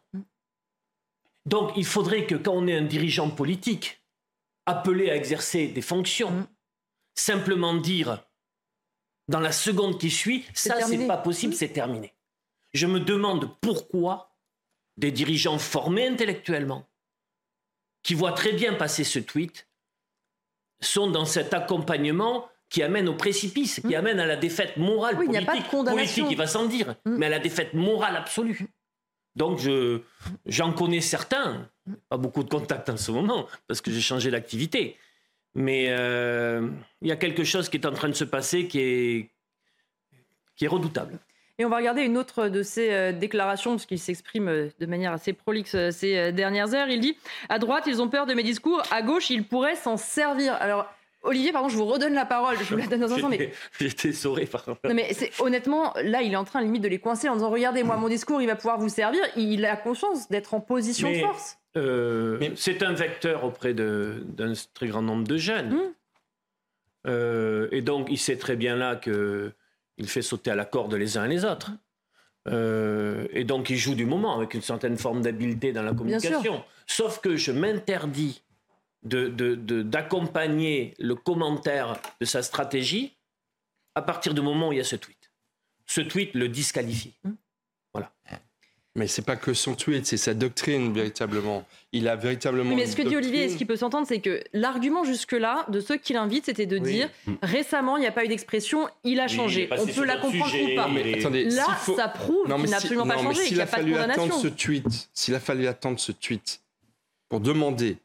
Donc 1.47 1.71
il 1.77 1.85
faudrait 1.85 2.27
que 2.27 2.35
quand 2.35 2.53
on 2.55 2.67
est 2.67 2.77
un 2.77 2.83
dirigeant 2.83 3.31
politique, 3.31 4.01
appelé 4.67 5.11
à 5.11 5.17
exercer 5.17 5.67
des 5.69 5.83
fonctions, 5.83 6.47
simplement 7.15 7.75
dire 7.75 8.25
dans 9.29 9.41
la 9.41 9.53
seconde 9.53 9.99
qui 9.99 10.11
suit, 10.11 10.45
ça 10.55 10.81
c'est 10.83 11.07
pas 11.07 11.17
possible, 11.17 11.55
c'est 11.55 11.69
terminé. 11.69 12.15
Je 12.75 12.87
me 12.87 13.01
demande 13.01 13.57
pourquoi 13.61 14.37
des 14.97 15.11
dirigeants 15.11 15.59
formés 15.59 16.07
intellectuellement, 16.07 16.89
qui 18.03 18.15
voient 18.15 18.33
très 18.33 18.53
bien 18.53 18.75
passer 18.75 19.05
ce 19.05 19.19
tweet, 19.19 19.69
sont 20.81 21.11
dans 21.11 21.25
cet 21.25 21.55
accompagnement 21.55 22.49
qui 22.69 22.83
amène 22.83 23.09
au 23.09 23.15
précipice, 23.15 23.81
qui 23.81 23.95
amène 23.95 24.19
à 24.19 24.27
la 24.27 24.37
défaite 24.37 24.77
morale 24.77 25.17
Mmh. 25.17 25.19
Oui, 25.19 25.27
il 25.27 25.31
n'y 25.31 25.37
a 25.37 25.43
politique. 25.43 25.63
pas 25.63 25.69
de 25.69 25.71
condamnation. 25.71 26.03
Mmh. 26.03 26.27
politique, 26.27 26.27
il 26.31 26.39
va 26.39 26.47
sans 26.47 26.67
dire, 26.67 26.95
mais 27.05 27.27
à 27.27 27.29
la 27.29 27.39
défaite 27.39 27.75
morale 27.75 28.17
absolue. 28.17 28.67
Donc 29.35 29.59
je, 29.59 30.01
j'en 30.47 30.73
connais 30.73 31.01
certains, 31.01 31.71
pas 32.09 32.17
beaucoup 32.17 32.43
de 32.43 32.49
contacts 32.49 32.89
en 32.89 32.97
ce 32.97 33.11
moment, 33.11 33.47
parce 33.67 33.81
que 33.81 33.91
j'ai 33.91 34.01
changé 34.01 34.31
d'activité. 34.31 34.97
Mais 35.55 35.87
euh, 35.91 36.69
il 37.03 37.09
y 37.09 37.13
a 37.13 37.17
quelque 37.17 37.45
chose 37.45 37.69
qui 37.69 37.77
est 37.77 37.87
en 37.87 37.93
train 37.93 38.09
de 38.09 38.15
se 38.15 38.25
passer 38.25 38.67
qui 38.69 38.81
est, 38.81 39.31
qui 40.57 40.65
est 40.65 40.69
redoutable. 40.69 41.19
Et 41.59 41.65
on 41.65 41.69
va 41.69 41.77
regarder 41.77 42.03
une 42.03 42.17
autre 42.17 42.49
de 42.49 42.63
ses 42.63 42.91
euh, 42.93 43.13
déclarations, 43.13 43.73
parce 43.73 43.85
qu'il 43.87 43.99
s'exprime 43.99 44.49
euh, 44.49 44.69
de 44.81 44.87
manière 44.87 45.13
assez 45.13 45.35
prolixe 45.35 45.77
ces 45.91 46.33
dernières 46.33 46.73
heures. 46.75 46.89
Il 46.89 47.01
dit 47.01 47.17
À 47.49 47.59
droite, 47.59 47.85
ils 47.87 48.01
ont 48.01 48.09
peur 48.09 48.27
de 48.27 48.35
mes 48.35 48.43
discours. 48.43 48.83
À 48.91 49.03
gauche, 49.03 49.29
ils 49.31 49.45
pourraient 49.47 49.77
s'en 49.77 49.97
servir. 49.99 50.55
Alors, 50.55 50.87
Olivier, 51.25 51.53
pardon, 51.53 51.69
je 51.69 51.77
vous 51.77 51.85
redonne 51.85 52.15
la 52.15 52.25
parole. 52.25 52.57
Je 52.59 52.65
vous 52.65 52.77
la 52.77 52.87
donne 52.87 53.01
dans 53.01 53.13
un 53.13 53.15
instant. 53.15 53.29
Mais 53.29 53.39
J'étais- 53.39 53.55
J'étais 53.81 54.13
sauré 54.13 54.47
par 54.47 54.65
Non 54.69 54.95
mais 54.95 55.13
c'est 55.13 55.31
honnêtement, 55.41 55.93
là 56.03 56.23
il 56.23 56.33
est 56.33 56.37
en 56.37 56.45
train 56.45 56.61
limite 56.61 56.83
de 56.83 56.89
les 56.89 56.99
coincer 56.99 57.29
en 57.29 57.35
disant 57.35 57.51
regardez 57.51 57.83
moi 57.85 57.97
mon 57.97 58.09
discours 58.09 58.43
il 58.43 58.47
va 58.49 58.57
pouvoir 58.57 58.79
vous 58.79 58.89
servir. 58.89 59.23
Il 59.37 59.65
a 59.65 59.77
conscience 59.77 60.29
d'être 60.31 60.55
en 60.55 60.61
position 60.61 61.09
Mais, 61.09 61.21
de 61.21 61.27
force. 61.27 61.59
Euh, 61.77 62.39
c'est 62.57 62.83
un 62.83 62.93
vecteur 62.93 63.45
auprès 63.45 63.75
d'un 63.75 64.53
très 64.75 64.89
grand 64.89 65.03
nombre 65.03 65.27
de 65.27 65.37
jeunes. 65.37 65.75
Mmh. 65.75 65.95
Euh, 67.09 67.69
et 67.73 67.83
donc, 67.83 68.09
il 68.11 68.19
sait 68.19 68.37
très 68.37 68.57
bien 68.57 68.77
là 68.77 68.97
qu'il 68.97 70.09
fait 70.09 70.23
sauter 70.23 70.51
à 70.51 70.55
la 70.55 70.65
corde 70.65 70.95
les 70.95 71.17
uns 71.19 71.25
et 71.25 71.29
les 71.29 71.45
autres. 71.45 71.71
Euh, 72.49 73.27
et 73.31 73.45
donc, 73.45 73.71
il 73.71 73.77
joue 73.77 73.95
du 73.95 74.05
moment 74.07 74.37
avec 74.37 74.55
une 74.55 74.63
certaine 74.63 74.97
forme 74.97 75.23
d'habileté 75.23 75.73
dans 75.73 75.83
la 75.83 75.93
communication. 75.95 76.65
Sauf 76.87 77.21
que 77.21 77.37
je 77.37 77.53
m'interdis 77.53 78.43
de- 79.05 79.29
de- 79.29 79.55
de- 79.55 79.83
d'accompagner 79.83 80.95
le 80.99 81.15
commentaire 81.15 82.01
de 82.21 82.25
sa 82.25 82.43
stratégie 82.43 83.17
à 83.95 84.03
partir 84.03 84.33
du 84.35 84.41
moment 84.41 84.69
où 84.69 84.73
il 84.73 84.79
y 84.79 84.81
a 84.81 84.85
ce 84.85 84.97
tweet. 84.97 85.31
Ce 85.87 86.01
tweet 86.01 86.35
le 86.35 86.49
disqualifie. 86.49 87.15
Voilà. 87.93 88.13
Mais 88.95 89.07
c'est 89.07 89.23
pas 89.23 89.37
que 89.37 89.55
son 89.55 89.75
tweet, 89.75 90.05
c'est 90.07 90.19
sa 90.19 90.35
doctrine 90.35 90.93
véritablement. 90.93 91.65
Il 91.93 92.09
a 92.09 92.15
véritablement. 92.17 92.69
Oui, 92.71 92.77
mais 92.77 92.87
ce 92.87 92.95
que 92.95 93.01
dit 93.01 93.17
Olivier 93.17 93.45
et 93.45 93.49
ce 93.49 93.57
qui 93.57 93.65
peut 93.65 93.77
s'entendre, 93.77 94.07
c'est 94.07 94.21
que 94.21 94.43
l'argument 94.53 95.03
jusque-là 95.03 95.65
de 95.71 95.81
ceux 95.81 95.97
qui 95.97 96.13
l'invitent, 96.13 96.45
c'était 96.45 96.67
de 96.67 96.77
Oui. 96.79 96.93
dire 96.93 97.11
Mm. 97.27 97.33
récemment, 97.43 97.97
il 97.97 98.01
n'y 98.01 98.07
a 98.07 98.13
pas 98.13 98.25
eu 98.25 98.29
d'expression, 98.29 98.87
il 99.03 99.19
a 99.19 99.25
Oui, 99.25 99.31
changé. 99.31 99.69
il 99.73 99.81
On 99.81 99.87
peut 99.87 100.05
la 100.05 100.19
comprendre 100.19 100.55
ou 100.55 100.75
pas. 100.77 100.89
mais 100.89 101.19
attendez, 101.19 101.45
Là, 101.45 101.65
faut- 101.81 101.97
ça 101.97 102.09
prouve 102.09 102.45
qu'il 102.45 102.55
n'a 102.55 102.67
si- 102.67 102.75
absolument 102.75 103.07
pas 103.07 103.17
non, 103.17 103.23
changé 103.23 103.41
et 103.41 103.45
qu'il 103.45 103.49
s'il 103.49 103.61
a 103.61 103.65
a 103.65 103.67
pas 103.67 103.77
de 103.79 103.83
fallu 103.83 103.97
attendre 103.97 104.35
ce 104.35 104.49
tweet, 104.49 105.09
s'il 105.15 105.35
a 105.35 105.41
fallu 105.41 105.67
attendre 105.67 105.99
ce 105.99 106.13
tweet 106.13 106.61
pour 107.31 107.41
demander 107.41 107.97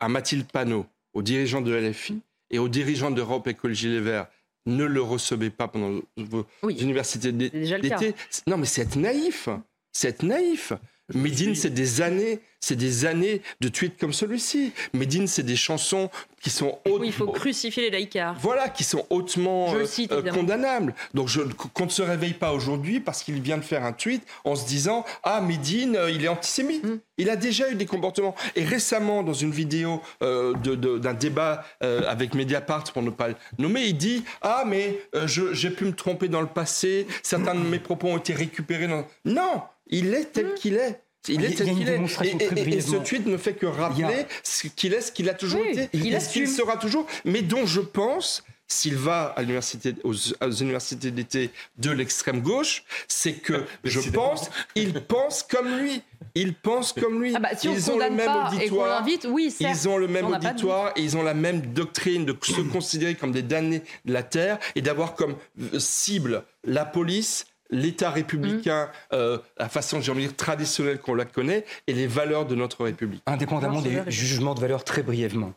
à 0.00 0.08
Mathilde 0.10 0.46
Panot, 0.52 0.84
aux 1.14 1.22
dirigeants 1.22 1.62
de 1.62 1.74
LFI 1.74 2.20
et 2.50 2.58
aux 2.58 2.68
dirigeants 2.68 3.10
d'Europe 3.10 3.48
Écologie 3.48 3.88
Les 3.88 4.00
Verts, 4.00 4.26
ne 4.66 4.84
le 4.84 5.00
recevez 5.00 5.48
pas 5.48 5.66
pendant 5.68 6.00
vos 6.18 6.44
universités 6.68 7.32
d'été. 7.32 8.14
Non, 8.46 8.58
mais 8.58 8.66
c'est 8.66 8.82
être 8.82 8.96
naïf. 8.96 9.48
C'est 9.96 10.08
être 10.08 10.22
naïf. 10.24 10.74
Médine, 11.14 11.54
c'est 11.54 11.70
des 11.70 12.02
années 12.02 12.42
c'est 12.66 12.74
des 12.74 13.04
années 13.04 13.42
de 13.60 13.68
tweets 13.68 13.96
comme 13.96 14.12
celui-ci. 14.12 14.72
Medine, 14.92 15.28
c'est 15.28 15.44
des 15.44 15.54
chansons 15.54 16.10
qui 16.40 16.50
sont 16.50 16.80
hautement... 16.84 17.00
Oui, 17.00 17.06
il 17.06 17.12
faut 17.12 17.28
crucifier 17.28 17.84
les 17.84 17.90
laïcars. 17.90 18.34
Voilà, 18.40 18.68
qui 18.68 18.82
sont 18.82 19.06
hautement 19.08 19.72
euh, 19.72 19.86
euh, 20.10 20.32
condamnables. 20.32 20.92
Donc 21.14 21.30
qu'on 21.74 21.84
ne 21.84 21.90
se 21.90 22.02
réveille 22.02 22.32
pas 22.32 22.52
aujourd'hui 22.52 22.98
parce 22.98 23.22
qu'il 23.22 23.40
vient 23.40 23.58
de 23.58 23.62
faire 23.62 23.84
un 23.84 23.92
tweet 23.92 24.26
en 24.44 24.56
se 24.56 24.66
disant 24.66 25.04
«Ah, 25.22 25.40
Medine, 25.40 25.94
euh, 25.94 26.10
il 26.10 26.24
est 26.24 26.28
antisémite 26.28 26.82
mm. 26.82 26.98
Il 27.18 27.30
a 27.30 27.36
déjà 27.36 27.70
eu 27.70 27.76
des 27.76 27.86
comportements. 27.86 28.34
Et 28.56 28.64
récemment, 28.64 29.22
dans 29.22 29.32
une 29.32 29.52
vidéo 29.52 30.02
d'un 30.20 31.14
débat 31.14 31.64
avec 31.80 32.34
Mediapart, 32.34 32.84
pour 32.92 33.02
ne 33.02 33.10
pas 33.10 33.28
le 33.28 33.36
nommer, 33.58 33.84
il 33.84 33.96
dit 33.96 34.22
«Ah, 34.42 34.64
mais 34.66 35.00
j'ai 35.24 35.70
pu 35.70 35.84
me 35.84 35.94
tromper 35.94 36.28
dans 36.28 36.42
le 36.42 36.46
passé, 36.46 37.06
certains 37.22 37.54
de 37.54 37.60
mes 37.60 37.78
propos 37.78 38.08
ont 38.08 38.18
été 38.18 38.34
récupérés. 38.34 38.86
Dans...» 38.86 39.06
Non, 39.24 39.62
il 39.88 40.14
est 40.14 40.32
tel 40.32 40.46
mm. 40.46 40.54
qu'il 40.54 40.74
est. 40.74 41.00
Il 41.28 41.44
est 41.44 41.56
tel 41.56 41.74
qu'il 41.74 41.88
est. 41.88 42.76
Et, 42.76 42.80
ce 42.80 42.96
tweet 42.96 43.26
ne 43.26 43.36
fait 43.36 43.54
que 43.54 43.66
rappeler 43.66 44.26
ce 44.42 44.68
qu'il 44.68 44.94
est, 44.94 45.00
ce 45.00 45.12
qu'il 45.12 45.28
a 45.28 45.34
toujours 45.34 45.64
été, 45.64 45.88
et 45.92 46.20
ce 46.20 46.32
qu'il 46.32 46.48
sera 46.48 46.76
toujours, 46.76 47.06
mais 47.24 47.42
dont 47.42 47.66
je 47.66 47.80
pense 47.80 48.44
s'il 48.68 48.96
va 48.96 49.26
à 49.36 49.42
l'université, 49.42 49.94
aux, 50.02 50.12
universités 50.12 51.10
d'été 51.10 51.50
de 51.78 51.90
l'extrême 51.90 52.40
gauche, 52.40 52.84
c'est 53.06 53.34
que 53.34 53.64
je 53.84 54.00
pense, 54.10 54.50
il 54.74 54.92
pense 55.02 55.42
comme 55.42 55.78
lui. 55.78 56.02
Ils 56.34 56.54
pensent 56.54 56.92
comme 56.92 57.22
lui. 57.22 57.32
Ah 57.34 57.38
bah, 57.38 57.50
ils 57.62 57.90
ont 57.90 57.98
le 57.98 58.10
même 58.10 58.30
auditoire. 58.46 59.06
oui, 59.28 59.54
ils 59.60 59.88
ont 59.88 59.96
le 59.96 60.08
même 60.08 60.26
auditoire 60.26 60.92
et 60.96 61.02
ils 61.02 61.16
ont 61.16 61.22
la 61.22 61.34
même 61.34 61.60
doctrine 61.72 62.26
de 62.26 62.36
se 62.42 62.60
considérer 62.60 63.14
comme 63.14 63.32
des 63.32 63.42
damnés 63.42 63.82
de 64.04 64.12
la 64.12 64.22
terre 64.22 64.58
et 64.74 64.82
d'avoir 64.82 65.14
comme 65.14 65.36
cible 65.78 66.44
la 66.64 66.84
police, 66.84 67.46
l'État 67.70 68.10
républicain, 68.10 68.86
mmh. 68.86 69.14
euh, 69.14 69.38
la 69.58 69.68
façon, 69.68 70.00
j'ai 70.00 70.12
envie 70.12 70.22
dire, 70.22 70.36
traditionnelle 70.36 70.98
qu'on 70.98 71.14
la 71.14 71.24
connaît, 71.24 71.64
et 71.86 71.92
les 71.92 72.06
valeurs 72.06 72.46
de 72.46 72.54
notre 72.54 72.84
République. 72.84 73.22
Indépendamment 73.26 73.82
des 73.82 74.02
jugements 74.08 74.54
de 74.54 74.60
valeur, 74.60 74.84
très 74.84 75.02
brièvement. 75.02 75.52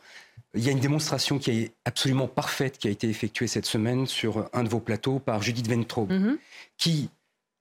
Il 0.56 0.64
y 0.64 0.70
a 0.70 0.72
une 0.72 0.80
démonstration 0.80 1.38
qui 1.38 1.52
est 1.52 1.72
absolument 1.86 2.28
parfaite 2.28 2.80
qui 2.80 2.88
a 2.88 2.92
été 2.92 3.08
effectuée 3.08 3.48
cette 3.48 3.68
semaine 3.68 4.08
sur 4.08 4.50
un 4.54 4.64
de 4.64 4.70
vos 4.70 4.80
plateaux 4.80 5.20
par 5.20 5.44
Judith 5.44 5.68
Ventraub, 5.68 6.12
mmh. 6.12 6.38
qui 6.78 7.10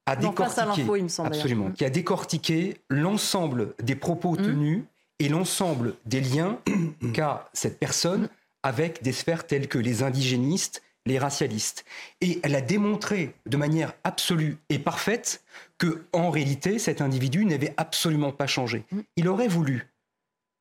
a 0.07 0.17
décortiqué, 0.17 0.87
absolument, 1.19 1.71
qui 1.71 1.85
a 1.85 1.91
décortiqué 1.91 2.77
l'ensemble 2.89 3.75
des 3.83 3.95
propos 3.95 4.33
mmh. 4.33 4.43
tenus 4.43 4.83
et 5.19 5.29
l'ensemble 5.29 5.95
des 6.07 6.21
liens 6.21 6.59
qu'a 7.13 7.51
cette 7.53 7.79
personne 7.79 8.29
avec 8.63 9.03
des 9.03 9.13
sphères 9.13 9.47
telles 9.47 9.69
que 9.69 9.79
les 9.79 10.03
indigénistes, 10.03 10.83
les 11.09 11.19
racialistes. 11.19 11.85
Et 12.21 12.41
elle 12.43 12.55
a 12.55 12.61
démontré 12.61 13.35
de 13.47 13.57
manière 13.57 13.95
absolue 14.05 14.59
et 14.69 14.79
parfaite 14.79 15.43
que, 15.79 16.05
en 16.13 16.31
réalité, 16.31 16.79
cet 16.79 17.01
individu 17.01 17.45
n'avait 17.45 17.75
absolument 17.77 18.33
pas 18.33 18.47
changé. 18.47 18.85
Mm. 18.93 19.01
Il 19.17 19.29
aurait 19.29 19.49
voulu 19.49 19.89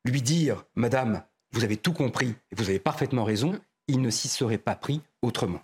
lui 0.06 0.22
dire, 0.22 0.66
Madame, 0.76 1.24
vous 1.52 1.64
avez 1.64 1.78
tout 1.78 1.94
compris 1.94 2.30
et 2.52 2.56
vous 2.56 2.70
avez 2.70 2.80
parfaitement 2.80 3.24
raison, 3.24 3.52
mm. 3.52 3.60
il 3.90 4.02
ne 4.02 4.10
s'y 4.10 4.28
serait 4.28 4.58
pas 4.58 4.76
pris 4.76 5.02
autrement. 5.22 5.62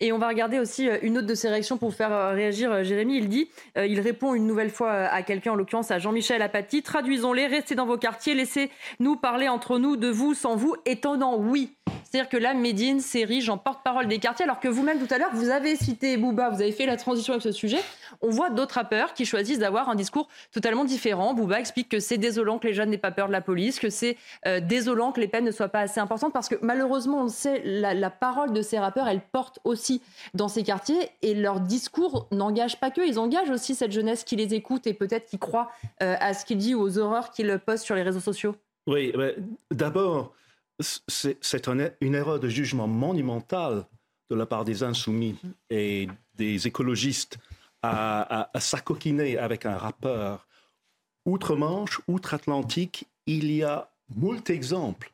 Et 0.00 0.12
on 0.12 0.18
va 0.18 0.28
regarder 0.28 0.58
aussi 0.58 0.88
euh, 0.88 0.98
une 1.02 1.18
autre 1.18 1.26
de 1.26 1.34
ses 1.34 1.48
réactions 1.48 1.78
pour 1.78 1.94
faire 1.94 2.12
euh, 2.12 2.30
réagir 2.30 2.70
euh, 2.72 2.82
Jérémy. 2.82 3.18
Il 3.18 3.28
dit, 3.28 3.48
il 3.76 4.00
répond 4.00 4.34
une 4.34 4.46
nouvelle 4.46 4.70
fois 4.70 4.92
à 4.92 5.22
quelqu'un, 5.22 5.52
en 5.52 5.54
l'occurrence 5.54 5.90
à 5.90 5.98
Jean-Michel 5.98 6.42
Apathy. 6.42 6.82
Traduisons-les, 6.82 7.46
restez 7.46 7.74
dans 7.74 7.86
vos 7.86 7.98
quartiers, 7.98 8.34
laissez-nous 8.34 9.16
parler 9.16 9.48
entre 9.48 9.78
nous, 9.78 9.96
de 9.96 10.08
vous, 10.08 10.34
sans 10.34 10.56
vous. 10.56 10.76
Étonnant, 10.84 11.36
oui. 11.36 11.75
C'est-à-dire 12.10 12.28
que 12.28 12.36
là, 12.36 12.54
Médine 12.54 13.00
s'érige 13.00 13.50
en 13.50 13.58
porte-parole 13.58 14.06
des 14.06 14.18
quartiers, 14.18 14.44
alors 14.44 14.60
que 14.60 14.68
vous-même 14.68 15.04
tout 15.04 15.12
à 15.12 15.18
l'heure, 15.18 15.30
vous 15.34 15.50
avez 15.50 15.74
cité 15.74 16.16
Booba, 16.16 16.50
vous 16.50 16.62
avez 16.62 16.70
fait 16.72 16.86
la 16.86 16.96
transition 16.96 17.32
avec 17.32 17.42
ce 17.42 17.50
sujet. 17.50 17.80
On 18.22 18.30
voit 18.30 18.50
d'autres 18.50 18.76
rappeurs 18.76 19.12
qui 19.12 19.24
choisissent 19.24 19.58
d'avoir 19.58 19.88
un 19.88 19.96
discours 19.96 20.28
totalement 20.52 20.84
différent. 20.84 21.34
Booba 21.34 21.58
explique 21.58 21.88
que 21.88 21.98
c'est 21.98 22.16
désolant 22.16 22.58
que 22.58 22.68
les 22.68 22.74
jeunes 22.74 22.90
n'aient 22.90 22.98
pas 22.98 23.10
peur 23.10 23.26
de 23.26 23.32
la 23.32 23.40
police, 23.40 23.80
que 23.80 23.90
c'est 23.90 24.16
désolant 24.62 25.10
que 25.10 25.20
les 25.20 25.28
peines 25.28 25.44
ne 25.44 25.50
soient 25.50 25.68
pas 25.68 25.80
assez 25.80 26.00
importantes, 26.00 26.32
parce 26.32 26.48
que 26.48 26.54
malheureusement, 26.62 27.20
on 27.20 27.24
le 27.24 27.28
sait, 27.28 27.60
la, 27.64 27.92
la 27.92 28.10
parole 28.10 28.52
de 28.52 28.62
ces 28.62 28.78
rappeurs, 28.78 29.08
elle 29.08 29.20
porte 29.20 29.58
aussi 29.64 30.00
dans 30.34 30.48
ces 30.48 30.62
quartiers 30.62 31.10
et 31.22 31.34
leur 31.34 31.60
discours 31.60 32.28
n'engage 32.30 32.78
pas 32.78 32.90
que, 32.90 33.00
ils 33.00 33.18
engagent 33.18 33.50
aussi 33.50 33.74
cette 33.74 33.92
jeunesse 33.92 34.24
qui 34.24 34.36
les 34.36 34.54
écoute 34.54 34.86
et 34.86 34.94
peut-être 34.94 35.26
qui 35.26 35.38
croit 35.38 35.70
euh, 36.02 36.14
à 36.20 36.34
ce 36.34 36.44
qu'il 36.44 36.58
dit 36.58 36.74
ou 36.74 36.82
aux 36.82 36.98
horreurs 36.98 37.30
qu'il 37.30 37.58
poste 37.58 37.84
sur 37.84 37.94
les 37.94 38.02
réseaux 38.02 38.20
sociaux. 38.20 38.54
Oui, 38.86 39.12
d'abord, 39.72 40.32
c'est 40.78 41.68
une 42.00 42.14
erreur 42.14 42.40
de 42.40 42.48
jugement 42.48 42.86
monumentale 42.86 43.86
de 44.30 44.36
la 44.36 44.46
part 44.46 44.64
des 44.64 44.82
insoumis 44.82 45.36
et 45.70 46.08
des 46.34 46.66
écologistes 46.66 47.38
à, 47.82 48.50
à 48.52 48.60
s'acoquiner 48.60 49.38
avec 49.38 49.66
un 49.66 49.76
rappeur. 49.76 50.46
Outre-Manche, 51.24 52.00
outre-Atlantique, 52.08 53.06
il 53.26 53.50
y 53.50 53.62
a 53.62 53.90
moult 54.14 54.50
exemples 54.50 55.12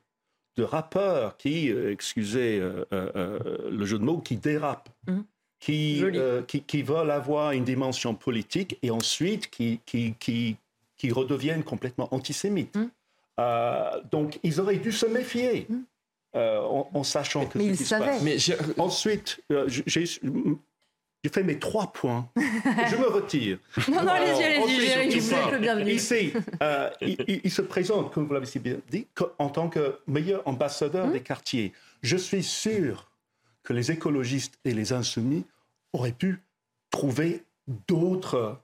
de 0.57 0.63
rappeurs 0.63 1.37
qui, 1.37 1.71
euh, 1.71 1.93
excusez 1.93 2.59
euh, 2.61 2.85
euh, 2.93 3.71
le 3.71 3.85
jeu 3.87 3.99
de 3.99 4.05
mots, 4.05 4.19
qui 4.19 4.37
dérapent, 4.37 4.91
mmh. 5.07 5.21
qui, 5.61 6.05
qui, 6.67 6.83
veulent 6.83 7.11
avoir 7.11 7.53
une 7.53 7.65
dimension 7.65 8.15
politique 8.15 8.79
et 8.83 8.91
ensuite 8.91 9.49
qui, 9.51 9.81
qui, 9.87 10.15
qui, 10.19 10.57
qui 10.97 11.11
redeviennent 11.11 11.65
complètement 11.65 12.13
antisémites. 12.15 12.77
Mmh. 12.77 12.91
Donc, 14.11 14.39
ils 14.43 14.61
auraient 14.61 14.77
dû 14.77 14.93
se 14.93 15.07
méfier. 15.07 15.67
Mmh. 15.69 15.81
en, 16.35 17.03
sachant 17.03 17.47
que 17.47 17.59
mais 17.59 17.67
ils 17.67 17.77
savaient. 17.77 18.21
Mais 18.23 18.37
Ensuite, 18.79 19.41
j'ai 19.67 20.07
j'ai 21.25 21.31
fait 21.31 21.45
mes 21.45 21.59
trois 21.59 21.93
points. 21.93 22.29
je 22.37 22.97
me 22.97 23.07
retire. 23.07 23.59
non, 23.89 24.03
non, 24.03 24.09
allez-y, 24.09 24.43
allez-y, 24.43 25.21
vous 25.21 25.35
êtes 25.35 25.53
le 25.53 25.59
bienvenu. 25.59 25.93
Ici, 25.93 26.33
euh, 26.63 26.91
il, 27.01 27.51
se 27.51 27.63
présente, 27.63 28.13
comme 28.13 28.27
vous 28.27 28.35
l'avez 28.35 28.47
si 28.47 28.59
bien 28.59 28.79
dit, 28.91 29.07
en 29.39 29.49
tant 29.49 29.69
que 29.69 29.99
meilleur 30.09 30.43
ambassadeur 30.47 31.07
hmm? 31.07 31.13
des 31.13 31.21
quartiers. 31.21 31.73
Je 32.03 32.17
suis 32.17 32.43
sûr 32.43 33.11
que 33.63 33.73
les 33.73 33.93
écologistes 33.93 34.59
et 34.65 34.75
les 34.75 34.93
insoumis 34.93 35.45
auraient 35.93 36.11
pu 36.11 36.43
trouver 36.91 37.45
d'autres 37.87 38.59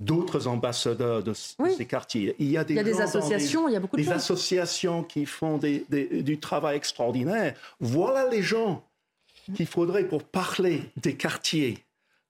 d'autres 0.00 0.48
ambassadeurs 0.48 1.22
de, 1.22 1.32
ces 1.32 1.86
quartiers. 1.86 2.34
Il 2.38 2.50
y 2.50 2.56
a 2.56 2.64
des, 2.64 2.74
il 2.74 2.76
y 2.76 2.80
a 2.80 2.84
des 2.84 3.00
associations, 3.00 3.68
il 3.68 3.72
y 3.72 3.76
a 3.76 3.80
beaucoup 3.80 3.96
de 3.96 4.02
des 4.02 4.10
associations 4.10 5.04
qui 5.04 5.24
font 5.24 5.58
des, 5.58 5.84
du 6.22 6.40
travail 6.40 6.76
extraordinaire. 6.76 7.54
Voilà 7.80 8.28
les 8.28 8.42
gens 8.42 8.84
qu'il 9.54 9.66
faudrait 9.66 10.08
pour 10.08 10.24
parler 10.24 10.90
des 10.96 11.16
quartiers 11.16 11.84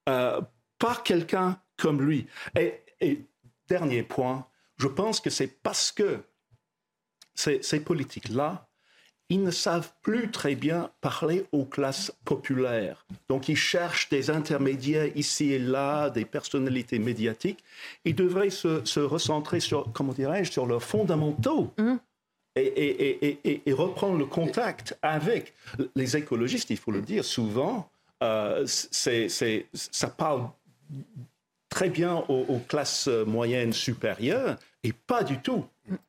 euh, 0.09 0.41
par 0.77 1.03
quelqu'un 1.03 1.59
comme 1.77 2.01
lui. 2.01 2.27
Et, 2.55 3.21
dernier 3.67 4.03
point, 4.03 4.45
je 4.77 4.87
pense 4.87 5.19
que 5.19 5.31
c'est 5.31 5.47
parce 5.47 5.91
que 5.91 6.19
ces, 7.33 7.63
ces 7.63 7.79
politiques-là, 7.79 8.69
ils 9.29 9.43
ne 9.43 9.51
savent 9.51 9.91
plus 10.03 10.29
très 10.29 10.55
bien 10.55 10.89
parler 11.01 11.45
aux 11.51 11.65
classes 11.65 12.11
populaires. 12.25 13.05
Donc 13.27 13.49
ils 13.49 13.57
cherchent 13.57 14.09
des 14.09 14.29
intermédiaires 14.29 15.09
ici 15.15 15.53
et 15.53 15.59
là, 15.59 16.09
des 16.09 16.25
personnalités 16.25 16.99
médiatiques. 16.99 17.63
Ils 18.05 18.15
devraient 18.15 18.51
se, 18.51 18.85
se 18.85 18.99
recentrer 18.99 19.59
sur, 19.59 19.91
comment 19.93 20.13
dirais-je, 20.13 20.51
sur 20.51 20.65
leurs 20.65 20.83
fondamentaux. 20.83 21.73
Mmh 21.77 21.95
et, 22.57 23.73
reprendre 23.73 24.17
le 24.17 24.25
contact 24.25 24.97
avec 25.01 25.53
les 25.95 26.15
écologistes, 26.15 26.69
il 26.69 26.77
faut 26.77 26.91
le 26.91 27.01
dire, 27.01 27.25
souvent, 27.25 27.89
euh, 28.23 28.65
ça 28.65 30.07
parle 30.07 30.47
très 31.69 31.89
bien 31.89 32.23
aux, 32.29 32.61
classes 32.67 33.07
moyennes 33.07 33.73
supérieures 33.73 34.57
et 34.85 34.93
pas 34.93 35.23
du 35.23 35.39
tout 35.39 35.65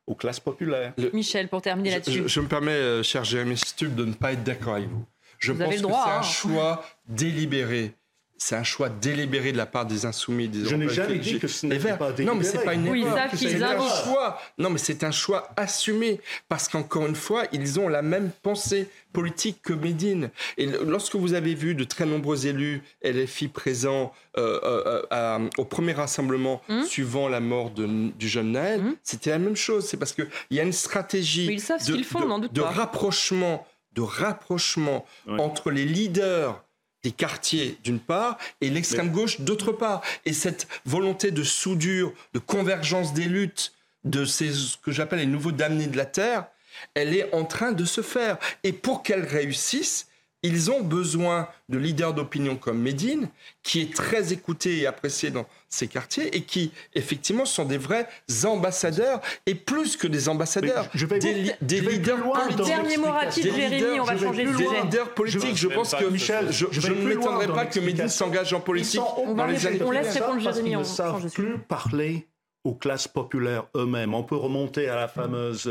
aux 0.07 0.15
classes 0.15 0.41
populaires. 0.41 0.93
Michel, 1.13 1.49
pour 1.49 1.63
terminer 1.63 1.91
là-dessus. 1.91 2.29
Je, 2.29 2.41
me 2.41 2.47
permets, 2.47 2.73
euh, 2.73 3.03
cher 3.03 3.25
Jérémy 3.25 3.57
Stubb, 3.57 3.95
de 3.95 4.05
ne 4.05 4.13
pas 4.13 4.33
être 4.33 4.45
d'accord 4.45 4.75
avec 4.75 4.89
vous. 4.89 5.05
Je 5.39 5.53
pense 5.53 5.75
que 5.75 5.79
c'est 5.79 5.85
un 5.85 6.19
hein. 6.19 6.23
choix 6.23 6.85
délibéré 7.09 7.95
c'est 8.39 8.57
un 8.57 8.63
choix 8.63 8.89
délibéré 8.89 9.53
de 9.53 9.57
la 9.57 9.67
part 9.67 9.87
des 9.87 10.05
insoumis. 10.05 10.49
Des 10.49 10.65
je 10.65 10.75
n'ai 10.75 10.89
jamais 10.89 11.19
dit 11.19 11.39
que 11.39 11.49
ce 11.49 11.67
n'était 11.67 11.97
pas 11.97 12.13
délibéré. 12.13 12.25
Non, 12.25 12.35
mais 12.35 12.45
c'est 12.45 12.65
pas 12.65 12.75
une 12.75 12.89
oui, 12.89 13.05
c'est 13.35 13.63
un 13.63 13.79
choix. 13.79 14.41
Non, 14.59 14.71
mais 14.71 14.79
c'est 14.79 15.05
un 15.05 15.11
choix 15.11 15.49
assumé 15.57 16.21
parce 16.49 16.69
qu'encore 16.69 17.07
une 17.07 17.15
fois, 17.15 17.45
ils 17.53 17.81
ont 17.81 17.89
la 17.89 18.03
même 18.03 18.31
pensée 18.43 18.89
politique 19.13 19.63
que 19.63 19.73
Médine. 19.73 20.31
Et 20.59 20.67
lorsque 20.67 21.17
vous 21.17 21.33
avez 21.33 21.55
vu 21.55 21.75
de 21.75 21.85
très 21.85 22.05
nombreux 22.05 22.47
élus 22.47 22.83
LFI 23.03 23.49
présents 23.49 24.13
euh, 24.37 24.61
euh, 24.63 25.03
euh, 25.13 25.49
au 25.57 25.65
premier 25.65 25.93
rassemblement 25.93 26.61
hum? 26.69 26.85
suivant 26.85 27.29
la 27.29 27.41
mort 27.41 27.71
du 27.71 28.29
jeune 28.29 28.53
Naël, 28.53 28.81
hum? 28.81 28.97
c'était 29.03 29.31
la 29.31 29.39
même 29.39 29.57
chose. 29.57 29.87
C'est 29.87 29.97
parce 29.97 30.13
qu'il 30.13 30.29
y 30.51 30.61
a 30.61 30.63
une 30.63 30.73
stratégie 30.73 31.47
de, 31.47 32.61
rapprochement, 32.61 33.67
de 33.95 34.03
rapprochement 34.03 35.07
entre 35.27 35.71
les 35.71 35.87
leaders 35.87 36.63
des 37.03 37.13
quartiers 37.13 37.79
d'une 37.85 38.01
part 38.01 38.39
et 38.61 38.71
l'extrême 38.71 39.11
gauche 39.11 39.41
d'autre 39.41 39.73
part. 39.73 40.03
Et 40.25 40.33
cette 40.33 40.67
volonté 40.85 41.31
de 41.31 41.43
soudure, 41.43 42.13
de 42.35 42.39
convergence 42.39 43.15
des 43.15 43.27
luttes, 43.27 43.73
de 44.05 44.25
ces, 44.25 44.53
ce 44.53 44.77
que 44.77 44.93
j'appelle 44.93 45.19
les 45.21 45.27
nouveaux 45.27 45.53
damnés 45.53 45.87
de 45.87 45.97
la 45.97 46.07
terre, 46.07 46.47
elle 46.95 47.15
est 47.15 47.33
en 47.35 47.45
train 47.45 47.73
de 47.73 47.85
se 47.85 48.01
faire. 48.01 48.39
Et 48.65 48.73
pour 48.73 49.03
qu'elle 49.03 49.25
réussisse, 49.25 50.09
ils 50.47 50.71
ont 50.71 50.83
besoin 50.83 51.49
de 51.69 51.79
leaders 51.79 52.15
d'opinion 52.15 52.57
comme 52.57 52.81
Medine, 52.81 53.29
qui 53.63 53.81
est 53.81 53.95
très 53.95 54.33
écouté 54.33 54.79
et 54.79 54.87
apprécié 54.87 55.31
dans 55.31 55.47
ces 55.69 55.89
quartiers 55.89 56.37
et 56.37 56.43
qui, 56.43 56.73
effectivement, 56.95 57.45
sont 57.45 57.65
des 57.65 57.79
vrais 57.79 58.09
ambassadeurs 58.45 59.21
et 59.47 59.55
plus 59.55 59.97
que 59.97 60.07
des 60.07 60.29
ambassadeurs, 60.29 60.89
je 60.95 61.07
vais 61.07 61.19
des, 61.19 61.53
des 61.61 61.81
leaders 61.81 62.31
politiques. 62.31 62.67
Dernier 62.67 62.97
mot 62.97 63.11
rapide, 63.11 63.43
Jérémy, 63.43 64.01
on 64.01 64.05
va 64.05 64.19
changer 64.19 64.45
de 64.45 64.57
Des 64.57 64.81
leaders 64.83 65.15
politiques. 65.15 65.57
Je, 65.57 65.69
pense 65.69 65.95
que 65.95 66.05
Michel, 66.05 66.53
je, 66.53 66.67
je 66.71 66.81
je 66.81 66.93
vais 66.93 67.15
ne 67.15 67.15
dans 67.15 67.55
pas 67.55 67.67
que 67.67 67.81
Medine 67.81 68.05
l'explication. 68.05 68.09
s'engage 68.09 68.53
en 68.53 68.61
politique 68.61 69.01
On 69.19 69.35
dans 69.35 69.47
les 69.47 69.67
années 69.67 69.83
on 69.83 69.91
laisse 69.91 70.15
répondre 70.15 70.41
Jérémy, 70.41 70.77
on 70.77 70.81
ne 70.81 70.85
savent 70.85 71.31
plus 71.31 71.59
parler 71.59 72.27
aux 72.65 72.75
classes 72.75 73.09
populaires 73.09 73.67
eux-mêmes. 73.77 74.15
On 74.15 74.23
peut 74.23 74.37
remonter 74.37 74.89
à 74.89 74.97
la 74.97 75.09
fameuse... 75.09 75.71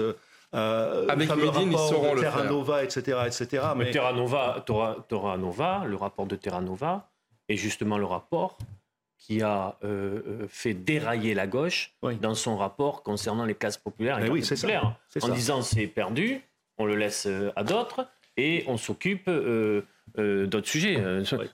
Euh, 0.55 1.07
Avec 1.09 1.27
fameux 1.27 1.45
Médine, 1.51 1.71
ils 1.73 1.77
sauront 1.77 2.13
le 2.13 2.21
Terra 2.21 2.41
faire. 2.41 2.51
Nova, 2.51 2.83
etc., 2.83 3.17
etc. 3.27 3.63
Mais 3.75 3.91
Terra 3.91 4.13
Nova, 4.13 4.63
Terra, 4.65 4.95
Terra 5.09 5.37
Nova, 5.37 5.83
le 5.85 5.95
rapport 5.95 6.25
de 6.25 6.35
Terra 6.35 6.61
Nova, 6.61 7.09
est 7.49 7.57
justement 7.57 7.97
le 7.97 8.05
rapport 8.05 8.57
qui 9.17 9.41
a 9.41 9.77
euh, 9.83 10.21
euh, 10.27 10.45
fait 10.49 10.73
dérailler 10.73 11.33
la 11.33 11.47
gauche 11.47 11.93
dans 12.21 12.35
son 12.35 12.57
rapport 12.57 13.01
concernant 13.03 13.45
les 13.45 13.55
classes 13.55 13.77
populaires 13.77 14.19
et 14.19 14.23
Mais 14.23 14.29
oui, 14.29 14.41
populaires, 14.47 14.95
en 15.21 15.27
ça. 15.27 15.29
disant 15.33 15.61
c'est 15.61 15.87
perdu, 15.87 16.41
on 16.77 16.85
le 16.85 16.95
laisse 16.95 17.25
euh, 17.25 17.51
à 17.55 17.63
d'autres 17.63 18.07
et 18.37 18.63
on 18.67 18.77
s'occupe 18.77 19.27
euh, 19.27 19.81
euh, 20.19 20.45
d'autres 20.45 20.67
sujets. 20.67 20.97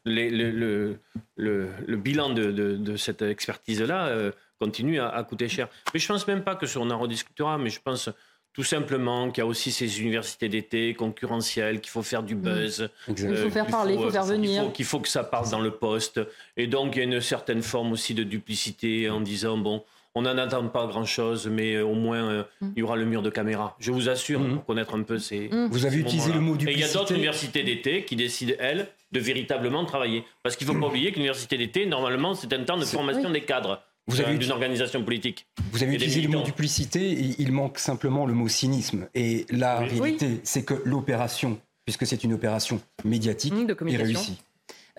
Les- 0.06 0.30
le, 0.30 0.52
le- 0.52 0.99
le- 1.38 1.70
le 1.88 1.97
bilan 1.97 2.30
de, 2.30 2.52
de- 2.52 2.76
de 2.76 2.95
cette 2.97 3.22
expertise-là 3.22 4.32
continue 4.60 5.00
à, 5.00 5.09
à 5.09 5.24
coûter 5.24 5.47
cher. 5.47 5.67
Mais 5.93 6.00
je 6.00 6.08
pense 6.08 6.28
même 6.28 6.43
pas 6.43 6.55
que 6.55 6.66
ça, 6.67 6.80
on 6.80 6.89
en 6.89 7.00
rediscutera, 7.00 7.58
mais 7.58 7.70
je 7.70 7.80
pense 7.82 8.09
tout 8.54 8.64
simplement 8.64 9.32
qu'il 9.32 9.42
y 9.42 9.46
a 9.46 9.48
aussi 9.48 9.72
ces 9.72 10.02
universités 10.02 10.50
d'été 10.50 10.94
concurrentielles, 10.94 11.80
qu'il 11.80 11.90
faut 11.92 12.04
faire 12.04 12.24
du 12.24 12.36
buzz. 12.36 12.90
Il 13.08 13.16
faut 13.38 13.50
faire 13.50 13.64
qu'il 13.66 13.72
parler, 13.72 13.94
il 13.94 14.00
faut 14.00 14.06
euh, 14.08 14.12
faire 14.12 14.24
qu'il 14.24 14.32
venir. 14.34 14.64
faut- 14.64 14.70
qu'il 14.72 14.86
faut 14.86 15.00
que 15.00 15.08
ça 15.08 15.24
parte 15.24 15.50
dans 15.52 15.62
le 15.62 15.72
poste. 15.72 16.20
Et 16.58 16.68
donc, 16.68 16.96
il 16.96 17.00
y 17.00 17.02
a 17.02 17.06
une 17.06 17.22
certaine 17.22 17.62
forme 17.62 17.92
aussi 17.94 18.14
de 18.14 18.24
duplicité 18.24 19.10
en 19.10 19.22
disant, 19.22 19.58
bon, 19.58 19.84
on 20.16 20.24
n'en 20.24 20.38
attend 20.38 20.68
pas 20.68 20.86
grand-chose, 20.88 21.48
mais 21.48 21.76
euh, 21.76 21.86
au 21.86 21.94
moins, 21.94 22.24
euh, 22.30 22.44
il 22.62 22.80
y 22.80 22.82
aura 22.84 22.98
le 22.98 23.06
mur 23.06 23.22
de 23.22 23.30
caméra. 23.30 23.78
Je 23.80 23.92
vous 23.92 24.10
assure, 24.10 24.42
pour 24.46 24.66
connaître 24.66 24.96
un 24.96 25.04
peu 25.04 25.18
ces... 25.18 25.50
Vous 25.70 25.86
avez 25.86 25.96
ces 25.98 26.02
utilisé 26.02 26.34
le 26.34 26.42
mot 26.42 26.56
Et 26.56 26.58
il 26.58 26.64
y 26.64 26.66
a 26.66 26.72
duplicité. 26.74 26.98
d'autres 26.98 27.14
universités 27.14 27.64
d'été 27.64 28.04
qui 28.04 28.18
décident, 28.18 28.54
elles, 28.60 28.90
de 29.14 29.20
véritablement 29.22 29.86
travailler. 29.86 30.26
Parce 30.44 30.58
qu'il 30.58 30.68
ne 30.68 30.74
faut 30.74 30.80
pas 30.80 30.88
oublier 30.88 31.12
que 31.12 31.16
l'université 31.16 31.58
d'été, 31.58 31.86
normalement, 31.86 32.34
c'est 32.34 32.52
un 32.52 32.64
temps 32.66 32.78
de 32.78 32.84
formation 32.84 33.30
des 33.30 33.42
cadres 33.42 33.82
Vous 34.12 34.21
avez 34.21 34.36
euh, 34.36 34.38
d'une 34.38 34.51
organisation 34.51 35.04
politique. 35.04 35.47
Vous 35.71 35.83
avez 35.83 35.96
utilisé 35.96 36.21
le 36.21 36.29
mot 36.29 36.42
duplicité, 36.43 37.12
et 37.12 37.36
il 37.39 37.51
manque 37.51 37.79
simplement 37.79 38.25
le 38.25 38.33
mot 38.33 38.47
cynisme. 38.47 39.08
Et 39.16 39.46
la 39.50 39.82
Oui. 39.82 40.00
réalité, 40.00 40.42
c'est 40.43 40.63
que 40.63 40.75
l'opération, 40.86 41.59
puisque 41.86 42.05
c'est 42.05 42.24
une 42.24 42.33
opération 42.33 42.82
médiatique, 43.05 43.54
Mmh, 43.54 43.66
de 43.66 43.78
est 43.89 43.97
réussie. 43.97 44.42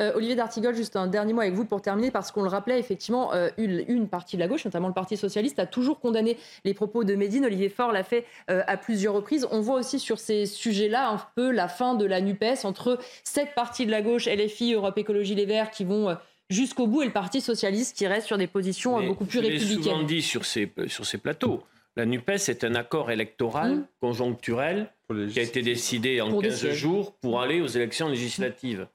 Euh, 0.00 0.12
Olivier 0.14 0.34
D'Artigol, 0.34 0.74
juste 0.74 0.96
un 0.96 1.06
dernier 1.06 1.34
mot 1.34 1.42
avec 1.42 1.52
vous 1.52 1.66
pour 1.66 1.82
terminer, 1.82 2.10
parce 2.10 2.32
qu'on 2.32 2.42
le 2.42 2.48
rappelait, 2.48 2.78
effectivement, 2.78 3.34
euh, 3.34 3.50
une, 3.58 3.84
une 3.88 4.08
partie 4.08 4.36
de 4.36 4.40
la 4.40 4.48
gauche, 4.48 4.64
notamment 4.64 4.88
le 4.88 4.94
Parti 4.94 5.18
socialiste, 5.18 5.58
a 5.58 5.66
toujours 5.66 6.00
condamné 6.00 6.38
les 6.64 6.72
propos 6.72 7.04
de 7.04 7.14
Médine. 7.14 7.44
Olivier 7.44 7.68
Faure 7.68 7.92
l'a 7.92 8.02
fait 8.02 8.24
euh, 8.50 8.62
à 8.66 8.78
plusieurs 8.78 9.12
reprises. 9.12 9.46
On 9.50 9.60
voit 9.60 9.78
aussi 9.78 9.98
sur 9.98 10.18
ces 10.18 10.46
sujets-là 10.46 11.10
un 11.10 11.20
peu 11.36 11.50
la 11.50 11.68
fin 11.68 11.94
de 11.94 12.06
la 12.06 12.22
NUPES 12.22 12.64
entre 12.64 12.98
cette 13.22 13.54
partie 13.54 13.84
de 13.84 13.90
la 13.90 14.00
gauche, 14.00 14.26
LFI, 14.26 14.72
Europe 14.72 14.96
Écologie 14.96 15.34
Les 15.34 15.44
Verts, 15.44 15.70
qui 15.70 15.84
vont 15.84 16.08
euh, 16.08 16.14
jusqu'au 16.50 16.86
bout, 16.86 17.02
et 17.02 17.06
le 17.06 17.12
Parti 17.12 17.40
socialiste 17.40 17.96
qui 17.96 18.06
reste 18.06 18.26
sur 18.26 18.38
des 18.38 18.46
positions 18.46 18.98
euh, 18.98 19.00
Mais 19.02 19.06
beaucoup 19.08 19.24
plus 19.24 19.38
je 19.38 19.44
l'ai 19.44 19.58
souvent 19.58 19.74
républicaines. 19.74 20.06
dit 20.06 20.22
sur 20.22 20.44
ces, 20.44 20.70
sur 20.86 21.06
ces 21.06 21.18
plateaux. 21.18 21.62
La 21.96 22.06
NUPES 22.06 22.48
est 22.48 22.64
un 22.64 22.74
accord 22.74 23.10
électoral 23.10 23.84
conjoncturel 24.00 24.90
qui 25.30 25.38
a 25.38 25.42
été 25.42 25.60
décidé 25.62 26.20
en 26.22 26.30
Pour 26.30 26.40
des 26.42 26.48
15 26.48 26.58
sièges. 26.60 26.74
jours 26.76 27.14
pour 27.20 27.40
aller 27.42 27.60
aux 27.60 27.66
élections 27.66 28.08
législatives. 28.08 28.86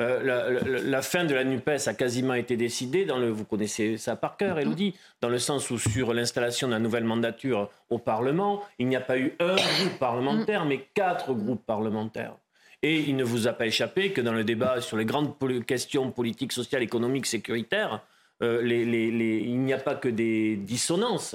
Euh, 0.00 0.22
la, 0.24 0.50
la- 0.50 0.80
la 0.82 1.02
fin 1.02 1.24
de 1.24 1.34
la 1.34 1.44
NUPES 1.44 1.86
a 1.86 1.94
quasiment 1.94 2.34
été 2.34 2.56
décidée, 2.56 3.04
dans 3.04 3.18
le, 3.18 3.28
vous 3.30 3.44
connaissez 3.44 3.96
ça 3.96 4.16
par 4.16 4.36
cœur, 4.36 4.58
Elodie, 4.58 4.94
dans 5.20 5.28
le 5.28 5.38
sens 5.38 5.70
où 5.70 5.78
sur 5.78 6.12
l'installation 6.14 6.66
de 6.68 6.72
la 6.72 6.80
nouvelle 6.80 7.04
mandature 7.04 7.70
au 7.90 7.98
Parlement, 7.98 8.62
il 8.80 8.88
n'y 8.88 8.96
a 8.96 9.00
pas 9.00 9.18
eu 9.18 9.34
un 9.40 9.54
groupe 9.54 9.98
parlementaire, 10.00 10.64
mais 10.64 10.86
quatre 10.94 11.32
groupes 11.34 11.64
parlementaires. 11.64 12.36
Et 12.84 12.96
il 13.00 13.16
ne 13.16 13.24
vous 13.24 13.48
a 13.48 13.54
pas 13.54 13.66
échappé 13.66 14.10
que 14.12 14.20
dans 14.20 14.34
le 14.34 14.44
débat 14.44 14.82
sur 14.82 14.98
les 14.98 15.06
grandes 15.06 15.32
questions 15.64 16.10
politiques, 16.10 16.52
sociales, 16.52 16.82
économiques, 16.82 17.24
sécuritaires, 17.24 18.02
euh, 18.42 18.60
les- 18.60 18.84
les- 18.84 19.10
les- 19.10 19.38
il 19.38 19.58
n'y 19.60 19.72
a 19.72 19.78
pas 19.78 19.94
que 19.94 20.08
des 20.08 20.56
dissonances. 20.56 21.34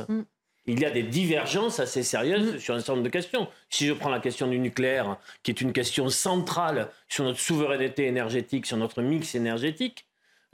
Il 0.68 0.80
y 0.80 0.86
a 0.86 0.92
des 0.92 1.02
divergences 1.02 1.80
assez 1.80 2.04
sérieuses 2.04 2.60
sur 2.60 2.76
un 2.76 2.78
certain 2.78 2.94
nombre 2.94 3.06
de 3.06 3.10
questions. 3.10 3.48
Si 3.72 3.88
je 3.88 3.94
prends 3.94 4.12
la 4.12 4.20
question 4.20 4.46
du 4.48 4.60
nucléaire, 4.60 5.18
qui 5.42 5.50
est 5.50 5.60
une 5.62 5.74
question 5.74 6.08
centrale 6.10 6.90
sur 7.08 7.24
notre 7.24 7.40
souveraineté 7.40 8.06
énergétique, 8.06 8.68
sur 8.68 8.78
notre 8.78 9.02
mix 9.02 9.34
énergétique, 9.34 10.06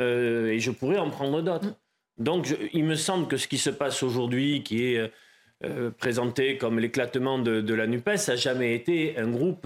euh, 0.02 0.48
et 0.48 0.60
je 0.60 0.72
pourrais 0.72 0.98
en 0.98 1.10
prendre 1.10 1.42
d'autres. 1.42 1.74
Donc 2.18 2.46
je- 2.46 2.56
il 2.72 2.86
me 2.86 2.96
semble 2.96 3.28
que 3.28 3.36
ce 3.36 3.50
qui 3.50 3.58
se 3.58 3.70
passe 3.70 4.02
aujourd'hui, 4.02 4.64
qui 4.64 4.86
est 4.94 5.12
euh, 5.64 5.90
présenté 5.90 6.58
comme 6.58 6.80
l'éclatement 6.80 7.40
de, 7.40 7.60
de 7.60 7.74
la 7.74 7.88
NUPES, 7.88 8.28
n'a 8.30 8.36
jamais 8.36 8.76
été 8.76 9.18
un 9.18 9.28
groupe 9.30 9.66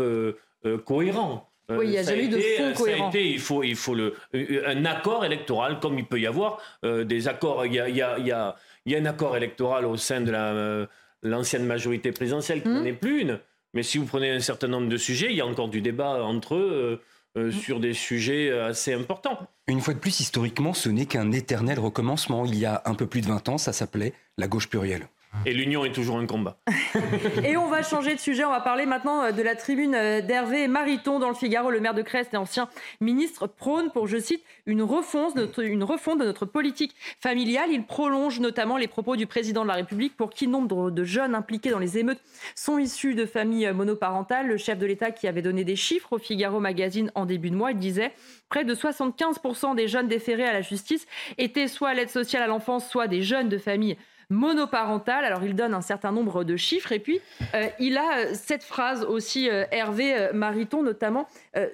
cohérent. 0.86 1.49
Euh, 1.72 1.77
Oui, 1.77 1.86
il 1.88 1.91
y 1.94 1.98
a 1.98 2.03
ça 2.03 2.11
jamais 2.11 2.26
eu 2.26 2.30
de 2.30 2.40
fond 2.40 2.64
ça 2.64 2.69
a 2.69 2.73
cohérent. 2.73 3.10
été- 3.10 3.31
il 3.31 3.40
faut, 3.40 3.64
il 3.64 3.76
faut 3.76 3.94
le, 3.94 4.15
euh, 4.34 4.64
un 4.68 4.86
accord 4.86 5.23
électoral, 5.23 5.80
comme 5.80 5.99
il 5.99 6.06
peut 6.06 6.19
y 6.19 6.26
avoir 6.27 6.60
euh, 6.84 7.03
des 7.03 7.27
accords. 7.27 7.65
Il 7.65 7.73
y 7.76 7.80
a, 7.80 7.88
il 7.90 7.95
y 7.95 8.02
a- 8.02 8.18
il 8.18 8.26
y 8.26 8.31
a- 8.31 8.56
il 8.86 8.91
y 8.94 8.95
a 8.95 8.99
un 8.99 9.06
accord 9.06 9.38
électoral 9.38 9.86
au 9.86 9.95
sein 9.98 10.22
de 10.22 10.31
la, 10.31 10.45
euh, 10.53 10.88
l'ancienne 11.22 11.65
majorité 11.65 12.11
présidentielle, 12.11 12.64
qui 12.64 12.69
n'en 12.69 12.84
est 12.86 12.94
plus 12.94 13.22
une. 13.22 13.40
Mais 13.76 13.84
si 13.84 13.99
vous 13.99 14.06
prenez 14.06 14.31
un 14.31 14.40
certain 14.40 14.68
nombre 14.68 14.90
de 14.90 14.98
sujets, 14.98 15.27
il 15.30 15.36
y 15.38 15.41
a 15.41 15.45
encore 15.45 15.69
du 15.69 15.81
débat 15.81 16.23
entre 16.23 16.56
eux 16.56 16.99
euh, 17.38 17.40
euh, 17.40 17.52
sur 17.52 17.80
des 17.80 17.94
sujets 17.94 18.49
euh, 18.49 18.69
assez 18.69 18.94
importants. 18.94 19.38
Une 19.68 19.81
fois 19.81 19.94
de 19.94 19.99
plus, 19.99 20.19
historiquement, 20.22 20.73
ce 20.73 20.90
n'est 20.90 21.06
qu'un 21.06 21.31
éternel 21.31 21.77
recommencement. 21.77 22.45
Il 22.45 22.57
y 22.57 22.65
a 22.65 22.81
un 22.86 22.95
peu 22.95 23.06
plus 23.06 23.22
de 23.22 23.27
20 23.27 23.48
ans, 23.48 23.60
ça 23.60 23.73
s'appelait 23.73 24.14
la 24.40 24.48
gauche 24.48 24.68
plurielle. 24.69 25.07
Et 25.45 25.53
l'union 25.53 25.85
est 25.85 25.91
toujours 25.91 26.18
un 26.18 26.26
combat. 26.26 26.57
Et 27.45 27.56
on 27.56 27.68
va 27.68 27.84
changer 27.84 28.15
de 28.15 28.19
sujet. 28.19 28.43
On 28.43 28.49
va 28.49 28.61
parler 28.61 28.85
maintenant 28.85 29.23
euh, 29.23 29.31
de 29.31 29.41
la 29.41 29.56
tribune 29.56 29.93
euh, 29.95 30.22
d'Hervé 30.22 30.68
Mariton 30.68 31.19
dans 31.19 31.30
le 31.30 31.35
Figaro. 31.35 31.69
Le 31.69 31.80
maire 31.80 31.93
de 31.93 32.01
Crest 32.01 32.34
et 32.34 32.38
ancien 32.38 32.68
ministre 32.99 33.47
prône 33.47 33.91
pour, 33.91 34.07
je 34.07 34.18
cite, 34.18 34.43
une 34.65 34.81
refonte, 34.81 35.35
de 35.35 36.26
notre, 36.26 36.45
politique 36.45 36.95
familiale. 37.19 37.69
Il 37.72 37.84
prolonge 37.84 38.39
notamment 38.39 38.77
les 38.77 38.88
propos 38.88 39.15
du 39.15 39.27
président 39.27 39.61
de 39.64 39.68
la 39.68 39.76
République 39.76 40.18
pour 40.18 40.31
qui 40.31 40.47
nombre 40.47 40.89
de 40.89 41.03
jeunes 41.03 41.35
impliqués 41.35 41.69
dans 41.69 41.80
les 41.80 41.99
émeutes 41.99 42.22
sont 42.56 42.80
issus 42.80 43.14
de 43.14 43.26
familles 43.26 43.68
euh, 43.68 43.73
monoparentales. 43.73 44.47
Le 44.47 44.57
chef 44.57 44.80
de 44.80 44.85
l'État 44.88 45.11
qui 45.11 45.27
avait 45.27 45.43
donné 45.43 45.64
des 45.64 45.76
chiffres 45.76 46.14
au 46.14 46.18
Figaro 46.18 46.60
Magazine 46.60 47.11
en 47.15 47.26
début 47.26 47.51
de 47.51 47.56
mois, 47.56 47.72
il 47.72 47.77
disait 47.77 48.11
près 48.49 48.65
de 48.65 48.73
75% 48.73 49.76
des 49.76 49.88
jeunes 49.88 50.07
déférés 50.07 50.45
à 50.45 50.53
la 50.53 50.61
justice 50.61 51.06
étaient 51.38 51.68
soit 51.68 51.89
à 51.89 51.93
l'aide 51.93 52.10
sociale 52.10 52.43
à 52.43 52.47
l'enfance, 52.47 52.89
soit 52.89 53.07
des 53.07 53.22
jeunes 53.22 53.47
de 53.47 53.60
familles 53.60 53.95
monoparentales. 54.30 55.26
Alors 55.26 55.43
il 55.43 55.56
donne 55.56 55.73
un 55.73 55.81
certain 55.81 56.11
nombre 56.11 56.43
de 56.43 56.56
chiffres 56.56 56.91
et 56.91 56.99
puis 56.99 57.19
euh, 57.53 57.68
il 57.80 57.97
a 57.97 58.19
euh, 58.19 58.34
cette 58.34 58.64
phrase 58.64 59.03
aussi, 59.03 59.49
euh, 59.49 59.65
Hervé 59.72 60.30
Mariton 60.34 60.84
notamment, 60.84 61.27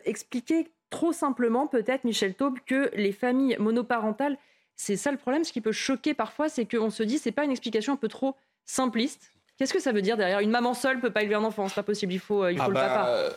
expliquer 0.06 0.68
trop 0.90 1.12
simplement 1.12 1.68
peut-être, 1.68 2.04
Michel 2.04 2.34
Taube, 2.34 2.58
que 2.66 2.90
les 2.96 3.12
familles 3.12 3.58
monoparentales, 3.60 4.38
c'est 4.76 4.96
ça 4.96 5.12
le 5.12 5.18
problème, 5.18 5.44
ce 5.44 5.52
qui 5.52 5.62
peut 5.62 5.72
choquer 5.72 6.14
parfois, 6.14 6.50
c'est 6.50 6.66
qu'on 6.66 6.90
se 6.90 7.04
dit 7.04 7.18
c'est 7.18 7.32
pas 7.32 7.44
une 7.44 7.52
explication 7.52 7.94
un 7.94 7.98
peu 7.98 8.08
trop 8.08 8.36
simpliste. 8.66 9.32
Qu'est-ce 9.58 9.74
que 9.74 9.80
ça 9.80 9.92
veut 9.92 10.02
dire 10.02 10.18
derrière? 10.18 10.40
Une 10.40 10.50
maman 10.52 10.74
seule 10.74 11.00
peut 11.00 11.12
pas 11.12 11.22
élever 11.22 11.36
un 11.36 11.44
enfant, 11.44 11.68
c'est 11.68 11.76
pas 11.76 11.84
possible, 11.84 12.14
il 12.14 12.20
faut, 12.20 12.48
il 12.48 12.58
faut 12.58 12.64
Ah 12.64 12.68
le 12.68 12.74
bah, 12.74 12.88
papa. 12.88 13.36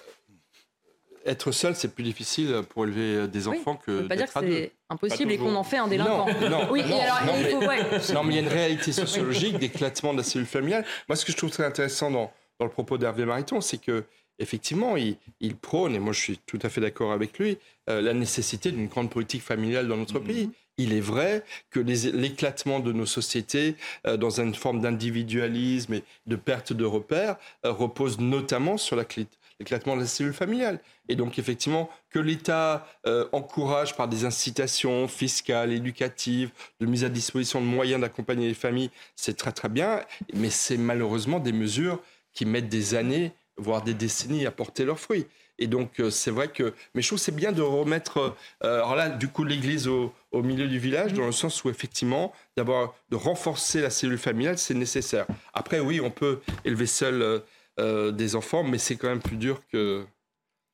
Euh, 1.28 1.32
Être 1.32 1.52
seul, 1.52 1.76
c'est 1.76 1.94
plus 1.94 2.04
difficile 2.04 2.62
pour 2.70 2.84
élever 2.84 3.28
des 3.28 3.46
Oui, 3.48 3.58
enfants 3.58 3.76
que 3.76 4.02
pas 4.02 4.16
dire 4.16 4.26
d'être 4.26 4.40
que 4.40 4.46
c'est 4.50 4.72
impossible 4.90 5.32
et 5.32 5.38
qu'on 5.38 5.54
en 5.54 5.64
fait 5.64 5.76
un 5.76 5.86
délinquant. 5.88 6.26
Non, 6.40 6.48
non, 6.50 6.68
oui, 6.70 6.82
non, 6.88 6.96
et 6.98 7.00
alors 7.02 7.24
non, 7.26 7.32
il 7.36 7.42
mais- 7.44 7.50
faut, 7.50 7.58
ouais. 7.60 8.14
non, 8.14 8.24
mais 8.24 8.34
il 8.34 8.36
y 8.36 8.38
a 8.38 8.42
une 8.42 8.48
réalité 8.48 8.92
sociologique 8.92 9.58
d'éclatement 9.58 10.12
de 10.12 10.18
la 10.18 10.24
cellule 10.24 10.46
familiale. 10.46 10.84
Moi, 11.08 11.16
ce 11.16 11.24
que 11.24 11.32
je 11.32 11.36
trouve 11.36 11.50
très 11.50 11.64
intéressant 11.64 12.10
dans, 12.10 12.32
dans 12.58 12.64
le 12.66 12.70
propos 12.72 12.98
d'Hervé 12.98 13.24
Mariton, 13.24 13.60
c'est 13.60 13.78
que 13.78 14.04
effectivement, 14.40 14.96
il, 14.96 15.16
il 15.40 15.56
prône, 15.56 15.94
et 15.96 15.98
moi 15.98 16.12
je 16.12 16.20
suis 16.20 16.38
tout 16.46 16.60
à 16.62 16.68
fait 16.68 16.80
d'accord 16.80 17.10
avec 17.12 17.38
lui, 17.40 17.58
euh, 17.90 18.00
la 18.00 18.14
nécessité 18.14 18.70
d'une 18.70 18.86
grande 18.86 19.10
politique 19.10 19.42
familiale 19.42 19.88
dans 19.88 19.96
notre 19.96 20.20
pays. 20.20 20.50
Il 20.80 20.92
est 20.92 21.00
vrai 21.00 21.42
que 21.70 21.80
l'éclatement 21.80 22.78
de 22.78 22.92
nos 22.92 23.04
sociétés 23.04 23.74
euh, 24.06 24.16
dans 24.16 24.40
une 24.40 24.54
forme 24.54 24.80
d'individualisme 24.80 25.94
et 25.94 26.04
de 26.28 26.36
perte 26.36 26.72
de 26.72 26.84
repères 26.84 27.34
euh, 27.66 27.72
repose 27.72 28.20
notamment 28.20 28.76
sur 28.76 28.94
la 28.94 29.04
clé- 29.04 29.26
l'éclatement 29.58 29.96
de 29.96 30.02
la 30.02 30.06
cellule 30.06 30.32
familiale. 30.32 30.80
Et 31.08 31.16
donc 31.16 31.38
effectivement, 31.38 31.90
que 32.10 32.18
l'État 32.18 32.86
euh, 33.06 33.28
encourage 33.32 33.96
par 33.96 34.08
des 34.08 34.24
incitations 34.24 35.08
fiscales, 35.08 35.72
éducatives, 35.72 36.50
de 36.80 36.86
mise 36.86 37.04
à 37.04 37.08
disposition 37.08 37.60
de 37.60 37.66
moyens 37.66 38.00
d'accompagner 38.00 38.48
les 38.48 38.54
familles, 38.54 38.90
c'est 39.16 39.36
très 39.36 39.52
très 39.52 39.68
bien, 39.68 40.00
mais 40.34 40.50
c'est 40.50 40.76
malheureusement 40.76 41.40
des 41.40 41.52
mesures 41.52 42.00
qui 42.32 42.46
mettent 42.46 42.68
des 42.68 42.94
années, 42.94 43.32
voire 43.56 43.82
des 43.82 43.94
décennies 43.94 44.46
à 44.46 44.50
porter 44.50 44.84
leurs 44.84 45.00
fruits. 45.00 45.26
Et 45.58 45.66
donc 45.66 45.98
euh, 45.98 46.10
c'est 46.10 46.30
vrai 46.30 46.48
que, 46.48 46.72
mais 46.94 47.02
je 47.02 47.08
trouve 47.08 47.18
c'est 47.18 47.34
bien 47.34 47.50
de 47.50 47.62
remettre, 47.62 48.36
euh, 48.62 48.76
alors 48.76 48.94
là 48.94 49.08
du 49.08 49.26
coup 49.26 49.42
l'église 49.42 49.88
au, 49.88 50.12
milieu 50.32 50.68
du 50.68 50.78
village, 50.78 51.14
dans 51.14 51.26
le 51.26 51.32
sens 51.32 51.64
où 51.64 51.70
effectivement, 51.70 52.32
d'abord 52.56 52.94
de 53.10 53.16
renforcer 53.16 53.80
la 53.80 53.90
cellule 53.90 54.18
familiale, 54.18 54.56
c'est 54.56 54.74
nécessaire. 54.74 55.26
Après 55.52 55.80
oui, 55.80 56.00
on 56.00 56.10
peut 56.10 56.40
élever 56.64 56.86
seul 56.86 57.42
euh, 57.78 58.10
des 58.10 58.34
enfants, 58.36 58.64
mais 58.64 58.78
c'est 58.78 58.96
quand 58.96 59.08
même 59.08 59.22
plus 59.22 59.36
dur 59.36 59.62
que 59.70 60.04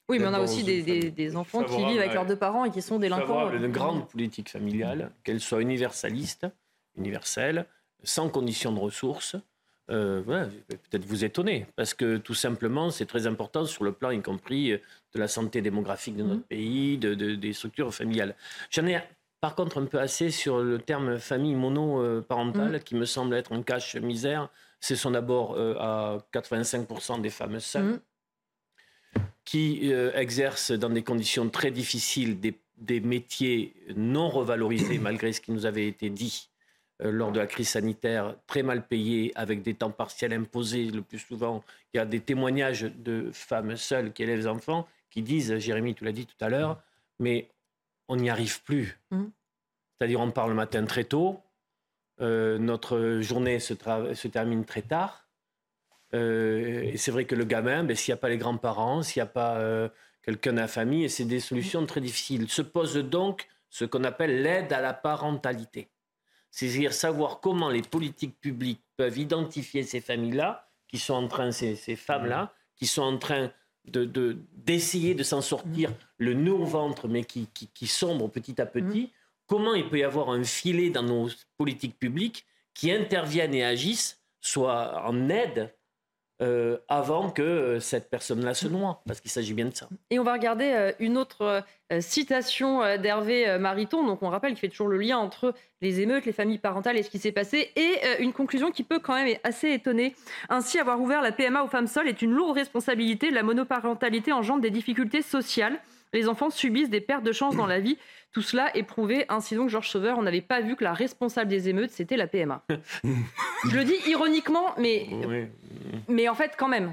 Oui, 0.09 0.18
mais 0.18 0.26
on 0.26 0.35
a 0.35 0.40
aussi 0.40 0.62
des, 0.64 1.36
enfants 1.36 1.62
qui 1.64 1.85
vivent 1.85 1.98
avec 1.98 2.14
leurs 2.14 2.26
deux 2.26 2.36
parents 2.36 2.64
et 2.64 2.70
qui 2.70 2.82
sont 2.82 2.98
délinquants. 2.98 3.51
Une 3.51 3.70
grande 3.70 4.09
politique 4.09 4.51
familiale, 4.51 5.10
qu'elle 5.22 5.40
soit 5.40 5.60
universaliste, 5.60 6.47
universelle, 6.97 7.66
sans 8.02 8.28
condition 8.28 8.72
de 8.72 8.78
ressources. 8.78 9.36
Euh, 9.90 10.22
peut-être 10.68 11.05
vous 11.05 11.26
étonner, 11.26 11.66
parce 11.76 11.93
que 11.93 12.16
tout 12.16 12.32
simplement, 12.32 12.90
c'est 12.90 13.05
très 13.05 13.26
important 13.26 13.66
sur 13.66 13.85
le 13.85 13.93
plan, 13.93 14.10
y 14.10 14.22
compris 14.22 14.72
euh, 14.72 14.78
de 15.14 15.20
la 15.20 15.28
santé 15.28 15.60
démographique 15.60 16.16
de 16.16 16.22
notre 16.22 16.40
mmh. 16.40 16.44
pays, 16.44 16.97
de, 16.97 17.14
des 17.35 17.52
structures 17.52 17.93
familiales. 17.93 18.35
J'en 18.70 18.86
ai 18.86 18.98
par 19.43 19.55
contre 19.55 19.76
un 19.76 19.85
peu 19.85 20.01
assez 20.01 20.31
sur 20.31 20.60
le 20.60 20.78
terme 20.78 21.18
famille 21.18 21.55
monoparentale, 21.55 22.76
mmh. 22.76 22.81
qui 22.81 22.94
me 22.94 23.05
semble 23.05 23.35
être 23.35 23.52
un 23.52 23.62
cache-misère. 23.62 24.48
Ce 24.81 24.97
sont 24.97 25.13
d'abord 25.13 25.55
euh, 25.55 25.77
à 25.79 26.19
85% 26.33 27.21
des 27.21 27.31
femmes 27.31 27.61
seules. 27.61 27.85
Mmh 27.85 28.01
qui 29.45 29.93
euh, 29.93 30.13
exercent 30.15 30.73
dans 30.73 30.91
des 30.91 31.03
conditions 31.03 31.49
très 31.49 31.71
difficiles 31.71 32.39
des, 32.41 33.01
métiers 33.01 33.75
non 33.95 34.29
revalorisés, 34.29 34.99
malgré 35.09 35.33
ce 35.33 35.41
qui 35.41 35.53
nous 35.53 35.67
avait 35.67 35.87
été 35.87 36.11
dit 36.11 36.49
euh, 37.03 37.11
lors 37.11 37.33
de 37.33 37.39
la 37.39 37.47
crise 37.47 37.69
sanitaire, 37.69 38.37
très 38.47 38.63
mal 38.63 38.87
payés, 38.87 39.33
avec 39.35 39.63
des 39.63 39.75
temps 39.75 39.91
partiels 39.91 40.33
imposés 40.33 40.91
le 40.91 41.03
plus 41.03 41.19
souvent. 41.19 41.63
Il 41.93 41.99
y 41.99 42.01
a 42.01 42.07
des 42.07 42.21
témoignages 42.21 42.83
de 42.83 43.31
femmes 43.33 43.77
seules 43.77 44.13
qui 44.13 44.23
élèvent 44.23 44.41
des 44.41 44.47
enfants 44.47 44.89
qui 45.11 45.23
disent, 45.23 45.57
Jérémy, 45.59 45.95
tu 45.95 46.05
l'as 46.05 46.13
dit 46.13 46.27
tout 46.27 46.45
à 46.45 46.49
l'heure, 46.49 46.81
mais 47.21 47.49
on 48.09 48.17
n'y 48.17 48.31
arrive 48.31 48.63
plus. 48.63 48.99
Mmh. 49.11 49.25
C'est-à-dire 49.97 50.21
on 50.21 50.31
part 50.33 50.49
le 50.49 50.55
matin 50.55 50.85
très 50.85 51.05
tôt, 51.05 51.41
euh, 52.20 52.59
notre 52.59 53.20
journée 53.20 53.59
se, 53.59 53.74
termine 54.28 54.65
très 54.65 54.82
tard, 54.82 55.24
euh, 56.15 56.93
c'est 56.97 57.11
vrai 57.11 57.24
que 57.24 57.35
le 57.35 57.45
gamin, 57.45 57.82
ben, 57.82 57.97
s'il 57.97 58.12
n'y 58.12 58.19
a 58.19 58.20
pas 58.20 58.28
les 58.28 58.39
grands-parents, 58.39 59.03
s'il 59.03 59.20
n'y 59.20 59.28
a 59.28 59.32
pas 59.32 59.57
euh, 59.59 59.89
quelqu'un 60.23 60.53
de 60.53 60.59
la 60.59 60.69
famille, 60.69 61.11
c'est 61.11 61.24
des 61.24 61.41
solutions 61.41 61.85
très 61.86 62.01
difficiles. 62.01 62.49
Se 62.49 62.62
pose 62.62 62.95
donc 62.97 63.49
ce 63.69 63.85
qu'on 63.85 64.05
appelle 64.05 64.43
l'aide 64.43 64.73
à 64.73 64.81
la 64.81 64.95
parentalité. 64.95 65.89
C'est-à-dire 66.53 66.93
savoir 66.93 67.41
comment 67.41 67.69
les 67.69 67.82
politiques 67.82 68.39
publiques 68.41 68.82
peuvent 68.97 69.19
identifier 69.19 69.82
ces 69.82 70.01
familles-là, 70.01 70.69
qui 70.86 70.99
sont 70.99 71.15
en 71.15 71.27
train, 71.27 71.51
ces, 71.51 71.74
femmes-là, 71.97 72.55
qui 72.77 72.86
sont 72.86 73.03
en 73.03 73.19
train 73.19 73.51
de, 73.86 74.39
d'essayer 74.53 75.16
de, 75.16 75.24
s'en 75.24 75.41
sortir 75.41 75.93
le 76.19 76.35
nœud 76.35 76.53
au 76.53 76.65
ventre, 76.65 77.09
mais 77.09 77.24
qui, 77.24 77.49
qui, 77.53 77.66
qui 77.66 77.89
sombre 77.89 78.31
petit 78.31 78.61
à 78.61 78.66
petit. 78.66 79.11
Comment 79.47 79.75
il 79.75 79.89
peut 79.89 79.99
y 79.99 80.05
avoir 80.05 80.31
un 80.31 80.45
filet 80.45 80.91
dans 80.91 81.03
nos 81.03 81.29
politiques 81.57 81.99
publiques 81.99 82.47
qui 82.73 82.91
interviennent 82.91 83.55
et 83.55 83.65
agissent, 83.65 84.21
soit 84.41 85.03
en 85.05 85.29
aide 85.29 85.73
euh, 86.43 86.79
avant 86.89 87.31
que 87.31 87.43
euh, 87.43 87.81
cette 87.81 88.11
personne-là 88.11 88.55
se 88.55 88.66
noie, 88.66 89.03
parce 89.07 89.21
qu'il 89.21 89.31
s'agit 89.31 89.55
bien 89.55 89.66
de 89.66 89.75
ça. 89.75 89.89
Et 90.11 90.19
on 90.19 90.25
va 90.25 90.33
regarder 90.33 90.65
euh, 90.65 90.93
une 90.99 91.16
autre 91.16 91.62
citation 92.01 92.81
d'Hervé 92.99 93.57
Mariton, 93.61 94.05
donc 94.05 94.21
on 94.25 94.31
rappelle 94.31 94.51
qu'il 94.51 94.59
fait 94.59 94.69
toujours 94.69 94.89
le 94.89 94.97
lien 94.97 95.16
entre 95.16 95.55
les 95.81 96.01
émeutes, 96.01 96.25
les 96.25 96.33
familles 96.33 96.59
parentales 96.59 96.97
et 96.97 97.05
ce 97.05 97.11
qui 97.11 97.21
s'est 97.21 97.31
passé, 97.31 97.71
et 97.77 98.01
une 98.19 98.33
conclusion 98.33 98.73
qui 98.73 98.83
peut 98.83 98.99
quand 98.99 99.15
même 99.15 99.29
être 99.29 99.41
assez 99.45 99.71
étonner. 99.71 100.16
Ainsi, 100.49 100.81
avoir 100.81 101.01
ouvert 101.01 101.23
la 101.23 101.31
PMA 101.31 101.62
aux 101.62 101.69
femmes 101.69 101.87
seules 101.87 102.09
est 102.09 102.21
une 102.21 102.33
lourde 102.33 102.57
responsabilité. 102.57 103.31
La 103.31 103.45
monoparentalité 103.45 104.33
engendre 104.33 104.61
des 104.61 104.71
difficultés 104.71 105.23
sociales. 105.23 105.79
Les 106.12 106.29
enfants 106.29 106.51
subissent 106.51 106.91
des 106.91 107.01
pertes 107.01 107.23
de 107.23 107.33
chance 107.33 107.55
dans 107.55 107.66
la 107.66 107.79
vie. 107.79 107.97
Tout 108.35 108.43
cela 108.43 108.77
est 108.77 108.82
prouvé. 108.82 109.24
Ainsi 109.28 109.55
donc, 109.55 109.70
Georges 109.70 109.89
Sauveur, 109.89 110.19
on 110.19 110.23
n'avait 110.23 110.40
pas 110.40 110.61
vu 110.61 110.74
que 110.74 110.82
la 110.82 110.93
responsable 110.93 111.48
des 111.48 111.69
émeutes, 111.69 111.93
c'était 111.93 112.16
la 112.16 112.27
PMA. 112.27 112.65
Je 113.65 113.77
le 113.77 113.85
dis 113.85 113.94
ironiquement, 114.09 114.74
mais, 114.77 115.06
mais 116.09 116.28
en 116.28 116.35
fait, 116.35 116.55
quand 116.59 116.66
même. 116.66 116.93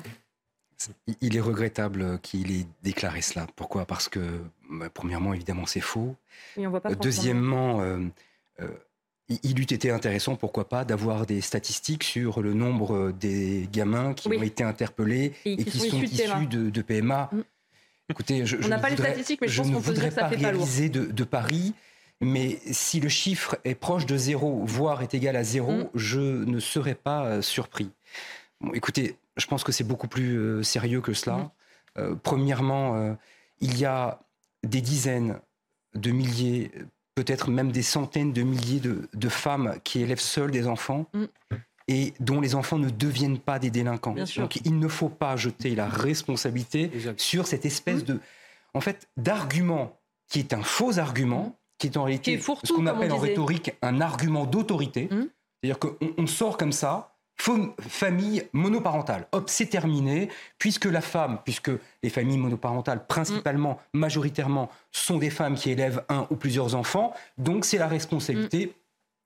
Il 1.19 1.35
est 1.35 1.41
regrettable 1.41 2.19
qu'il 2.19 2.51
ait 2.51 2.67
déclaré 2.83 3.21
cela. 3.21 3.47
Pourquoi? 3.55 3.85
Parce 3.85 4.07
que, 4.07 4.19
bah, 4.69 4.89
premièrement, 4.93 5.33
évidemment, 5.33 5.65
c'est 5.65 5.81
faux. 5.81 6.15
Deuxièmement, 7.01 7.81
euh, 7.81 7.97
euh, 8.59 8.67
il 9.43 9.59
eût 9.59 9.63
été 9.63 9.89
intéressant, 9.89 10.35
pourquoi 10.35 10.69
pas, 10.69 10.85
d'avoir 10.85 11.25
des 11.25 11.41
statistiques 11.41 12.03
sur 12.03 12.43
le 12.43 12.53
nombre 12.53 13.11
des 13.11 13.67
gamins 13.71 14.13
qui 14.13 14.27
ont 14.27 14.43
été 14.43 14.63
interpellés 14.63 15.33
et, 15.45 15.57
qui, 15.63 15.79
sont, 15.79 16.01
issus 16.01 16.47
de 16.47 16.81
PMA. 16.83 17.31
Écoutez, 18.11 18.45
je, 18.45 18.57
on 18.63 18.67
n'a 18.67 18.77
pas 18.77 18.89
les 18.89 18.97
statistiques, 18.97 19.41
mais 19.41 19.47
je, 19.47 19.61
pense 19.61 19.71
qu'on 19.71 19.81
peut 19.81 19.93
dire 19.93 20.09
que 20.09 20.13
ça 20.13 20.29
fait 20.29 20.35
pas 20.35 20.49
réaliser 20.49 20.89
de, 20.89 21.05
de 21.05 21.23
Paris. 21.23 21.73
Mais 22.19 22.59
si 22.71 22.99
le 22.99 23.09
chiffre 23.09 23.57
est 23.63 23.73
proche 23.73 24.05
de 24.05 24.15
zéro, 24.15 24.61
voire 24.63 25.01
est 25.01 25.13
égal 25.15 25.35
à 25.35 25.43
zéro, 25.43 25.71
mm. 25.71 25.89
je 25.95 26.19
ne 26.19 26.59
serais 26.59 26.93
pas 26.93 27.25
euh, 27.25 27.41
surpris. 27.41 27.89
Bon, 28.59 28.73
écoutez, 28.73 29.15
je 29.37 29.47
pense 29.47 29.63
que 29.63 29.71
c'est 29.71 29.83
beaucoup 29.83 30.07
plus 30.07 30.37
euh, 30.37 30.61
sérieux 30.61 31.01
que 31.01 31.13
cela. 31.13 31.37
Mm. 31.37 31.51
Euh, 31.97 32.15
premièrement, 32.21 33.17
il 33.59 33.77
y 33.77 33.85
a 33.85 34.19
des 34.63 34.81
dizaines 34.81 35.39
de 35.95 36.11
milliers, 36.11 36.71
peut-être 37.15 37.49
même 37.49 37.71
des 37.71 37.81
centaines 37.81 38.33
de 38.33 38.43
milliers 38.43 38.79
de, 38.79 39.09
de 39.13 39.29
femmes 39.29 39.75
qui 39.83 40.01
élèvent 40.01 40.19
seules 40.19 40.51
des 40.51 40.67
enfants. 40.67 41.07
Mm 41.13 41.25
et 41.91 42.13
dont 42.21 42.39
les 42.39 42.55
enfants 42.55 42.79
ne 42.79 42.89
deviennent 42.89 43.39
pas 43.39 43.59
des 43.59 43.69
délinquants. 43.69 44.15
Donc 44.37 44.59
il 44.63 44.79
ne 44.79 44.87
faut 44.87 45.09
pas 45.09 45.35
jeter 45.35 45.75
la 45.75 45.87
responsabilité 45.87 46.89
sur 47.17 47.47
cette 47.47 47.65
espèce 47.65 48.05
de, 48.05 48.19
en 48.73 48.79
fait, 48.79 49.09
d'argument 49.17 49.97
qui 50.29 50.39
est 50.39 50.53
un 50.53 50.63
faux 50.63 50.99
argument, 50.99 51.57
qui 51.77 51.87
est 51.87 51.97
en 51.97 52.05
réalité 52.05 52.39
ce 52.39 52.71
qu'on 52.71 52.87
appelle 52.87 53.11
en 53.11 53.17
rhétorique 53.17 53.73
un 53.81 53.99
argument 53.99 54.45
d'autorité. 54.45 55.09
Hum. 55.11 55.27
C'est-à-dire 55.61 55.79
qu'on 55.79 56.27
sort 56.27 56.57
comme 56.57 56.71
ça, 56.71 57.13
famille 57.87 58.43
monoparentale. 58.53 59.27
Hop, 59.31 59.49
c'est 59.49 59.65
terminé, 59.65 60.29
puisque 60.59 60.85
la 60.85 61.01
femme, 61.01 61.39
puisque 61.43 61.71
les 62.03 62.09
familles 62.09 62.37
monoparentales, 62.37 63.05
principalement, 63.05 63.79
hum. 63.93 63.99
majoritairement, 63.99 64.69
sont 64.91 65.17
des 65.17 65.29
femmes 65.29 65.55
qui 65.55 65.71
élèvent 65.71 66.03
un 66.07 66.25
ou 66.29 66.35
plusieurs 66.35 66.73
enfants, 66.75 67.13
donc 67.37 67.65
c'est 67.65 67.77
la 67.77 67.87
responsabilité 67.87 68.73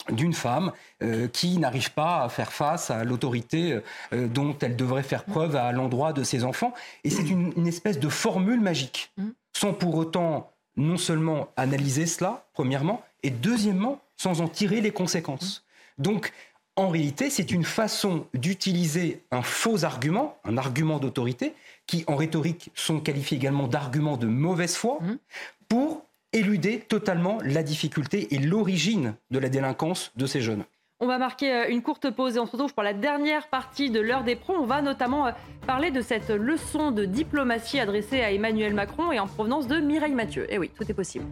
d'une 0.09 0.33
femme 0.33 0.71
euh, 1.03 1.27
qui 1.27 1.57
n'arrive 1.57 1.91
pas 1.91 2.23
à 2.23 2.29
faire 2.29 2.51
face 2.51 2.91
à 2.91 3.03
l'autorité 3.03 3.79
euh, 4.13 4.27
dont 4.27 4.55
elle 4.61 4.75
devrait 4.75 5.03
faire 5.03 5.23
preuve 5.25 5.55
à 5.55 5.71
l'endroit 5.71 6.13
de 6.13 6.23
ses 6.23 6.43
enfants. 6.43 6.73
Et 7.03 7.09
c'est 7.09 7.27
une, 7.27 7.67
espèce 7.67 7.99
de 7.99 8.09
formule 8.09 8.59
magique, 8.59 9.11
mm. 9.17 9.29
sans 9.53 9.73
pour 9.73 9.95
autant 9.95 10.51
non 10.77 10.97
seulement 10.97 11.49
analyser 11.57 12.05
cela, 12.05 12.45
premièrement, 12.53 13.01
et 13.23 13.29
deuxièmement, 13.29 14.01
sans 14.17 14.41
en 14.41 14.47
tirer 14.47 14.81
les 14.81 14.91
conséquences. 14.91 15.65
Donc, 15.97 16.31
en 16.75 16.89
réalité, 16.89 17.29
c'est 17.29 17.51
une 17.51 17.63
façon 17.63 18.27
d'utiliser 18.33 19.23
un 19.31 19.41
faux 19.41 19.85
argument, 19.85 20.37
un 20.43 20.57
argument 20.57 20.99
d'autorité, 20.99 21.53
qui 21.87 22.03
en 22.07 22.15
rhétorique 22.15 22.69
sont 22.75 22.99
qualifiés 22.99 23.37
également 23.37 23.67
d'arguments 23.67 24.17
de 24.17 24.27
mauvaise 24.27 24.75
foi, 24.75 24.99
mm. 25.01 25.17
pour 25.69 26.05
éluder 26.35 26.79
totalement 26.79 27.39
la 27.43 27.63
difficulté 27.63 28.35
et 28.35 28.37
l'origine 28.37 29.15
de 29.31 29.39
la 29.39 29.49
délinquance 29.49 30.11
de 30.15 30.25
ces 30.25 30.41
jeunes. 30.41 30.65
On 30.99 31.07
va 31.07 31.17
marquer 31.17 31.51
euh, 31.51 31.69
une 31.69 31.81
courte 31.81 32.09
pause 32.09 32.37
et 32.37 32.39
on 32.39 32.45
se 32.45 32.51
retrouve 32.51 32.73
pour 32.73 32.83
la 32.83 32.93
dernière 32.93 33.47
partie 33.49 33.89
de 33.89 33.99
l'heure 33.99 34.23
des 34.23 34.35
pros. 34.35 34.53
On 34.53 34.65
va 34.65 34.81
notamment 34.81 35.27
euh, 35.27 35.31
parler 35.65 35.91
de 35.91 36.01
cette 36.01 36.29
leçon 36.29 36.91
de 36.91 37.05
diplomatie 37.05 37.79
adressée 37.79 38.21
à 38.21 38.31
Emmanuel 38.31 38.73
Macron 38.73 39.11
et 39.11 39.19
en 39.19 39.27
provenance 39.27 39.67
de 39.67 39.77
Mireille 39.77 40.13
Mathieu. 40.13 40.45
Eh 40.49 40.57
oui, 40.57 40.69
tout 40.69 40.89
est 40.89 40.93
possible. 40.93 41.25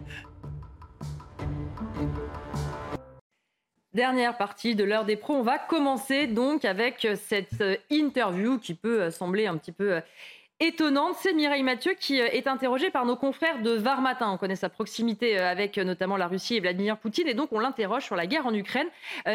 Dernière 3.94 4.36
partie 4.36 4.74
de 4.74 4.84
l'heure 4.84 5.04
des 5.04 5.16
pros. 5.16 5.34
On 5.34 5.42
va 5.42 5.58
commencer 5.58 6.26
donc 6.26 6.64
avec 6.64 7.06
cette 7.14 7.60
euh, 7.60 7.76
interview 7.90 8.58
qui 8.58 8.74
peut 8.74 9.10
sembler 9.10 9.46
un 9.46 9.56
petit 9.56 9.72
peu 9.72 10.00
étonnante. 10.60 11.16
C'est 11.20 11.32
Mireille 11.32 11.62
Mathieu 11.62 11.94
qui 11.98 12.20
euh, 12.20 12.26
est 12.26 12.46
interrogée 12.46 12.90
par 12.90 13.04
nos 13.04 13.16
confrères 13.16 13.62
de 13.62 13.70
Var 13.70 14.00
Matin. 14.00 14.30
On 14.30 14.38
connaît 14.38 14.56
sa 14.56 14.68
proximité 14.68 15.38
euh, 15.38 15.50
avec 15.50 15.78
euh, 15.78 15.84
notamment 15.84 16.16
la 16.16 16.26
Russie 16.26 16.56
et 16.56 16.60
Vladimir 16.60 16.98
Poutine 16.98 17.28
et 17.28 17.34
donc 17.34 17.52
on 17.52 17.58
l'interroge 17.58 18.04
sur 18.04 18.16
la 18.16 18.26
guerre 18.26 18.46
en 18.46 18.54
Ukraine. 18.54 18.88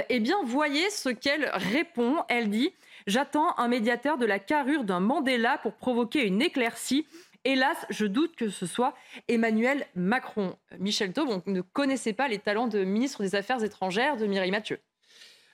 eh 0.09 0.19
bien, 0.19 0.37
voyez 0.43 0.89
ce 0.89 1.09
qu'elle 1.09 1.49
répond. 1.53 2.23
Elle 2.29 2.49
dit 2.49 2.73
J'attends 3.07 3.57
un 3.57 3.67
médiateur 3.67 4.17
de 4.17 4.25
la 4.25 4.39
carrure 4.39 4.83
d'un 4.83 4.99
Mandela 4.99 5.57
pour 5.59 5.73
provoquer 5.73 6.25
une 6.25 6.41
éclaircie. 6.41 7.05
Hélas, 7.45 7.77
je 7.89 8.05
doute 8.05 8.35
que 8.35 8.49
ce 8.49 8.65
soit 8.65 8.93
Emmanuel 9.27 9.85
Macron. 9.95 10.55
Michel 10.77 11.13
Taub, 11.13 11.29
on 11.29 11.41
ne 11.49 11.61
connaissait 11.61 12.13
pas 12.13 12.27
les 12.27 12.39
talents 12.39 12.67
de 12.67 12.83
ministre 12.83 13.23
des 13.23 13.35
Affaires 13.35 13.63
étrangères 13.63 14.17
de 14.17 14.25
Mireille 14.25 14.51
Mathieu. 14.51 14.79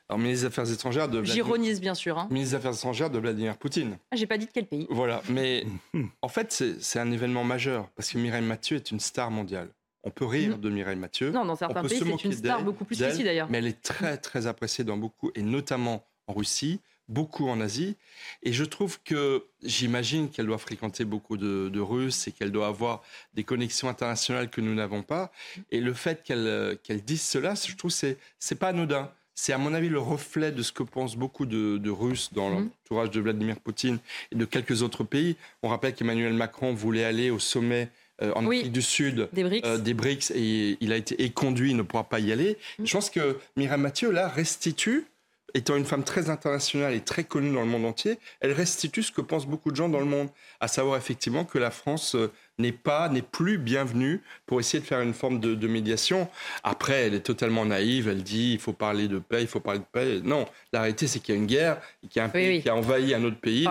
Alors, 0.08 0.20
ministre 0.20 0.44
des 0.44 0.48
Affaires 0.48 0.72
étrangères 0.72 1.10
de 1.10 1.24
J'ironise 1.24 1.82
bien 1.82 1.96
sûr. 1.96 2.20
Hein. 2.20 2.28
Ministre 2.30 2.52
des 2.52 2.58
Affaires 2.58 2.78
étrangères 2.78 3.10
de 3.10 3.18
Vladimir 3.18 3.58
Poutine. 3.58 3.98
Ah, 4.12 4.16
j'ai 4.16 4.28
pas 4.28 4.38
dit 4.38 4.46
de 4.46 4.52
quel 4.54 4.68
pays. 4.68 4.86
Voilà, 4.90 5.22
mais 5.30 5.66
en 6.22 6.28
fait, 6.28 6.64
c'est 6.80 7.00
un 7.00 7.12
événement 7.12 7.44
majeur 7.44 7.90
parce 7.96 8.12
que 8.12 8.18
Mireille 8.20 8.46
Mathieu 8.46 8.76
est 8.76 8.92
une 8.92 9.00
star 9.00 9.32
mondiale. 9.32 9.70
On 10.04 10.12
peut 10.12 10.26
rire 10.26 10.58
mm. 10.58 10.62
de 10.62 10.70
Mireille 10.70 10.98
Mathieu. 10.98 11.32
Non, 11.32 11.46
dans 11.46 11.56
certains 11.56 11.82
pays, 11.82 12.00
c'est 12.00 12.24
une 12.24 12.34
star 12.34 12.64
beaucoup 12.64 12.86
plus 12.86 12.98
qu'ici 12.98 13.24
d'ailleurs. 13.24 13.50
Mais 13.50 13.58
elle 13.58 13.68
est 13.68 13.82
très, 13.82 14.18
très 14.18 14.46
appréciée 14.46 14.84
dans 14.84 14.98
beaucoup, 14.98 15.32
et 15.34 15.42
notamment 15.42 16.06
en 16.28 16.34
Russie, 16.34 16.80
beaucoup 17.08 17.50
en 17.50 17.60
Asie. 17.60 17.98
Et 18.44 18.54
je 18.54 18.64
trouve 18.64 19.02
que 19.02 19.46
j'imagine 19.64 20.30
qu'elle 20.30 20.46
doit 20.46 20.60
fréquenter 20.60 21.06
beaucoup 21.06 21.38
de, 21.38 21.70
de 21.70 21.80
Russes 21.80 22.28
et 22.28 22.32
qu'elle 22.32 22.52
doit 22.52 22.68
avoir 22.68 23.02
des 23.34 23.44
connexions 23.44 23.90
internationales 23.90 24.52
que 24.52 24.62
nous 24.62 24.76
n'avons 24.76 25.02
pas. 25.02 25.32
Et 25.72 25.80
le 25.80 25.94
fait 25.94 26.22
qu'elle 26.22 26.78
qu'elle 26.84 27.04
dise 27.04 27.24
cela, 27.24 27.56
je 27.56 27.76
trouve 27.76 27.92
que 27.92 28.16
c'est 28.38 28.56
pas 28.56 28.68
anodin 28.68 29.12
c'est 29.36 29.52
à 29.52 29.58
mon 29.58 29.74
avis 29.74 29.90
le 29.90 30.00
reflet 30.00 30.52
de 30.52 30.64
ce 30.64 30.72
que 30.72 30.84
pensent 30.84 31.18
beaucoup 31.18 31.46
de, 31.46 31.90
Russes 31.90 32.32
dans 32.34 32.50
mhm. 32.50 32.70
l'entourage 32.84 33.12
de 33.12 33.20
Vladimir 33.20 33.60
Poutine 33.60 34.00
et 34.32 34.36
de 34.36 34.46
quelques 34.46 34.82
autres 34.82 35.04
pays. 35.04 35.36
On 35.62 35.70
rappelle 35.70 35.94
qu'Emmanuel 35.94 36.34
Macron 36.34 36.74
voulait 36.74 37.04
aller 37.04 37.30
au 37.30 37.40
sommet 37.40 37.90
euh, 38.22 38.32
en 38.34 38.46
Afrique 38.46 38.72
du 38.72 38.82
Sud 38.82 39.30
des 39.34 39.44
BRICS. 39.44 39.66
Euh, 39.66 39.78
des 39.78 39.94
BRICS 39.94 40.32
et 40.34 40.78
il 40.80 40.94
a 40.94 40.98
été 40.98 41.22
éconduit, 41.22 41.72
il 41.72 41.78
ne 41.78 41.82
pourra 41.82 42.06
pas 42.06 42.20
y 42.20 42.32
aller. 42.32 42.58
Mhm. 42.80 42.88
Je 42.88 42.94
pense 42.94 43.10
que 43.10 43.38
Mireille 43.58 43.80
Mathieu, 43.80 44.12
là, 44.12 44.30
restitue 44.30 45.06
étant 45.54 45.78
une 45.78 45.86
femme 45.86 46.04
très 46.04 46.30
internationale 46.30 46.94
et 46.94 47.00
très 47.00 47.24
connue 47.24 47.54
dans 47.54 47.62
le 47.62 47.68
monde 47.68 47.86
entier, 47.86 48.20
elle 48.42 48.52
restitue 48.52 49.04
ce 49.04 49.12
que 49.12 49.22
pensent 49.22 49.48
beaucoup 49.48 49.72
de 49.72 49.76
gens 49.76 49.88
dans 49.88 50.00
le 50.00 50.06
monde, 50.06 50.28
à 50.60 50.68
savoir 50.68 50.98
effectivement 50.98 51.46
que 51.46 51.58
la 51.58 51.72
France 51.72 52.16
euh, 52.16 52.32
n'est 52.58 52.72
pas, 52.72 53.10
n'est 53.10 53.22
plus 53.22 53.58
bienvenue 53.58 54.22
pour 54.46 54.60
essayer 54.60 54.80
de 54.80 54.86
faire 54.86 55.02
une 55.02 55.14
forme 55.14 55.40
de, 55.40 55.68
médiation. 55.68 56.30
Après, 56.64 57.08
elle 57.08 57.14
est 57.14 57.22
totalement 57.22 57.66
naïve, 57.66 58.08
elle 58.08 58.24
dit 58.24 58.54
il 58.54 58.60
faut 58.60 58.74
parler 58.74 59.08
de 59.08 59.20
paix, 59.20 59.42
il 59.42 59.48
faut 59.48 59.60
parler 59.60 59.80
de 59.80 59.86
paix. 59.92 60.22
Non, 60.24 60.46
la 60.72 60.82
réalité 60.82 61.08
c'est 61.08 61.20
qu'il 61.20 61.36
y 61.36 61.38
a 61.38 61.42
une 61.42 61.48
guerre, 61.48 61.82
qu'il 62.02 62.18
y 62.18 62.20
a 62.20 62.26
un 62.26 62.30
pays 62.30 62.62
qui 62.62 62.70
a 62.70 62.76
envahi 62.76 63.14
un 63.14 63.24
autre 63.24 63.40
pays, 63.40 63.68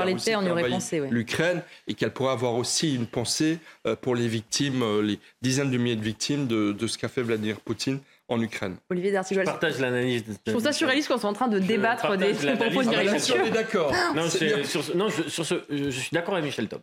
l'Ukraine, 1.10 1.62
et 1.86 1.94
qu'elle 1.94 2.12
pourrait 2.12 2.32
avoir 2.32 2.54
aussi 2.54 2.94
une 2.94 3.06
pensée 3.06 3.58
euh, 3.86 3.96
pour 3.96 4.14
les 4.14 4.28
victimes, 4.28 4.82
euh, 4.82 5.02
les 5.02 5.18
dizaines 5.40 5.70
de 5.70 5.78
milliers 5.78 5.96
de 5.96 6.02
victimes 6.02 6.46
de, 6.46 6.72
de 6.72 6.86
ce 6.86 6.98
qu'a 6.98 7.08
fait 7.08 7.22
Vladimir 7.22 7.60
Poutine 7.60 8.00
en 8.28 8.40
Ukraine. 8.40 8.76
Olivier 8.90 9.12
D'Artigol. 9.12 9.44
Je 9.44 9.50
partage 9.50 9.78
l'analyse. 9.80 10.24
Je 10.46 10.50
trouve 10.50 10.62
ça 10.62 10.72
surréaliste 10.72 11.08
qu'on 11.08 11.18
soit 11.18 11.28
en 11.28 11.34
train 11.34 11.48
de 11.48 11.58
débattre 11.58 12.16
des 12.16 12.32
propos 12.56 12.82
de 12.82 12.88
ah, 12.88 13.40
On 13.40 13.46
est 13.46 13.50
d'accord. 13.50 13.92
Non, 14.14 14.28
sur, 14.28 14.96
non 14.96 15.08
je, 15.08 15.28
sur 15.28 15.44
ce, 15.44 15.54
je 15.70 15.90
suis 15.90 16.10
d'accord 16.12 16.34
avec 16.34 16.46
Michel 16.46 16.68
Top. 16.68 16.82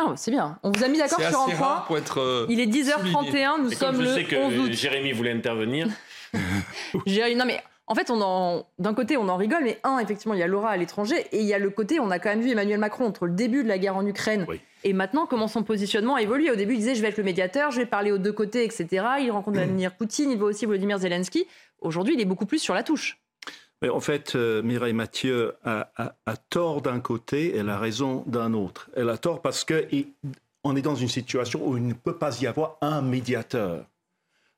Ah, 0.00 0.14
c'est 0.16 0.30
bien. 0.30 0.58
On 0.62 0.70
vous 0.70 0.82
a 0.82 0.88
mis 0.88 0.98
d'accord 0.98 1.20
sur 1.20 1.40
un 1.40 1.50
point. 1.50 1.84
Pour 1.86 1.98
être, 1.98 2.20
euh, 2.20 2.46
Il 2.48 2.60
est 2.60 2.66
10h31, 2.66 3.62
nous 3.62 3.70
sommes 3.72 4.00
le 4.00 4.36
11 4.38 4.58
août. 4.58 4.72
Jérémy 4.72 5.12
voulait 5.12 5.32
intervenir. 5.32 5.88
Jérémy, 7.06 7.36
non 7.36 7.44
mais 7.44 7.60
en 7.86 7.94
fait, 7.94 8.10
on 8.10 8.64
d'un 8.78 8.94
côté, 8.94 9.16
on 9.16 9.28
en 9.28 9.36
rigole, 9.36 9.64
mais 9.64 9.78
un, 9.82 9.98
effectivement, 9.98 10.34
il 10.34 10.40
y 10.40 10.44
a 10.44 10.46
Laura 10.46 10.70
à 10.70 10.76
l'étranger, 10.76 11.26
et 11.32 11.40
il 11.40 11.46
y 11.46 11.52
a 11.52 11.58
le 11.58 11.70
côté, 11.70 11.98
on 11.98 12.10
a 12.10 12.20
quand 12.20 12.28
même 12.28 12.40
vu 12.40 12.50
Emmanuel 12.50 12.78
Macron 12.78 13.04
entre 13.04 13.26
le 13.26 13.32
début 13.32 13.64
de 13.64 13.68
la 13.68 13.78
guerre 13.78 13.96
en 13.96 14.06
Ukraine 14.06 14.46
et 14.84 14.92
maintenant, 14.92 15.26
comment 15.26 15.48
son 15.48 15.62
positionnement 15.62 16.14
a 16.14 16.22
évolué. 16.22 16.50
Au 16.50 16.56
début, 16.56 16.74
il 16.74 16.78
disait, 16.78 16.94
je 16.94 17.02
vais 17.02 17.08
être 17.08 17.18
le 17.18 17.24
médiateur, 17.24 17.70
je 17.70 17.78
vais 17.78 17.86
parler 17.86 18.12
aux 18.12 18.18
deux 18.18 18.32
côtés, 18.32 18.64
etc. 18.64 19.04
Il 19.20 19.30
rencontre 19.30 19.58
Vladimir 19.58 19.94
Poutine, 19.94 20.30
il 20.30 20.38
voit 20.38 20.48
aussi 20.48 20.66
Vladimir 20.66 20.98
Zelensky. 20.98 21.46
Aujourd'hui, 21.80 22.14
il 22.14 22.20
est 22.20 22.26
beaucoup 22.26 22.46
plus 22.46 22.58
sur 22.58 22.74
la 22.74 22.82
touche. 22.82 23.18
Mais 23.82 23.88
en 23.88 24.00
fait, 24.00 24.34
euh, 24.34 24.62
Mireille 24.62 24.92
Mathieu 24.92 25.54
a, 25.64 26.12
tort 26.50 26.82
d'un 26.82 27.00
côté 27.00 27.56
et 27.56 27.60
a 27.60 27.78
raison 27.78 28.24
d'un 28.26 28.52
autre. 28.52 28.90
Elle 28.94 29.08
a 29.08 29.16
tort 29.16 29.40
parce 29.40 29.64
qu'on 29.64 30.76
est 30.76 30.82
dans 30.82 30.94
une 30.94 31.08
situation 31.08 31.66
où 31.66 31.76
il 31.76 31.86
ne 31.86 31.94
peut 31.94 32.16
pas 32.16 32.40
y 32.40 32.46
avoir 32.46 32.76
un 32.80 33.00
médiateur. 33.00 33.84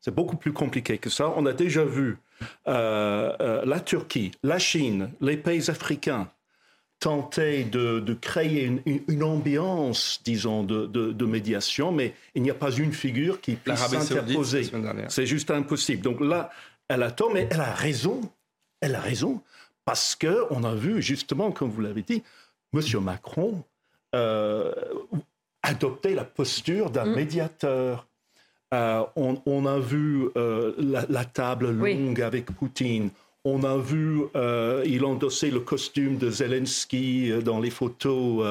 C'est 0.00 0.14
beaucoup 0.14 0.36
plus 0.36 0.52
compliqué 0.52 0.98
que 0.98 1.10
ça. 1.10 1.32
On 1.36 1.46
a 1.46 1.52
déjà 1.52 1.84
vu 1.84 2.18
euh, 2.66 3.32
euh, 3.40 3.64
la 3.64 3.78
Turquie, 3.78 4.32
la 4.42 4.58
Chine, 4.58 5.10
les 5.20 5.36
pays 5.36 5.70
africains 5.70 6.28
tenter 6.98 7.64
de, 7.64 8.16
créer 8.20 8.80
une, 9.08 9.24
ambiance, 9.24 10.20
disons, 10.24 10.62
de, 10.62 11.26
médiation, 11.26 11.90
mais 11.90 12.14
il 12.36 12.42
n'y 12.42 12.50
a 12.50 12.54
pas 12.54 12.70
une 12.70 12.92
figure 12.92 13.40
qui 13.40 13.56
puisse 13.56 13.80
s'interposer. 13.80 14.70
C'est 15.08 15.26
juste 15.26 15.50
impossible. 15.50 16.02
Donc 16.02 16.20
là, 16.20 16.50
elle 16.88 17.02
a 17.02 17.10
tort, 17.10 17.32
mais 17.32 17.48
elle 17.50 17.60
a 17.60 17.74
raison. 17.74 18.20
Elle 18.82 18.94
a 18.94 19.00
raison 19.00 19.40
parce 19.86 20.14
que 20.14 20.44
on 20.50 20.62
a 20.64 20.74
vu 20.74 21.00
justement, 21.00 21.50
comme 21.50 21.70
vous 21.70 21.80
l'avez 21.80 22.02
dit, 22.02 22.22
M. 22.74 22.82
Macron 23.00 23.64
euh, 24.14 24.72
adopter 25.62 26.14
la 26.14 26.24
posture 26.24 26.90
d'un 26.90 27.06
mm. 27.06 27.14
médiateur. 27.14 28.06
Euh, 28.74 29.02
on, 29.16 29.66
a 29.66 29.78
vu 29.78 30.28
euh, 30.36 30.72
la, 30.78 31.24
table 31.24 31.70
longue 31.70 32.20
avec 32.22 32.46
Poutine. 32.46 33.10
On 33.44 33.64
a 33.64 33.76
vu, 33.76 34.22
euh, 34.34 34.82
il 34.86 35.04
endossait 35.04 35.50
le 35.50 35.60
costume 35.60 36.16
de 36.16 36.30
Zelensky 36.30 37.32
dans 37.44 37.60
les 37.60 37.70
photos 37.70 38.46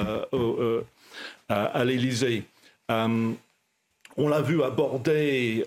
à 1.49 1.85
l'Élysée. 1.85 2.43
on 2.89 4.27
l'a 4.27 4.41
vu 4.41 4.61
aborder 4.61 5.65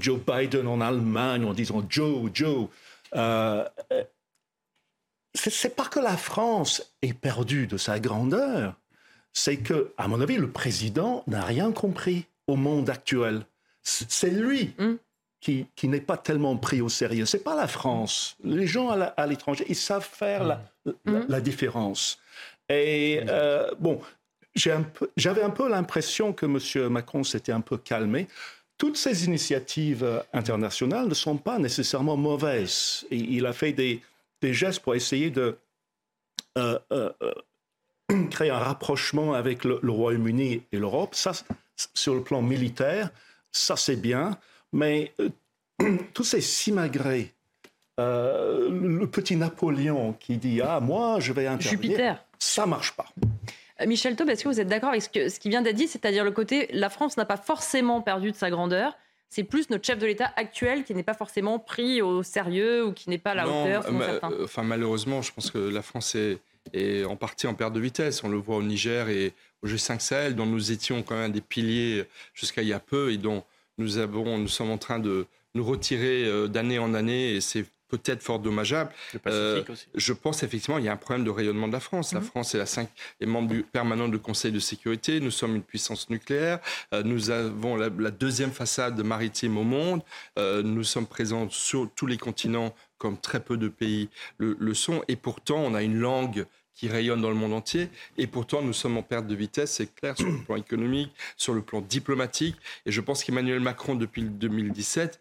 Joe 0.00 0.18
Biden 0.26 0.66
en 0.66 0.80
Allemagne 0.80 1.44
en 1.44 1.52
disant 1.52 1.84
Joe, 1.88 2.30
Joe. 2.32 2.68
C'est 5.34 5.76
pas 5.76 5.86
que 5.86 6.00
la 6.00 6.16
France 6.16 6.94
est 7.02 7.14
perdue 7.14 7.66
de 7.66 7.76
sa 7.76 7.98
grandeur, 7.98 8.74
c'est 9.32 9.58
que, 9.58 9.92
à 9.96 10.08
mon 10.08 10.20
avis, 10.20 10.36
le 10.36 10.50
président 10.50 11.22
n'a 11.26 11.44
rien 11.44 11.72
compris 11.72 12.26
au 12.46 12.56
monde 12.56 12.90
actuel. 12.90 13.42
C'est 13.82 14.30
lui 14.30 14.74
hmm. 14.78 14.96
qui, 15.40 15.66
n'est 15.84 16.00
pas 16.00 16.16
tellement 16.16 16.56
pris 16.56 16.80
au 16.80 16.88
sérieux. 16.88 17.26
C'est 17.26 17.44
pas 17.44 17.54
la 17.54 17.68
France. 17.68 18.36
Les 18.44 18.66
gens 18.66 18.90
à 18.90 19.26
l'étranger, 19.26 19.64
ils 19.68 19.76
savent 19.76 20.08
faire 20.10 20.44
la, 20.44 20.60
hmm. 21.06 21.40
différence. 21.40 22.18
Et 22.68 23.22
euh, 23.28 23.70
bon, 23.78 24.00
j'avais 24.54 25.42
un 25.42 25.50
peu, 25.50 25.68
l'impression 25.68 26.32
que 26.32 26.46
M. 26.46 26.88
Macron 26.88 27.24
s'était 27.24 27.52
un 27.52 27.60
peu 27.60 27.78
calmé. 27.78 28.28
Toutes 28.80 28.96
ces 28.96 29.26
initiatives 29.26 30.02
euh, 30.02 30.20
internationales 30.32 31.06
ne 31.06 31.14
sont 31.14 31.36
pas 31.36 31.58
nécessairement 31.58 32.16
mauvaises. 32.16 33.04
il 33.10 33.44
a 33.44 33.52
fait 33.52 33.72
des, 33.72 34.00
gestes 34.42 34.80
pour 34.80 34.94
essayer 34.94 35.28
de 35.30 35.58
euh, 36.56 36.78
créer 38.30 38.48
un 38.50 38.58
rapprochement 38.58 39.34
avec 39.34 39.64
le, 39.64 39.78
le 39.82 39.92
Royaume-Uni 39.92 40.62
et 40.72 40.78
l'Europe. 40.78 41.14
Ça, 41.14 41.32
sur 41.94 42.14
le 42.14 42.22
plan 42.22 42.42
militaire, 42.42 43.10
ça 43.52 43.76
c'est 43.76 43.96
bien, 43.96 44.38
mais 44.72 45.12
euh, 45.20 45.28
tous 46.14 46.24
ces 46.24 46.40
simagrées, 46.40 47.34
euh, 47.98 48.70
le 48.70 49.06
petit 49.06 49.36
Napoléon 49.36 50.14
qui 50.14 50.36
dit 50.36 50.60
Ah, 50.62 50.80
moi, 50.80 51.20
je 51.20 51.32
vais 51.32 51.46
intervenir. 51.46 51.82
Jupiter. 51.82 52.24
Ça 52.38 52.66
marche 52.66 52.92
pas. 52.92 53.06
Euh, 53.80 53.86
Michel 53.86 54.16
Taub, 54.16 54.28
est-ce 54.28 54.44
que 54.44 54.48
vous 54.48 54.60
êtes 54.60 54.68
d'accord 54.68 54.90
avec 54.90 55.02
ce, 55.02 55.28
ce 55.28 55.40
qui 55.40 55.48
vient 55.48 55.62
d'être 55.62 55.76
dit, 55.76 55.88
c'est-à-dire 55.88 56.24
le 56.24 56.30
côté 56.30 56.68
la 56.72 56.90
France 56.90 57.16
n'a 57.16 57.24
pas 57.24 57.36
forcément 57.36 58.00
perdu 58.00 58.30
de 58.30 58.36
sa 58.36 58.50
grandeur 58.50 58.96
c'est 59.30 59.44
plus 59.44 59.70
notre 59.70 59.86
chef 59.86 59.98
de 59.98 60.06
l'État 60.06 60.32
actuel 60.36 60.82
qui 60.84 60.92
n'est 60.92 61.04
pas 61.04 61.14
forcément 61.14 61.60
pris 61.60 62.02
au 62.02 62.24
sérieux 62.24 62.84
ou 62.84 62.92
qui 62.92 63.08
n'est 63.08 63.18
pas 63.18 63.30
à 63.30 63.34
la 63.36 63.48
hauteur. 63.48 63.86
enfin, 64.42 64.64
malheureusement, 64.64 65.22
je 65.22 65.32
pense 65.32 65.52
que 65.52 65.58
la 65.58 65.82
France 65.82 66.16
est, 66.16 66.38
est, 66.72 67.04
en 67.04 67.14
partie 67.14 67.46
en 67.46 67.54
perte 67.54 67.72
de 67.72 67.80
vitesse. 67.80 68.24
On 68.24 68.28
le 68.28 68.38
voit 68.38 68.56
au 68.56 68.62
Niger 68.62 69.08
et 69.08 69.32
au 69.62 69.68
G5 69.68 70.00
Sahel, 70.00 70.34
dont 70.34 70.46
nous 70.46 70.72
étions 70.72 71.04
quand 71.04 71.14
même 71.14 71.30
des 71.30 71.40
piliers 71.40 72.06
jusqu'à 72.34 72.62
il 72.62 72.68
y 72.68 72.72
a 72.72 72.80
peu 72.80 73.12
et 73.12 73.18
dont 73.18 73.44
nous, 73.78 73.98
avons, 73.98 74.36
nous 74.36 74.48
sommes 74.48 74.72
en 74.72 74.78
train 74.78 74.98
de 74.98 75.26
nous 75.54 75.64
retirer 75.64 76.24
euh, 76.26 76.48
d'année 76.48 76.80
en 76.80 76.92
année 76.92 77.34
et 77.34 77.40
c'est 77.40 77.64
peut-être 77.90 78.22
fort 78.22 78.38
dommageable. 78.38 78.90
Euh, 79.26 79.62
je 79.94 80.12
pense 80.12 80.42
effectivement 80.42 80.76
qu'il 80.76 80.86
y 80.86 80.88
a 80.88 80.92
un 80.92 80.96
problème 80.96 81.24
de 81.24 81.30
rayonnement 81.30 81.68
de 81.68 81.72
la 81.72 81.80
France. 81.80 82.12
La 82.12 82.20
mhm. 82.20 82.26
France 82.26 82.54
est 82.54 82.58
la 82.58 82.66
cinq, 82.66 82.88
est 83.20 83.26
membre 83.26 83.48
du, 83.48 83.62
permanent 83.62 84.08
du 84.08 84.18
Conseil 84.18 84.52
de 84.52 84.58
sécurité. 84.58 85.20
Nous 85.20 85.30
sommes 85.30 85.56
une 85.56 85.62
puissance 85.62 86.08
nucléaire. 86.10 86.60
Euh, 86.94 87.02
nous 87.02 87.30
avons 87.30 87.76
la, 87.76 87.90
deuxième 88.10 88.52
façade 88.52 89.00
maritime 89.02 89.56
au 89.56 89.64
monde. 89.64 90.02
nous 90.36 90.84
sommes 90.84 91.06
présents 91.06 91.48
sur 91.50 91.88
tous 91.94 92.06
les 92.06 92.16
continents 92.16 92.74
comme 92.98 93.18
très 93.18 93.40
peu 93.40 93.56
de 93.56 93.68
pays 93.68 94.08
le, 94.38 94.56
le 94.58 94.74
sont. 94.74 95.02
Et 95.08 95.16
pourtant, 95.16 95.58
on 95.58 95.74
a 95.74 95.82
une 95.82 95.98
langue 95.98 96.46
qui 96.80 96.88
rayonne 96.88 97.20
dans 97.20 97.28
le 97.28 97.36
monde 97.36 97.52
entier. 97.52 97.90
Et 98.16 98.26
pourtant, 98.26 98.62
nous 98.62 98.72
sommes 98.72 98.96
en 98.96 99.02
perte 99.02 99.26
de 99.26 99.34
vitesse, 99.34 99.72
c'est 99.72 99.94
clair, 99.94 100.16
sur 100.16 100.30
le 100.30 100.38
plan 100.38 100.56
économique, 100.56 101.12
sur 101.36 101.52
le 101.52 101.60
plan 101.60 101.82
diplomatique. 101.82 102.56
Et 102.86 102.90
je 102.90 103.02
pense 103.02 103.22
qu'Emmanuel 103.22 103.60
Macron, 103.60 103.94
depuis 103.94 104.22
2017, 104.22 105.20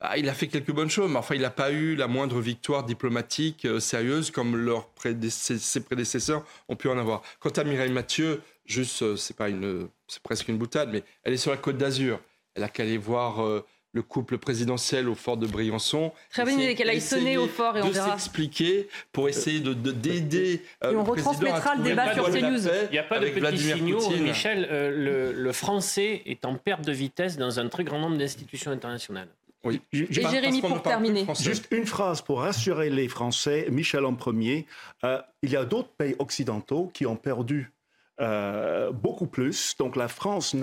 ah, 0.00 0.18
il 0.18 0.28
a 0.28 0.34
fait 0.34 0.48
quelques 0.48 0.72
bonnes 0.72 0.90
choses, 0.90 1.10
mais 1.10 1.16
enfin, 1.16 1.34
il 1.34 1.40
n'a 1.40 1.50
pas 1.50 1.70
eu 1.70 1.94
la 1.94 2.08
moindre 2.08 2.40
victoire 2.40 2.84
diplomatique 2.84 3.64
euh, 3.64 3.80
sérieuse 3.80 4.30
comme 4.30 4.56
leurs 4.56 4.90
ses 5.30 5.80
prédécesseurs 5.80 6.44
ont 6.68 6.76
pu 6.76 6.88
en 6.88 6.98
avoir. 6.98 7.22
Quant 7.40 7.50
à 7.50 7.64
Mireille 7.64 7.92
Mathieu, 7.92 8.42
juste, 8.66 9.02
euh, 9.02 9.16
c'est 9.16 9.36
pas 9.36 9.48
une, 9.48 9.88
c'est 10.06 10.22
presque 10.22 10.48
une 10.48 10.58
boutade, 10.58 10.90
mais 10.92 11.02
elle 11.22 11.32
est 11.32 11.38
sur 11.38 11.50
la 11.50 11.56
Côte 11.56 11.78
d'Azur. 11.78 12.20
Elle 12.54 12.64
a 12.64 12.68
qu'à 12.68 12.82
aller 12.82 12.98
voir 12.98 13.44
euh, 13.44 13.64
le 13.94 14.02
couple 14.02 14.38
présidentiel 14.38 15.08
au 15.08 15.14
fort 15.14 15.36
de 15.36 15.46
Briançon. 15.46 16.12
Très 16.30 16.44
bonne 16.44 16.60
idée 16.60 16.74
qu'elle 16.74 16.90
aille 16.90 17.00
sonner 17.00 17.38
au 17.38 17.46
fort 17.46 17.76
et 17.76 17.82
on 17.82 17.90
verra. 17.90 18.10
s'expliquer 18.10 18.88
pour 19.12 19.28
essayer 19.28 19.60
de 19.60 19.72
d'aider. 19.72 20.58
De, 20.82 20.90
et 20.90 20.96
on 20.96 21.04
retransmettra 21.04 21.76
le 21.76 21.84
débat 21.84 22.12
sur 22.12 22.28
CNews. 22.28 22.66
Il 22.66 22.92
n'y 22.92 22.98
a 22.98 23.04
pas 23.04 23.20
de 23.20 23.28
petits 23.28 23.58
signaux, 23.58 24.10
Michel. 24.18 24.68
Euh, 24.70 25.32
le, 25.32 25.52
français 25.52 26.22
est 26.26 26.44
en 26.44 26.56
perte 26.56 26.84
de 26.84 26.92
vitesse 26.92 27.36
dans 27.36 27.60
un 27.60 27.68
très 27.68 27.84
grand 27.84 28.00
nombre 28.00 28.18
d'institutions 28.18 28.72
internationales. 28.72 29.28
Oui. 29.64 29.80
et 29.92 30.06
Jérémy, 30.10 30.60
pour 30.60 30.82
terminer. 30.82 31.26
Juste 31.40 31.68
une 31.70 31.86
phrase 31.86 32.20
pour 32.20 32.40
rassurer 32.40 32.90
les 32.90 33.08
Français, 33.08 33.66
Michel 33.70 34.04
en 34.04 34.14
premier. 34.14 34.66
Euh, 35.04 35.20
il 35.42 35.50
y 35.50 35.56
a 35.56 35.64
d'autres 35.64 35.90
pays 35.90 36.14
occidentaux 36.18 36.90
qui 36.92 37.06
ont 37.06 37.16
perdu 37.16 37.72
euh, 38.20 38.92
beaucoup 38.92 39.26
plus. 39.26 39.74
Donc 39.76 39.96
la 39.96 40.08
France 40.08 40.54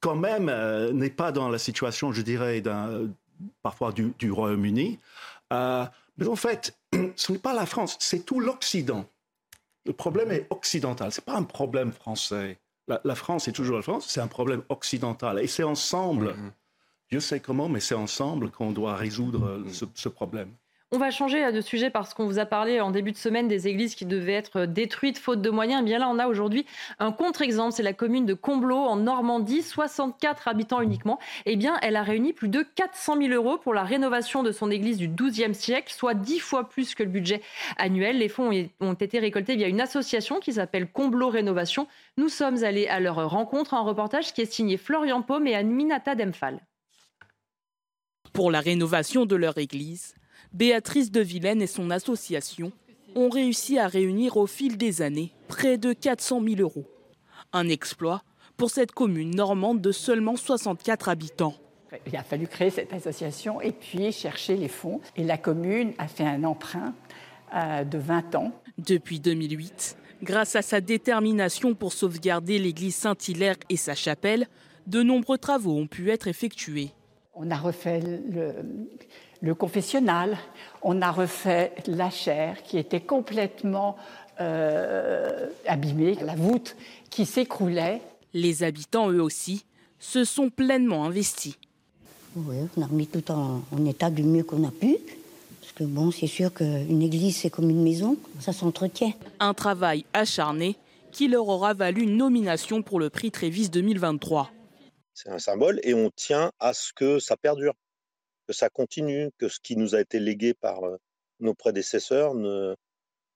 quand 0.00 0.14
même 0.14 0.48
euh, 0.48 0.92
n'est 0.92 1.10
pas 1.10 1.32
dans 1.32 1.48
la 1.48 1.58
situation, 1.58 2.12
je 2.12 2.22
dirais, 2.22 2.62
parfois 3.62 3.92
du, 3.92 4.30
Royaume-Uni. 4.30 5.00
Euh, 5.52 5.84
mais 6.16 6.28
en 6.28 6.36
fait, 6.36 6.78
ce 7.16 7.32
n'est 7.32 7.38
pas 7.38 7.54
la 7.54 7.66
France, 7.66 7.96
c'est 7.98 8.24
tout 8.24 8.38
l'Occident. 8.38 9.04
Le 9.84 9.92
problème 9.92 10.30
est 10.30 10.46
occidental, 10.50 11.10
ce 11.10 11.20
n'est 11.20 11.24
pas 11.24 11.36
un 11.36 11.44
problème 11.44 11.92
français. 11.92 12.58
La, 12.88 13.14
France 13.16 13.48
est 13.48 13.52
toujours 13.52 13.76
la 13.76 13.82
France, 13.82 14.06
c'est 14.08 14.20
un 14.20 14.28
problème 14.28 14.62
occidental. 14.68 15.40
Et 15.40 15.48
c'est 15.48 15.64
ensemble, 15.64 16.36
je 17.10 17.18
sais 17.18 17.40
comment, 17.40 17.68
mais 17.68 17.80
c'est 17.80 17.94
ensemble 17.94 18.50
qu'on 18.50 18.72
doit 18.72 18.96
résoudre 18.96 19.62
ce 19.94 20.08
problème. 20.08 20.52
On 20.92 20.98
va 20.98 21.10
changer 21.10 21.44
euh, 21.44 21.50
de 21.50 21.60
sujet 21.60 21.90
parce 21.90 22.14
qu'on 22.14 22.26
vous 22.26 22.38
a 22.38 22.46
parlé 22.46 22.80
en 22.80 22.92
début 22.92 23.10
de 23.10 23.16
semaine 23.16 23.48
des 23.48 23.66
églises 23.66 23.96
qui 23.96 24.06
devaient 24.06 24.34
être 24.34 24.60
euh, 24.60 24.66
détruites 24.66 25.18
faute 25.18 25.42
de 25.42 25.50
moyens. 25.50 25.80
Eh 25.82 25.84
bien 25.84 25.98
là, 25.98 26.08
on 26.08 26.20
a 26.20 26.28
aujourd'hui 26.28 26.64
un 27.00 27.10
contre-exemple. 27.10 27.72
C'est 27.72 27.82
la 27.82 27.92
commune 27.92 28.24
de 28.24 28.34
Combloux 28.34 28.76
en 28.76 28.94
Normandie, 28.94 29.62
64 29.62 30.46
habitants 30.46 30.80
uniquement. 30.80 31.18
Eh 31.44 31.56
bien, 31.56 31.76
elle 31.82 31.96
a 31.96 32.04
réuni 32.04 32.32
plus 32.32 32.48
de 32.48 32.62
400 32.62 33.16
000 33.20 33.34
euros 33.34 33.58
pour 33.58 33.74
la 33.74 33.82
rénovation 33.82 34.44
de 34.44 34.52
son 34.52 34.70
église 34.70 34.96
du 34.96 35.08
XIIe 35.08 35.56
siècle, 35.56 35.92
soit 35.92 36.14
10 36.14 36.38
fois 36.38 36.68
plus 36.68 36.94
que 36.94 37.02
le 37.02 37.10
budget 37.10 37.42
annuel. 37.78 38.18
Les 38.18 38.28
fonds 38.28 38.52
ont 38.78 38.94
été 38.94 39.18
récoltés 39.18 39.56
via 39.56 39.66
une 39.66 39.80
association 39.80 40.38
qui 40.38 40.52
s'appelle 40.52 40.88
Combloux 40.88 41.30
Rénovation. 41.30 41.88
Nous 42.16 42.28
sommes 42.28 42.62
allés 42.62 42.86
à 42.86 43.00
leur 43.00 43.28
rencontre. 43.28 43.74
Un 43.74 43.82
reportage 43.82 44.32
qui 44.32 44.40
est 44.40 44.52
signé 44.52 44.76
Florian 44.76 45.20
Paume 45.20 45.48
et 45.48 45.56
Aminata 45.56 46.14
Demphal. 46.14 46.60
Pour 48.36 48.50
la 48.50 48.60
rénovation 48.60 49.24
de 49.24 49.34
leur 49.34 49.56
église, 49.56 50.14
Béatrice 50.52 51.10
de 51.10 51.22
Vilaine 51.22 51.62
et 51.62 51.66
son 51.66 51.90
association 51.90 52.70
ont 53.14 53.30
réussi 53.30 53.78
à 53.78 53.88
réunir 53.88 54.36
au 54.36 54.46
fil 54.46 54.76
des 54.76 55.00
années 55.00 55.32
près 55.48 55.78
de 55.78 55.94
400 55.94 56.42
000 56.46 56.60
euros. 56.60 56.84
Un 57.54 57.70
exploit 57.70 58.22
pour 58.58 58.68
cette 58.68 58.92
commune 58.92 59.34
normande 59.34 59.80
de 59.80 59.90
seulement 59.90 60.36
64 60.36 61.08
habitants. 61.08 61.54
Il 62.06 62.14
a 62.14 62.22
fallu 62.22 62.46
créer 62.46 62.68
cette 62.68 62.92
association 62.92 63.62
et 63.62 63.72
puis 63.72 64.12
chercher 64.12 64.56
les 64.56 64.68
fonds. 64.68 65.00
Et 65.16 65.24
la 65.24 65.38
commune 65.38 65.94
a 65.96 66.06
fait 66.06 66.26
un 66.26 66.44
emprunt 66.44 66.94
euh, 67.54 67.84
de 67.84 67.96
20 67.96 68.34
ans. 68.34 68.52
Depuis 68.76 69.18
2008, 69.18 69.96
grâce 70.22 70.56
à 70.56 70.60
sa 70.60 70.82
détermination 70.82 71.74
pour 71.74 71.94
sauvegarder 71.94 72.58
l'église 72.58 72.96
Saint-Hilaire 72.96 73.56
et 73.70 73.78
sa 73.78 73.94
chapelle, 73.94 74.46
de 74.86 75.02
nombreux 75.02 75.38
travaux 75.38 75.78
ont 75.78 75.86
pu 75.86 76.10
être 76.10 76.28
effectués. 76.28 76.92
On 77.36 77.50
a 77.50 77.56
refait 77.56 78.00
le, 78.00 78.54
le 79.40 79.54
confessionnal, 79.54 80.36
on 80.82 81.02
a 81.02 81.10
refait 81.10 81.72
la 81.86 82.10
chaire 82.10 82.62
qui 82.62 82.78
était 82.78 83.00
complètement 83.00 83.96
euh, 84.40 85.48
abîmée, 85.66 86.16
la 86.22 86.34
voûte 86.34 86.76
qui 87.10 87.26
s'écroulait. 87.26 88.02
Les 88.34 88.62
habitants, 88.62 89.10
eux 89.10 89.22
aussi, 89.22 89.64
se 89.98 90.24
sont 90.24 90.50
pleinement 90.50 91.04
investis. 91.04 91.56
Oui, 92.34 92.56
on 92.76 92.82
a 92.82 92.86
remis 92.86 93.06
tout 93.06 93.30
en, 93.30 93.62
état 93.86 94.10
du 94.10 94.22
mieux 94.22 94.42
qu'on 94.42 94.64
a 94.64 94.70
pu. 94.70 94.98
Parce 95.60 95.72
que 95.72 95.84
bon, 95.84 96.10
c'est 96.10 96.26
sûr 96.26 96.52
qu'une 96.52 97.02
église, 97.02 97.36
c'est 97.36 97.50
comme 97.50 97.70
une 97.70 97.82
maison, 97.82 98.18
ça 98.40 98.52
s'entretient. 98.52 99.12
Un 99.40 99.54
travail 99.54 100.04
acharné 100.12 100.76
qui 101.12 101.28
leur 101.28 101.48
aura 101.48 101.72
valu 101.72 102.02
une 102.02 102.18
nomination 102.18 102.82
pour 102.82 103.00
le 103.00 103.08
prix 103.08 103.30
Trévis 103.30 103.70
2023. 103.70 104.50
C'est 105.16 105.30
un 105.30 105.38
symbole 105.38 105.80
et 105.82 105.94
on 105.94 106.10
tient 106.10 106.52
à 106.60 106.74
ce 106.74 106.92
que 106.92 107.18
ça 107.18 107.38
perdure 107.38 107.72
que 108.46 108.52
ça 108.52 108.68
continue, 108.68 109.30
que 109.38 109.48
ce 109.48 109.58
qui 109.60 109.76
nous 109.76 109.94
a 109.94 110.00
été 110.00 110.20
légué 110.20 110.52
par 110.52 110.80
nos 111.40 111.54
prédécesseurs 111.54 112.34
ne, 112.34 112.76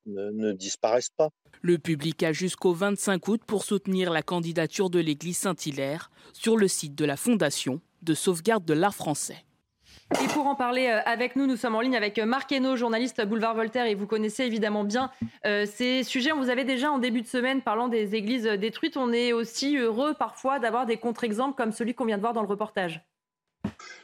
ne, 0.06 0.52
disparaisse 0.52 1.08
pas. 1.08 1.30
Le 1.62 1.78
public 1.78 2.22
a 2.22 2.32
jusqu'au 2.32 2.74
25 2.74 3.26
août 3.28 3.40
pour 3.46 3.64
soutenir 3.64 4.10
la 4.10 4.22
candidature 4.22 4.90
de 4.90 4.98
l'église 4.98 5.38
Saint-Hilaire 5.38 6.10
sur 6.34 6.56
le 6.56 6.68
site 6.68 6.94
de 6.94 7.06
la 7.06 7.16
Fondation 7.16 7.80
de 8.02 8.14
sauvegarde 8.14 8.64
de 8.64 8.74
l'art 8.74 8.94
français. 8.94 9.44
Et 10.22 10.26
pour 10.28 10.46
en 10.46 10.56
parler 10.56 10.88
avec 10.88 11.36
nous, 11.36 11.46
nous 11.46 11.56
sommes 11.56 11.76
en 11.76 11.80
ligne 11.80 11.96
avec 11.96 12.18
Marc 12.18 12.50
Hainaut, 12.50 12.76
journaliste 12.76 13.24
Boulevard 13.24 13.54
Voltaire, 13.54 13.86
et 13.86 13.94
vous 13.94 14.06
connaissez 14.06 14.44
évidemment 14.44 14.82
bien 14.82 15.10
ces 15.44 16.02
sujets. 16.02 16.32
On 16.32 16.40
vous 16.40 16.50
avait 16.50 16.64
déjà 16.64 16.90
en 16.90 16.98
début 16.98 17.22
de 17.22 17.28
semaine 17.28 17.62
parlant 17.62 17.86
des 17.88 18.16
églises 18.16 18.44
détruites. 18.44 18.96
On 18.96 19.12
est 19.12 19.32
aussi 19.32 19.76
heureux 19.76 20.14
parfois 20.14 20.58
d'avoir 20.58 20.86
des 20.86 20.96
contre-exemples 20.96 21.56
comme 21.56 21.70
celui 21.72 21.94
qu'on 21.94 22.06
vient 22.06 22.16
de 22.16 22.22
voir 22.22 22.32
dans 22.32 22.42
le 22.42 22.48
reportage. 22.48 23.00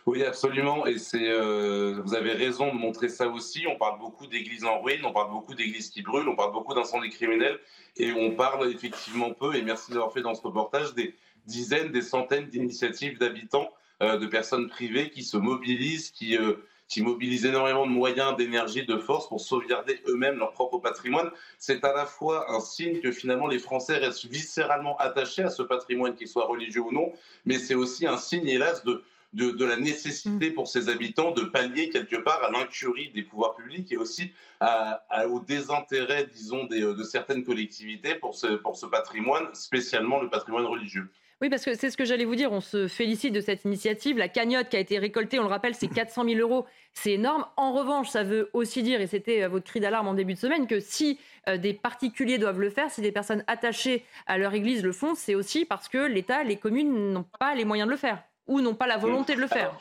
Oui, 0.07 0.23
absolument. 0.25 0.87
Et 0.87 0.97
euh, 1.15 2.01
vous 2.05 2.15
avez 2.15 2.33
raison 2.33 2.73
de 2.73 2.79
montrer 2.79 3.09
ça 3.09 3.29
aussi. 3.29 3.67
On 3.67 3.77
parle 3.77 3.99
beaucoup 3.99 4.27
d'églises 4.27 4.65
en 4.65 4.81
ruine, 4.81 5.05
on 5.05 5.13
parle 5.13 5.31
beaucoup 5.31 5.55
d'églises 5.55 5.91
qui 5.91 6.03
brûlent, 6.03 6.29
on 6.29 6.37
parle 6.37 6.53
beaucoup 6.53 6.75
d'incendies 6.75 7.11
criminels. 7.11 7.59
Et 7.97 8.13
on 8.13 8.33
parle 8.33 8.71
effectivement 8.71 9.33
peu, 9.33 9.55
et 9.57 9.63
merci 9.63 9.91
d'avoir 9.91 10.13
fait 10.13 10.23
dans 10.23 10.35
ce 10.35 10.43
reportage, 10.43 10.95
des 10.95 11.15
dizaines, 11.47 11.91
des 11.91 12.03
centaines 12.03 12.47
d'initiatives 12.47 13.19
d'habitants, 13.19 13.69
euh, 13.69 13.71
de 14.01 14.27
personnes 14.27 14.69
privées 14.69 15.11
qui 15.11 15.25
se 15.25 15.37
mobilisent, 15.37 16.11
qui, 16.11 16.37
euh, 16.37 16.55
qui 16.89 17.03
mobilisent 17.03 17.47
énormément 17.47 17.87
de 17.87 17.93
moyens, 17.93 18.37
d'énergie, 18.37 18.85
de 18.85 18.99
force 18.99 19.29
pour 19.29 19.41
sauvegarder 19.41 20.01
eux-mêmes 20.09 20.39
leur 20.39 20.53
propre 20.53 20.79
patrimoine. 20.79 21.31
C'est 21.59 21.85
à 21.85 21.93
la 21.93 22.07
fois 22.07 22.53
un 22.53 22.61
signe 22.61 23.01
que 23.01 23.11
finalement 23.11 23.47
les 23.47 23.59
Français 23.59 23.97
restent 23.97 24.27
viscéralement 24.27 24.97
attachés 24.99 25.43
à 25.43 25.51
ce 25.51 25.63
patrimoine, 25.63 26.15
qu'il 26.15 26.29
soit 26.29 26.47
religieux 26.47 26.83
ou 26.83 26.93
non, 26.93 27.13
mais 27.45 27.59
c'est 27.59 27.75
aussi 27.75 28.07
un 28.07 28.19
signe, 28.19 28.49
hélas, 28.49 28.85
de 28.85 29.03
de, 29.33 29.65
la 29.65 29.77
nécessité 29.77 30.51
pour 30.51 30.67
ces 30.67 30.89
habitants 30.89 31.33
de 31.33 31.43
pallier 31.43 31.91
quelque 31.91 32.17
part 32.17 32.43
à 32.43 32.51
l'incurie 32.51 33.11
des 33.11 33.23
pouvoirs 33.23 33.55
publics 33.55 33.93
et 33.93 33.99
aussi 33.99 34.33
au 34.63 35.41
désintérêt, 35.41 36.27
disons, 36.27 36.65
de 36.65 37.03
certaines 37.03 37.45
collectivités 37.45 38.15
pour 38.15 38.35
ce, 38.35 38.47
pour 38.47 38.77
ce 38.77 38.87
patrimoine, 38.87 39.55
spécialement 39.55 40.21
le 40.21 40.31
patrimoine 40.31 40.65
religieux. 40.65 41.11
Oui, 41.43 41.51
parce 41.51 41.67
que 41.67 41.75
c'est 41.75 41.91
ce 41.91 41.99
que 41.99 42.07
j'allais 42.07 42.25
vous 42.25 42.35
dire. 42.35 42.51
On 42.51 42.63
se 42.63 42.89
félicite 42.89 43.35
de 43.35 43.43
cette 43.43 43.65
initiative. 43.67 44.17
La 44.17 44.29
cagnotte 44.29 44.71
qui 44.71 44.77
a 44.77 44.81
été 44.81 44.99
récoltée, 44.99 45.39
on 45.39 45.43
le 45.43 45.49
rappelle, 45.49 45.75
c'est 45.75 45.89
400 45.89 46.25
000 46.25 46.41
euros. 46.41 46.65
C'est 46.95 47.13
énorme. 47.13 47.45
En 47.57 47.75
revanche, 47.75 48.09
ça 48.09 48.23
veut 48.23 48.49
aussi 48.55 48.83
dire, 48.83 49.03
et 49.03 49.07
c'était 49.07 49.43
euh, 49.43 49.49
votre 49.49 49.67
cri 49.67 49.81
d'alarme 49.81 50.09
en 50.09 50.15
début 50.15 50.33
de 50.33 50.39
semaine, 50.39 50.67
que 50.67 50.81
si 50.81 51.19
euh, 51.47 51.59
des 51.59 51.75
particuliers 51.75 52.39
doivent 52.39 52.61
le 52.61 52.71
faire, 52.71 52.91
si 52.91 53.03
des 53.03 53.13
personnes 53.13 53.45
attachées 53.49 54.03
à 54.27 54.39
leur 54.39 54.55
église 54.55 54.83
le 54.83 54.93
font, 54.93 55.15
c'est 55.15 55.35
aussi 55.35 55.67
parce 55.67 55.89
que 55.89 55.99
l'État, 55.99 56.43
les 56.43 56.57
communes 56.57 57.13
n'ont 57.13 57.27
pas 57.39 57.55
les 57.55 57.67
moyens 57.67 57.87
de 57.87 57.93
le 57.93 57.99
faire 57.99 58.23
ou 58.47 58.63
n'ont 58.63 58.75
pas 58.75 58.87
la 58.87 58.97
volonté 58.97 59.35
de 59.35 59.41
le 59.41 59.47
faire. 59.49 59.77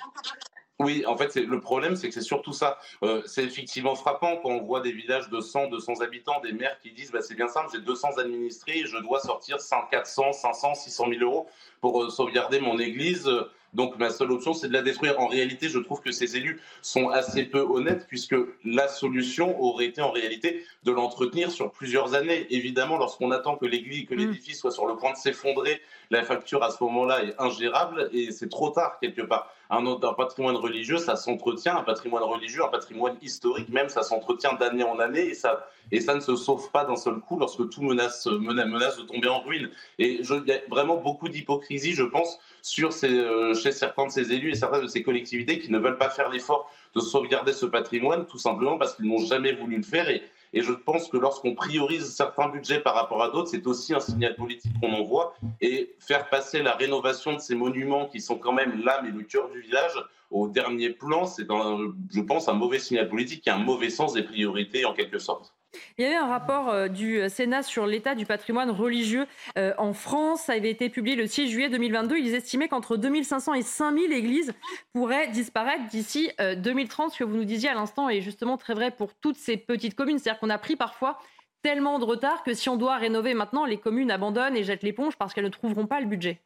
Oui, 0.80 1.06
en 1.06 1.16
fait, 1.16 1.36
le 1.36 1.60
problème, 1.62 1.96
c'est 1.96 2.10
que 2.10 2.14
c'est 2.14 2.22
surtout 2.22 2.52
ça. 2.52 2.78
Euh, 3.02 3.22
c'est 3.26 3.46
effectivement 3.46 3.96
frappant 3.96 4.36
quand 4.38 4.50
on 4.50 4.62
voit 4.62 4.82
des 4.82 4.92
villages 4.92 5.30
de 5.30 5.40
100, 5.40 5.68
200 5.70 6.02
habitants, 6.02 6.42
des 6.42 6.52
maires 6.52 6.78
qui 6.84 6.92
disent 6.92 7.12
bah, 7.12 7.22
c'est 7.22 7.36
bien 7.36 7.48
simple, 7.48 7.70
j'ai 7.72 7.80
200 7.80 8.18
administrés, 8.18 8.84
je 8.86 8.98
dois 8.98 9.22
sortir 9.22 9.58
400, 9.90 10.34
500, 10.34 10.76
600 10.76 11.06
000 11.18 11.22
euros 11.22 11.48
pour 11.80 12.04
euh, 12.04 12.10
sauvegarder 12.10 12.60
mon 12.60 12.78
église. 12.78 13.30
Donc 13.76 13.98
ma 13.98 14.10
seule 14.10 14.32
option, 14.32 14.54
c'est 14.54 14.70
de 14.70 14.74
la 14.74 14.82
détruire. 14.82 15.20
En 15.20 15.28
réalité, 15.28 15.68
je 15.68 15.80
trouve 15.80 16.02
que 16.02 16.12
ces 16.12 16.38
élus 16.38 16.62
sont 16.82 17.10
assez 17.10 17.44
peu 17.44 17.60
honnêtes 17.60 18.08
puisque 18.08 18.36
la 18.64 18.88
solution 18.88 19.62
aurait 19.62 19.86
été 19.86 20.02
en 20.02 20.12
réalité 20.12 20.66
de 20.84 20.92
l'entretenir 20.94 21.52
sur 21.52 21.72
plusieurs 21.72 22.16
années. 22.16 22.48
Évidemment, 22.50 22.98
lorsqu'on 22.98 23.32
attend 23.32 23.58
que 23.58 23.66
l'église, 23.66 24.06
que 24.08 24.16
mm. 24.16 24.18
l'édifice 24.18 24.60
soit 24.60 24.72
sur 24.72 24.88
le 24.88 24.96
point 24.96 25.12
de 25.12 25.18
s'effondrer, 25.18 25.82
la 26.10 26.24
facture 26.24 26.64
à 26.64 26.72
ce 26.72 26.82
moment-là 26.86 27.24
est 27.24 27.36
ingérable 27.38 28.10
et 28.14 28.32
c'est 28.32 28.50
trop 28.50 28.70
tard 28.70 28.98
quelque 29.02 29.22
part. 29.22 29.54
Un, 29.70 29.86
autre, 29.86 30.16
patrimoine 30.16 30.56
religieux, 30.56 30.98
ça 30.98 31.16
s'entretient, 31.16 31.78
un 31.78 31.84
patrimoine 31.84 32.24
religieux, 32.24 32.64
un 32.64 32.70
patrimoine 32.70 33.16
historique 33.22 33.70
même, 33.70 33.90
ça 33.90 34.04
s'entretient 34.04 34.54
d'année 34.54 34.84
en 34.84 35.00
année 35.00 35.28
et 35.28 35.34
ça, 35.34 35.68
et 35.92 36.02
ça 36.02 36.16
ne 36.16 36.20
se 36.20 36.36
sauve 36.36 36.70
pas 36.72 36.86
d'un 36.86 36.96
seul 36.96 37.20
coup 37.20 37.40
lorsque 37.40 37.70
tout 37.70 37.82
menace, 37.82 38.28
de 38.28 39.02
tomber 39.04 39.28
en 39.28 39.42
ruine. 39.42 39.70
Et 40.00 40.20
il 40.22 40.44
y 40.48 40.52
a 40.52 40.60
vraiment 40.70 40.98
beaucoup 40.98 41.30
d'hypocrisie, 41.30 41.94
je 41.94 42.04
pense, 42.04 42.40
sur 42.62 42.92
euh, 43.04 43.54
chez 43.56 43.72
certains 43.72 44.08
de 44.08 44.12
ces 44.12 44.32
élus 44.32 44.52
et 44.52 44.56
certaines 44.56 44.84
de 44.84 44.88
ces 44.88 45.04
collectivités 45.04 45.60
qui 45.60 45.72
ne 45.72 45.80
veulent 45.80 45.98
pas 45.98 46.10
faire 46.10 46.30
l'effort 46.30 46.70
de 46.96 47.00
sauvegarder 47.00 47.54
ce 47.54 47.66
patrimoine, 47.66 48.26
tout 48.26 48.38
simplement 48.38 48.78
parce 48.78 48.96
qu'ils 48.96 49.06
n'ont 49.06 49.26
jamais 49.26 49.54
voulu 49.54 49.78
le 49.78 49.84
faire. 49.84 50.08
Et 50.56 50.62
je 50.62 50.72
pense 50.72 51.10
que 51.10 51.18
lorsqu'on 51.18 51.54
priorise 51.54 52.16
certains 52.16 52.48
budgets 52.48 52.80
par 52.80 52.96
rapport 52.96 53.22
à 53.22 53.30
d'autres, 53.30 53.50
c'est 53.50 53.68
aussi 53.68 53.94
un 53.94 54.00
signal 54.00 54.36
politique 54.36 54.72
qu'on 54.80 54.94
envoie. 54.94 55.36
Et 55.60 55.96
faire 56.00 56.30
passer 56.30 56.64
la 56.64 56.74
rénovation 56.76 57.34
de 57.34 57.40
ces 57.40 57.56
monuments 57.56 58.08
qui 58.08 58.22
sont 58.22 58.38
quand 58.38 58.54
même 58.54 58.82
l'âme 58.84 59.06
et 59.06 59.12
le 59.12 59.24
cœur 59.24 59.50
du 59.50 59.60
village 59.60 59.94
au 60.32 60.48
dernier 60.48 60.90
plan, 60.92 61.26
c'est, 61.26 61.46
je 61.46 62.22
pense, 62.22 62.48
un 62.48 62.54
mauvais 62.54 62.80
signal 62.80 63.10
politique 63.10 63.48
a 63.48 63.56
un 63.56 63.60
mauvais 63.60 63.90
sens 63.90 64.14
des 64.14 64.24
priorités 64.24 64.86
en 64.86 64.94
quelque 64.94 65.20
sorte. 65.20 65.55
Il 65.98 66.06
y 66.06 66.08
a 66.08 66.12
eu 66.12 66.16
un 66.16 66.28
rapport 66.28 66.70
euh, 66.70 66.88
du 66.88 67.30
Sénat 67.30 67.64
sur 67.64 67.86
l'état 67.86 68.16
du 68.16 68.26
patrimoine 68.26 68.70
religieux 68.70 69.28
euh, 69.58 69.74
en 69.78 69.94
France. 69.94 70.44
Ça 70.44 70.54
avait 70.54 70.70
été 70.70 70.90
publié 70.90 71.16
le 71.16 71.28
6 71.28 71.50
juillet 71.50 71.70
2022. 71.70 72.18
Ils 72.18 72.36
estimaient 72.36 72.68
qu'entre 72.68 72.98
2500 72.98 73.54
et 73.54 73.62
5000 73.62 74.12
églises 74.14 74.54
pourraient 74.94 75.28
disparaître 75.30 75.86
d'ici 75.90 76.32
2030. 76.58 77.08
Euh, 77.08 77.14
ce 77.14 77.20
que 77.20 77.24
vous 77.24 77.36
nous 77.36 77.46
disiez 77.46 77.70
à 77.70 77.74
l'instant 77.74 78.10
est 78.10 78.22
justement 78.22 78.58
très 78.58 78.74
vrai 78.74 78.92
pour 78.92 79.14
toutes 79.14 79.38
ces 79.38 79.58
petites 79.58 79.96
communes. 79.96 80.20
C'est-à-dire 80.20 80.40
qu'on 80.40 80.50
a 80.50 80.58
pris 80.58 80.76
parfois 80.76 81.20
tellement 81.62 82.00
de 82.00 82.06
retard 82.06 82.44
que 82.44 82.54
si 82.54 82.70
on 82.70 82.78
doit 82.78 82.98
rénover 82.98 83.34
maintenant, 83.34 83.66
les 83.66 83.78
communes 83.78 84.12
abandonnent 84.12 84.56
et 84.56 84.64
jettent 84.64 84.84
l'éponge 84.84 85.16
parce 85.18 85.34
qu'elles 85.34 85.46
ne 85.46 85.50
trouveront 85.50 85.88
pas 85.88 86.00
le 86.00 86.06
budget. 86.06 86.42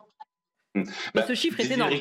Ce 0.76 1.12
bah, 1.14 1.34
chiffre 1.34 1.60
est 1.60 1.72
énorme. 1.72 1.92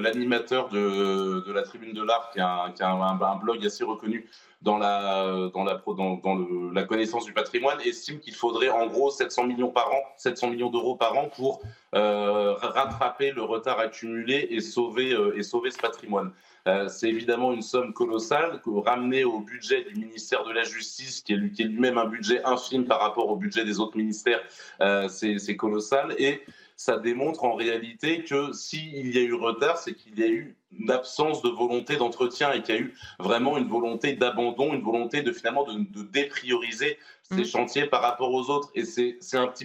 l'animateur 0.00 0.68
de, 0.68 1.52
la 1.52 1.62
Tribune 1.62 1.92
de 1.92 2.02
l'Art, 2.02 2.30
qui 2.32 2.40
a, 2.40 2.72
un, 2.80 3.36
blog 3.36 3.64
assez 3.66 3.84
reconnu 3.84 4.28
dans 4.62 4.78
la, 4.78 5.50
dans 5.52 5.64
la, 5.64 5.82
dans, 5.86 6.34
le, 6.34 6.72
la 6.72 6.84
connaissance 6.84 7.24
du 7.24 7.32
patrimoine 7.32 7.80
estime 7.80 8.20
qu'il 8.20 8.34
faudrait 8.34 8.68
en 8.68 8.86
gros 8.86 9.10
700 9.10 9.44
millions 9.44 9.70
par 9.70 9.92
an, 9.92 10.02
700 10.16 10.50
millions 10.50 10.70
d'euros 10.70 10.96
par 10.96 11.16
an 11.16 11.28
pour 11.34 11.60
euh, 11.94 12.54
rattraper 12.54 13.32
le 13.32 13.42
retard 13.42 13.78
accumulé 13.80 14.48
et 14.50 14.60
sauver, 14.60 15.12
euh, 15.12 15.36
et 15.36 15.42
sauver 15.42 15.70
ce 15.70 15.78
patrimoine. 15.78 16.32
Euh, 16.66 16.88
c'est 16.88 17.08
évidemment 17.08 17.52
une 17.52 17.62
somme 17.62 17.92
colossale 17.92 18.60
que 18.62 18.70
ramener 18.70 19.24
au 19.24 19.40
budget 19.40 19.84
du 19.84 19.94
ministère 19.94 20.44
de 20.44 20.52
la 20.52 20.64
Justice, 20.64 21.22
qui 21.22 21.32
est, 21.32 21.36
lui-même 21.36 21.98
un 21.98 22.06
budget 22.06 22.44
infime 22.44 22.84
par 22.84 23.00
rapport 23.00 23.28
au 23.28 23.36
budget 23.36 23.64
des 23.64 23.80
autres 23.80 23.96
ministères, 23.96 24.40
c'est 25.08 25.56
colossal. 25.56 26.14
Et 26.18 26.42
ça 26.78 26.96
démontre 26.96 27.42
en 27.42 27.54
réalité 27.54 28.22
que 28.22 28.52
s'il 28.52 29.12
y 29.12 29.18
a 29.18 29.22
eu 29.22 29.34
retard, 29.34 29.78
c'est 29.78 29.94
qu'il 29.94 30.16
y 30.16 30.22
a 30.22 30.28
eu 30.28 30.56
absence 30.88 31.42
de 31.42 31.48
volonté 31.48 31.96
d'entretien 31.96 32.52
et 32.52 32.62
qu'il 32.62 32.74
y 32.76 32.78
a 32.78 32.80
eu 32.80 32.94
vraiment 33.18 33.58
une 33.58 33.66
volonté 33.66 34.12
d'abandon, 34.12 34.72
une 34.72 34.82
volonté 34.82 35.22
de 35.22 35.32
finalement 35.32 35.64
de, 35.64 35.72
de 35.74 36.02
déprioriser 36.04 36.96
ces 37.24 37.40
mmh. 37.40 37.44
chantiers 37.46 37.86
par 37.86 38.00
rapport 38.00 38.32
aux 38.32 38.48
autres. 38.48 38.70
Et 38.76 38.84
c'est 38.84 39.18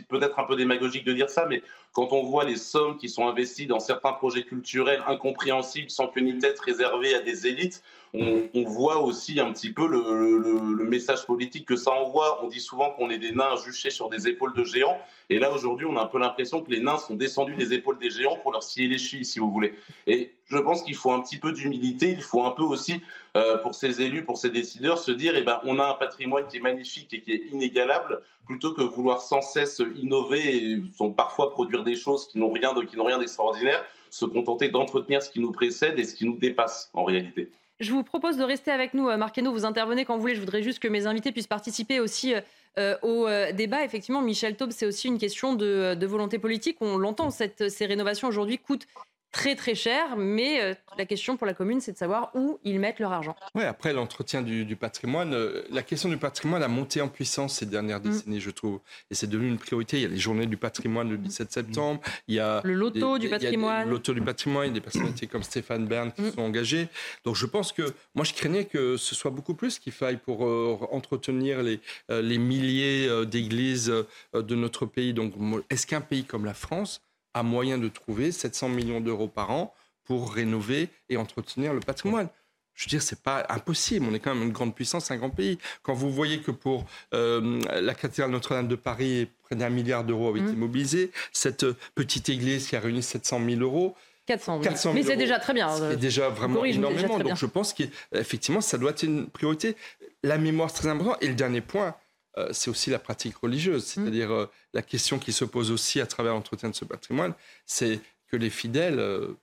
peut-être 0.10 0.40
un 0.40 0.44
peu 0.46 0.56
démagogique 0.56 1.06
de 1.06 1.14
dire 1.14 1.30
ça, 1.30 1.46
mais 1.46 1.62
quand 1.92 2.14
on 2.14 2.24
voit 2.24 2.46
les 2.46 2.56
sommes 2.56 2.98
qui 2.98 3.10
sont 3.10 3.28
investies 3.28 3.68
dans 3.68 3.80
certains 3.80 4.14
projets 4.14 4.44
culturels 4.44 5.04
incompréhensibles 5.06 5.92
sans 5.92 6.08
qu'une 6.08 6.40
tête 6.40 6.60
réservée 6.62 7.14
à 7.14 7.20
des 7.20 7.46
élites, 7.46 7.84
on, 8.14 8.64
voit 8.66 9.02
aussi 9.02 9.40
un 9.40 9.52
petit 9.52 9.72
peu 9.72 9.88
le, 9.88 10.84
message 10.88 11.26
politique 11.26 11.66
que 11.66 11.76
ça 11.76 11.92
envoie. 11.92 12.44
On 12.44 12.48
dit 12.48 12.60
souvent 12.60 12.92
qu'on 12.92 13.10
est 13.10 13.18
des 13.18 13.32
nains 13.32 13.56
juchés 13.56 13.90
sur 13.90 14.10
des 14.10 14.28
épaules 14.28 14.54
de 14.54 14.64
géants. 14.64 14.98
Et 15.32 15.40
là, 15.40 15.52
aujourd'hui, 15.52 15.88
on 15.88 15.98
a 15.98 16.04
un 16.04 16.06
peu 16.06 16.20
l'impression 16.20 16.62
que 16.62 16.70
les 16.70 16.80
nains 16.80 17.00
sont 17.00 17.16
descendus 17.16 17.56
des 17.56 17.74
épaules 17.74 17.98
des 17.98 18.12
géants 18.12 18.38
pour 18.38 18.52
leur 18.52 18.62
scier 18.62 18.88
les 18.88 19.00
chevilles, 19.00 19.26
si 19.26 19.40
vous 19.40 19.52
voulez. 19.52 19.74
Et 20.06 20.34
je 20.46 20.58
pense 20.60 20.84
qu'il 20.84 20.94
faut 20.96 21.12
un 21.12 21.22
petit 21.22 21.38
peu 21.38 21.52
d'humilité. 21.52 22.12
Il 22.12 22.22
faut 22.22 22.44
un 22.44 22.52
peu 22.52 22.62
aussi, 22.62 23.02
euh, 23.36 23.58
pour 23.58 23.74
ces 23.74 24.02
élus, 24.04 24.24
pour 24.24 24.38
ces 24.38 24.52
décideurs, 24.52 25.00
se 25.00 25.12
dire, 25.12 25.36
eh 25.36 25.42
ben, 25.42 25.60
on 25.64 25.80
a 25.80 25.86
un 25.86 25.96
patrimoine 25.96 26.46
qui 26.48 26.58
est 26.58 26.62
magnifique 26.62 27.12
et 27.14 27.22
qui 27.22 27.32
est 27.32 27.48
inégalable, 27.52 28.22
plutôt 28.46 28.74
que 28.74 28.84
vouloir 28.84 29.22
sans 29.22 29.42
cesse 29.42 29.82
innover 29.96 30.56
et 30.56 30.84
parfois 31.18 31.50
produire 31.52 31.84
des 31.84 31.96
choses 31.96 32.28
qui 32.28 32.38
n'ont 32.38 32.52
rien 32.52 32.74
d'extraordinaire, 33.20 33.84
se 34.12 34.26
contenter 34.26 34.70
d'entretenir 34.70 35.24
ce 35.24 35.32
qui 35.32 35.40
nous 35.40 35.52
précède 35.52 35.98
et 35.98 36.04
ce 36.04 36.14
qui 36.14 36.26
nous 36.26 36.38
dépasse 36.38 36.92
en 36.94 37.06
réalité. 37.06 37.50
Je 37.80 37.92
vous 37.92 38.04
propose 38.04 38.38
de 38.38 38.44
rester 38.44 38.72
avec 38.72 38.94
nous. 38.94 39.10
Euh, 39.10 39.18
Marqueno, 39.18 39.52
vous 39.52 39.66
intervenez 39.66 40.06
quand 40.06 40.16
vous 40.16 40.22
voulez. 40.22 40.36
Je 40.36 40.40
voudrais 40.40 40.64
juste 40.64 40.80
que 40.80 40.88
mes 40.88 41.08
invités 41.08 41.32
puissent 41.32 41.48
participer 41.48 42.00
aussi 42.00 42.34
euh, 42.78 42.96
au 43.02 43.28
euh, 43.28 43.52
débat. 43.52 43.84
Effectivement, 43.84 44.22
Michel 44.22 44.56
Taube, 44.56 44.72
c'est 44.72 44.86
aussi 44.86 45.08
une 45.08 45.18
question 45.18 45.56
de, 45.56 46.06
volonté 46.06 46.40
politique. 46.40 46.78
On 46.82 46.98
l'entend, 46.98 47.30
ces 47.32 47.86
rénovations 47.86 48.28
aujourd'hui 48.28 48.58
coûtent 48.58 48.88
très 49.34 49.56
très 49.56 49.76
cher, 49.76 50.16
mais 50.16 50.62
euh, 50.62 50.76
la 50.98 51.06
question 51.06 51.36
pour 51.36 51.48
la 51.48 51.54
commune, 51.54 51.82
c'est 51.82 51.92
de 51.92 51.98
savoir 51.98 52.32
où 52.36 52.60
ils 52.64 52.80
mettent 52.80 53.00
leur 53.00 53.12
argent. 53.12 53.36
Oui, 53.56 53.64
après 53.64 53.92
l'entretien 53.92 54.44
du, 54.44 54.76
patrimoine, 54.76 55.34
euh, 55.34 55.64
la 55.72 55.82
question 55.82 56.08
du 56.08 56.18
patrimoine 56.18 56.62
a 56.64 56.68
monté 56.68 57.02
en 57.02 57.10
puissance 57.10 57.58
ces 57.58 57.66
dernières 57.66 58.00
mm. 58.00 58.04
décennies, 58.04 58.40
je 58.40 58.52
trouve, 58.52 58.80
et 59.12 59.16
c'est 59.16 59.28
devenu 59.28 59.50
une 59.50 59.58
priorité. 59.58 59.98
Il 59.98 60.04
y 60.04 60.06
a 60.06 60.10
les 60.10 60.18
journées 60.18 60.46
du 60.46 60.56
patrimoine 60.56 61.10
le 61.10 61.18
17 61.18 61.52
septembre, 61.52 62.00
il 62.28 62.36
y 62.36 62.40
a 62.40 62.62
le 62.64 62.76
loto 62.76 63.18
du 63.18 63.28
patrimoine, 63.28 63.86
le 63.86 63.92
loto 63.92 64.14
du 64.14 64.22
patrimoine, 64.22 64.66
il 64.66 64.68
y 64.68 64.72
a 64.72 64.76
des 64.76 64.82
personnalités 64.82 65.28
comme 65.28 65.44
Stéphane 65.44 65.88
Bern 65.88 66.12
qui 66.12 66.22
mm. 66.22 66.32
sont 66.34 66.42
engagées. 66.42 66.88
Donc 67.26 67.36
je 67.36 67.48
pense 67.48 67.72
que 67.72 67.82
moi 68.14 68.24
je 68.24 68.34
craignais 68.34 68.66
que 68.66 68.98
ce 68.98 69.16
soit 69.16 69.32
beaucoup 69.32 69.56
plus 69.56 69.80
qu'il 69.80 69.94
faille 69.94 70.18
pour 70.18 70.46
euh, 70.46 70.78
entretenir 70.92 71.64
les, 71.64 71.80
les 72.10 72.38
milliers 72.38 73.26
d'églises 73.26 73.92
de 74.34 74.56
notre 74.56 74.86
pays. 74.86 75.14
Donc 75.14 75.34
est-ce 75.72 75.88
qu'un 75.88 76.02
pays 76.02 76.24
comme 76.24 76.46
la 76.46 76.54
France 76.54 77.02
a 77.34 77.44
moyen 77.44 77.78
de 77.78 77.88
trouver 77.88 78.32
700 78.32 78.70
millions 78.70 79.02
d'euros 79.02 79.28
par 79.28 79.52
an 79.52 79.74
pour 80.06 80.34
rénover 80.34 80.90
et 81.10 81.18
entretenir 81.18 81.74
le 81.74 81.80
patrimoine. 81.80 82.30
Je 82.76 82.86
veux 82.86 82.90
dire, 82.90 83.02
c'est 83.02 83.22
pas 83.22 83.46
impossible. 83.50 84.06
On 84.10 84.14
est 84.14 84.20
quand 84.20 84.34
même 84.34 84.44
une 84.44 84.52
grande 84.52 84.74
puissance, 84.74 85.12
un 85.12 85.18
grand 85.18 85.30
pays. 85.30 85.60
Quand 85.84 85.94
vous 85.94 86.12
voyez 86.12 86.42
que 86.42 86.52
pour 86.52 86.86
euh, 87.14 87.62
la 87.82 87.94
cathédrale 87.94 88.32
Notre-Dame 88.32 88.68
de 88.68 88.76
Paris, 88.76 89.28
près 89.44 89.56
d'un 89.56 89.70
milliard 89.70 90.04
d'euros 90.04 90.30
avaient 90.30 90.40
été 90.40 90.54
mmh. 90.54 90.58
mobilisés, 90.58 91.12
cette 91.32 91.66
petite 91.94 92.30
église 92.30 92.68
qui 92.68 92.76
a 92.76 92.80
réuni 92.80 93.04
700 93.04 93.42
000 93.48 93.62
euros, 93.62 93.96
400 94.26 94.62
000. 94.64 94.94
Mais 94.94 95.04
c'est 95.04 95.18
déjà 95.18 95.38
très 95.40 95.54
bien. 95.54 95.70
C'est 95.76 95.98
déjà 95.98 96.30
vraiment 96.30 96.64
énormément. 96.66 97.20
Donc 97.20 97.36
je 97.36 97.46
pense 97.46 97.74
qu'effectivement, 97.74 98.62
ça 98.62 98.78
doit 98.78 98.92
être 98.92 99.04
une 99.04 99.28
priorité. 99.28 99.76
La 100.24 100.38
mémoire, 100.38 100.70
c'est 100.70 100.82
très 100.82 100.90
important. 100.90 101.18
Et 101.22 101.28
le 101.28 101.36
dernier 101.36 101.62
point, 101.62 101.96
euh, 102.38 102.50
c'est 102.52 102.70
aussi 102.70 102.90
la 102.90 103.00
pratique 103.00 103.38
religieuse. 103.38 103.84
Mmh. 103.84 103.86
C'est-à-dire 103.86 104.32
euh, 104.32 104.46
la 104.74 104.82
question 104.82 105.20
qui 105.20 105.32
se 105.32 105.46
pose 105.46 105.72
aussi 105.72 106.02
à 106.02 106.08
travers 106.08 106.34
l'entretien 106.34 106.70
de 106.70 106.76
ce 106.76 106.86
patrimoine, 106.86 107.34
c'est 107.66 108.00
que 108.28 108.38
les 108.38 108.50
fidèles 108.50 109.00
euh, 109.00 109.36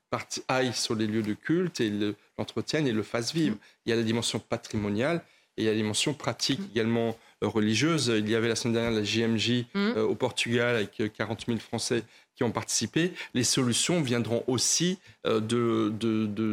aillent 0.48 0.74
sur 0.74 0.94
les 0.96 1.06
lieux 1.06 1.22
de 1.22 1.34
culte 1.34 1.80
et 1.80 1.92
l'entretiennent 2.36 2.88
et 2.88 2.92
le 2.92 3.02
fassent 3.02 3.32
vivre. 3.32 3.54
Mmh. 3.54 3.60
Il 3.86 3.90
y 3.90 3.92
a 3.92 3.96
la 3.96 4.02
dimension 4.02 4.40
patrimoniale 4.40 5.22
et 5.56 5.62
il 5.62 5.64
y 5.64 5.68
a 5.68 5.70
la 5.70 5.76
dimension 5.76 6.14
pratique 6.14 6.60
mmh. 6.60 6.70
également 6.72 7.18
religieuse. 7.40 8.12
Il 8.16 8.28
y 8.28 8.34
avait 8.34 8.48
la 8.48 8.56
semaine 8.56 8.74
dernière 8.74 8.90
la 8.92 9.04
JMJ 9.04 9.64
au 9.96 10.14
Portugal 10.14 10.76
avec 10.76 11.02
40 11.16 11.46
000 11.46 11.58
Français 11.58 12.02
qui 12.40 12.44
ont 12.44 12.52
participé, 12.52 13.12
les 13.34 13.44
solutions 13.44 14.00
viendront 14.00 14.42
aussi 14.46 14.98
euh, 15.26 15.40
de, 15.40 15.90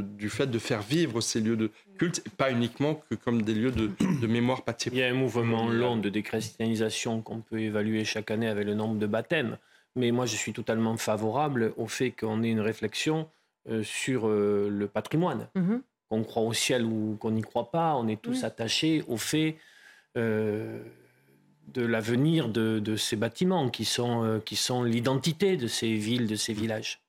du 0.01 0.29
fait 0.29 0.47
de 0.47 0.59
faire 0.59 0.81
vivre 0.81 1.21
ces 1.21 1.39
lieux 1.39 1.55
de 1.55 1.71
culte, 1.97 2.21
pas 2.35 2.51
uniquement 2.51 3.01
que 3.09 3.15
comme 3.15 3.41
des 3.41 3.53
lieux 3.53 3.71
de, 3.71 4.27
mémoire 4.27 4.63
patrimoniale. 4.63 5.05
Il 5.05 5.07
y 5.07 5.13
a 5.13 5.17
un 5.17 5.17
mouvement 5.17 5.69
long 5.69 5.95
de 5.95 6.09
déchristianisation 6.09 7.21
qu'on 7.21 7.39
peut 7.39 7.61
évaluer 7.61 8.03
chaque 8.03 8.31
année 8.31 8.49
avec 8.49 8.65
le 8.65 8.73
nombre 8.73 8.99
de 8.99 9.07
baptêmes, 9.07 9.57
mais 9.95 10.11
moi 10.11 10.25
je 10.25 10.35
suis 10.35 10.51
totalement 10.51 10.97
favorable 10.97 11.71
au 11.77 11.87
fait 11.87 12.11
qu'on 12.11 12.43
ait 12.43 12.51
une 12.51 12.59
réflexion 12.59 13.29
euh, 13.69 13.81
sur 13.81 14.27
euh, 14.27 14.67
le 14.69 14.89
patrimoine. 14.89 15.47
Mm-hmm. 15.55 15.79
Qu'on 16.09 16.23
croit 16.23 16.43
au 16.43 16.51
ciel 16.51 16.83
ou 16.83 17.15
qu'on 17.17 17.31
n'y 17.31 17.43
croit 17.43 17.71
pas, 17.71 17.95
on 17.95 18.09
est 18.09 18.21
tous 18.21 18.43
attachés 18.43 19.05
au 19.07 19.15
fait 19.15 19.55
de 21.67 21.85
l'avenir 21.85 22.47
de, 22.49 22.95
ces 22.95 23.15
bâtiments 23.15 23.69
qui 23.69 23.85
sont, 23.85 24.23
euh, 24.23 24.39
qui 24.39 24.55
sont 24.55 24.83
l'identité 24.83 25.57
de 25.57 25.67
ces 25.67 25.93
villes, 25.95 26.27
de 26.27 26.35
ces 26.35 26.53
villages. 26.53 27.01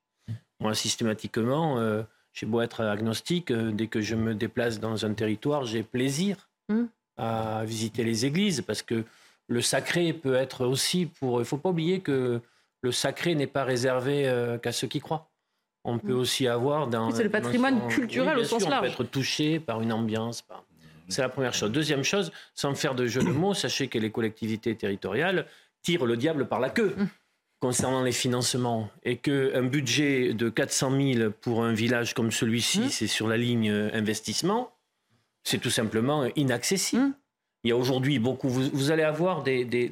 Moi, 0.61 0.75
systématiquement, 0.75 1.79
euh, 1.79 2.03
j'ai 2.33 2.47
beau 2.47 2.61
être 2.61 2.85
agnostique, 2.85 3.51
euh, 3.51 3.71
dès 3.71 3.87
que 3.87 4.01
je 4.01 4.17
me 4.17 4.35
déplace 4.35 4.81
dans 4.81 5.07
un 5.07 5.15
territoire, 5.15 5.65
j'ai 5.65 5.83
plaisir 5.83 6.49
mmh. 6.69 6.85
à 7.17 7.65
visiter 7.65 8.03
les 8.03 8.27
églises 8.27 8.63
parce 8.63 8.83
que 8.83 9.05
le 9.47 9.63
sacré 9.63 10.13
peut 10.13 10.35
être 10.35 10.67
aussi 10.67 11.07
pour. 11.07 11.37
Il 11.37 11.41
ne 11.41 11.45
faut 11.45 11.57
pas 11.57 11.71
oublier 11.71 12.01
que 12.01 12.41
le 12.83 12.93
sacré 12.93 13.35
n'est 13.35 13.47
pas 13.47 13.65
réservé 13.65 14.59
qu'à 14.63 14.73
ceux 14.73 14.89
qui 14.89 15.01
croient. 15.01 15.31
On 15.85 15.99
peut 15.99 16.13
mmh. 16.13 16.19
aussi 16.19 16.47
avoir 16.47 16.87
dans. 16.89 17.11
C'est 17.13 17.23
le 17.23 17.31
patrimoine 17.31 17.89
culturel 17.89 18.37
au 18.37 18.45
sens 18.45 18.69
large. 18.69 18.91
On 18.93 18.97
peut 18.97 19.03
être 19.05 19.11
touché 19.11 19.59
par 19.59 19.81
une 19.81 19.93
ambiance, 19.93 20.43
par 20.43 20.65
c'est 21.09 21.23
la 21.23 21.29
première 21.29 21.55
chose. 21.55 21.71
Deuxième 21.73 22.05
chose, 22.05 22.33
sans 22.55 22.75
faire 22.75 22.95
de 22.95 23.07
jeu 23.07 23.23
de 23.23 23.31
mots, 23.31 23.55
sachez 23.55 23.89
que 23.89 23.99
les 23.99 24.11
collectivités 24.11 24.75
territoriales 24.77 25.47
tirent 25.83 26.07
le 26.07 26.17
diable 26.17 26.49
par 26.49 26.61
la 26.61 26.71
queue 26.71 26.95
concernant 27.61 28.03
les 28.03 28.13
financements 28.13 28.89
et 29.03 29.17
qu'un 29.17 29.65
budget 29.65 30.33
de 30.33 30.49
400 30.49 31.15
000 31.15 31.31
pour 31.41 31.65
un 31.65 31.73
village 31.73 32.15
comme 32.15 32.31
celui-ci, 32.31 32.81
mmh. 32.81 32.89
c'est 32.89 33.07
sur 33.07 33.27
la 33.27 33.37
ligne 33.37 33.71
investissement, 33.93 34.73
c'est 35.43 35.59
tout 35.59 35.71
simplement 35.71 36.27
inaccessible. 36.37 37.03
Mmh. 37.03 37.15
Il 37.65 37.71
y 37.71 37.73
a 37.73 37.77
aujourd'hui 37.77 38.21
beaucoup. 38.21 38.49
Vous, 38.49 38.91
allez 38.93 39.03
avoir 39.03 39.43
des, 39.43 39.91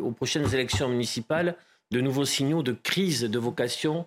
aux 0.00 0.12
prochaines 0.12 0.54
élections 0.54 0.88
municipales 0.88 1.56
de 1.90 2.00
nouveaux 2.00 2.24
signaux 2.24 2.62
de 2.62 2.72
crise 2.72 3.22
de 3.22 3.38
vocation 3.38 4.06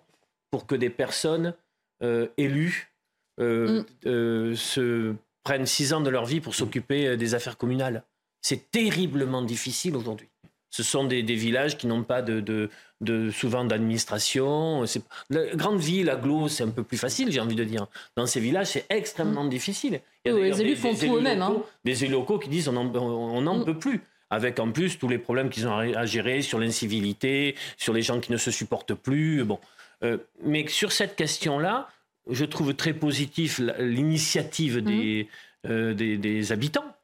pour 0.49 0.65
que 0.65 0.75
des 0.75 0.89
personnes 0.89 1.53
euh, 2.01 2.27
élues 2.37 2.93
euh, 3.41 3.81
mmh. 3.81 3.85
euh, 4.07 4.55
se 4.55 5.13
prennent 5.43 5.65
six 5.65 5.93
ans 5.93 6.01
de 6.01 6.09
leur 6.09 6.25
vie 6.25 6.41
pour 6.41 6.55
s'occuper 6.55 7.07
euh, 7.07 7.17
des 7.17 7.35
affaires 7.35 7.57
communales. 7.57 8.03
C'est 8.41 8.71
terriblement 8.71 9.41
difficile 9.41 9.95
aujourd'hui. 9.95 10.29
Ce 10.71 10.83
sont 10.83 11.03
des, 11.03 11.21
villages 11.21 11.77
qui 11.77 11.87
n'ont 11.87 12.03
pas 12.03 12.21
de, 12.21 12.69
de, 13.01 13.29
souvent 13.31 13.65
d'administration. 13.65 14.85
La 15.31 15.55
grande 15.55 15.79
ville, 15.79 16.09
aglo, 16.11 16.47
c'est 16.47 16.63
un 16.63 16.69
peu 16.69 16.83
plus 16.83 16.97
facile, 16.97 17.31
j'ai 17.31 17.39
envie 17.39 17.55
de 17.55 17.63
dire. 17.63 17.87
Dans 18.15 18.27
ces 18.27 18.39
villages, 18.39 18.67
c'est 18.67 18.85
extrêmement 18.89 19.43
mmh. 19.43 19.49
difficile. 19.49 20.01
Il 20.25 20.31
y 20.31 20.35
a 20.35 20.39
les 20.39 20.61
élus 20.61 20.75
font 20.75 20.93
tout 20.93 21.17
eux-mêmes. 21.17 21.41
Hein. 21.41 21.63
Des 21.85 22.03
élus 22.03 22.13
locaux 22.13 22.37
qui 22.37 22.49
disent 22.49 22.67
on 22.67 22.73
n'en 22.73 23.57
mmh. 23.57 23.65
peut 23.65 23.79
plus 23.79 24.01
avec 24.29 24.59
en 24.59 24.71
plus 24.71 24.99
tous 24.99 25.07
les 25.07 25.17
problèmes 25.17 25.49
qu'ils 25.49 25.67
ont 25.67 25.75
à 25.75 26.05
gérer 26.05 26.41
sur 26.41 26.59
l'incivilité, 26.59 27.55
sur 27.77 27.93
les 27.93 28.01
gens 28.01 28.19
qui 28.19 28.31
ne 28.31 28.37
se 28.37 28.51
supportent 28.51 28.93
plus. 28.93 29.43
Bon. 29.43 29.59
Euh, 30.03 30.17
mais 30.43 30.67
sur 30.67 30.91
cette 30.91 31.15
question-là, 31.15 31.89
je 32.31 32.45
trouve 32.45 32.73
très 32.73 32.93
positif 32.93 33.61
l'initiative 33.79 34.81
des, 34.81 35.27
mhm. 35.63 35.71
euh, 35.71 35.93
des, 35.93 36.51
habitants 36.51 36.95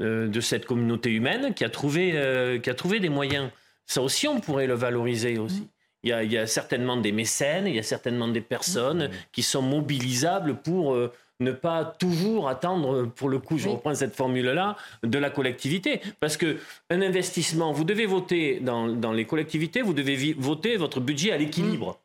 euh, 0.00 0.28
de 0.28 0.40
cette 0.40 0.66
communauté 0.66 1.10
humaine 1.10 1.54
qui 1.54 1.64
a, 1.64 1.70
trouvé, 1.70 2.12
euh, 2.14 2.58
qui 2.58 2.70
a 2.70 2.74
trouvé 2.74 3.00
des 3.00 3.08
moyens. 3.08 3.50
Ça 3.86 4.02
aussi, 4.02 4.28
on 4.28 4.40
pourrait 4.40 4.66
le 4.66 4.74
valoriser 4.74 5.38
aussi. 5.38 5.60
Mhm. 5.60 5.68
Il 6.02 6.10
y, 6.10 6.12
a, 6.14 6.22
il 6.22 6.32
y, 6.32 6.38
a, 6.38 6.46
certainement 6.46 6.96
des 6.96 7.12
mécènes, 7.12 7.66
il 7.66 7.74
y 7.74 7.78
a 7.78 7.82
certainement 7.82 8.28
des 8.28 8.40
personnes 8.40 9.04
mhm. 9.04 9.10
qui 9.32 9.42
sont 9.42 9.62
mobilisables 9.62 10.56
pour 10.56 10.96
ne 11.40 11.52
pas 11.52 11.84
toujours 11.84 12.48
attendre, 12.48 13.04
pour 13.04 13.28
le 13.28 13.38
coup, 13.38 13.58
je 13.58 13.68
reprends 13.68 13.94
cette 13.94 14.14
formule-là, 14.14 14.76
de 15.02 15.18
la 15.18 15.28
collectivité. 15.28 16.00
Parce 16.18 16.38
que 16.38 16.58
un 16.88 17.02
investissement, 17.02 17.72
vous 17.72 17.84
devez 17.84 18.06
voter 18.06 18.60
dans, 18.60 18.88
dans 18.88 19.12
les 19.12 19.26
collectivités, 19.26 19.82
vous 19.82 19.92
devez 19.92 20.34
voter 20.38 20.78
votre 20.78 21.00
budget 21.00 21.32
à 21.32 21.36
l'équilibre. 21.36 21.98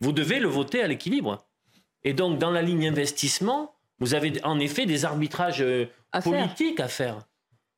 Vous 0.00 0.12
devez 0.12 0.38
le 0.38 0.48
voter 0.48 0.82
à 0.82 0.86
l'équilibre. 0.86 1.44
Et 2.04 2.12
donc, 2.12 2.38
dans 2.38 2.50
la 2.50 2.62
ligne 2.62 2.86
investissement, 2.86 3.74
vous 3.98 4.14
avez 4.14 4.32
en 4.44 4.60
effet 4.60 4.86
des 4.86 5.04
arbitrages 5.04 5.62
euh, 5.62 5.86
politiques 6.22 6.80
à 6.80 6.88
faire. 6.88 7.18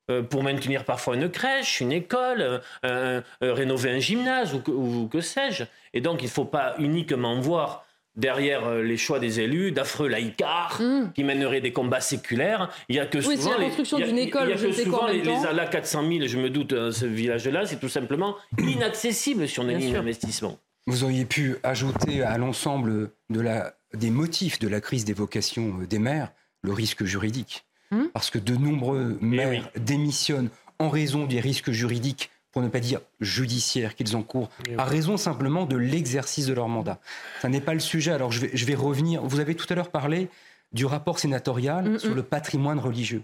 Euh, 0.09 0.23
pour 0.23 0.45
maintenir 0.45 0.85
parfois 0.85 1.17
une 1.17 1.29
crèche, 1.29 1.81
une 1.81 1.91
école, 1.91 2.61
euh, 2.85 3.23
rénover 3.41 3.91
un 3.91 3.99
gymnase 3.99 4.55
ou 4.55 5.09
que, 5.09 5.21
sais-je. 5.21 5.65
Et 5.95 6.01
donc, 6.01 6.23
il 6.23 6.27
ne 6.27 6.31
faut 6.31 6.45
pas 6.45 6.75
uniquement 6.79 7.41
voir 7.41 7.85
derrière 8.15 8.71
les 8.77 8.97
choix 8.97 9.19
des 9.19 9.41
élus 9.41 9.73
d'affreux 9.73 10.09
laïcards 10.09 10.81
hmm. 10.81 11.13
qui 11.13 11.23
mèneraient 11.23 11.61
des 11.61 11.73
combats 11.73 12.01
séculaires. 12.01 12.71
Il 12.89 12.97
y 12.97 13.01
a 13.01 13.07
que 13.07 13.19
oui, 13.19 13.37
souvent 13.37 13.59
la 13.59 13.65
construction 13.65 13.99
d'une 13.99 14.17
école, 14.17 14.49
il 14.49 14.51
y 14.51 14.53
a, 14.53 14.69
que 14.69 14.73
souvent 14.73 15.07
les, 15.09 15.23
les 15.23 15.71
400 15.71 16.09
000, 16.09 16.27
je 16.27 16.39
me 16.39 16.51
doute, 16.51 16.93
ce 16.93 17.05
village-là, 17.05 17.67
c'est 17.67 17.81
tout 17.81 17.89
simplement 17.89 18.37
inaccessible 18.59 19.49
sur 19.49 19.65
une 19.65 19.77
ligne 19.77 19.93
d'investissement. 19.93 20.57
Vous 20.87 21.03
auriez 21.03 21.25
pu 21.25 21.57
ajouter 21.65 22.23
à 22.23 22.39
l'ensemble 22.39 23.11
de 23.29 23.41
la 23.41 23.75
des 23.97 24.11
motifs 24.11 24.59
de 24.59 24.69
la 24.69 24.81
crise 24.81 25.05
des 25.05 25.13
vocations 25.13 25.79
des 25.89 25.99
maires 25.99 26.33
le 26.63 26.73
risque 26.73 27.05
juridique. 27.05 27.65
Hum 27.93 28.09
Parce 28.13 28.31
que 28.31 28.39
de 28.39 28.57
nombreux 28.57 29.19
eh 29.21 29.25
maires 29.25 29.71
démissionnent 29.77 30.51
en 30.79 30.89
raison 30.89 31.27
des 31.27 31.41
risques 31.41 31.71
juridiques 31.71 32.31
pour 32.51 32.63
ne 32.63 32.69
pas 32.69 32.81
dire 32.81 33.01
judiciaires 33.21 33.95
qu'ils 33.95 34.17
encourent, 34.17 34.49
à 34.79 34.85
raison 34.85 35.19
simplement 35.19 35.67
de 35.67 35.77
l'exercice 35.77 36.47
de 36.47 36.55
leur 36.55 36.69
mandat. 36.69 36.99
Ça 37.43 37.51
n'est 37.51 37.61
pas 37.61 37.75
le 37.75 37.81
sujet. 37.81 38.13
Alors 38.13 38.33
je 38.33 38.41
vais, 38.41 38.51
je 38.55 38.65
vais 38.65 38.75
revenir. 38.75 39.23
Vous 39.23 39.41
avez 39.41 39.55
tout 39.55 39.67
à 39.69 39.75
l'heure 39.75 39.91
parlé 39.91 40.31
du 40.73 40.87
rapport 40.87 41.19
sénatorial 41.19 41.87
hum, 41.87 41.99
sur 41.99 42.11
hum. 42.11 42.17
le 42.17 42.23
patrimoine 42.23 42.79
religieux. 42.79 43.23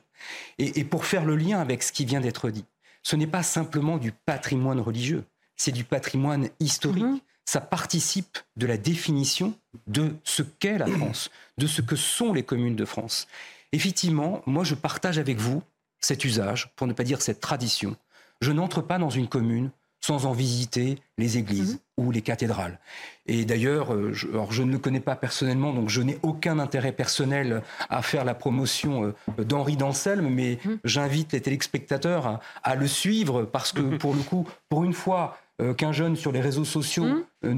Et, 0.59 0.85
pour 0.85 1.05
faire 1.05 1.24
le 1.24 1.36
lien 1.36 1.61
avec 1.61 1.82
ce 1.82 1.93
qui 1.93 2.05
vient 2.05 2.20
d'être 2.20 2.51
dit, 2.51 2.65
ce 3.03 3.16
n'est 3.16 3.27
pas 3.27 3.43
simplement 3.43 3.97
du 3.97 4.12
patrimoine 4.12 4.81
religieux, 4.81 5.24
c'est 5.57 5.73
du 5.73 5.85
patrimoine 5.85 6.49
historique. 6.61 7.23
Ça 7.44 7.60
participe 7.60 8.39
de 8.56 8.66
la 8.66 8.77
définition 8.77 9.55
de 9.86 10.14
ce 10.24 10.43
qu'est 10.43 10.78
la 10.78 10.86
France, 10.86 11.31
de 11.59 11.66
ce 11.66 11.82
que 11.82 11.97
sont 11.97 12.32
les 12.32 12.43
communes 12.43 12.77
de 12.77 12.85
France. 12.85 13.27
Effectivement, 13.73 14.43
moi 14.47 14.64
je 14.64 14.74
partage 14.74 15.19
avec 15.19 15.39
vous 15.39 15.62
cet 16.01 16.24
usage, 16.24 16.70
pour 16.77 16.86
ne 16.86 16.93
pas 16.93 17.05
dire 17.05 17.23
cette 17.23 17.40
tradition. 17.40 17.97
Je 18.40 18.52
n'entre 18.52 18.82
pas 18.82 18.98
dans 18.98 19.10
une 19.10 19.28
commune 19.28 19.70
sans 20.05 20.27
en 20.27 20.32
visiter 20.32 20.98
les 21.16 21.39
églises 21.39 21.74
mhm. 21.74 22.05
ou 22.05 22.10
les 22.10 22.23
cathédrales. 22.23 22.81
Et 23.27 23.44
d'ailleurs, 23.44 23.94
euh, 23.94 24.12
je, 24.12 24.27
je 24.51 24.62
ne 24.64 24.73
le 24.73 24.78
connais 24.78 25.01
pas 25.01 25.14
personnellement, 25.14 25.73
donc 25.73 25.89
je 25.89 26.02
n'ai 26.02 26.19
aucun 26.23 26.59
intérêt 26.59 26.90
personnel 26.90 27.62
à 27.89 28.02
faire 28.02 28.24
la 28.24 28.35
promotion 28.35 29.14
euh, 29.39 29.44
d'Henri 29.44 29.77
d'Anselme, 29.77 30.28
mais 30.28 30.59
mhm. 30.64 30.78
j'invite 30.85 31.32
les 31.32 31.40
téléspectateurs 31.40 32.40
à, 32.64 32.74
le 32.74 32.89
suivre 32.89 33.44
parce 33.44 33.73
que, 33.73 33.81
pour 33.97 34.14
le 34.14 34.23
coup, 34.23 34.48
pour 34.69 34.82
une 34.82 34.93
fois, 34.93 35.39
euh, 35.61 35.74
qu'un 35.74 35.93
jeune 35.93 36.16
sur 36.16 36.33
les 36.33 36.41
réseaux 36.41 36.65
sociaux 36.65 37.05
mmh. 37.05 37.24
euh, 37.45 37.53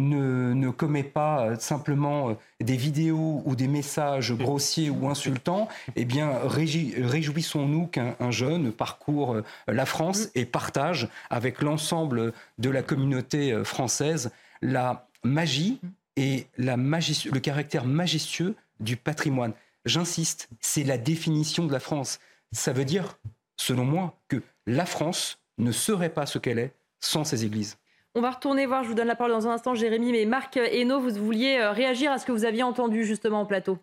ne, 0.54 0.70
commet 0.70 1.04
pas 1.04 1.46
euh, 1.46 1.56
simplement 1.58 2.36
des 2.60 2.76
vidéos 2.76 3.40
ou 3.44 3.54
des 3.54 3.68
messages 3.68 4.32
mmh. 4.32 4.36
grossiers 4.36 4.90
ou 4.90 5.08
insultants, 5.08 5.68
eh 5.94 6.04
bien, 6.04 6.32
réjouissons-nous 6.44 7.86
qu'un 7.86 8.30
jeune 8.30 8.72
parcourt 8.72 9.36
la 9.68 9.86
France 9.86 10.26
mmh. 10.26 10.30
et 10.34 10.44
partage 10.44 11.08
avec 11.30 11.62
l'ensemble 11.62 12.32
de 12.58 12.68
la 12.68 12.82
communauté 12.82 13.62
française 13.64 14.32
la 14.60 15.06
magie 15.22 15.80
et 16.16 16.46
la 16.58 16.76
le 16.76 17.38
caractère 17.38 17.84
majestueux 17.84 18.56
du 18.80 18.96
patrimoine. 18.96 19.52
J'insiste, 19.84 20.48
c'est 20.60 20.84
la 20.84 20.98
définition 20.98 21.64
de 21.66 21.72
la 21.72 21.80
France. 21.80 22.18
Ça 22.52 22.72
veut 22.72 22.84
dire, 22.84 23.18
selon 23.56 23.84
moi, 23.84 24.18
que 24.28 24.42
la 24.66 24.86
France 24.86 25.38
ne 25.58 25.70
serait 25.70 26.10
pas 26.10 26.26
ce 26.26 26.38
qu'elle 26.38 26.58
est 26.58 26.72
sans 27.00 27.24
ses 27.24 27.44
églises. 27.44 27.76
On 28.16 28.20
va 28.20 28.30
retourner 28.30 28.64
voir, 28.66 28.84
je 28.84 28.88
vous 28.88 28.94
donne 28.94 29.08
la 29.08 29.16
parole 29.16 29.32
dans 29.32 29.48
un 29.48 29.54
instant, 29.54 29.74
Jérémy, 29.74 30.12
mais 30.12 30.24
Marc 30.24 30.56
Hainaut, 30.56 31.00
vous 31.00 31.10
vouliez 31.10 31.56
euh, 31.58 31.72
réagir 31.72 32.12
à 32.12 32.18
ce 32.18 32.26
que 32.26 32.30
vous 32.30 32.44
aviez 32.44 32.62
entendu 32.62 33.04
justement 33.04 33.42
au 33.42 33.46
plateau 33.46 33.78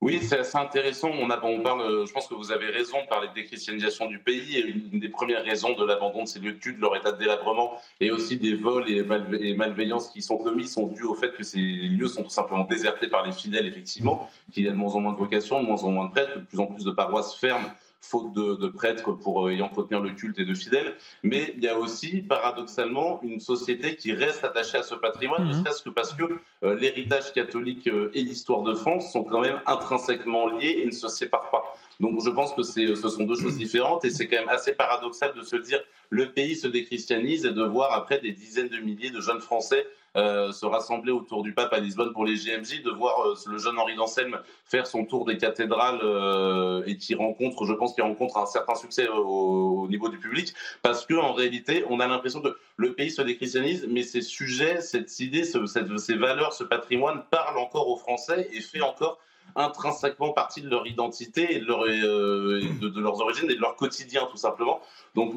oui, 0.00 0.18
c'est 0.20 0.40
assez 0.40 0.58
intéressant. 0.58 1.10
On, 1.10 1.30
euh, 1.30 2.06
je 2.06 2.12
pense 2.12 2.26
que 2.26 2.34
vous 2.34 2.50
avez 2.50 2.66
raison 2.66 3.00
de 3.02 3.06
parler 3.06 3.28
de 3.28 3.34
déchristianisation 3.34 4.06
du 4.06 4.18
pays. 4.18 4.58
Et 4.58 4.66
une 4.66 4.98
des 4.98 5.08
premières 5.08 5.44
raisons 5.44 5.74
de 5.74 5.84
l'abandon 5.84 6.24
de 6.24 6.28
ces 6.28 6.40
lieux 6.40 6.54
de 6.54 6.58
culte, 6.58 6.80
leur 6.80 6.96
état 6.96 7.12
de 7.12 7.18
délabrement 7.18 7.74
et 8.00 8.10
aussi 8.10 8.36
des 8.36 8.56
vols 8.56 8.90
et, 8.90 9.54
malveillances 9.54 10.10
qui 10.10 10.20
sont 10.20 10.38
commis 10.38 10.66
sont 10.66 10.88
dus 10.88 11.04
au 11.04 11.14
fait 11.14 11.30
que 11.30 11.44
ces 11.44 11.60
lieux 11.60 12.08
sont 12.08 12.24
tout 12.24 12.30
simplement 12.30 12.64
désertés 12.64 13.06
par 13.06 13.24
les 13.24 13.30
fidèles, 13.30 13.66
effectivement, 13.66 14.28
qu'il 14.50 14.64
y 14.64 14.68
a 14.68 14.72
de 14.72 14.76
moins 14.76 14.92
en 14.92 14.98
moins 14.98 15.12
de 15.12 15.18
vocations, 15.18 15.62
de 15.62 15.68
moins 15.68 15.84
en 15.84 15.92
moins 15.92 16.06
de 16.06 16.10
prêtres, 16.10 16.34
de 16.34 16.44
plus 16.44 16.58
en 16.58 16.66
plus 16.66 16.84
de 16.84 16.90
paroisses 16.90 17.36
fermes 17.36 17.70
faute 18.02 18.32
de, 18.34 18.66
prêtres 18.68 19.12
pour 19.12 19.46
euh, 19.46 19.54
y 19.54 19.62
entretenir 19.62 20.00
le 20.00 20.10
culte 20.10 20.38
et 20.38 20.44
de 20.44 20.54
fidèles. 20.54 20.94
Mais 21.22 21.54
il 21.56 21.62
y 21.62 21.68
a 21.68 21.78
aussi, 21.78 22.20
paradoxalement, 22.22 23.20
une 23.22 23.40
société 23.40 23.96
qui 23.96 24.12
reste 24.12 24.44
attachée 24.44 24.78
à 24.78 24.82
ce 24.82 24.94
patrimoine, 24.94 25.44
ne 25.46 25.54
mhm. 25.54 25.64
serait-ce 25.64 25.82
que 25.82 25.90
parce 25.90 26.12
que 26.12 26.24
euh, 26.64 26.74
l'héritage 26.74 27.32
catholique 27.32 27.86
euh, 27.86 28.10
et 28.12 28.22
l'histoire 28.22 28.62
de 28.62 28.74
France 28.74 29.12
sont 29.12 29.22
quand 29.22 29.40
même 29.40 29.60
intrinsèquement 29.66 30.48
liés 30.48 30.80
et 30.82 30.86
ne 30.86 30.90
se 30.90 31.08
séparent 31.08 31.50
pas. 31.50 31.62
Donc 32.00 32.20
je 32.24 32.30
pense 32.30 32.52
que 32.54 32.62
ce 32.62 33.08
sont 33.08 33.24
deux 33.24 33.36
choses 33.36 33.56
différentes 33.56 34.04
et 34.04 34.10
c'est 34.10 34.26
quand 34.26 34.38
même 34.38 34.48
assez 34.48 34.72
paradoxal 34.72 35.32
de 35.34 35.42
se 35.42 35.56
dire 35.56 35.80
le 36.10 36.32
pays 36.32 36.56
se 36.56 36.66
déchristianise 36.66 37.46
et 37.46 37.52
de 37.52 37.62
voir 37.62 37.92
après 37.92 38.18
des 38.18 38.32
dizaines 38.32 38.68
de 38.68 38.78
milliers 38.78 39.10
de 39.10 39.20
jeunes 39.20 39.40
Français 39.40 39.86
euh, 40.14 40.52
se 40.52 40.66
rassembler 40.66 41.10
autour 41.10 41.42
du 41.42 41.54
pape 41.54 41.72
à 41.72 41.78
Lisbonne 41.78 42.12
pour 42.12 42.26
les 42.26 42.34
GMJ, 42.34 42.82
de 42.82 42.90
voir 42.90 43.26
euh, 43.26 43.34
le 43.46 43.56
jeune 43.56 43.78
Henri 43.78 43.96
d'Anselme 43.96 44.40
faire 44.66 44.86
son 44.86 45.06
tour 45.06 45.24
des 45.24 45.38
cathédrales 45.38 46.00
euh, 46.02 46.82
et 46.86 46.98
qui 46.98 47.14
rencontre, 47.14 47.64
je 47.64 47.72
pense 47.72 47.94
qu'il 47.94 48.04
rencontre 48.04 48.36
un 48.36 48.44
certain 48.44 48.74
succès 48.74 49.08
au, 49.08 49.86
niveau 49.88 50.10
du 50.10 50.18
public, 50.18 50.52
parce 50.82 51.06
que 51.06 51.14
en 51.14 51.32
réalité, 51.32 51.84
on 51.88 51.98
a 51.98 52.06
l'impression 52.06 52.42
que 52.42 52.54
le 52.76 52.92
pays 52.92 53.10
se 53.10 53.22
déchristianise, 53.22 53.86
mais 53.88 54.02
ces 54.02 54.20
sujets, 54.20 54.82
cette 54.82 55.18
idée, 55.18 55.44
ces 55.44 56.16
valeurs, 56.16 56.52
ce 56.52 56.64
patrimoine 56.64 57.24
parlent 57.30 57.58
encore 57.58 57.88
aux 57.88 57.96
Français 57.96 58.50
et 58.52 58.60
fait 58.60 58.82
encore 58.82 59.18
intrinsèquement 59.54 60.32
partie 60.32 60.62
de 60.62 60.68
leur 60.68 60.86
identité 60.86 61.56
et 61.56 61.60
euh, 61.60 62.60
de, 62.80 63.00
leurs 63.00 63.20
origines 63.20 63.50
et 63.50 63.54
de 63.54 63.60
leur 63.60 63.76
quotidien 63.76 64.26
tout 64.30 64.36
simplement. 64.36 64.80
Donc 65.14 65.34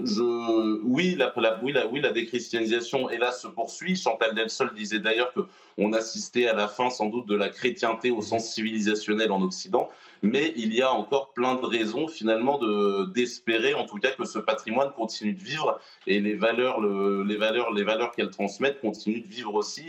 oui, 0.84 1.16
la, 1.16 1.34
la, 1.36 2.12
déchristianisation 2.12 3.10
hélas 3.10 3.42
se 3.42 3.48
poursuit. 3.48 3.96
Chantal 3.96 4.34
Delsol 4.34 4.74
disait 4.74 5.00
d'ailleurs 5.00 5.34
que 5.34 5.42
on 5.78 5.92
assistait 5.92 6.48
à 6.48 6.54
la 6.54 6.68
fin 6.68 6.90
sans 6.90 7.08
doute 7.08 7.28
de 7.28 7.36
la 7.36 7.50
chrétienté 7.50 8.12
au 8.12 8.22
sens 8.22 8.54
civilisationnel 8.54 9.32
en 9.32 9.42
Occident, 9.42 9.90
mais 10.22 10.54
il 10.56 10.74
y 10.74 10.82
a 10.82 10.92
encore 10.94 11.34
plein 11.34 11.56
de 11.56 11.66
raisons 11.66 12.08
finalement 12.08 12.58
de 12.58 13.12
d'espérer 13.14 13.74
en 13.74 13.86
tout 13.86 13.98
cas 13.98 14.12
que 14.12 14.26
ce 14.26 14.40
patrimoine 14.40 14.92
continue 14.92 15.34
de 15.34 15.44
vivre 15.44 15.80
et 16.08 16.22
les 16.22 16.36
valeurs, 16.36 16.80
le, 16.80 17.24
les 17.24 17.36
valeurs, 17.36 17.74
les 17.74 17.84
valeurs 17.84 18.14
continuent 18.82 19.22
de 19.22 19.28
vivre 19.28 19.54
aussi 19.56 19.84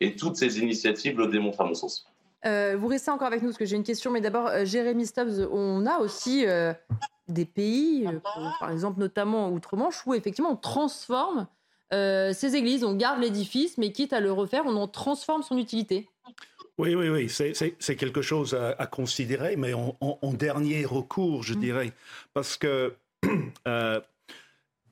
et 0.00 0.14
toutes 0.16 0.36
ces 0.36 0.60
initiatives 0.60 1.18
le 1.18 1.28
démontrent 1.28 1.62
à 1.62 1.64
mon 1.64 1.74
sens. 1.74 2.06
Euh, 2.46 2.76
vous 2.78 2.86
restez 2.86 3.10
encore 3.10 3.26
avec 3.26 3.42
nous 3.42 3.48
parce 3.48 3.58
que 3.58 3.64
j'ai 3.64 3.76
une 3.76 3.84
question, 3.84 4.10
mais 4.10 4.20
d'abord, 4.20 4.46
euh, 4.46 4.64
Jérémy 4.64 5.06
Stubbs, 5.06 5.48
on 5.50 5.84
a 5.86 5.98
aussi 5.98 6.46
euh, 6.46 6.72
des 7.28 7.44
pays, 7.44 8.08
par 8.60 8.70
exemple 8.70 9.00
notamment 9.00 9.50
Outre-Manche, 9.50 10.06
où 10.06 10.14
effectivement 10.14 10.52
on 10.52 10.56
transforme 10.56 11.48
ces 11.92 12.56
églises, 12.56 12.82
on 12.82 12.94
garde 12.94 13.20
l'édifice, 13.20 13.78
mais 13.78 13.92
quitte 13.92 14.12
à 14.12 14.18
le 14.18 14.32
refaire, 14.32 14.64
on 14.66 14.74
en 14.74 14.88
transforme 14.88 15.44
son 15.44 15.56
utilité. 15.56 16.08
Oui, 16.78 16.96
oui, 16.96 17.08
oui, 17.08 17.28
c'est 17.30 17.96
quelque 17.96 18.22
chose 18.22 18.54
à, 18.54 18.86
considérer, 18.86 19.54
mais 19.56 19.72
en, 19.72 20.32
dernier 20.32 20.84
recours, 20.84 21.44
je 21.44 21.54
mmh. 21.54 21.60
dirais, 21.60 21.92
parce 22.34 22.56
que 22.56 22.94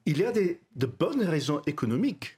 il 0.06 0.18
y 0.18 0.24
a 0.24 0.30
des, 0.30 0.60
de 0.76 0.86
bonnes 0.86 1.24
raisons 1.24 1.60
économiques 1.66 2.36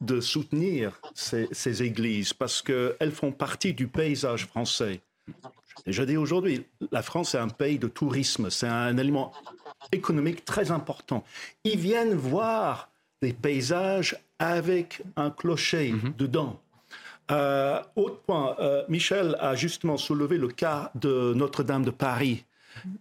de 0.00 0.20
soutenir 0.20 1.00
ces, 1.14 1.82
églises 1.82 2.32
parce 2.32 2.62
qu'elles 2.62 3.12
font 3.12 3.32
partie 3.32 3.72
du 3.72 3.88
paysage 3.88 4.46
français. 4.46 5.00
Je 5.86 6.02
dis 6.02 6.16
aujourd'hui, 6.16 6.64
la 6.90 7.02
France 7.02 7.34
est 7.34 7.38
un 7.38 7.48
pays 7.48 7.78
de 7.78 7.88
tourisme, 7.88 8.50
c'est 8.50 8.68
un 8.68 8.96
élément 8.96 9.32
économique 9.92 10.44
très 10.44 10.70
important. 10.70 11.24
Ils 11.64 11.78
viennent 11.78 12.14
voir 12.14 12.90
des 13.22 13.32
paysages 13.32 14.16
avec 14.38 15.02
un 15.16 15.30
clocher 15.30 15.92
mhm. 15.92 16.14
dedans. 16.16 16.60
Euh, 17.30 17.82
autre 17.96 18.20
point, 18.20 18.56
euh, 18.60 18.84
Michel 18.88 19.36
a 19.40 19.54
justement 19.54 19.96
soulevé 19.96 20.38
le 20.38 20.48
cas 20.48 20.90
de 20.94 21.34
Notre-Dame 21.34 21.84
de 21.84 21.90
Paris. 21.90 22.44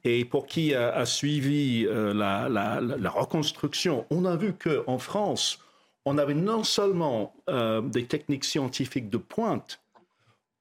Et 0.03 0.23
pour 0.23 0.47
qui 0.47 0.73
a, 0.73 1.05
suivi 1.05 1.85
euh, 1.85 2.13
la, 2.13 2.47
la, 2.47 3.09
reconstruction, 3.09 4.05
on 4.09 4.23
a 4.23 4.37
vu 4.37 4.53
qu'en 4.53 4.97
France, 4.97 5.59
on 6.05 6.17
avait 6.17 6.35
non 6.35 6.63
seulement 6.63 7.35
euh, 7.49 7.81
des 7.81 8.05
techniques 8.05 8.45
scientifiques 8.45 9.09
de 9.09 9.17
pointe 9.17 9.81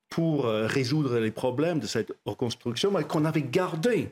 pour 0.08 0.46
euh, 0.46 0.66
résoudre 0.66 1.18
les 1.18 1.30
problèmes 1.30 1.80
de 1.80 1.86
cette 1.86 2.12
reconstruction, 2.24 2.90
mais 2.90 3.04
qu'on 3.04 3.24
avait 3.24 3.42
gardé 3.42 4.10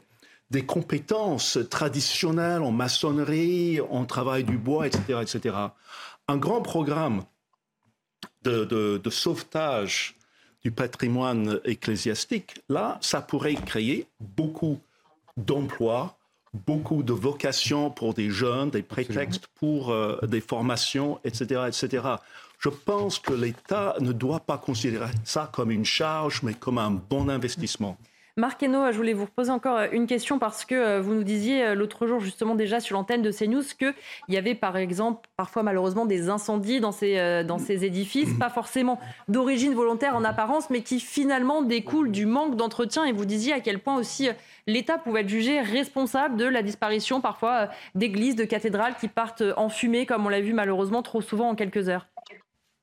des 0.50 0.66
compétences 0.66 1.58
traditionnelles 1.70 2.62
en 2.62 2.72
maçonnerie, 2.72 3.80
en 3.80 4.04
travail 4.04 4.44
du 4.44 4.58
bois, 4.58 4.86
etc. 4.86 5.20
etc. 5.22 5.56
Un 6.28 6.36
grand 6.36 6.60
programme 6.60 7.24
de 8.42 9.10
sauvetage 9.10 10.16
du 10.62 10.70
patrimoine 10.70 11.60
ecclésiastique, 11.64 12.60
là, 12.68 12.98
ça 13.00 13.20
pourrait 13.20 13.54
créer 13.54 14.06
beaucoup 14.20 14.78
d'emplois 15.36 16.18
beaucoup 16.54 17.02
de 17.02 17.12
vocations 17.12 17.90
pour 17.90 18.14
des 18.14 18.30
jeunes, 18.30 18.70
des 18.70 18.82
prétextes 18.82 19.46
pour 19.58 19.90
euh, 19.90 20.18
des 20.26 20.40
formations, 20.40 21.18
etc., 21.24 21.62
etc. 21.68 22.04
Je 22.58 22.68
pense 22.68 23.18
que 23.18 23.32
l'État 23.32 23.96
ne 24.00 24.12
doit 24.12 24.40
pas 24.40 24.58
considérer 24.58 25.10
ça 25.24 25.50
comme 25.52 25.70
une 25.70 25.84
charge, 25.84 26.42
mais 26.42 26.54
comme 26.54 26.78
un 26.78 26.90
bon 26.90 27.28
investissement. 27.28 27.96
Marc 28.38 28.62
je 28.62 28.96
voulais 28.96 29.12
vous 29.12 29.26
poser 29.26 29.50
encore 29.50 29.76
euh, 29.76 29.88
une 29.92 30.06
question 30.06 30.38
parce 30.38 30.64
que 30.64 30.74
euh, 30.74 31.00
vous 31.02 31.12
nous 31.12 31.22
disiez 31.22 31.64
euh, 31.64 31.74
l'autre 31.74 32.06
jour 32.06 32.18
justement 32.18 32.54
déjà 32.54 32.80
sur 32.80 32.96
l'antenne 32.96 33.20
de 33.20 33.30
CNews 33.30 33.62
qu'il 33.78 33.92
y 34.30 34.38
avait 34.38 34.54
par 34.54 34.78
exemple 34.78 35.28
parfois 35.36 35.62
malheureusement 35.62 36.06
des 36.06 36.30
incendies 36.30 36.80
dans 36.80 36.92
ces, 36.92 37.44
dans 37.44 37.58
ces 37.58 37.84
édifices, 37.84 38.32
pas 38.38 38.48
forcément 38.48 38.98
d'origine 39.28 39.74
volontaire 39.74 40.16
en 40.16 40.24
apparence, 40.24 40.70
mais 40.70 40.80
qui 40.80 40.98
finalement 40.98 41.60
découlent 41.60 42.10
du 42.10 42.24
manque 42.24 42.56
d'entretien. 42.56 43.04
Et 43.04 43.12
vous 43.12 43.26
disiez 43.26 43.52
à 43.52 43.60
quel 43.60 43.80
point 43.80 43.96
aussi 43.96 44.28
l'État 44.66 44.96
pouvait 44.96 45.20
être 45.22 45.28
jugé 45.28 45.60
responsable 45.60 46.36
de 46.36 46.44
la 46.46 46.62
disparition 46.62 47.20
parfois 47.20 47.68
d'églises, 47.94 48.36
de 48.36 48.44
cathédrales 48.44 48.94
qui 48.98 49.08
partent 49.08 49.42
en 49.56 49.68
fumée, 49.68 50.06
comme 50.06 50.24
on 50.24 50.28
l'a 50.28 50.40
vu 50.40 50.52
malheureusement 50.52 51.02
trop 51.02 51.20
souvent 51.20 51.50
en 51.50 51.54
quelques 51.54 51.88
heures. 51.88 52.06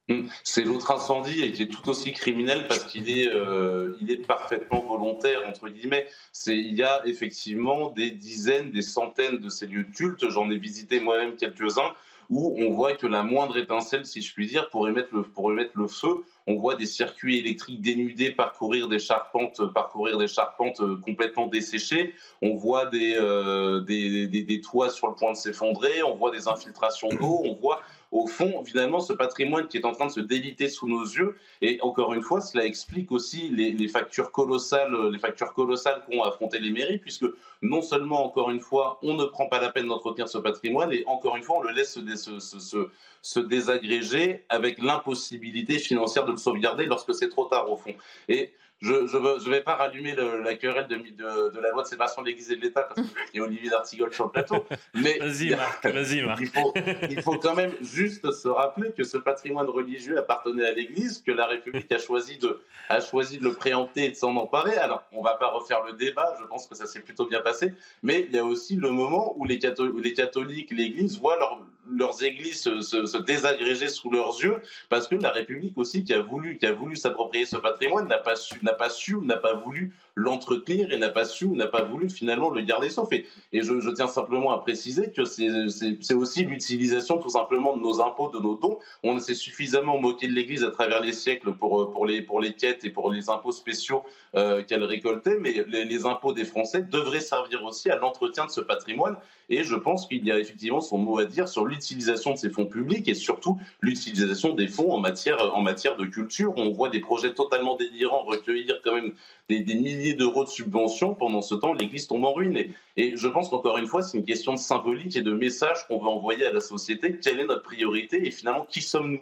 Hum, 0.10 0.27
c'est 0.44 0.64
l'autre 0.64 0.90
incendie 0.90 1.44
et 1.44 1.52
qui 1.52 1.64
est 1.64 1.68
tout 1.68 1.88
aussi 1.88 2.11
criminel 2.14 2.68
parce 2.68 2.84
qu'il 2.86 3.11
est, 3.11 3.27
euh, 3.27 3.95
il 4.02 4.10
est 4.10 4.26
parfaitement 4.26 4.81
volontaire 4.81 5.41
entre 5.48 5.69
guillemets. 5.69 6.07
C'est, 6.31 6.57
il 6.57 6.76
y 6.76 6.84
a 6.84 7.06
effectivement 7.06 7.91
des 7.91 8.10
dizaines, 8.10 8.72
des 8.72 8.81
centaines 8.81 9.38
de 9.38 9.49
ces 9.49 9.68
lieux 9.68 9.84
de 9.84 9.95
culte. 9.95 10.27
J'en 10.30 10.49
ai 10.49 10.57
visité 10.57 10.99
moi-même 10.99 11.36
quelques-uns 11.36 11.94
où 12.30 12.56
on 12.60 12.72
voit 12.72 12.94
que 12.94 13.07
la 13.07 13.23
moindre 13.23 13.57
étincelle, 13.57 14.06
si 14.06 14.22
je 14.22 14.34
puis 14.34 14.45
dire, 14.45 14.69
pour 14.69 14.88
émettre 14.88 15.10
le, 15.14 15.23
pour 15.23 15.52
émettre 15.52 15.72
le 15.76 15.88
feu, 15.88 16.23
on 16.45 16.56
voit 16.56 16.76
des 16.76 16.86
circuits 16.86 17.40
électriques 17.40 17.81
dénudés 17.81 18.31
parcourir 18.31 18.88
des 18.88 18.99
charpentes, 18.99 19.61
parcourir 19.73 20.18
des 20.18 20.27
charpentes 20.27 20.80
euh, 20.81 20.98
complètement 21.03 21.48
desséchées. 21.48 22.14
On 22.41 22.56
voit 22.56 22.86
des, 22.86 23.15
euh, 23.15 23.81
des, 23.81 24.27
des, 24.27 24.44
des, 24.44 24.61
toits 24.61 24.91
sur 24.91 25.07
le 25.07 25.15
point 25.15 25.31
de 25.31 25.38
s'effondrer. 25.38 26.03
On 26.03 26.15
voit 26.15 26.31
des 26.31 26.48
infiltrations 26.48 27.10
d'eau. 27.10 27.41
On 27.45 27.56
voit 27.56 27.81
au 28.20 28.28
fond, 28.28 28.64
finalement, 28.66 29.00
ce 29.00 29.14
patrimoine 29.14 29.68
qui 29.68 29.78
est 29.78 29.86
en 29.86 29.94
train 29.94 30.08
de 30.08 30.12
se 30.12 30.20
déliter 30.20 30.68
sous 30.68 30.90
nos 30.90 31.04
yeux. 31.04 31.38
Et 31.62 31.80
encore 31.82 32.14
une 32.14 32.22
fois, 32.22 32.41
cela 32.41 32.66
explique 32.66 33.14
aussi 33.14 33.48
les, 33.50 33.88
factures 33.88 34.32
colossales, 34.32 34.94
les 35.10 35.20
factures 35.20 35.54
colossales 35.54 36.04
qu'ont 36.06 36.24
affronté 36.24 36.60
les 36.60 36.72
mairies, 36.72 36.98
puisque 36.98 37.26
non 37.62 37.82
seulement, 37.82 38.26
encore 38.26 38.50
une 38.52 38.60
fois, 38.60 39.00
on 39.04 39.14
ne 39.14 39.24
prend 39.24 39.48
pas 39.48 39.62
la 39.62 39.72
peine 39.72 39.88
d'entretenir 39.88 40.28
ce 40.28 40.38
patrimoine, 40.38 40.91
et 40.91 41.04
encore 41.08 41.38
une 41.38 41.44
fois, 41.44 41.60
on 41.60 41.62
le 41.62 41.72
laisse 41.72 41.94
se, 41.94 42.40
se, 42.40 42.90
se 43.22 43.40
désagréger 43.40 44.44
avec 44.50 44.82
l'impossibilité 44.82 45.80
financière 45.80 46.26
de 46.26 46.32
le 46.32 46.38
sauvegarder 46.38 46.86
lorsque 46.88 47.14
c'est 47.16 47.30
trop 47.30 47.46
tard, 47.46 47.72
au 47.72 47.78
fond. 47.78 47.94
Et 48.28 48.54
je 48.81 48.93
ne 48.93 49.39
je 49.39 49.49
vais 49.49 49.61
pas 49.61 49.76
rallumer 49.76 50.15
la 50.15 50.56
querelle 50.56 50.88
de, 50.88 50.95
de, 50.95 51.49
de, 51.49 51.60
la 51.60 51.69
loi 51.72 51.84
de 51.84 51.88
séparation 51.88 52.22
de 52.22 52.27
l'Église 52.27 52.51
et 52.51 52.56
de 52.56 52.61
l'État 52.61 52.84
parce 52.84 53.07
qu'il 53.07 53.39
y 53.39 53.43
a 53.43 53.43
Olivier 53.45 53.69
d'Artigol 53.69 54.14
sur 54.14 54.26
le 54.26 54.31
plateau. 54.31 54.65
Mais 54.93 55.18
vas-y 55.19 55.49
Marc, 55.56 55.85
vas-y 55.85 56.22
Marc. 56.22 56.39
Il 56.41 56.47
faut, 56.47 56.73
il 57.10 57.22
faut 57.22 57.38
quand 57.38 57.56
même 57.56 57.73
juste 57.81 58.31
se 58.31 58.47
rappeler 58.47 58.91
que 58.91 59.03
ce 59.03 59.18
patrimoine 59.18 59.68
religieux 59.68 60.18
appartenait 60.18 60.65
à 60.65 60.72
l'Église, 60.72 61.22
que 61.26 61.31
la 61.31 61.45
République 61.47 61.91
a 61.91 61.99
choisi 61.99 62.38
de, 62.38 62.61
a 62.88 63.01
choisi 63.01 63.38
de 63.38 63.43
le 63.43 63.53
préempter 63.53 64.06
et 64.06 64.10
de 64.11 64.15
s'en 64.15 64.35
emparer. 64.38 64.77
Alors, 64.77 65.03
on 65.11 65.19
ne 65.19 65.23
va 65.23 65.35
pas 65.35 65.49
refaire 65.49 65.84
le 65.84 65.93
débat, 65.93 66.35
je 66.39 66.45
pense 66.45 66.68
que 66.68 66.76
ça 66.76 66.85
s'est 66.85 67.01
plutôt 67.01 67.27
bien 67.27 67.41
passé, 67.41 67.73
mais 68.01 68.27
il 68.30 68.35
y 68.35 68.39
a 68.39 68.45
aussi 68.45 68.77
le 68.77 68.91
moment 68.91 69.34
où 69.38 69.45
les, 69.45 69.60
catholiques, 69.60 70.03
les 70.03 70.14
catholiques 70.14 70.72
l'Église 70.72 71.19
voient 71.19 71.38
leur, 71.38 71.60
leurs 71.91 72.24
églises 72.24 72.61
se, 72.61 72.82
se, 72.82 73.18
désagréger 73.18 73.88
sous 73.88 74.10
leurs 74.10 74.40
yeux, 74.41 74.61
parce 74.90 75.07
que 75.07 75.16
la 75.16 75.32
République 75.32 75.78
aussi, 75.78 76.03
qui 76.03 76.14
a 76.14 76.22
voulu, 76.22 76.57
qui 76.57 76.66
a 76.66 76.74
voulu 76.74 76.95
s'approprier 76.95 77.45
ce 77.45 77.57
patrimoine, 77.57 78.07
n'a 78.07 78.18
pas 78.18 78.36
su, 78.36 78.60
n'a 78.64 78.74
pas 78.74 78.90
su, 78.90 79.18
n'a 79.18 79.38
pas 79.38 79.53
voulu 79.53 79.94
l'entretenir 80.20 80.91
et 80.91 80.98
n'a 80.98 81.10
pas 81.10 81.26
su, 81.26 81.48
n'a 81.50 81.68
pas 81.68 81.84
voulu 81.84 82.10
finalement 82.10 82.50
le 82.50 82.62
garder 82.62 82.90
sauf. 82.90 83.12
Et, 83.12 83.26
et 83.54 83.62
je, 83.62 83.80
je, 83.80 83.90
tiens 83.90 84.08
simplement 84.08 84.52
à 84.52 84.60
préciser 84.60 85.12
que 85.12 85.24
c'est 85.26 86.14
aussi 86.14 86.44
l'utilisation 86.44 87.18
tout 87.18 87.30
simplement 87.30 87.76
de 87.78 87.82
nos 87.82 88.02
impôts, 88.02 88.30
de 88.30 88.40
nos 88.40 88.56
dons. 88.56 88.80
On 89.04 89.20
s'est 89.20 89.34
suffisamment 89.34 90.00
moqué 90.00 90.28
de 90.28 90.34
l'Église 90.34 90.64
à 90.64 90.72
travers 90.72 91.02
les 91.02 91.14
siècles 91.14 91.54
pour, 91.54 91.91
pour, 91.91 92.06
les, 92.06 92.22
pour 92.22 92.41
les 92.41 92.54
quêtes 92.54 92.84
et 92.84 92.90
pour 92.90 93.12
les 93.12 93.30
impôts 93.30 93.52
spéciaux 93.52 94.04
euh, 94.36 94.64
qu'elle 94.64 94.84
récoltait, 94.84 95.38
mais 95.40 95.64
les, 95.68 95.86
les, 95.86 96.06
impôts 96.06 96.34
des 96.34 96.46
Français 96.46 96.82
devraient 96.82 97.20
servir 97.20 97.64
aussi 97.64 97.90
à 97.90 97.96
l'entretien 97.96 98.46
de 98.46 98.52
ce 98.52 98.62
patrimoine. 98.62 99.16
Et 99.50 99.64
je 99.64 99.76
pense 99.76 100.06
qu'il 100.06 100.24
y 100.26 100.32
a 100.32 100.38
effectivement 100.38 100.82
son 100.82 101.00
mot 101.00 101.18
à 101.20 101.26
dire 101.26 101.48
sur 101.48 101.66
l'utilisation 101.66 102.34
de 102.34 102.38
ces 102.38 102.50
fonds 102.50 102.68
publics 102.68 103.08
et 103.08 103.16
surtout 103.16 103.60
l'utilisation 103.82 104.54
des 104.54 104.68
fonds 104.68 104.91
en 104.91 105.00
matière, 105.00 105.56
en 105.56 105.62
matière 105.62 105.98
de 105.98 106.06
culture. 106.06 106.54
On 106.58 106.70
voit 106.70 106.90
des 106.90 107.00
projets 107.00 107.34
totalement 107.34 107.76
délirants 107.76 108.24
recueillir 108.24 108.80
quand 108.84 108.94
même 108.94 109.14
des, 109.50 109.76
milliers 109.76 110.14
d'euros 110.14 110.44
de 110.44 110.50
subventions. 110.50 111.16
Pendant 111.16 111.42
ce 111.42 111.56
temps, 111.56 111.74
l'Église 111.74 112.08
tombe 112.08 112.24
en 112.24 112.34
ruine. 112.34 112.58
Et, 112.98 113.18
je 113.18 113.28
pense 113.28 113.50
qu'encore 113.50 113.78
une 113.78 113.88
fois, 113.88 114.02
c'est 114.02 114.18
une 114.18 114.26
question 114.26 114.54
de 114.54 114.60
symbolique 114.60 115.16
et 115.16 115.22
de 115.22 115.34
message 115.34 115.88
qu'on 115.88 116.00
veut 116.00 116.08
envoyer 116.08 116.46
à 116.46 116.54
la 116.54 116.62
société. 116.62 117.18
Quelle 117.18 117.40
est 117.40 117.46
notre 117.46 117.64
priorité 117.64 118.26
et 118.26 118.32
finalement, 118.32 118.66
qui 118.70 118.82
sommes-nous 118.82 119.22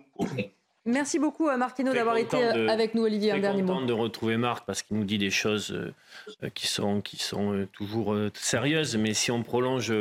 Merci 0.87 1.19
beaucoup 1.19 1.49
à 1.49 1.57
Marc 1.57 1.81
d'avoir 1.81 2.15
été 2.15 2.37
de, 2.37 2.69
avec 2.69 2.95
nous, 2.95 3.03
Olivier. 3.03 3.33
Un 3.33 3.39
dernier 3.39 3.61
mot. 3.61 3.83
de 3.83 3.91
retrouver 3.91 4.37
Marc 4.37 4.65
parce 4.65 4.81
qu'il 4.81 4.95
nous 4.95 5.03
dit 5.03 5.17
des 5.17 5.29
choses 5.29 5.71
euh, 5.71 6.49
qui 6.55 6.67
sont, 6.67 7.01
qui 7.01 7.17
sont 7.17 7.53
euh, 7.53 7.67
toujours 7.73 8.13
euh, 8.13 8.31
sérieuses. 8.33 8.95
Mais 8.95 9.13
si 9.13 9.29
on 9.29 9.43
prolonge 9.43 9.93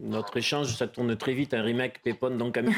notre 0.00 0.38
échange, 0.38 0.74
ça 0.74 0.86
tourne 0.86 1.14
très 1.16 1.34
vite. 1.34 1.52
Un 1.52 1.60
remake 1.60 2.00
Pépone 2.02 2.38
dans 2.38 2.50
Camille, 2.50 2.74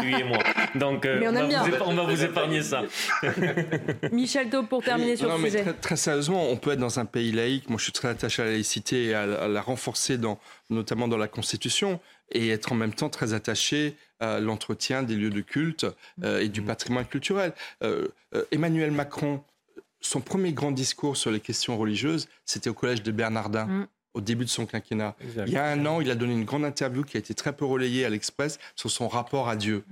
lui 0.00 0.14
et 0.14 0.24
moi. 0.24 0.38
Donc 0.76 1.04
on, 1.04 1.26
on, 1.26 1.32
va 1.32 1.42
vous, 1.42 1.74
on, 1.86 1.94
va 1.94 2.04
vous, 2.04 2.22
épargner 2.22 2.62
ça. 2.62 2.82
Michel 4.12 4.48
Taub, 4.48 4.68
pour 4.68 4.84
terminer 4.84 5.16
sur 5.16 5.28
non, 5.28 5.38
ce 5.38 5.42
mais 5.42 5.50
sujet. 5.50 5.62
Très, 5.64 5.74
très, 5.74 5.96
sérieusement, 5.96 6.48
on 6.48 6.56
peut 6.56 6.70
être 6.70 6.78
dans 6.78 7.00
un 7.00 7.04
pays 7.04 7.32
laïque. 7.32 7.68
Moi, 7.68 7.78
je 7.78 7.84
suis 7.84 7.92
très 7.92 8.08
attaché 8.08 8.42
à 8.42 8.44
la 8.44 8.52
laïcité 8.52 9.06
et 9.06 9.14
à, 9.14 9.22
à 9.22 9.48
la 9.48 9.60
renforcer, 9.60 10.18
dans, 10.18 10.38
notamment 10.70 11.08
dans 11.08 11.18
la 11.18 11.28
Constitution 11.28 12.00
et 12.32 12.48
être 12.50 12.72
en 12.72 12.74
même 12.74 12.94
temps 12.94 13.08
très 13.08 13.34
attaché 13.34 13.96
l'entretien 14.40 15.02
des 15.02 15.16
lieux 15.16 15.30
de 15.30 15.40
culte 15.40 15.86
euh, 16.22 16.40
et 16.40 16.48
du 16.48 16.62
patrimoine 16.62 17.06
culturel. 17.06 17.52
Euh, 17.82 18.08
euh, 18.34 18.44
Emmanuel 18.50 18.90
Macron, 18.90 19.42
son 20.00 20.20
premier 20.20 20.52
grand 20.52 20.72
discours 20.72 21.16
sur 21.16 21.30
les 21.30 21.40
questions 21.40 21.76
religieuses, 21.76 22.28
c'était 22.44 22.70
au 22.70 22.74
collège 22.74 23.02
de 23.02 23.12
Bernardin. 23.12 23.66
Mm. 23.66 23.86
Au 24.14 24.20
début 24.20 24.44
de 24.44 24.50
son 24.50 24.66
quinquennat. 24.66 25.16
Exactement. 25.22 25.46
Il 25.46 25.52
y 25.54 25.56
a 25.56 25.64
un 25.64 25.86
an, 25.86 26.02
il 26.02 26.10
a 26.10 26.14
donné 26.14 26.34
une 26.34 26.44
grande 26.44 26.66
interview 26.66 27.02
qui 27.02 27.16
a 27.16 27.20
été 27.20 27.32
très 27.32 27.56
peu 27.56 27.64
relayée 27.64 28.04
à 28.04 28.10
l'Express 28.10 28.58
sur 28.76 28.90
son 28.90 29.08
rapport 29.08 29.48
à 29.48 29.56
Dieu. 29.56 29.84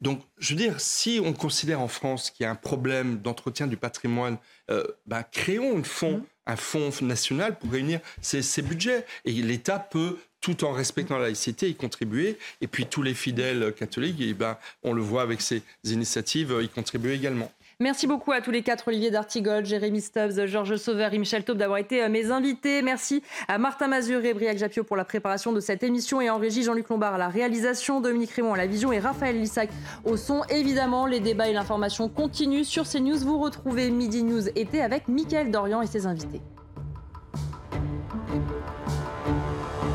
Donc, 0.00 0.22
je 0.38 0.50
veux 0.50 0.56
dire, 0.56 0.80
si 0.80 1.20
on 1.24 1.32
considère 1.32 1.80
en 1.80 1.88
France 1.88 2.30
qu'il 2.30 2.44
y 2.44 2.46
a 2.46 2.50
un 2.50 2.54
problème 2.54 3.18
d'entretien 3.18 3.66
du 3.66 3.76
patrimoine, 3.76 4.38
euh, 4.70 4.84
ben, 5.06 5.24
créons 5.24 5.72
une 5.72 5.80
mmh. 5.80 6.22
un 6.46 6.56
fonds 6.56 6.90
national 7.02 7.58
pour 7.58 7.72
réunir 7.72 8.00
ces, 8.20 8.42
ces 8.42 8.62
budgets. 8.62 9.04
Et 9.24 9.32
l'État 9.32 9.80
peut, 9.80 10.18
tout 10.40 10.64
en 10.64 10.72
respectant 10.72 11.16
la 11.16 11.24
laïcité, 11.24 11.68
y 11.68 11.74
contribuer. 11.74 12.38
Et 12.60 12.66
puis 12.66 12.86
tous 12.86 13.02
les 13.02 13.14
fidèles 13.14 13.72
catholiques, 13.74 14.20
et 14.20 14.34
ben, 14.34 14.56
on 14.82 14.92
le 14.92 15.02
voit 15.02 15.22
avec 15.22 15.40
ces 15.40 15.62
initiatives, 15.84 16.54
y 16.62 16.68
contribuer 16.68 17.14
également. 17.14 17.50
Merci 17.80 18.08
beaucoup 18.08 18.32
à 18.32 18.40
tous 18.40 18.50
les 18.50 18.62
quatre, 18.62 18.88
Olivier 18.88 19.12
D'Artigol, 19.12 19.64
Jérémy 19.64 20.00
Stubbs, 20.00 20.46
Georges 20.46 20.74
Sauveur 20.78 21.14
et 21.14 21.18
Michel 21.18 21.44
Taube 21.44 21.58
d'avoir 21.58 21.78
été 21.78 22.08
mes 22.08 22.32
invités. 22.32 22.82
Merci 22.82 23.22
à 23.46 23.56
Martin 23.58 23.86
Mazur 23.86 24.24
et 24.24 24.34
Briac 24.34 24.58
Japio 24.58 24.82
pour 24.82 24.96
la 24.96 25.04
préparation 25.04 25.52
de 25.52 25.60
cette 25.60 25.84
émission 25.84 26.20
et 26.20 26.28
en 26.28 26.38
régie 26.38 26.64
Jean-Luc 26.64 26.88
Lombard 26.88 27.14
à 27.14 27.18
la 27.18 27.28
réalisation, 27.28 28.00
Dominique 28.00 28.32
Raymond 28.32 28.54
à 28.54 28.56
la 28.56 28.66
vision 28.66 28.90
et 28.90 28.98
Raphaël 28.98 29.38
Lissac 29.38 29.70
au 30.04 30.16
son. 30.16 30.42
Évidemment, 30.50 31.06
les 31.06 31.20
débats 31.20 31.48
et 31.48 31.52
l'information 31.52 32.08
continuent 32.08 32.64
sur 32.64 32.82
CNews. 32.82 33.18
Vous 33.18 33.38
retrouvez 33.38 33.90
Midi 33.90 34.24
News 34.24 34.48
été 34.56 34.82
avec 34.82 35.06
Mickaël 35.06 35.52
Dorian 35.52 35.80
et 35.80 35.86
ses 35.86 36.04
invités. 36.06 36.40